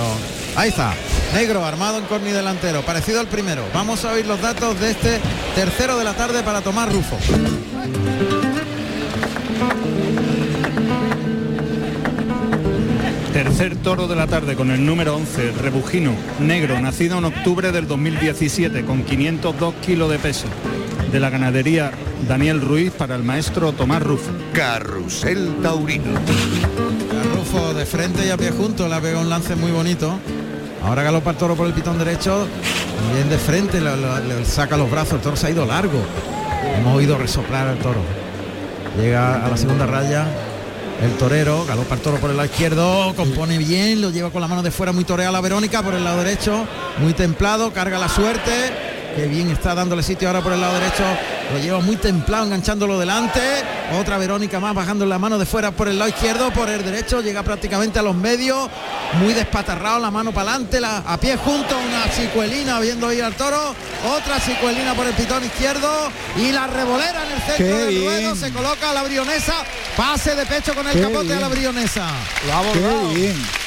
ahí 0.57 0.69
está. 0.69 0.95
Negro 1.35 1.65
armado 1.65 1.99
en 1.99 2.05
corni 2.05 2.31
delantero, 2.31 2.83
parecido 2.83 3.21
al 3.21 3.27
primero. 3.27 3.65
Vamos 3.75 4.05
a 4.05 4.13
oír 4.13 4.27
los 4.27 4.41
datos 4.41 4.79
de 4.81 4.91
este 4.91 5.21
tercero 5.55 5.99
de 5.99 6.05
la 6.05 6.15
tarde 6.15 6.43
para 6.43 6.61
tomar 6.61 6.91
Rufo. 6.93 7.19
Tercer 13.39 13.77
toro 13.77 14.09
de 14.09 14.17
la 14.17 14.27
tarde 14.27 14.57
con 14.57 14.73
el 14.73 14.85
número 14.85 15.15
11, 15.15 15.53
Rebujino, 15.63 16.11
negro, 16.41 16.81
nacido 16.81 17.19
en 17.19 17.25
octubre 17.27 17.71
del 17.71 17.87
2017 17.87 18.85
con 18.85 19.05
502 19.05 19.75
kilos 19.77 20.11
de 20.11 20.19
peso. 20.19 20.49
De 21.13 21.21
la 21.21 21.31
ganadería 21.31 21.93
Daniel 22.27 22.61
Ruiz 22.61 22.91
para 22.91 23.15
el 23.15 23.23
maestro 23.23 23.71
Tomás 23.71 24.03
Rufo. 24.03 24.33
Carrusel 24.53 25.55
Taurino. 25.63 26.19
Rufo 27.37 27.75
de 27.75 27.87
frente 27.87 28.27
y 28.27 28.31
a 28.31 28.37
pie 28.37 28.51
junto, 28.51 28.89
le 28.89 28.97
ha 28.97 29.01
pegado 29.01 29.21
un 29.23 29.29
lance 29.31 29.55
muy 29.55 29.71
bonito. 29.71 30.19
Ahora 30.83 31.05
galopa 31.05 31.31
el 31.31 31.37
toro 31.37 31.55
por 31.55 31.69
el 31.69 31.75
pitón 31.75 31.97
derecho, 31.97 32.49
bien 33.15 33.29
de 33.29 33.39
frente, 33.39 33.81
lo- 33.81 33.95
le 34.19 34.45
saca 34.47 34.77
los 34.77 34.91
brazos, 34.91 35.13
el 35.15 35.21
toro 35.21 35.37
se 35.37 35.47
ha 35.47 35.51
ido 35.51 35.65
largo. 35.65 36.01
Hemos 36.77 36.97
oído 36.97 37.17
resoplar 37.17 37.69
al 37.69 37.79
toro. 37.79 38.01
Llega 39.01 39.47
a 39.47 39.49
la 39.49 39.57
segunda 39.57 39.87
raya, 39.87 40.27
el 41.01 41.13
torero, 41.17 41.65
galopa 41.65 41.95
el 41.95 42.01
toro 42.01 42.19
por 42.19 42.31
el 42.31 42.37
lado 42.37 42.49
izquierdo, 42.49 43.15
compone 43.15 43.59
bien, 43.59 44.01
lo 44.01 44.11
lleva 44.11 44.31
con 44.31 44.41
la 44.41 44.49
mano 44.49 44.63
de 44.63 44.71
fuera 44.71 44.93
muy 44.93 45.05
toreada 45.05 45.31
la 45.31 45.41
Verónica 45.41 45.83
por 45.83 45.95
el 45.95 46.05
lado 46.05 46.23
derecho, 46.23 46.67
muy 46.99 47.13
templado, 47.13 47.73
carga 47.73 47.99
la 47.99 48.09
suerte, 48.09 48.51
que 49.15 49.27
bien 49.27 49.51
está 49.51 49.75
dándole 49.75 50.03
sitio 50.03 50.29
ahora 50.29 50.43
por 50.43 50.53
el 50.53 50.61
lado 50.61 50.75
derecho, 50.75 51.05
lo 51.53 51.61
lleva 51.61 51.81
muy 51.81 51.97
templado, 51.97 52.47
enganchándolo 52.47 52.99
delante, 52.99 53.41
otra 53.93 54.19
Verónica 54.19 54.61
más 54.61 54.75
bajando 54.75 55.07
la 55.07 55.19
mano 55.19 55.39
de 55.39 55.47
fuera 55.47 55.71
por 55.71 55.89
el 55.89 55.99
lado 55.99 56.11
izquierdo, 56.11 56.51
por 56.53 56.69
el 56.69 56.85
derecho, 56.85 57.21
llega 57.21 57.43
prácticamente 57.43 57.99
a 57.99 58.03
los 58.03 58.15
medios, 58.15 58.69
muy 59.15 59.33
despatarrado, 59.33 59.99
la 60.01 60.11
mano 60.11 60.33
para 60.33 60.51
adelante, 60.51 60.81
la, 60.81 60.99
a 60.99 61.19
pie 61.19 61.37
junto, 61.37 61.77
una 61.79 62.05
cicuelina 62.13 62.81
viendo 62.81 63.13
ir 63.13 63.25
al 63.25 63.35
toro, 63.35 63.75
otra 64.17 64.39
cicuelina 64.41 64.95
por 64.95 65.07
el 65.07 65.15
pitón 65.15 65.45
izquierdo 65.45 66.11
y 66.37 66.53
la 66.53 66.67
revolera 66.67 67.25
en 67.25 67.33
el 67.33 67.43
centro 67.43 67.57
Qué 67.57 67.85
del 67.85 68.05
ruedo, 68.05 68.37
se 68.37 68.53
coloca 68.53 68.91
a 68.91 68.93
la 68.93 69.03
brionesa, 69.03 69.55
pase 69.97 70.35
de 70.35 70.47
pecho 70.47 70.75
con 70.75 70.87
el 70.87 70.93
Qué 70.93 71.03
capote 71.03 71.35
a 71.35 71.41
la 71.41 71.49
brionesa. 71.49 72.09
Lo 72.47 72.53
ha 72.53 72.59
abordado. 72.59 73.09
Qué 73.11 73.15
bien. 73.15 73.58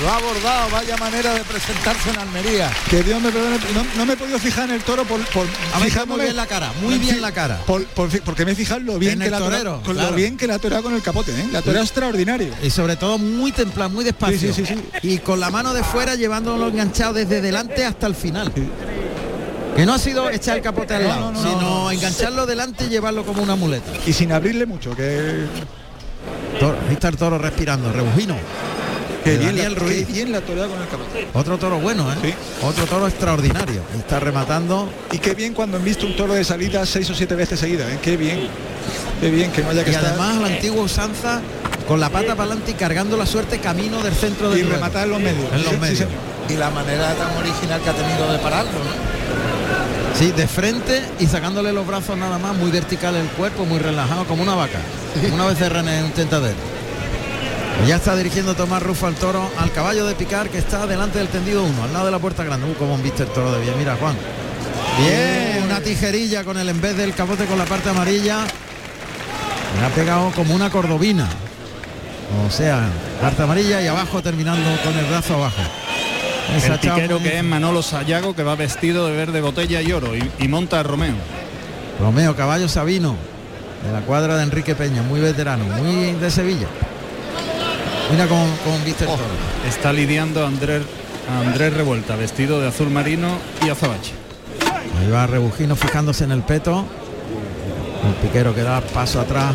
Lo 0.00 0.08
ha 0.08 0.16
abordado, 0.16 0.70
vaya 0.70 0.96
manera 0.96 1.34
de 1.34 1.40
presentarse 1.44 2.10
en 2.10 2.18
Almería. 2.18 2.70
Que 2.88 3.02
Dios 3.02 3.20
me 3.20 3.30
perdone, 3.30 3.58
no, 3.74 3.84
no 3.98 4.06
me 4.06 4.14
he 4.14 4.16
podido 4.16 4.38
fijar 4.38 4.64
en 4.70 4.76
el 4.76 4.82
toro 4.82 5.04
por, 5.04 5.20
por 5.26 5.46
fijándome- 5.84 6.06
muy 6.16 6.20
bien 6.22 6.36
la 6.36 6.46
cara, 6.46 6.72
muy 6.80 6.98
bien 6.98 7.20
la 7.20 7.30
cara. 7.32 7.58
por- 7.66 7.84
por 7.84 8.08
porque 8.22 8.46
me 8.46 8.52
he 8.52 8.54
fijado 8.54 8.80
lo 8.80 8.98
bien 8.98 9.14
En 9.14 9.20
que 9.20 9.30
la 9.30 9.38
torero, 9.38 9.82
con 9.84 9.94
claro. 9.94 10.10
lo 10.10 10.16
bien 10.16 10.38
que 10.38 10.46
la 10.46 10.54
ha 10.54 10.58
torado 10.58 10.84
con 10.84 10.94
el 10.94 11.02
capote, 11.02 11.32
¿eh? 11.32 11.46
La 11.52 11.60
toreo 11.60 11.82
extraordinario. 11.82 12.54
Y 12.62 12.70
sobre 12.70 12.96
todo 12.96 13.18
muy 13.18 13.52
templado, 13.52 13.90
muy 13.90 14.02
despacio. 14.04 14.38
Sí, 14.38 14.52
sí, 14.54 14.64
sí, 14.66 14.74
sí. 14.74 15.08
Y 15.08 15.18
con 15.18 15.38
la 15.40 15.50
mano 15.50 15.74
de 15.74 15.84
fuera 15.84 16.14
llevándolo 16.14 16.68
enganchado 16.68 17.12
desde 17.12 17.42
delante 17.42 17.84
hasta 17.84 18.06
el 18.06 18.14
final. 18.14 18.50
Que 19.76 19.84
no 19.86 19.92
ha 19.92 19.98
sido 19.98 20.30
echar 20.30 20.56
el 20.56 20.62
capote 20.62 20.94
al 20.94 21.04
lado, 21.06 21.32
no, 21.32 21.32
no, 21.32 21.42
sino 21.42 21.60
no. 21.60 21.90
engancharlo 21.90 22.46
delante 22.46 22.84
y 22.86 22.88
llevarlo 22.88 23.24
como 23.24 23.42
una 23.42 23.56
muleta. 23.56 23.90
Y 24.06 24.12
sin 24.14 24.32
abrirle 24.32 24.64
mucho, 24.64 24.96
que, 24.96 25.44
Toro- 26.58 26.78
ahí 26.88 26.94
está 26.94 27.08
el 27.08 27.16
toro 27.18 27.36
respirando, 27.38 27.92
rebujino. 27.92 28.36
De 29.24 29.38
bien, 29.38 29.56
la, 29.56 29.68
Ruiz. 29.78 30.06
que 30.06 30.12
bien 30.12 30.32
la 30.32 30.40
torea 30.40 30.66
con 30.66 30.80
el 30.80 30.88
capote. 30.88 31.28
Otro 31.32 31.58
toro 31.58 31.78
bueno, 31.78 32.10
¿eh? 32.12 32.16
Sí. 32.22 32.34
Otro 32.62 32.86
toro 32.86 33.06
extraordinario. 33.06 33.82
Está 33.96 34.18
rematando. 34.20 34.88
Y 35.12 35.18
qué 35.18 35.34
bien 35.34 35.54
cuando 35.54 35.76
han 35.76 35.84
visto 35.84 36.06
un 36.06 36.16
toro 36.16 36.34
de 36.34 36.42
salida 36.44 36.84
seis 36.86 37.08
o 37.10 37.14
siete 37.14 37.34
veces 37.34 37.60
seguidas, 37.60 37.88
¿eh? 37.90 37.98
Qué 38.02 38.16
bien. 38.16 38.48
Qué 39.20 39.30
bien 39.30 39.52
que 39.52 39.62
no 39.62 39.70
haya 39.70 39.84
que 39.84 39.92
Y 39.92 39.94
estar 39.94 40.10
además 40.10 40.36
la 40.40 40.46
antigua 40.48 40.82
usanza 40.82 41.40
con 41.86 42.00
la 42.00 42.10
pata 42.10 42.34
para 42.34 42.42
adelante 42.50 42.72
y 42.72 42.74
cargando 42.74 43.16
la 43.16 43.26
suerte 43.26 43.58
camino 43.58 44.02
del 44.02 44.14
centro 44.14 44.50
del 44.50 44.60
y 44.60 44.62
rematar 44.64 45.04
en 45.04 45.10
los 45.10 45.20
medios. 45.20 45.52
En 45.52 45.62
los 45.62 45.68
Sí, 45.70 45.74
sí, 45.74 45.80
medios. 45.80 46.08
y 46.48 46.54
la 46.56 46.70
manera 46.70 47.14
tan 47.14 47.36
original 47.36 47.80
que 47.80 47.90
ha 47.90 47.94
tenido 47.94 48.32
de 48.32 48.38
pararlo, 48.38 48.72
¿no? 48.72 50.18
Sí, 50.18 50.30
de 50.32 50.46
frente 50.46 51.02
y 51.20 51.26
sacándole 51.26 51.72
los 51.72 51.86
brazos 51.86 52.16
nada 52.16 52.38
más, 52.38 52.54
muy 52.56 52.70
vertical 52.70 53.14
el 53.16 53.26
cuerpo, 53.28 53.64
muy 53.64 53.78
relajado, 53.78 54.24
como 54.26 54.42
una 54.42 54.54
vaca. 54.54 54.78
Una 55.32 55.46
becerra 55.46 55.80
en 55.80 56.04
un 56.04 56.10
tentadero. 56.12 56.54
Y 57.84 57.88
ya 57.88 57.96
está 57.96 58.14
dirigiendo 58.14 58.54
Tomás 58.54 58.82
Rufo 58.82 59.06
al 59.06 59.14
toro, 59.14 59.50
al 59.58 59.72
caballo 59.72 60.06
de 60.06 60.14
picar 60.14 60.48
que 60.48 60.58
está 60.58 60.86
delante 60.86 61.18
del 61.18 61.28
tendido 61.28 61.64
1, 61.64 61.84
al 61.84 61.92
lado 61.92 62.04
de 62.06 62.10
la 62.12 62.18
puerta 62.18 62.44
grande. 62.44 62.66
Uh, 62.70 62.74
como 62.74 62.94
han 62.94 63.02
visto 63.02 63.22
el 63.24 63.28
toro 63.30 63.52
de 63.52 63.60
bien. 63.60 63.76
Mira, 63.78 63.96
Juan. 63.98 64.14
Bien, 64.98 65.64
una 65.64 65.80
tijerilla 65.80 66.44
con 66.44 66.58
el 66.58 66.68
en 66.68 66.80
vez 66.80 66.96
del 66.96 67.14
capote 67.14 67.46
con 67.46 67.58
la 67.58 67.64
parte 67.64 67.88
amarilla. 67.90 68.38
Me 69.80 69.86
ha 69.86 69.88
pegado 69.90 70.30
como 70.32 70.54
una 70.54 70.70
cordobina. 70.70 71.26
O 72.46 72.50
sea, 72.50 72.88
parte 73.20 73.42
amarilla 73.42 73.80
y 73.82 73.86
abajo 73.88 74.22
terminando 74.22 74.68
con 74.84 74.96
el 74.96 75.04
brazo 75.06 75.34
abajo. 75.34 75.60
Esa 76.56 76.74
El 76.74 76.78
piquero 76.80 77.18
chapa- 77.18 77.22
que 77.30 77.38
es 77.38 77.44
Manolo 77.44 77.82
Sayago 77.82 78.34
que 78.36 78.42
va 78.42 78.54
vestido 78.54 79.06
de 79.06 79.16
verde 79.16 79.40
botella 79.40 79.80
y 79.80 79.92
oro 79.92 80.14
y, 80.14 80.30
y 80.38 80.48
monta 80.48 80.80
a 80.80 80.82
Romeo. 80.82 81.14
Romeo 82.00 82.34
Caballo 82.36 82.68
Sabino, 82.68 83.16
de 83.86 83.92
la 83.92 84.00
cuadra 84.00 84.36
de 84.36 84.42
Enrique 84.44 84.74
Peña, 84.74 85.02
muy 85.02 85.20
veterano, 85.20 85.64
muy 85.64 86.12
de 86.12 86.30
Sevilla. 86.30 86.66
Mira 88.12 88.26
viste 88.84 89.04
el 89.04 89.10
toro. 89.10 89.22
Está 89.66 89.90
lidiando 89.90 90.44
a 90.44 90.48
Andrés, 90.48 90.82
Andrés 91.46 91.72
Revuelta, 91.72 92.14
vestido 92.14 92.60
de 92.60 92.68
azul 92.68 92.90
marino 92.90 93.28
y 93.64 93.70
azabache. 93.70 94.12
Ahí 95.00 95.10
va 95.10 95.26
Rebujino 95.26 95.76
fijándose 95.76 96.24
en 96.24 96.32
el 96.32 96.42
peto. 96.42 96.84
El 98.06 98.14
piquero 98.16 98.54
que 98.54 98.62
da 98.62 98.82
paso 98.82 99.18
atrás 99.18 99.54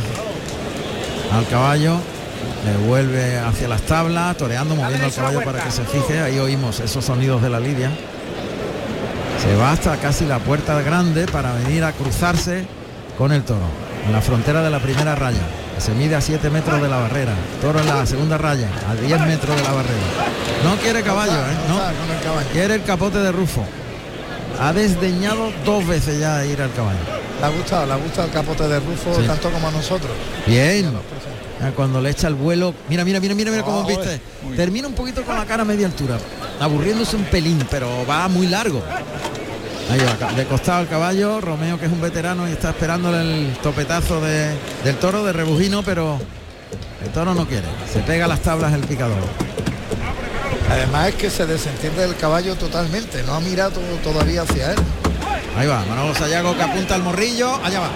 al 1.31 1.47
caballo. 1.47 1.97
Le 2.65 2.87
vuelve 2.87 3.37
hacia 3.37 3.67
las 3.67 3.83
tablas, 3.83 4.35
toreando, 4.37 4.75
moviendo 4.75 5.05
al 5.05 5.13
caballo 5.13 5.43
para 5.43 5.63
que 5.63 5.69
se 5.69 5.83
fije. 5.83 6.19
Ahí 6.19 6.39
oímos 6.39 6.79
esos 6.79 7.05
sonidos 7.05 7.43
de 7.43 7.51
la 7.51 7.59
lidia. 7.59 7.91
Se 9.39 9.55
va 9.55 9.71
hasta 9.71 9.97
casi 9.97 10.25
la 10.25 10.39
puerta 10.39 10.81
grande 10.81 11.27
para 11.27 11.53
venir 11.53 11.83
a 11.83 11.91
cruzarse 11.91 12.65
con 13.19 13.31
el 13.31 13.43
toro. 13.43 13.67
En 14.07 14.13
la 14.13 14.21
frontera 14.21 14.63
de 14.63 14.71
la 14.71 14.79
primera 14.79 15.13
raya. 15.13 15.43
Se 15.79 15.93
mide 15.93 16.15
a 16.15 16.21
7 16.21 16.49
metros 16.49 16.81
de 16.81 16.87
la 16.87 16.97
barrera. 16.97 17.33
Toro 17.61 17.79
en 17.79 17.87
la 17.87 18.05
segunda 18.05 18.37
raya, 18.37 18.67
a 18.89 18.95
10 18.95 19.21
metros 19.21 19.55
de 19.55 19.63
la 19.63 19.71
barrera. 19.71 20.01
No 20.63 20.75
quiere 20.77 21.01
caballo, 21.03 21.33
¿eh? 21.33 21.55
No. 21.69 21.79
Quiere 22.51 22.75
el 22.75 22.83
capote 22.83 23.19
de 23.19 23.31
Rufo. 23.31 23.63
Ha 24.59 24.73
desdeñado 24.73 25.51
dos 25.65 25.85
veces 25.85 26.19
ya 26.19 26.43
ir 26.45 26.59
al 26.61 26.71
caballo. 26.73 26.97
Le 27.39 27.45
ha 27.45 27.49
gustado, 27.49 27.85
le 27.85 27.93
ha 27.93 27.97
gustado 27.97 28.27
el 28.27 28.33
capote 28.33 28.67
de 28.67 28.79
Rufo 28.79 29.15
Sí. 29.21 29.27
tanto 29.27 29.51
como 29.51 29.67
a 29.67 29.71
nosotros. 29.71 30.11
Bien. 30.47 30.91
Ah, 31.61 31.71
Cuando 31.75 32.01
le 32.01 32.09
echa 32.09 32.27
el 32.27 32.33
vuelo. 32.35 32.73
Mira, 32.89 33.05
mira, 33.05 33.19
mira, 33.19 33.35
mira, 33.35 33.51
mira 33.51 33.63
cómo 33.63 33.81
Ah, 33.81 33.87
viste. 33.87 34.19
Termina 34.55 34.87
un 34.87 34.93
poquito 34.95 35.21
con 35.23 35.35
la 35.35 35.45
cara 35.45 35.61
a 35.61 35.65
media 35.65 35.85
altura. 35.87 36.17
Aburriéndose 36.59 37.15
un 37.15 37.23
pelín, 37.25 37.63
pero 37.69 38.05
va 38.07 38.27
muy 38.27 38.47
largo. 38.47 38.81
Ahí 39.89 39.99
va, 39.99 40.33
de 40.33 40.45
costado 40.45 40.81
el 40.81 40.87
caballo, 40.89 41.39
Romeo 41.39 41.79
que 41.79 41.85
es 41.85 41.91
un 41.91 42.01
veterano 42.01 42.47
y 42.47 42.51
está 42.51 42.69
esperando 42.69 43.17
el 43.17 43.53
topetazo 43.63 44.19
de- 44.19 44.53
del 44.83 44.95
toro 44.97 45.23
de 45.23 45.31
Rebujino, 45.31 45.81
pero 45.81 46.19
el 47.05 47.09
toro 47.11 47.33
no 47.33 47.47
quiere. 47.47 47.67
Se 47.91 47.99
pega 47.99 48.25
a 48.25 48.27
las 48.27 48.41
tablas 48.41 48.73
el 48.73 48.81
picador. 48.81 49.17
Además 50.69 51.09
es 51.09 51.15
que 51.15 51.29
se 51.29 51.45
desentiende 51.45 52.01
del 52.01 52.17
caballo 52.17 52.55
totalmente, 52.55 53.23
no 53.23 53.35
ha 53.35 53.39
mirado 53.39 53.79
todavía 54.03 54.41
hacia 54.41 54.71
él. 54.71 54.77
Ahí 55.57 55.65
va, 55.67 55.83
Manolo 55.85 56.13
Sayago 56.13 56.55
que 56.57 56.63
apunta 56.63 56.95
al 56.95 57.03
morrillo, 57.03 57.55
allá 57.63 57.79
va. 57.79 57.89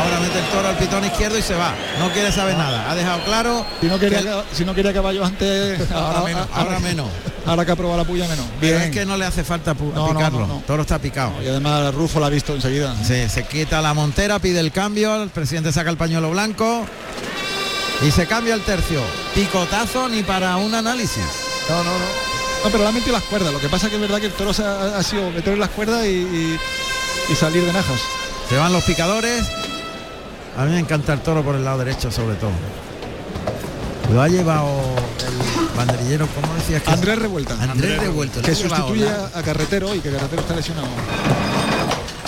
Ahora 0.00 0.20
mete 0.20 0.38
el 0.38 0.44
toro 0.46 0.68
al 0.68 0.76
pitón 0.76 1.04
izquierdo 1.04 1.36
y 1.36 1.42
se 1.42 1.54
va. 1.54 1.72
No 1.98 2.10
quiere 2.12 2.30
saber 2.30 2.56
nada. 2.56 2.88
Ha 2.90 2.94
dejado 2.94 3.24
claro. 3.24 3.66
Si 3.80 3.86
no 3.86 3.98
quería, 3.98 4.20
que- 4.22 4.42
si 4.52 4.64
no 4.64 4.72
quería 4.74 4.92
caballo 4.92 5.24
antes, 5.24 5.80
Ahora 5.90 6.20
menos, 6.22 6.46
ahora 6.54 6.78
menos. 6.78 7.08
Ahora 7.48 7.64
que 7.64 7.72
ha 7.72 7.76
probado 7.76 7.98
la 7.98 8.04
puya 8.04 8.28
menos. 8.28 8.44
Pero 8.60 8.76
Bien. 8.78 8.88
es 8.88 8.94
que 8.96 9.06
no 9.06 9.16
le 9.16 9.24
hace 9.24 9.42
falta 9.44 9.74
No, 9.74 10.08
picarlo. 10.12 10.40
no, 10.40 10.46
no. 10.46 10.62
Toro 10.66 10.82
está 10.82 10.98
picado. 10.98 11.32
Y 11.42 11.48
además 11.48 11.94
Rufo 11.94 12.20
la 12.20 12.26
ha 12.26 12.30
visto 12.30 12.54
enseguida. 12.54 12.94
Sí, 13.02 13.28
se 13.28 13.44
quita 13.44 13.80
la 13.80 13.94
montera, 13.94 14.38
pide 14.38 14.60
el 14.60 14.70
cambio, 14.72 15.22
el 15.22 15.30
presidente 15.30 15.72
saca 15.72 15.90
el 15.90 15.96
pañuelo 15.96 16.30
blanco 16.30 16.84
y 18.06 18.10
se 18.10 18.26
cambia 18.26 18.54
el 18.54 18.60
tercio. 18.62 19.00
Picotazo 19.34 20.08
ni 20.08 20.22
para 20.22 20.56
un 20.56 20.74
análisis. 20.74 21.24
No, 21.68 21.76
no, 21.82 21.90
no. 21.90 22.28
No, 22.64 22.70
pero 22.70 22.82
la 22.82 22.88
ha 22.90 22.92
metido 22.92 23.12
las 23.12 23.22
cuerdas. 23.24 23.52
Lo 23.52 23.60
que 23.60 23.68
pasa 23.68 23.88
que 23.88 23.94
es 23.94 24.00
verdad 24.00 24.18
que 24.20 24.26
el 24.26 24.32
toro 24.32 24.50
ha, 24.50 24.98
ha 24.98 25.02
sido 25.02 25.30
meter 25.30 25.56
las 25.58 25.70
cuerdas 25.70 26.04
y, 26.06 26.08
y- 26.08 26.58
y 27.30 27.34
salir 27.36 27.64
de 27.64 27.72
najas. 27.72 28.00
Se 28.48 28.56
van 28.56 28.72
los 28.72 28.82
picadores. 28.84 29.44
A 30.56 30.64
mí 30.64 30.72
me 30.72 30.80
encanta 30.80 31.12
el 31.12 31.20
toro 31.20 31.42
por 31.44 31.54
el 31.54 31.64
lado 31.64 31.78
derecho 31.78 32.10
sobre 32.10 32.34
todo. 32.36 32.50
Lo 34.12 34.22
ha 34.22 34.28
llevado 34.28 34.66
el 35.26 35.38
banderillero, 35.78 36.26
¿cómo 36.40 36.54
decías 36.54 36.82
que? 36.82 36.90
Andrés 36.90 37.18
Revuelta. 37.18 37.54
Andrés 37.62 37.98
Revuelto. 38.00 38.40
lo 38.40 38.46
Que 38.46 38.54
llevado, 38.54 38.88
sustituye 38.88 39.10
a, 39.10 39.38
a 39.38 39.42
Carretero 39.42 39.94
y 39.94 40.00
que 40.00 40.10
Carretero 40.10 40.42
está 40.42 40.54
lesionado. 40.56 40.88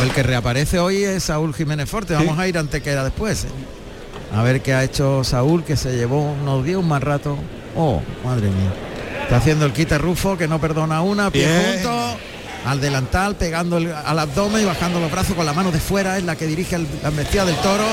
El 0.00 0.10
que 0.12 0.22
reaparece 0.22 0.78
hoy 0.78 1.04
es 1.04 1.24
Saúl 1.24 1.54
Jiménez 1.54 1.88
Forte. 1.90 2.14
Vamos 2.14 2.38
a 2.38 2.48
ir 2.48 2.56
ante 2.56 2.80
que 2.80 2.90
era 2.90 3.04
después. 3.04 3.44
¿eh? 3.44 3.48
A 4.34 4.42
ver 4.42 4.62
qué 4.62 4.72
ha 4.72 4.82
hecho 4.84 5.24
Saúl, 5.24 5.64
que 5.64 5.76
se 5.76 5.94
llevó, 5.96 6.34
nos 6.44 6.64
dio 6.64 6.80
un 6.80 6.88
mal 6.88 7.02
rato. 7.02 7.36
Oh, 7.76 8.00
madre 8.24 8.46
mía. 8.48 8.72
Está 9.24 9.36
haciendo 9.36 9.66
el 9.66 9.72
quite 9.72 9.98
Rufo, 9.98 10.38
que 10.38 10.48
no 10.48 10.60
perdona 10.60 11.02
una, 11.02 11.30
pie 11.30 11.46
Bien. 11.46 11.74
junto, 11.74 12.16
al 12.64 12.80
delantal, 12.80 13.36
pegando 13.36 13.76
el- 13.78 13.92
al 13.92 14.18
abdomen 14.18 14.62
y 14.62 14.64
bajando 14.64 15.00
los 15.00 15.10
brazos 15.12 15.36
con 15.36 15.44
la 15.46 15.52
mano 15.52 15.70
de 15.70 15.78
fuera, 15.80 16.16
es 16.16 16.24
la 16.24 16.34
que 16.36 16.46
dirige 16.46 16.76
el- 16.76 16.86
la 17.02 17.08
embestida 17.10 17.44
del 17.44 17.56
toro. 17.56 17.84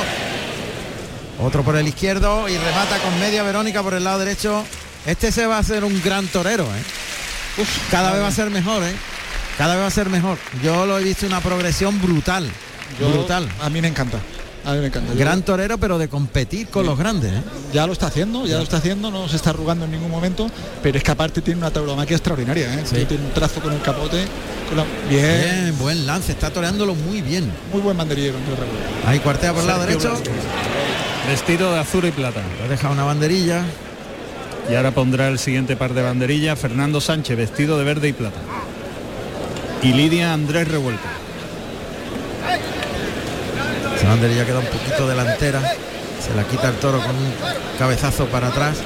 Otro 1.43 1.63
por 1.63 1.75
el 1.75 1.87
izquierdo 1.87 2.47
y 2.49 2.57
remata 2.57 2.97
con 2.99 3.19
media 3.19 3.43
Verónica 3.43 3.83
por 3.83 3.93
el 3.93 4.03
lado 4.03 4.19
derecho. 4.19 4.63
Este 5.05 5.31
se 5.31 5.45
va 5.45 5.57
a 5.57 5.59
hacer 5.59 5.83
un 5.83 6.01
gran 6.01 6.27
torero, 6.27 6.65
¿eh? 6.65 7.63
Cada 7.89 8.11
vez 8.13 8.21
va 8.21 8.27
a 8.27 8.31
ser 8.31 8.49
mejor, 8.49 8.83
¿eh? 8.83 8.93
Cada 9.57 9.73
vez 9.75 9.83
va 9.83 9.87
a 9.87 9.91
ser 9.91 10.09
mejor. 10.09 10.37
Yo 10.63 10.85
lo 10.85 10.99
he 10.99 11.03
visto 11.03 11.25
una 11.25 11.39
progresión 11.41 11.99
brutal. 12.01 12.47
Yo- 12.99 13.09
brutal. 13.09 13.47
A 13.61 13.69
mí 13.69 13.81
me 13.81 13.87
encanta. 13.87 14.19
A 14.65 14.73
mí 14.73 14.79
me 14.79 14.87
encanta. 14.87 15.13
Yo- 15.13 15.19
Gran 15.19 15.41
torero, 15.43 15.77
pero 15.77 15.97
de 15.97 16.09
competir 16.09 16.67
con 16.67 16.85
los 16.85 16.97
grandes. 16.97 17.31
¿eh? 17.31 17.41
ya 17.73 17.87
lo 17.87 17.93
está 17.93 18.07
haciendo, 18.07 18.45
ya 18.45 18.57
lo 18.57 18.63
está 18.63 18.77
haciendo, 18.77 19.09
no 19.11 19.27
se 19.29 19.37
está 19.37 19.49
arrugando 19.51 19.85
en 19.85 19.91
ningún 19.91 20.11
momento, 20.11 20.49
pero 20.83 20.97
es 20.97 21.03
que 21.03 21.11
aparte 21.11 21.41
tiene 21.41 21.59
una 21.59 21.71
tauromaquia 21.71 22.15
extraordinaria, 22.17 22.73
¿eh? 22.73 22.83
Sí. 22.85 23.05
tiene 23.05 23.25
un 23.25 23.31
trazo 23.33 23.61
con 23.61 23.71
el 23.73 23.81
capote, 23.81 24.25
con 24.67 24.77
la- 24.77 24.85
bien, 25.09 25.41
Bien, 25.63 25.77
buen 25.79 26.05
lance, 26.05 26.33
está 26.33 26.49
toreándolo 26.51 26.95
muy 26.95 27.21
bien. 27.21 27.49
muy 27.71 27.81
buen 27.81 27.97
banderillero. 27.97 28.35
Ahí 29.05 29.19
cuartea 29.19 29.53
por 29.53 29.61
el 29.61 29.67
lado 29.67 29.85
derecho. 29.85 30.21
Vestido 31.27 31.73
de 31.73 31.79
azul 31.79 32.05
y 32.05 32.11
plata. 32.11 32.41
Le 32.61 32.69
deja 32.69 32.89
una 32.89 33.03
banderilla. 33.03 33.63
Y 34.69 34.75
ahora 34.75 34.91
pondrá 34.91 35.27
el 35.29 35.39
siguiente 35.39 35.75
par 35.77 35.93
de 35.93 36.01
banderillas 36.01 36.59
Fernando 36.59 36.99
Sánchez, 36.99 37.37
vestido 37.37 37.77
de 37.77 37.83
verde 37.85 38.09
y 38.09 38.13
plata. 38.13 38.39
Y 39.81 39.93
Lidia 39.93 40.33
Andrés 40.33 40.67
Revuelta. 40.67 41.07
Esa 43.97 44.09
banderilla 44.09 44.45
queda 44.45 44.59
un 44.59 44.65
poquito 44.65 45.07
delantera. 45.07 45.61
Se 46.25 46.33
la 46.35 46.43
quita 46.43 46.69
el 46.69 46.75
toro 46.75 46.99
con 46.99 47.15
un 47.15 47.31
cabezazo 47.79 48.25
para 48.25 48.47
atrás. 48.47 48.77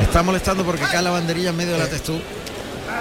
Está 0.00 0.22
molestando 0.22 0.64
porque 0.64 0.82
cae 0.84 1.02
la 1.02 1.10
banderilla 1.10 1.50
en 1.50 1.56
medio 1.56 1.72
de 1.72 1.78
la 1.78 1.88
textura. 1.88 2.20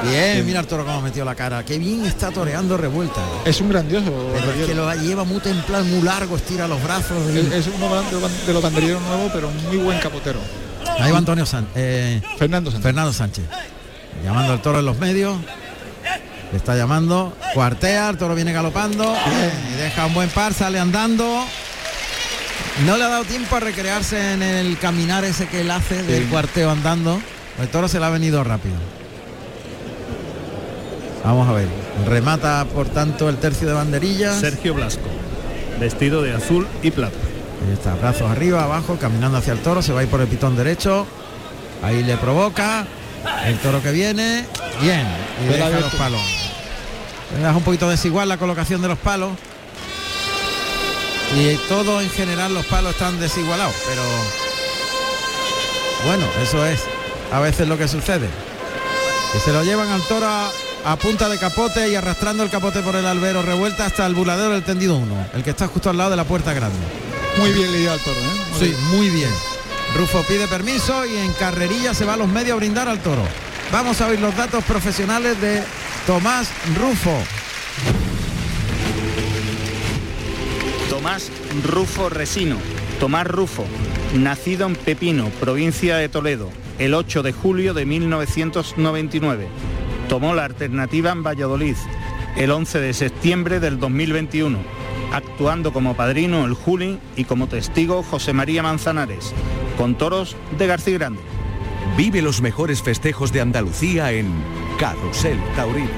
Bien, 0.04 0.44
mira 0.46 0.60
el 0.62 0.66
toro 0.68 0.84
cómo 0.84 1.02
metió 1.02 1.24
la 1.24 1.36
cara. 1.36 1.64
Qué 1.64 1.78
bien 1.78 2.06
está 2.06 2.32
toreando 2.32 2.76
revuelta. 2.78 3.22
Es 3.46 3.62
un 3.62 3.70
grandioso. 3.70 4.12
Pero 4.34 4.52
es 4.52 4.68
que 4.68 4.74
lo 4.74 4.92
lleva 4.96 5.24
muy 5.24 5.40
templado, 5.40 5.84
muy 5.86 6.02
largo, 6.02 6.36
estira 6.38 6.68
los 6.68 6.82
brazos. 6.84 7.18
Es, 7.30 7.54
es 7.54 7.68
uno 7.68 7.88
de 8.02 8.12
los- 8.20 8.48
de 8.48 8.54
los 8.54 8.64
banderilleros 8.64 9.02
nuevos, 9.04 9.32
pero 9.34 9.52
muy 9.70 9.78
buen 9.78 10.00
capotero. 10.00 10.40
Ahí 11.00 11.12
va 11.12 11.18
Antonio 11.18 11.46
Sánchez. 11.46 12.24
Fernando 12.38 12.70
Sánchez. 12.72 12.84
Fernando 12.84 13.14
Sánchez. 13.14 13.46
Llamando 14.24 14.54
al 14.54 14.62
toro 14.62 14.80
en 14.80 14.86
los 14.86 14.98
medios. 15.00 15.38
Le 16.52 16.58
está 16.58 16.76
llamando. 16.76 17.36
Cuartea, 17.54 18.10
el 18.10 18.18
toro 18.18 18.36
viene 18.36 18.52
galopando. 18.54 19.16
Y 19.74 19.78
deja 19.78 20.06
un 20.06 20.14
buen 20.14 20.30
par, 20.30 20.54
sale 20.54 20.80
andando. 20.80 21.46
No 22.86 22.98
le 22.98 23.04
ha 23.04 23.08
dado 23.08 23.24
tiempo 23.26 23.56
a 23.56 23.60
recrearse 23.60 24.34
en 24.34 24.42
el 24.44 24.78
caminar 24.78 25.24
ese 25.26 25.48
que 25.48 25.62
él 25.62 25.72
hace 25.72 26.04
del 26.04 26.24
Sí. 26.24 26.30
cuarteo 26.30 26.70
andando. 26.72 27.22
El 27.60 27.68
toro 27.70 27.88
se 27.88 28.00
le 28.00 28.06
ha 28.06 28.10
venido 28.10 28.44
rápido. 28.44 28.76
Vamos 31.24 31.48
a 31.48 31.54
ver. 31.54 31.68
Remata 32.08 32.66
por 32.74 32.88
tanto 32.90 33.30
el 33.30 33.38
tercio 33.38 33.68
de 33.68 33.74
banderillas. 33.74 34.40
Sergio 34.40 34.74
Blasco, 34.74 35.08
vestido 35.80 36.22
de 36.22 36.34
azul 36.34 36.68
y 36.82 36.92
plata. 36.92 37.16
Ahí 37.66 37.74
está, 37.74 37.94
brazos 37.96 38.30
arriba, 38.30 38.64
abajo, 38.64 38.98
caminando 39.00 39.38
hacia 39.38 39.54
el 39.54 39.60
toro, 39.60 39.82
se 39.82 39.94
va 39.94 40.00
a 40.02 40.04
ir 40.04 40.10
por 40.10 40.22
el 40.22 40.28
pitón 40.28 40.56
derecho. 40.56 41.06
Ahí 41.84 42.04
le 42.04 42.18
provoca. 42.18 42.86
El 43.46 43.58
toro 43.60 43.82
que 43.82 43.92
viene. 43.92 44.46
Bien. 44.82 45.06
Y 45.44 45.48
deja 45.48 45.70
los 45.70 45.94
palos. 45.96 46.22
Das 47.42 47.56
un 47.56 47.64
poquito 47.64 47.90
desigual 47.90 48.28
la 48.28 48.38
colocación 48.38 48.82
de 48.82 48.88
los 48.88 48.98
palos. 48.98 49.32
Y 51.36 51.56
todo 51.70 52.02
en 52.02 52.10
general 52.10 52.54
los 52.54 52.66
palos 52.66 52.92
están 52.92 53.18
desigualados, 53.20 53.74
pero 53.88 54.02
bueno, 56.06 56.26
eso 56.44 56.66
es 56.66 56.82
a 57.32 57.40
veces 57.40 57.70
lo 57.70 57.78
que 57.78 57.88
sucede. 57.88 58.28
Que 59.32 59.40
se 59.40 59.54
lo 59.54 59.64
llevan 59.64 59.88
al 59.88 60.02
toro 60.08 60.28
a, 60.28 60.52
a 60.84 60.96
punta 60.98 61.30
de 61.30 61.38
capote 61.38 61.88
y 61.90 61.96
arrastrando 61.96 62.44
el 62.44 62.50
capote 62.50 62.82
por 62.82 62.98
el 62.98 63.06
albero 63.06 63.44
revuelta 63.44 63.86
hasta 63.86 64.06
el 64.08 64.14
buladero 64.14 64.50
del 64.50 64.64
tendido 64.64 64.98
1, 64.98 65.28
el 65.36 65.44
que 65.44 65.52
está 65.52 65.68
justo 65.68 65.90
al 65.90 65.98
lado 65.98 66.10
de 66.10 66.18
la 66.18 66.26
puerta 66.26 66.54
grande. 66.54 67.11
Muy 67.38 67.52
bien 67.54 67.72
lidiado 67.72 67.96
el 67.98 68.04
toro, 68.04 68.20
¿eh? 68.20 68.24
Muy 68.52 68.60
Sí, 68.60 68.66
bien. 68.68 68.86
muy 68.98 69.10
bien. 69.10 69.30
Rufo 69.98 70.24
pide 70.28 70.48
permiso 70.48 71.06
y 71.06 71.18
en 71.18 71.34
carrerilla 71.34 71.94
se 71.94 72.06
va 72.06 72.14
a 72.14 72.18
los 72.18 72.28
medios 72.28 72.54
a 72.54 72.56
brindar 72.58 72.88
al 72.88 73.00
toro. 73.02 73.24
vamos 73.72 74.02
a 74.02 74.08
oír 74.08 74.20
los 74.20 74.36
datos 74.36 74.64
profesionales 74.66 75.40
de 75.42 75.64
Tomás 76.06 76.50
Rufo. 76.78 77.18
Tomás 80.90 81.32
Rufo 81.66 82.10
Resino. 82.10 82.58
Tomás 83.00 83.26
Rufo, 83.26 83.66
nacido 84.14 84.68
en 84.68 84.76
Pepino, 84.76 85.30
provincia 85.40 85.98
de 85.98 86.08
Toledo, 86.10 86.50
el 86.78 86.94
8 86.94 87.24
de 87.24 87.32
julio 87.32 87.74
de 87.74 87.86
1999. 87.86 89.48
Tomó 90.08 90.36
la 90.36 90.46
alternativa 90.46 91.12
en 91.12 91.24
Valladolid 91.24 91.76
el 92.38 92.52
11 92.52 92.80
de 92.80 92.94
septiembre 92.94 93.60
del 93.60 93.80
2021, 93.80 94.60
actuando 95.12 95.74
como 95.74 95.96
padrino 95.96 96.46
el 96.46 96.54
Juli 96.54 97.00
y 97.16 97.26
como 97.26 97.48
testigo 97.48 98.04
José 98.04 98.34
María 98.34 98.64
Manzanares, 98.64 99.34
con 99.78 99.96
toros 99.96 100.36
de 100.58 100.68
García 100.68 100.98
Grande. 100.98 101.22
Vive 101.98 102.22
los 102.22 102.42
mejores 102.42 102.82
festejos 102.82 103.32
de 103.32 103.42
Andalucía 103.42 104.12
en 104.12 104.32
Carrusel 104.80 105.38
Taurino. 105.56 105.90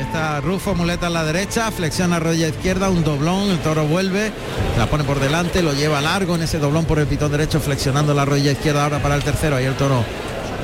Está 0.00 0.40
Rufo, 0.40 0.74
muleta 0.74 1.08
a 1.08 1.10
la 1.10 1.24
derecha, 1.24 1.70
flexiona 1.70 2.18
rodilla 2.18 2.48
izquierda, 2.48 2.88
un 2.88 3.04
doblón, 3.04 3.50
el 3.50 3.58
toro 3.58 3.84
vuelve, 3.84 4.32
la 4.78 4.86
pone 4.86 5.04
por 5.04 5.20
delante, 5.20 5.62
lo 5.62 5.74
lleva 5.74 6.00
largo 6.00 6.36
en 6.36 6.42
ese 6.42 6.58
doblón 6.58 6.86
por 6.86 6.98
el 6.98 7.06
pitón 7.06 7.32
derecho, 7.32 7.60
flexionando 7.60 8.14
la 8.14 8.24
rodilla 8.24 8.52
izquierda 8.52 8.84
ahora 8.84 9.02
para 9.02 9.16
el 9.16 9.22
tercero, 9.22 9.56
ahí 9.56 9.66
el 9.66 9.74
toro 9.74 10.04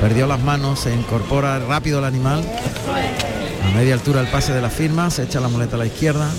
perdió 0.00 0.26
las 0.26 0.40
manos, 0.40 0.80
se 0.80 0.94
incorpora 0.94 1.58
rápido 1.58 1.98
el 1.98 2.06
animal, 2.06 2.42
a 3.64 3.70
media 3.76 3.94
altura 3.94 4.20
el 4.20 4.28
pase 4.28 4.52
de 4.52 4.60
la 4.60 4.70
firma, 4.70 5.10
se 5.10 5.22
echa 5.22 5.40
la 5.40 5.48
muleta 5.48 5.76
a 5.76 5.78
la 5.78 5.86
izquierda, 5.86 6.30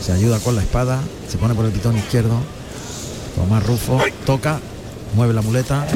se 0.00 0.12
ayuda 0.12 0.38
con 0.38 0.56
la 0.56 0.62
espada, 0.62 1.00
se 1.28 1.38
pone 1.38 1.54
por 1.54 1.64
el 1.64 1.72
pitón 1.72 1.96
izquierdo, 1.96 2.40
Tomás 3.36 3.64
Rufo, 3.64 4.00
toca, 4.24 4.60
mueve 5.14 5.32
la 5.32 5.42
muleta, 5.42 5.86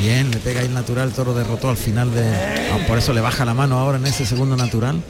bien, 0.00 0.30
le 0.30 0.38
pega 0.38 0.60
ahí 0.60 0.66
el 0.66 0.74
natural, 0.74 1.08
el 1.08 1.14
toro 1.14 1.34
derrotó 1.34 1.68
al 1.68 1.76
final 1.76 2.12
de... 2.14 2.22
ah, 2.24 2.78
por 2.86 2.98
eso 2.98 3.12
le 3.12 3.20
baja 3.20 3.44
la 3.44 3.54
mano 3.54 3.78
ahora 3.78 3.98
en 3.98 4.06
ese 4.06 4.26
segundo 4.26 4.56
natural, 4.56 5.02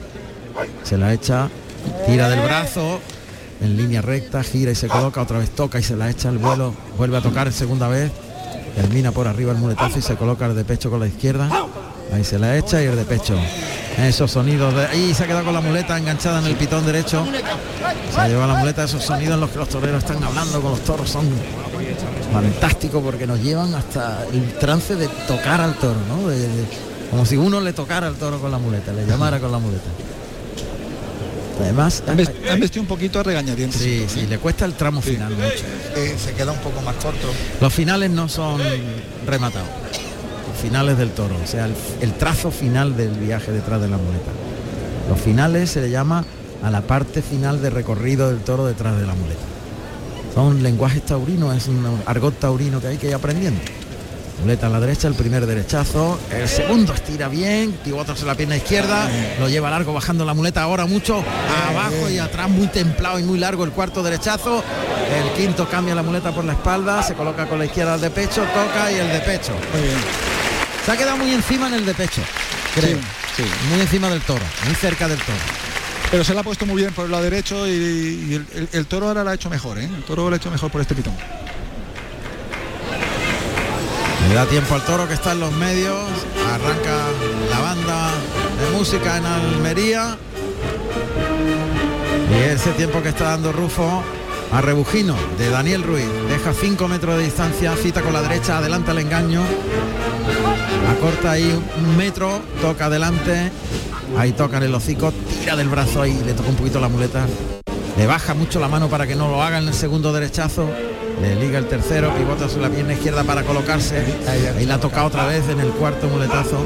se 0.83 0.99
la 0.99 1.13
echa, 1.13 1.49
tira 2.07 2.29
del 2.29 2.41
brazo, 2.41 3.01
en 3.61 3.77
línea 3.77 4.03
recta, 4.03 4.43
gira 4.43 4.73
y 4.73 4.75
se 4.75 4.89
coloca, 4.89 5.23
otra 5.23 5.39
vez 5.39 5.51
toca 5.51 5.79
y 5.79 5.83
se 5.83 5.97
la 5.97 6.11
echa 6.11 6.29
al 6.29 6.39
vuelo, 6.39 6.75
vuelve 6.99 7.17
a 7.17 7.21
tocar 7.21 7.53
segunda 7.53 7.89
vez, 7.89 8.11
termina 8.75 9.13
por 9.13 9.29
arriba 9.29 9.53
el 9.53 9.59
muletazo 9.59 9.99
y 9.99 10.03
se 10.03 10.17
coloca 10.17 10.47
el 10.47 10.57
de 10.57 10.65
pecho 10.65 10.91
con 10.91 11.01
la 11.01 11.07
izquierda, 11.07 11.49
ahí 12.13 12.25
se 12.25 12.39
la 12.39 12.57
echa 12.57 12.83
y 12.83 12.87
el 12.87 12.97
de 12.97 13.05
pecho. 13.05 13.37
Esos 13.99 14.31
sonidos 14.31 14.75
de 14.75 14.87
ahí 14.87 15.15
se 15.15 15.25
ha 15.25 15.27
quedado 15.27 15.45
con 15.45 15.55
la 15.55 15.61
muleta 15.61 15.97
enganchada 15.99 16.39
en 16.41 16.47
el 16.47 16.57
pitón 16.57 16.85
derecho. 16.87 17.25
Se 18.13 18.21
ha 18.21 18.29
llevado 18.29 18.53
la 18.53 18.59
muleta, 18.59 18.85
esos 18.85 19.05
sonidos 19.05 19.35
en 19.35 19.41
los 19.41 19.51
que 19.51 19.59
los 19.59 19.69
toreros 19.69 20.03
están 20.03 20.23
hablando 20.25 20.61
con 20.61 20.71
los 20.73 20.81
toros 20.81 21.09
son 21.11 21.29
fantásticos 22.33 23.03
porque 23.03 23.27
nos 23.27 23.41
llevan 23.41 23.75
hasta 23.75 24.25
el 24.33 24.55
trance 24.59 24.97
de 24.97 25.09
tocar 25.29 25.61
al 25.61 25.75
toro, 25.75 25.97
¿no? 26.09 26.29
De- 26.29 26.39
de- 26.39 26.65
como 27.11 27.27
si 27.27 27.37
uno 27.37 27.61
le 27.61 27.73
tocara 27.75 28.07
al 28.07 28.15
toro 28.15 28.41
con 28.41 28.51
la 28.51 28.59
muleta, 28.59 28.93
le 28.93 29.05
llamara 29.07 29.39
con 29.39 29.53
la 29.53 29.59
muleta. 29.59 29.85
Además, 31.61 32.03
Han 32.09 32.17
vest- 32.19 32.33
han 32.51 32.59
vestido 32.61 32.83
un 32.83 32.89
poquito 32.89 33.21
a 33.21 33.23
regañadientes. 33.23 33.81
Sí, 33.81 34.07
sí, 34.09 34.27
le 34.27 34.39
cuesta 34.39 34.65
el 34.65 34.73
tramo 34.73 35.01
final 35.03 35.31
mucho. 35.35 35.65
Eh, 35.95 36.17
se 36.19 36.33
queda 36.33 36.51
un 36.53 36.59
poco 36.59 36.81
más 36.81 36.95
corto. 36.97 37.29
Los 37.61 37.73
finales 37.73 38.11
no 38.11 38.29
son 38.29 38.61
rematados. 39.27 39.69
Finales 40.61 40.97
del 40.97 41.11
toro, 41.11 41.35
o 41.43 41.47
sea, 41.47 41.69
el, 42.01 42.13
trazo 42.13 42.51
final 42.51 42.97
del 42.97 43.11
viaje 43.11 43.51
detrás 43.51 43.81
de 43.81 43.89
la 43.89 43.97
muleta. 43.97 44.31
Los 45.09 45.21
finales 45.21 45.71
se 45.71 45.81
le 45.81 45.91
llama 45.91 46.25
a 46.63 46.71
la 46.71 46.83
parte 46.83 47.23
final 47.23 47.61
de 47.61 47.71
recorrido 47.71 48.29
del 48.29 48.41
toro 48.41 48.67
detrás 48.67 48.97
de 48.99 49.07
la 49.07 49.15
muleta. 49.15 49.41
Son 50.35 50.63
lenguajes 50.63 51.05
taurinos, 51.05 51.57
es 51.57 51.69
un 51.69 51.85
argot 52.07 52.39
taurino 52.39 52.81
que 52.81 52.87
hay 52.87 52.97
que 52.97 53.09
ir 53.09 53.15
aprendiendo. 53.15 53.61
Muleta 54.41 54.67
a 54.67 54.71
la 54.71 54.81
derecha, 54.81 55.07
el 55.07 55.15
primer 55.15 55.47
derechazo, 55.47 56.19
el 56.31 56.49
segundo 56.49 56.93
estira 56.93 57.29
bien, 57.29 57.73
pivota 57.85 58.17
sobre 58.17 58.33
la 58.33 58.35
pierna 58.35 58.57
izquierda, 58.57 59.09
lo 59.39 59.49
lleva 59.49 59.71
largo 59.71 59.93
bajando 59.93 60.25
la 60.25 60.35
muleta 60.35 60.63
ahora 60.63 60.85
mucho 60.87 61.23
abajo 61.69 62.11
y 62.11 62.19
atrás 62.19 62.49
muy 62.49 62.67
templado 62.67 63.21
y 63.21 63.23
muy 63.23 63.39
largo 63.39 63.63
el 63.63 63.71
cuarto 63.71 64.03
derechazo, 64.03 64.65
el 65.13 65.33
quinto 65.35 65.69
cambia 65.69 65.95
la 65.95 66.03
muleta 66.03 66.33
por 66.33 66.45
la 66.45 66.55
espalda, 66.55 67.03
se 67.05 67.15
coloca 67.15 67.47
con 67.47 67.59
la 67.59 67.67
izquierda 67.67 67.95
al 67.95 68.01
de 68.01 68.11
pecho, 68.11 68.43
toca 68.43 68.91
y 68.91 68.97
el 68.97 69.13
de 69.13 69.21
pecho. 69.21 69.53
Se 70.85 70.91
ha 70.93 70.97
quedado 70.97 71.17
muy 71.17 71.33
encima 71.33 71.69
en 71.69 71.75
el 71.75 71.87
de 71.87 71.95
pecho, 71.95 72.23
creo. 72.75 72.99
Sí, 73.37 73.43
sí. 73.45 73.45
Muy 73.71 73.81
encima 73.81 74.09
del 74.11 74.21
toro, 74.23 74.45
muy 74.67 74.75
cerca 74.75 75.07
del 75.09 75.19
toro. 75.19 75.39
Pero 76.11 76.25
se 76.25 76.35
la 76.35 76.41
ha 76.41 76.45
puesto 76.45 76.67
muy 76.67 76.83
bien 76.83 76.93
por 76.93 77.07
el 77.07 77.11
lado 77.13 77.23
derecho 77.25 77.67
y, 77.67 77.71
y 77.71 78.35
el, 78.35 78.47
el- 78.55 78.69
el 78.73 78.87
toro 78.87 79.09
ahora 79.09 79.25
lo 79.25 79.31
ha 79.31 79.35
hecho 79.35 79.49
mejor, 79.49 79.79
¿eh? 79.79 79.85
El 79.85 80.03
toro 80.03 80.29
lo 80.29 80.35
ha 80.35 80.37
hecho 80.37 80.51
mejor 80.51 80.71
por 80.71 80.81
este 80.81 80.95
pitón. 80.95 81.15
Le 84.29 84.35
da 84.35 84.47
tiempo 84.47 84.75
al 84.75 84.83
toro 84.85 85.07
que 85.09 85.15
está 85.15 85.33
en 85.33 85.41
los 85.41 85.53
medios, 85.53 85.97
arranca 86.53 87.07
la 87.51 87.61
banda 87.61 88.11
de 88.61 88.77
música 88.77 89.17
en 89.19 89.27
Almería. 89.27 90.17
Y 92.31 92.43
ese 92.51 92.71
tiempo 92.73 93.03
que 93.03 93.11
está 93.11 93.25
dando 93.31 93.53
Rufo 93.53 94.03
a 94.53 94.61
Rebujino 94.61 95.17
de 95.39 95.49
Daniel 95.49 95.83
Ruiz. 95.83 96.07
Deja 96.29 96.53
5 96.53 96.89
metros 96.89 97.17
de 97.17 97.25
distancia, 97.25 97.75
cita 97.77 98.03
con 98.03 98.13
la 98.13 98.23
derecha, 98.23 98.59
adelanta 98.59 98.93
el 98.93 98.99
engaño. 98.99 99.41
Acorta 100.91 101.33
ahí 101.33 101.59
un 101.79 101.97
metro, 101.97 102.41
toca 102.61 102.87
adelante. 102.87 103.51
Ahí 104.19 104.33
toca 104.33 104.59
en 104.59 104.65
el 104.65 104.75
hocico, 104.75 105.11
tira 105.41 105.57
del 105.57 105.69
brazo 105.69 106.03
ahí, 106.03 106.21
le 106.27 106.35
toca 106.35 106.51
un 106.51 106.57
poquito 106.57 106.81
la 106.81 106.89
muleta. 106.89 107.27
Le 107.97 108.07
baja 108.07 108.35
mucho 108.35 108.61
la 108.61 108.69
mano 108.69 108.89
para 108.89 109.07
que 109.07 109.17
no 109.17 109.29
lo 109.29 109.43
haga 109.43 109.59
en 109.59 109.69
el 109.69 109.75
segundo 109.75 110.13
derechazo. 110.13 110.69
Le 111.23 111.37
liga 111.37 111.59
el 111.59 111.67
tercero, 111.67 112.15
pivota 112.15 112.49
sobre 112.49 112.63
la 112.63 112.71
pierna 112.71 112.93
izquierda 112.93 113.25
para 113.25 113.43
colocarse. 113.45 114.05
Ahí 114.59 114.67
la 114.67 114.79
toca 114.79 115.05
otra 115.05 115.27
vez 115.27 115.49
en 115.49 115.61
el 115.61 115.69
cuarto 115.69 116.09
muletazo. 116.09 116.59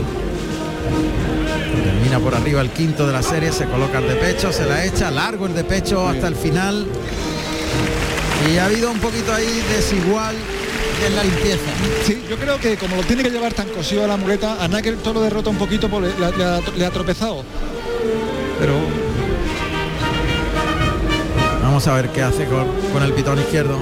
Termina 1.84 2.18
por 2.18 2.34
arriba 2.34 2.60
el 2.62 2.70
quinto 2.70 3.06
de 3.06 3.12
la 3.12 3.22
serie, 3.22 3.52
se 3.52 3.66
coloca 3.66 3.98
el 3.98 4.08
de 4.08 4.16
pecho, 4.16 4.52
se 4.52 4.66
la 4.66 4.84
echa, 4.84 5.10
largo 5.10 5.46
el 5.46 5.54
de 5.54 5.62
pecho 5.62 6.08
hasta 6.08 6.26
el 6.26 6.34
final. 6.34 6.86
Y 8.52 8.58
ha 8.58 8.66
habido 8.66 8.90
un 8.90 8.98
poquito 8.98 9.32
ahí 9.32 9.62
desigual 9.74 10.34
en 11.06 11.16
la 11.16 11.24
limpieza. 11.24 11.64
Sí, 12.04 12.22
yo 12.28 12.36
creo 12.36 12.58
que 12.58 12.76
como 12.76 12.96
lo 12.96 13.02
tiene 13.02 13.22
que 13.22 13.30
llevar 13.30 13.52
tan 13.52 13.68
cosido 13.68 14.04
a 14.04 14.06
la 14.06 14.16
muleta, 14.16 14.64
a 14.64 14.82
que 14.82 14.88
el 14.88 14.98
toro 14.98 15.20
derrota 15.20 15.50
un 15.50 15.58
poquito, 15.58 15.88
le, 16.00 16.16
le 16.18 16.44
ha, 16.44 16.60
le 16.76 16.86
ha 16.86 16.90
tropezado. 16.90 17.42
Pero 18.58 18.74
Vamos 21.66 21.88
a 21.88 21.94
ver 21.94 22.10
qué 22.10 22.22
hace 22.22 22.46
con, 22.46 22.64
con 22.92 23.02
el 23.02 23.12
pitón 23.12 23.40
izquierdo. 23.40 23.76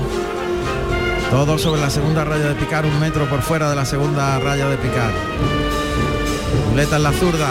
Todo 1.31 1.59
sobre 1.59 1.83
la 1.83 1.91
segunda 1.91 2.25
raya 2.25 2.49
de 2.49 2.55
picar, 2.55 2.87
un 2.87 2.99
metro 2.99 3.29
por 3.29 3.43
fuera 3.43 3.69
de 3.69 3.77
la 3.77 3.85
segunda 3.85 4.39
raya 4.41 4.69
de 4.69 4.79
picar. 4.79 5.13
Muleta 6.71 6.97
en 6.97 7.03
la 7.03 7.13
zurda, 7.13 7.51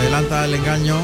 adelanta 0.00 0.46
el 0.46 0.54
engaño. 0.54 0.96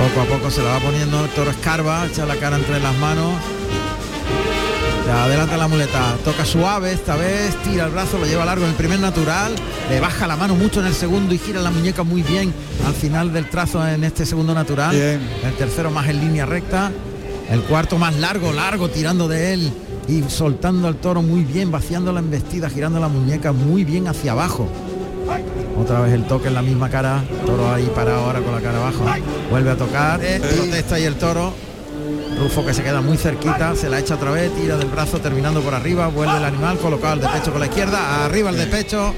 Poco 0.00 0.22
a 0.22 0.24
poco 0.24 0.50
se 0.50 0.62
la 0.62 0.70
va 0.70 0.80
poniendo, 0.80 1.22
el 1.22 1.30
toro 1.30 1.50
escarba, 1.50 2.06
echa 2.06 2.24
la 2.24 2.36
cara 2.36 2.56
entre 2.56 2.80
las 2.80 2.96
manos. 2.96 3.34
Ya, 5.06 5.24
adelanta 5.24 5.58
la 5.58 5.68
muleta, 5.68 6.16
toca 6.24 6.46
suave 6.46 6.94
esta 6.94 7.16
vez, 7.16 7.54
tira 7.62 7.84
el 7.84 7.92
brazo, 7.92 8.16
lo 8.16 8.24
lleva 8.24 8.46
largo 8.46 8.64
en 8.64 8.70
el 8.70 8.76
primer 8.76 8.98
natural, 8.98 9.52
le 9.90 10.00
baja 10.00 10.26
la 10.26 10.36
mano 10.36 10.54
mucho 10.54 10.80
en 10.80 10.86
el 10.86 10.94
segundo 10.94 11.34
y 11.34 11.38
gira 11.38 11.60
la 11.60 11.70
muñeca 11.70 12.02
muy 12.02 12.22
bien 12.22 12.54
al 12.86 12.94
final 12.94 13.30
del 13.30 13.50
trazo 13.50 13.86
en 13.86 14.02
este 14.02 14.24
segundo 14.24 14.54
natural. 14.54 14.92
Bien. 14.92 15.20
El 15.44 15.52
tercero 15.58 15.90
más 15.90 16.08
en 16.08 16.20
línea 16.20 16.46
recta, 16.46 16.90
el 17.50 17.60
cuarto 17.62 17.98
más 17.98 18.16
largo, 18.16 18.54
largo, 18.54 18.88
tirando 18.88 19.28
de 19.28 19.52
él 19.52 19.70
y 20.08 20.22
soltando 20.30 20.88
al 20.88 20.96
toro 20.96 21.20
muy 21.20 21.44
bien, 21.44 21.70
vaciando 21.70 22.10
la 22.10 22.20
embestida, 22.20 22.70
girando 22.70 23.00
la 23.00 23.08
muñeca 23.08 23.52
muy 23.52 23.84
bien 23.84 24.08
hacia 24.08 24.32
abajo. 24.32 24.66
Otra 25.78 26.00
vez 26.00 26.12
el 26.12 26.24
toque 26.24 26.48
en 26.48 26.54
la 26.54 26.62
misma 26.62 26.90
cara, 26.90 27.22
toro 27.46 27.72
ahí 27.72 27.90
parado 27.94 28.24
ahora 28.24 28.40
con 28.40 28.54
la 28.54 28.60
cara 28.60 28.78
abajo. 28.78 29.04
Vuelve 29.50 29.70
a 29.70 29.76
tocar, 29.76 30.20
eh, 30.22 30.40
protesta 30.40 30.96
ahí 30.96 31.04
el 31.04 31.14
toro. 31.16 31.54
Rufo 32.38 32.64
que 32.64 32.72
se 32.74 32.82
queda 32.82 33.00
muy 33.00 33.16
cerquita, 33.16 33.74
se 33.76 33.88
la 33.88 33.98
echa 33.98 34.14
otra 34.14 34.30
vez, 34.30 34.54
tira 34.54 34.76
del 34.76 34.88
brazo 34.88 35.18
terminando 35.20 35.60
por 35.60 35.74
arriba, 35.74 36.06
vuelve 36.08 36.36
el 36.36 36.44
animal, 36.44 36.78
colocado 36.78 37.14
el 37.14 37.20
de 37.20 37.28
pecho 37.28 37.50
con 37.50 37.60
la 37.60 37.66
izquierda, 37.66 38.24
arriba 38.24 38.50
el 38.50 38.56
de 38.56 38.66
pecho, 38.66 39.14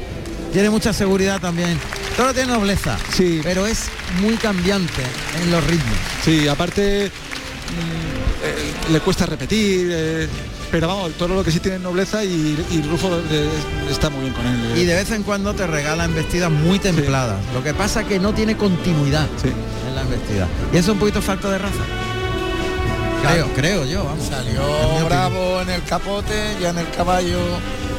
tiene 0.52 0.70
mucha 0.70 0.92
seguridad 0.92 1.40
también. 1.40 1.78
Toro 2.16 2.34
tiene 2.34 2.52
nobleza, 2.52 2.96
Sí. 3.12 3.40
pero 3.42 3.66
es 3.66 3.84
muy 4.20 4.34
cambiante 4.36 5.02
en 5.42 5.50
los 5.50 5.64
ritmos. 5.66 5.96
sí, 6.24 6.48
aparte 6.48 7.06
mm, 7.10 8.44
eh, 8.44 8.92
le 8.92 9.00
cuesta 9.00 9.26
repetir. 9.26 9.88
eh, 9.92 10.28
pero 10.72 10.88
vamos, 10.88 11.06
el 11.08 11.12
toro 11.14 11.34
lo 11.36 11.44
que 11.44 11.52
sí 11.52 11.60
tiene 11.60 11.76
es 11.76 11.82
nobleza 11.82 12.24
y, 12.24 12.56
y 12.70 12.82
Rufo 12.90 13.08
eh, 13.30 13.48
está 13.90 14.10
muy 14.10 14.22
bien 14.22 14.32
con 14.32 14.44
él. 14.46 14.72
eh. 14.74 14.80
Y 14.80 14.84
de 14.86 14.94
vez 14.94 15.10
en 15.12 15.22
cuando 15.22 15.54
te 15.54 15.66
regala 15.68 16.04
embestidas 16.06 16.50
muy 16.50 16.78
templadas. 16.80 17.36
Lo 17.54 17.62
que 17.62 17.74
pasa 17.74 18.02
que 18.04 18.18
no 18.18 18.32
tiene 18.34 18.56
continuidad 18.56 19.28
Sí. 19.40 19.48
en 19.88 19.94
la 19.94 20.00
embestida. 20.00 20.48
Y 20.72 20.78
eso 20.78 20.90
es 20.90 20.94
un 20.94 20.98
poquito 20.98 21.22
falta 21.22 21.48
de 21.50 21.58
raza. 21.58 21.84
Creo, 23.22 23.46
creo 23.54 23.84
yo, 23.84 24.02
vamos. 24.04 24.26
Salió 24.26 24.62
bravo 25.04 25.60
en 25.60 25.70
el 25.70 25.82
capote, 25.84 26.56
ya 26.60 26.70
en 26.70 26.78
el 26.78 26.90
caballo 26.90 27.38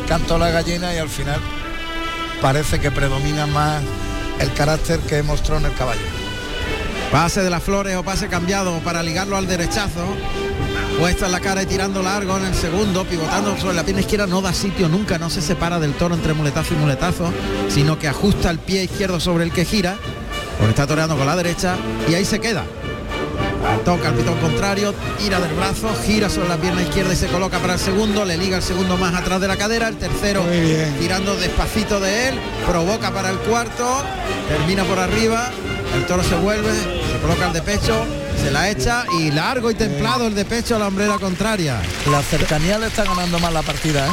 cantó 0.08 0.38
la 0.38 0.50
gallina 0.50 0.94
y 0.94 0.98
al 0.98 1.08
final 1.08 1.40
parece 2.42 2.80
que 2.80 2.92
predomina 2.92 3.46
más 3.48 3.82
el 4.40 4.52
carácter 4.54 5.00
que 5.00 5.24
mostró 5.24 5.58
en 5.58 5.66
el 5.68 5.74
caballo. 5.76 6.02
Pase 7.12 7.42
de 7.42 7.50
las 7.50 7.64
flores 7.64 7.96
o 7.96 8.04
pase 8.04 8.28
cambiado 8.28 8.80
para 8.80 9.02
ligarlo 9.04 9.38
al 9.38 9.48
derechazo. 9.48 10.04
Puesta 11.04 11.26
en 11.26 11.34
la 11.34 11.42
cara 11.42 11.62
y 11.62 11.66
tirando 11.66 12.02
largo 12.02 12.38
en 12.38 12.46
el 12.46 12.54
segundo, 12.54 13.04
pivotando 13.04 13.58
sobre 13.58 13.76
la 13.76 13.84
pierna 13.84 14.00
izquierda, 14.00 14.26
no 14.26 14.42
da 14.42 14.54
sitio 14.54 14.88
nunca, 14.88 15.18
no 15.18 15.30
se 15.30 15.42
separa 15.42 15.78
del 15.78 15.96
toro 15.96 16.16
entre 16.16 16.34
muletazo 16.34 16.76
y 16.76 16.78
muletazo, 16.78 17.30
sino 17.68 18.00
que 18.00 18.08
ajusta 18.08 18.50
el 18.50 18.58
pie 18.58 18.86
izquierdo 18.86 19.20
sobre 19.20 19.44
el 19.44 19.52
que 19.52 19.66
gira, 19.66 19.98
porque 20.58 20.70
está 20.70 20.88
toreando 20.88 21.18
con 21.18 21.26
la 21.26 21.36
derecha 21.36 21.76
y 22.08 22.14
ahí 22.14 22.24
se 22.24 22.40
queda. 22.40 22.64
Toca 23.84 24.08
el 24.08 24.16
pitón 24.16 24.40
contrario, 24.40 24.96
tira 25.20 25.42
del 25.42 25.54
brazo, 25.56 25.90
gira 26.06 26.30
sobre 26.30 26.48
la 26.48 26.56
pierna 26.56 26.84
izquierda 26.84 27.12
y 27.12 27.18
se 27.18 27.28
coloca 27.28 27.60
para 27.60 27.74
el 27.74 27.80
segundo, 27.80 28.24
le 28.24 28.38
liga 28.38 28.56
el 28.56 28.64
segundo 28.64 28.96
más 28.96 29.14
atrás 29.14 29.42
de 29.42 29.50
la 29.50 29.58
cadera, 29.58 29.90
el 29.90 29.98
tercero 29.98 30.42
tirando 31.02 31.36
despacito 31.36 32.00
de 32.00 32.30
él, 32.30 32.40
provoca 32.66 33.12
para 33.12 33.30
el 33.30 33.40
cuarto, 33.40 34.02
termina 34.48 34.86
por 34.86 35.00
arriba, 35.00 35.52
el 35.98 36.06
toro 36.06 36.24
se 36.24 36.36
vuelve, 36.36 36.72
se 36.72 37.20
coloca 37.22 37.48
el 37.48 37.52
de 37.52 37.62
pecho, 37.62 38.06
se 38.42 38.52
la 38.52 38.70
echa 38.70 39.06
y 39.20 39.32
largo 39.32 39.72
y 39.72 39.76
templado 39.76 40.28
el 40.28 40.36
de 40.36 40.46
pecho 40.46 40.76
a 40.76 40.80
la 40.80 40.88
hombrera 40.88 41.18
contraria. 41.18 41.82
La 42.10 42.22
cercanía 42.22 42.78
le 42.78 42.88
está 42.88 43.04
ganando 43.04 43.40
más 43.40 43.54
la 43.54 43.62
partida, 43.62 44.08
¿eh? 44.08 44.12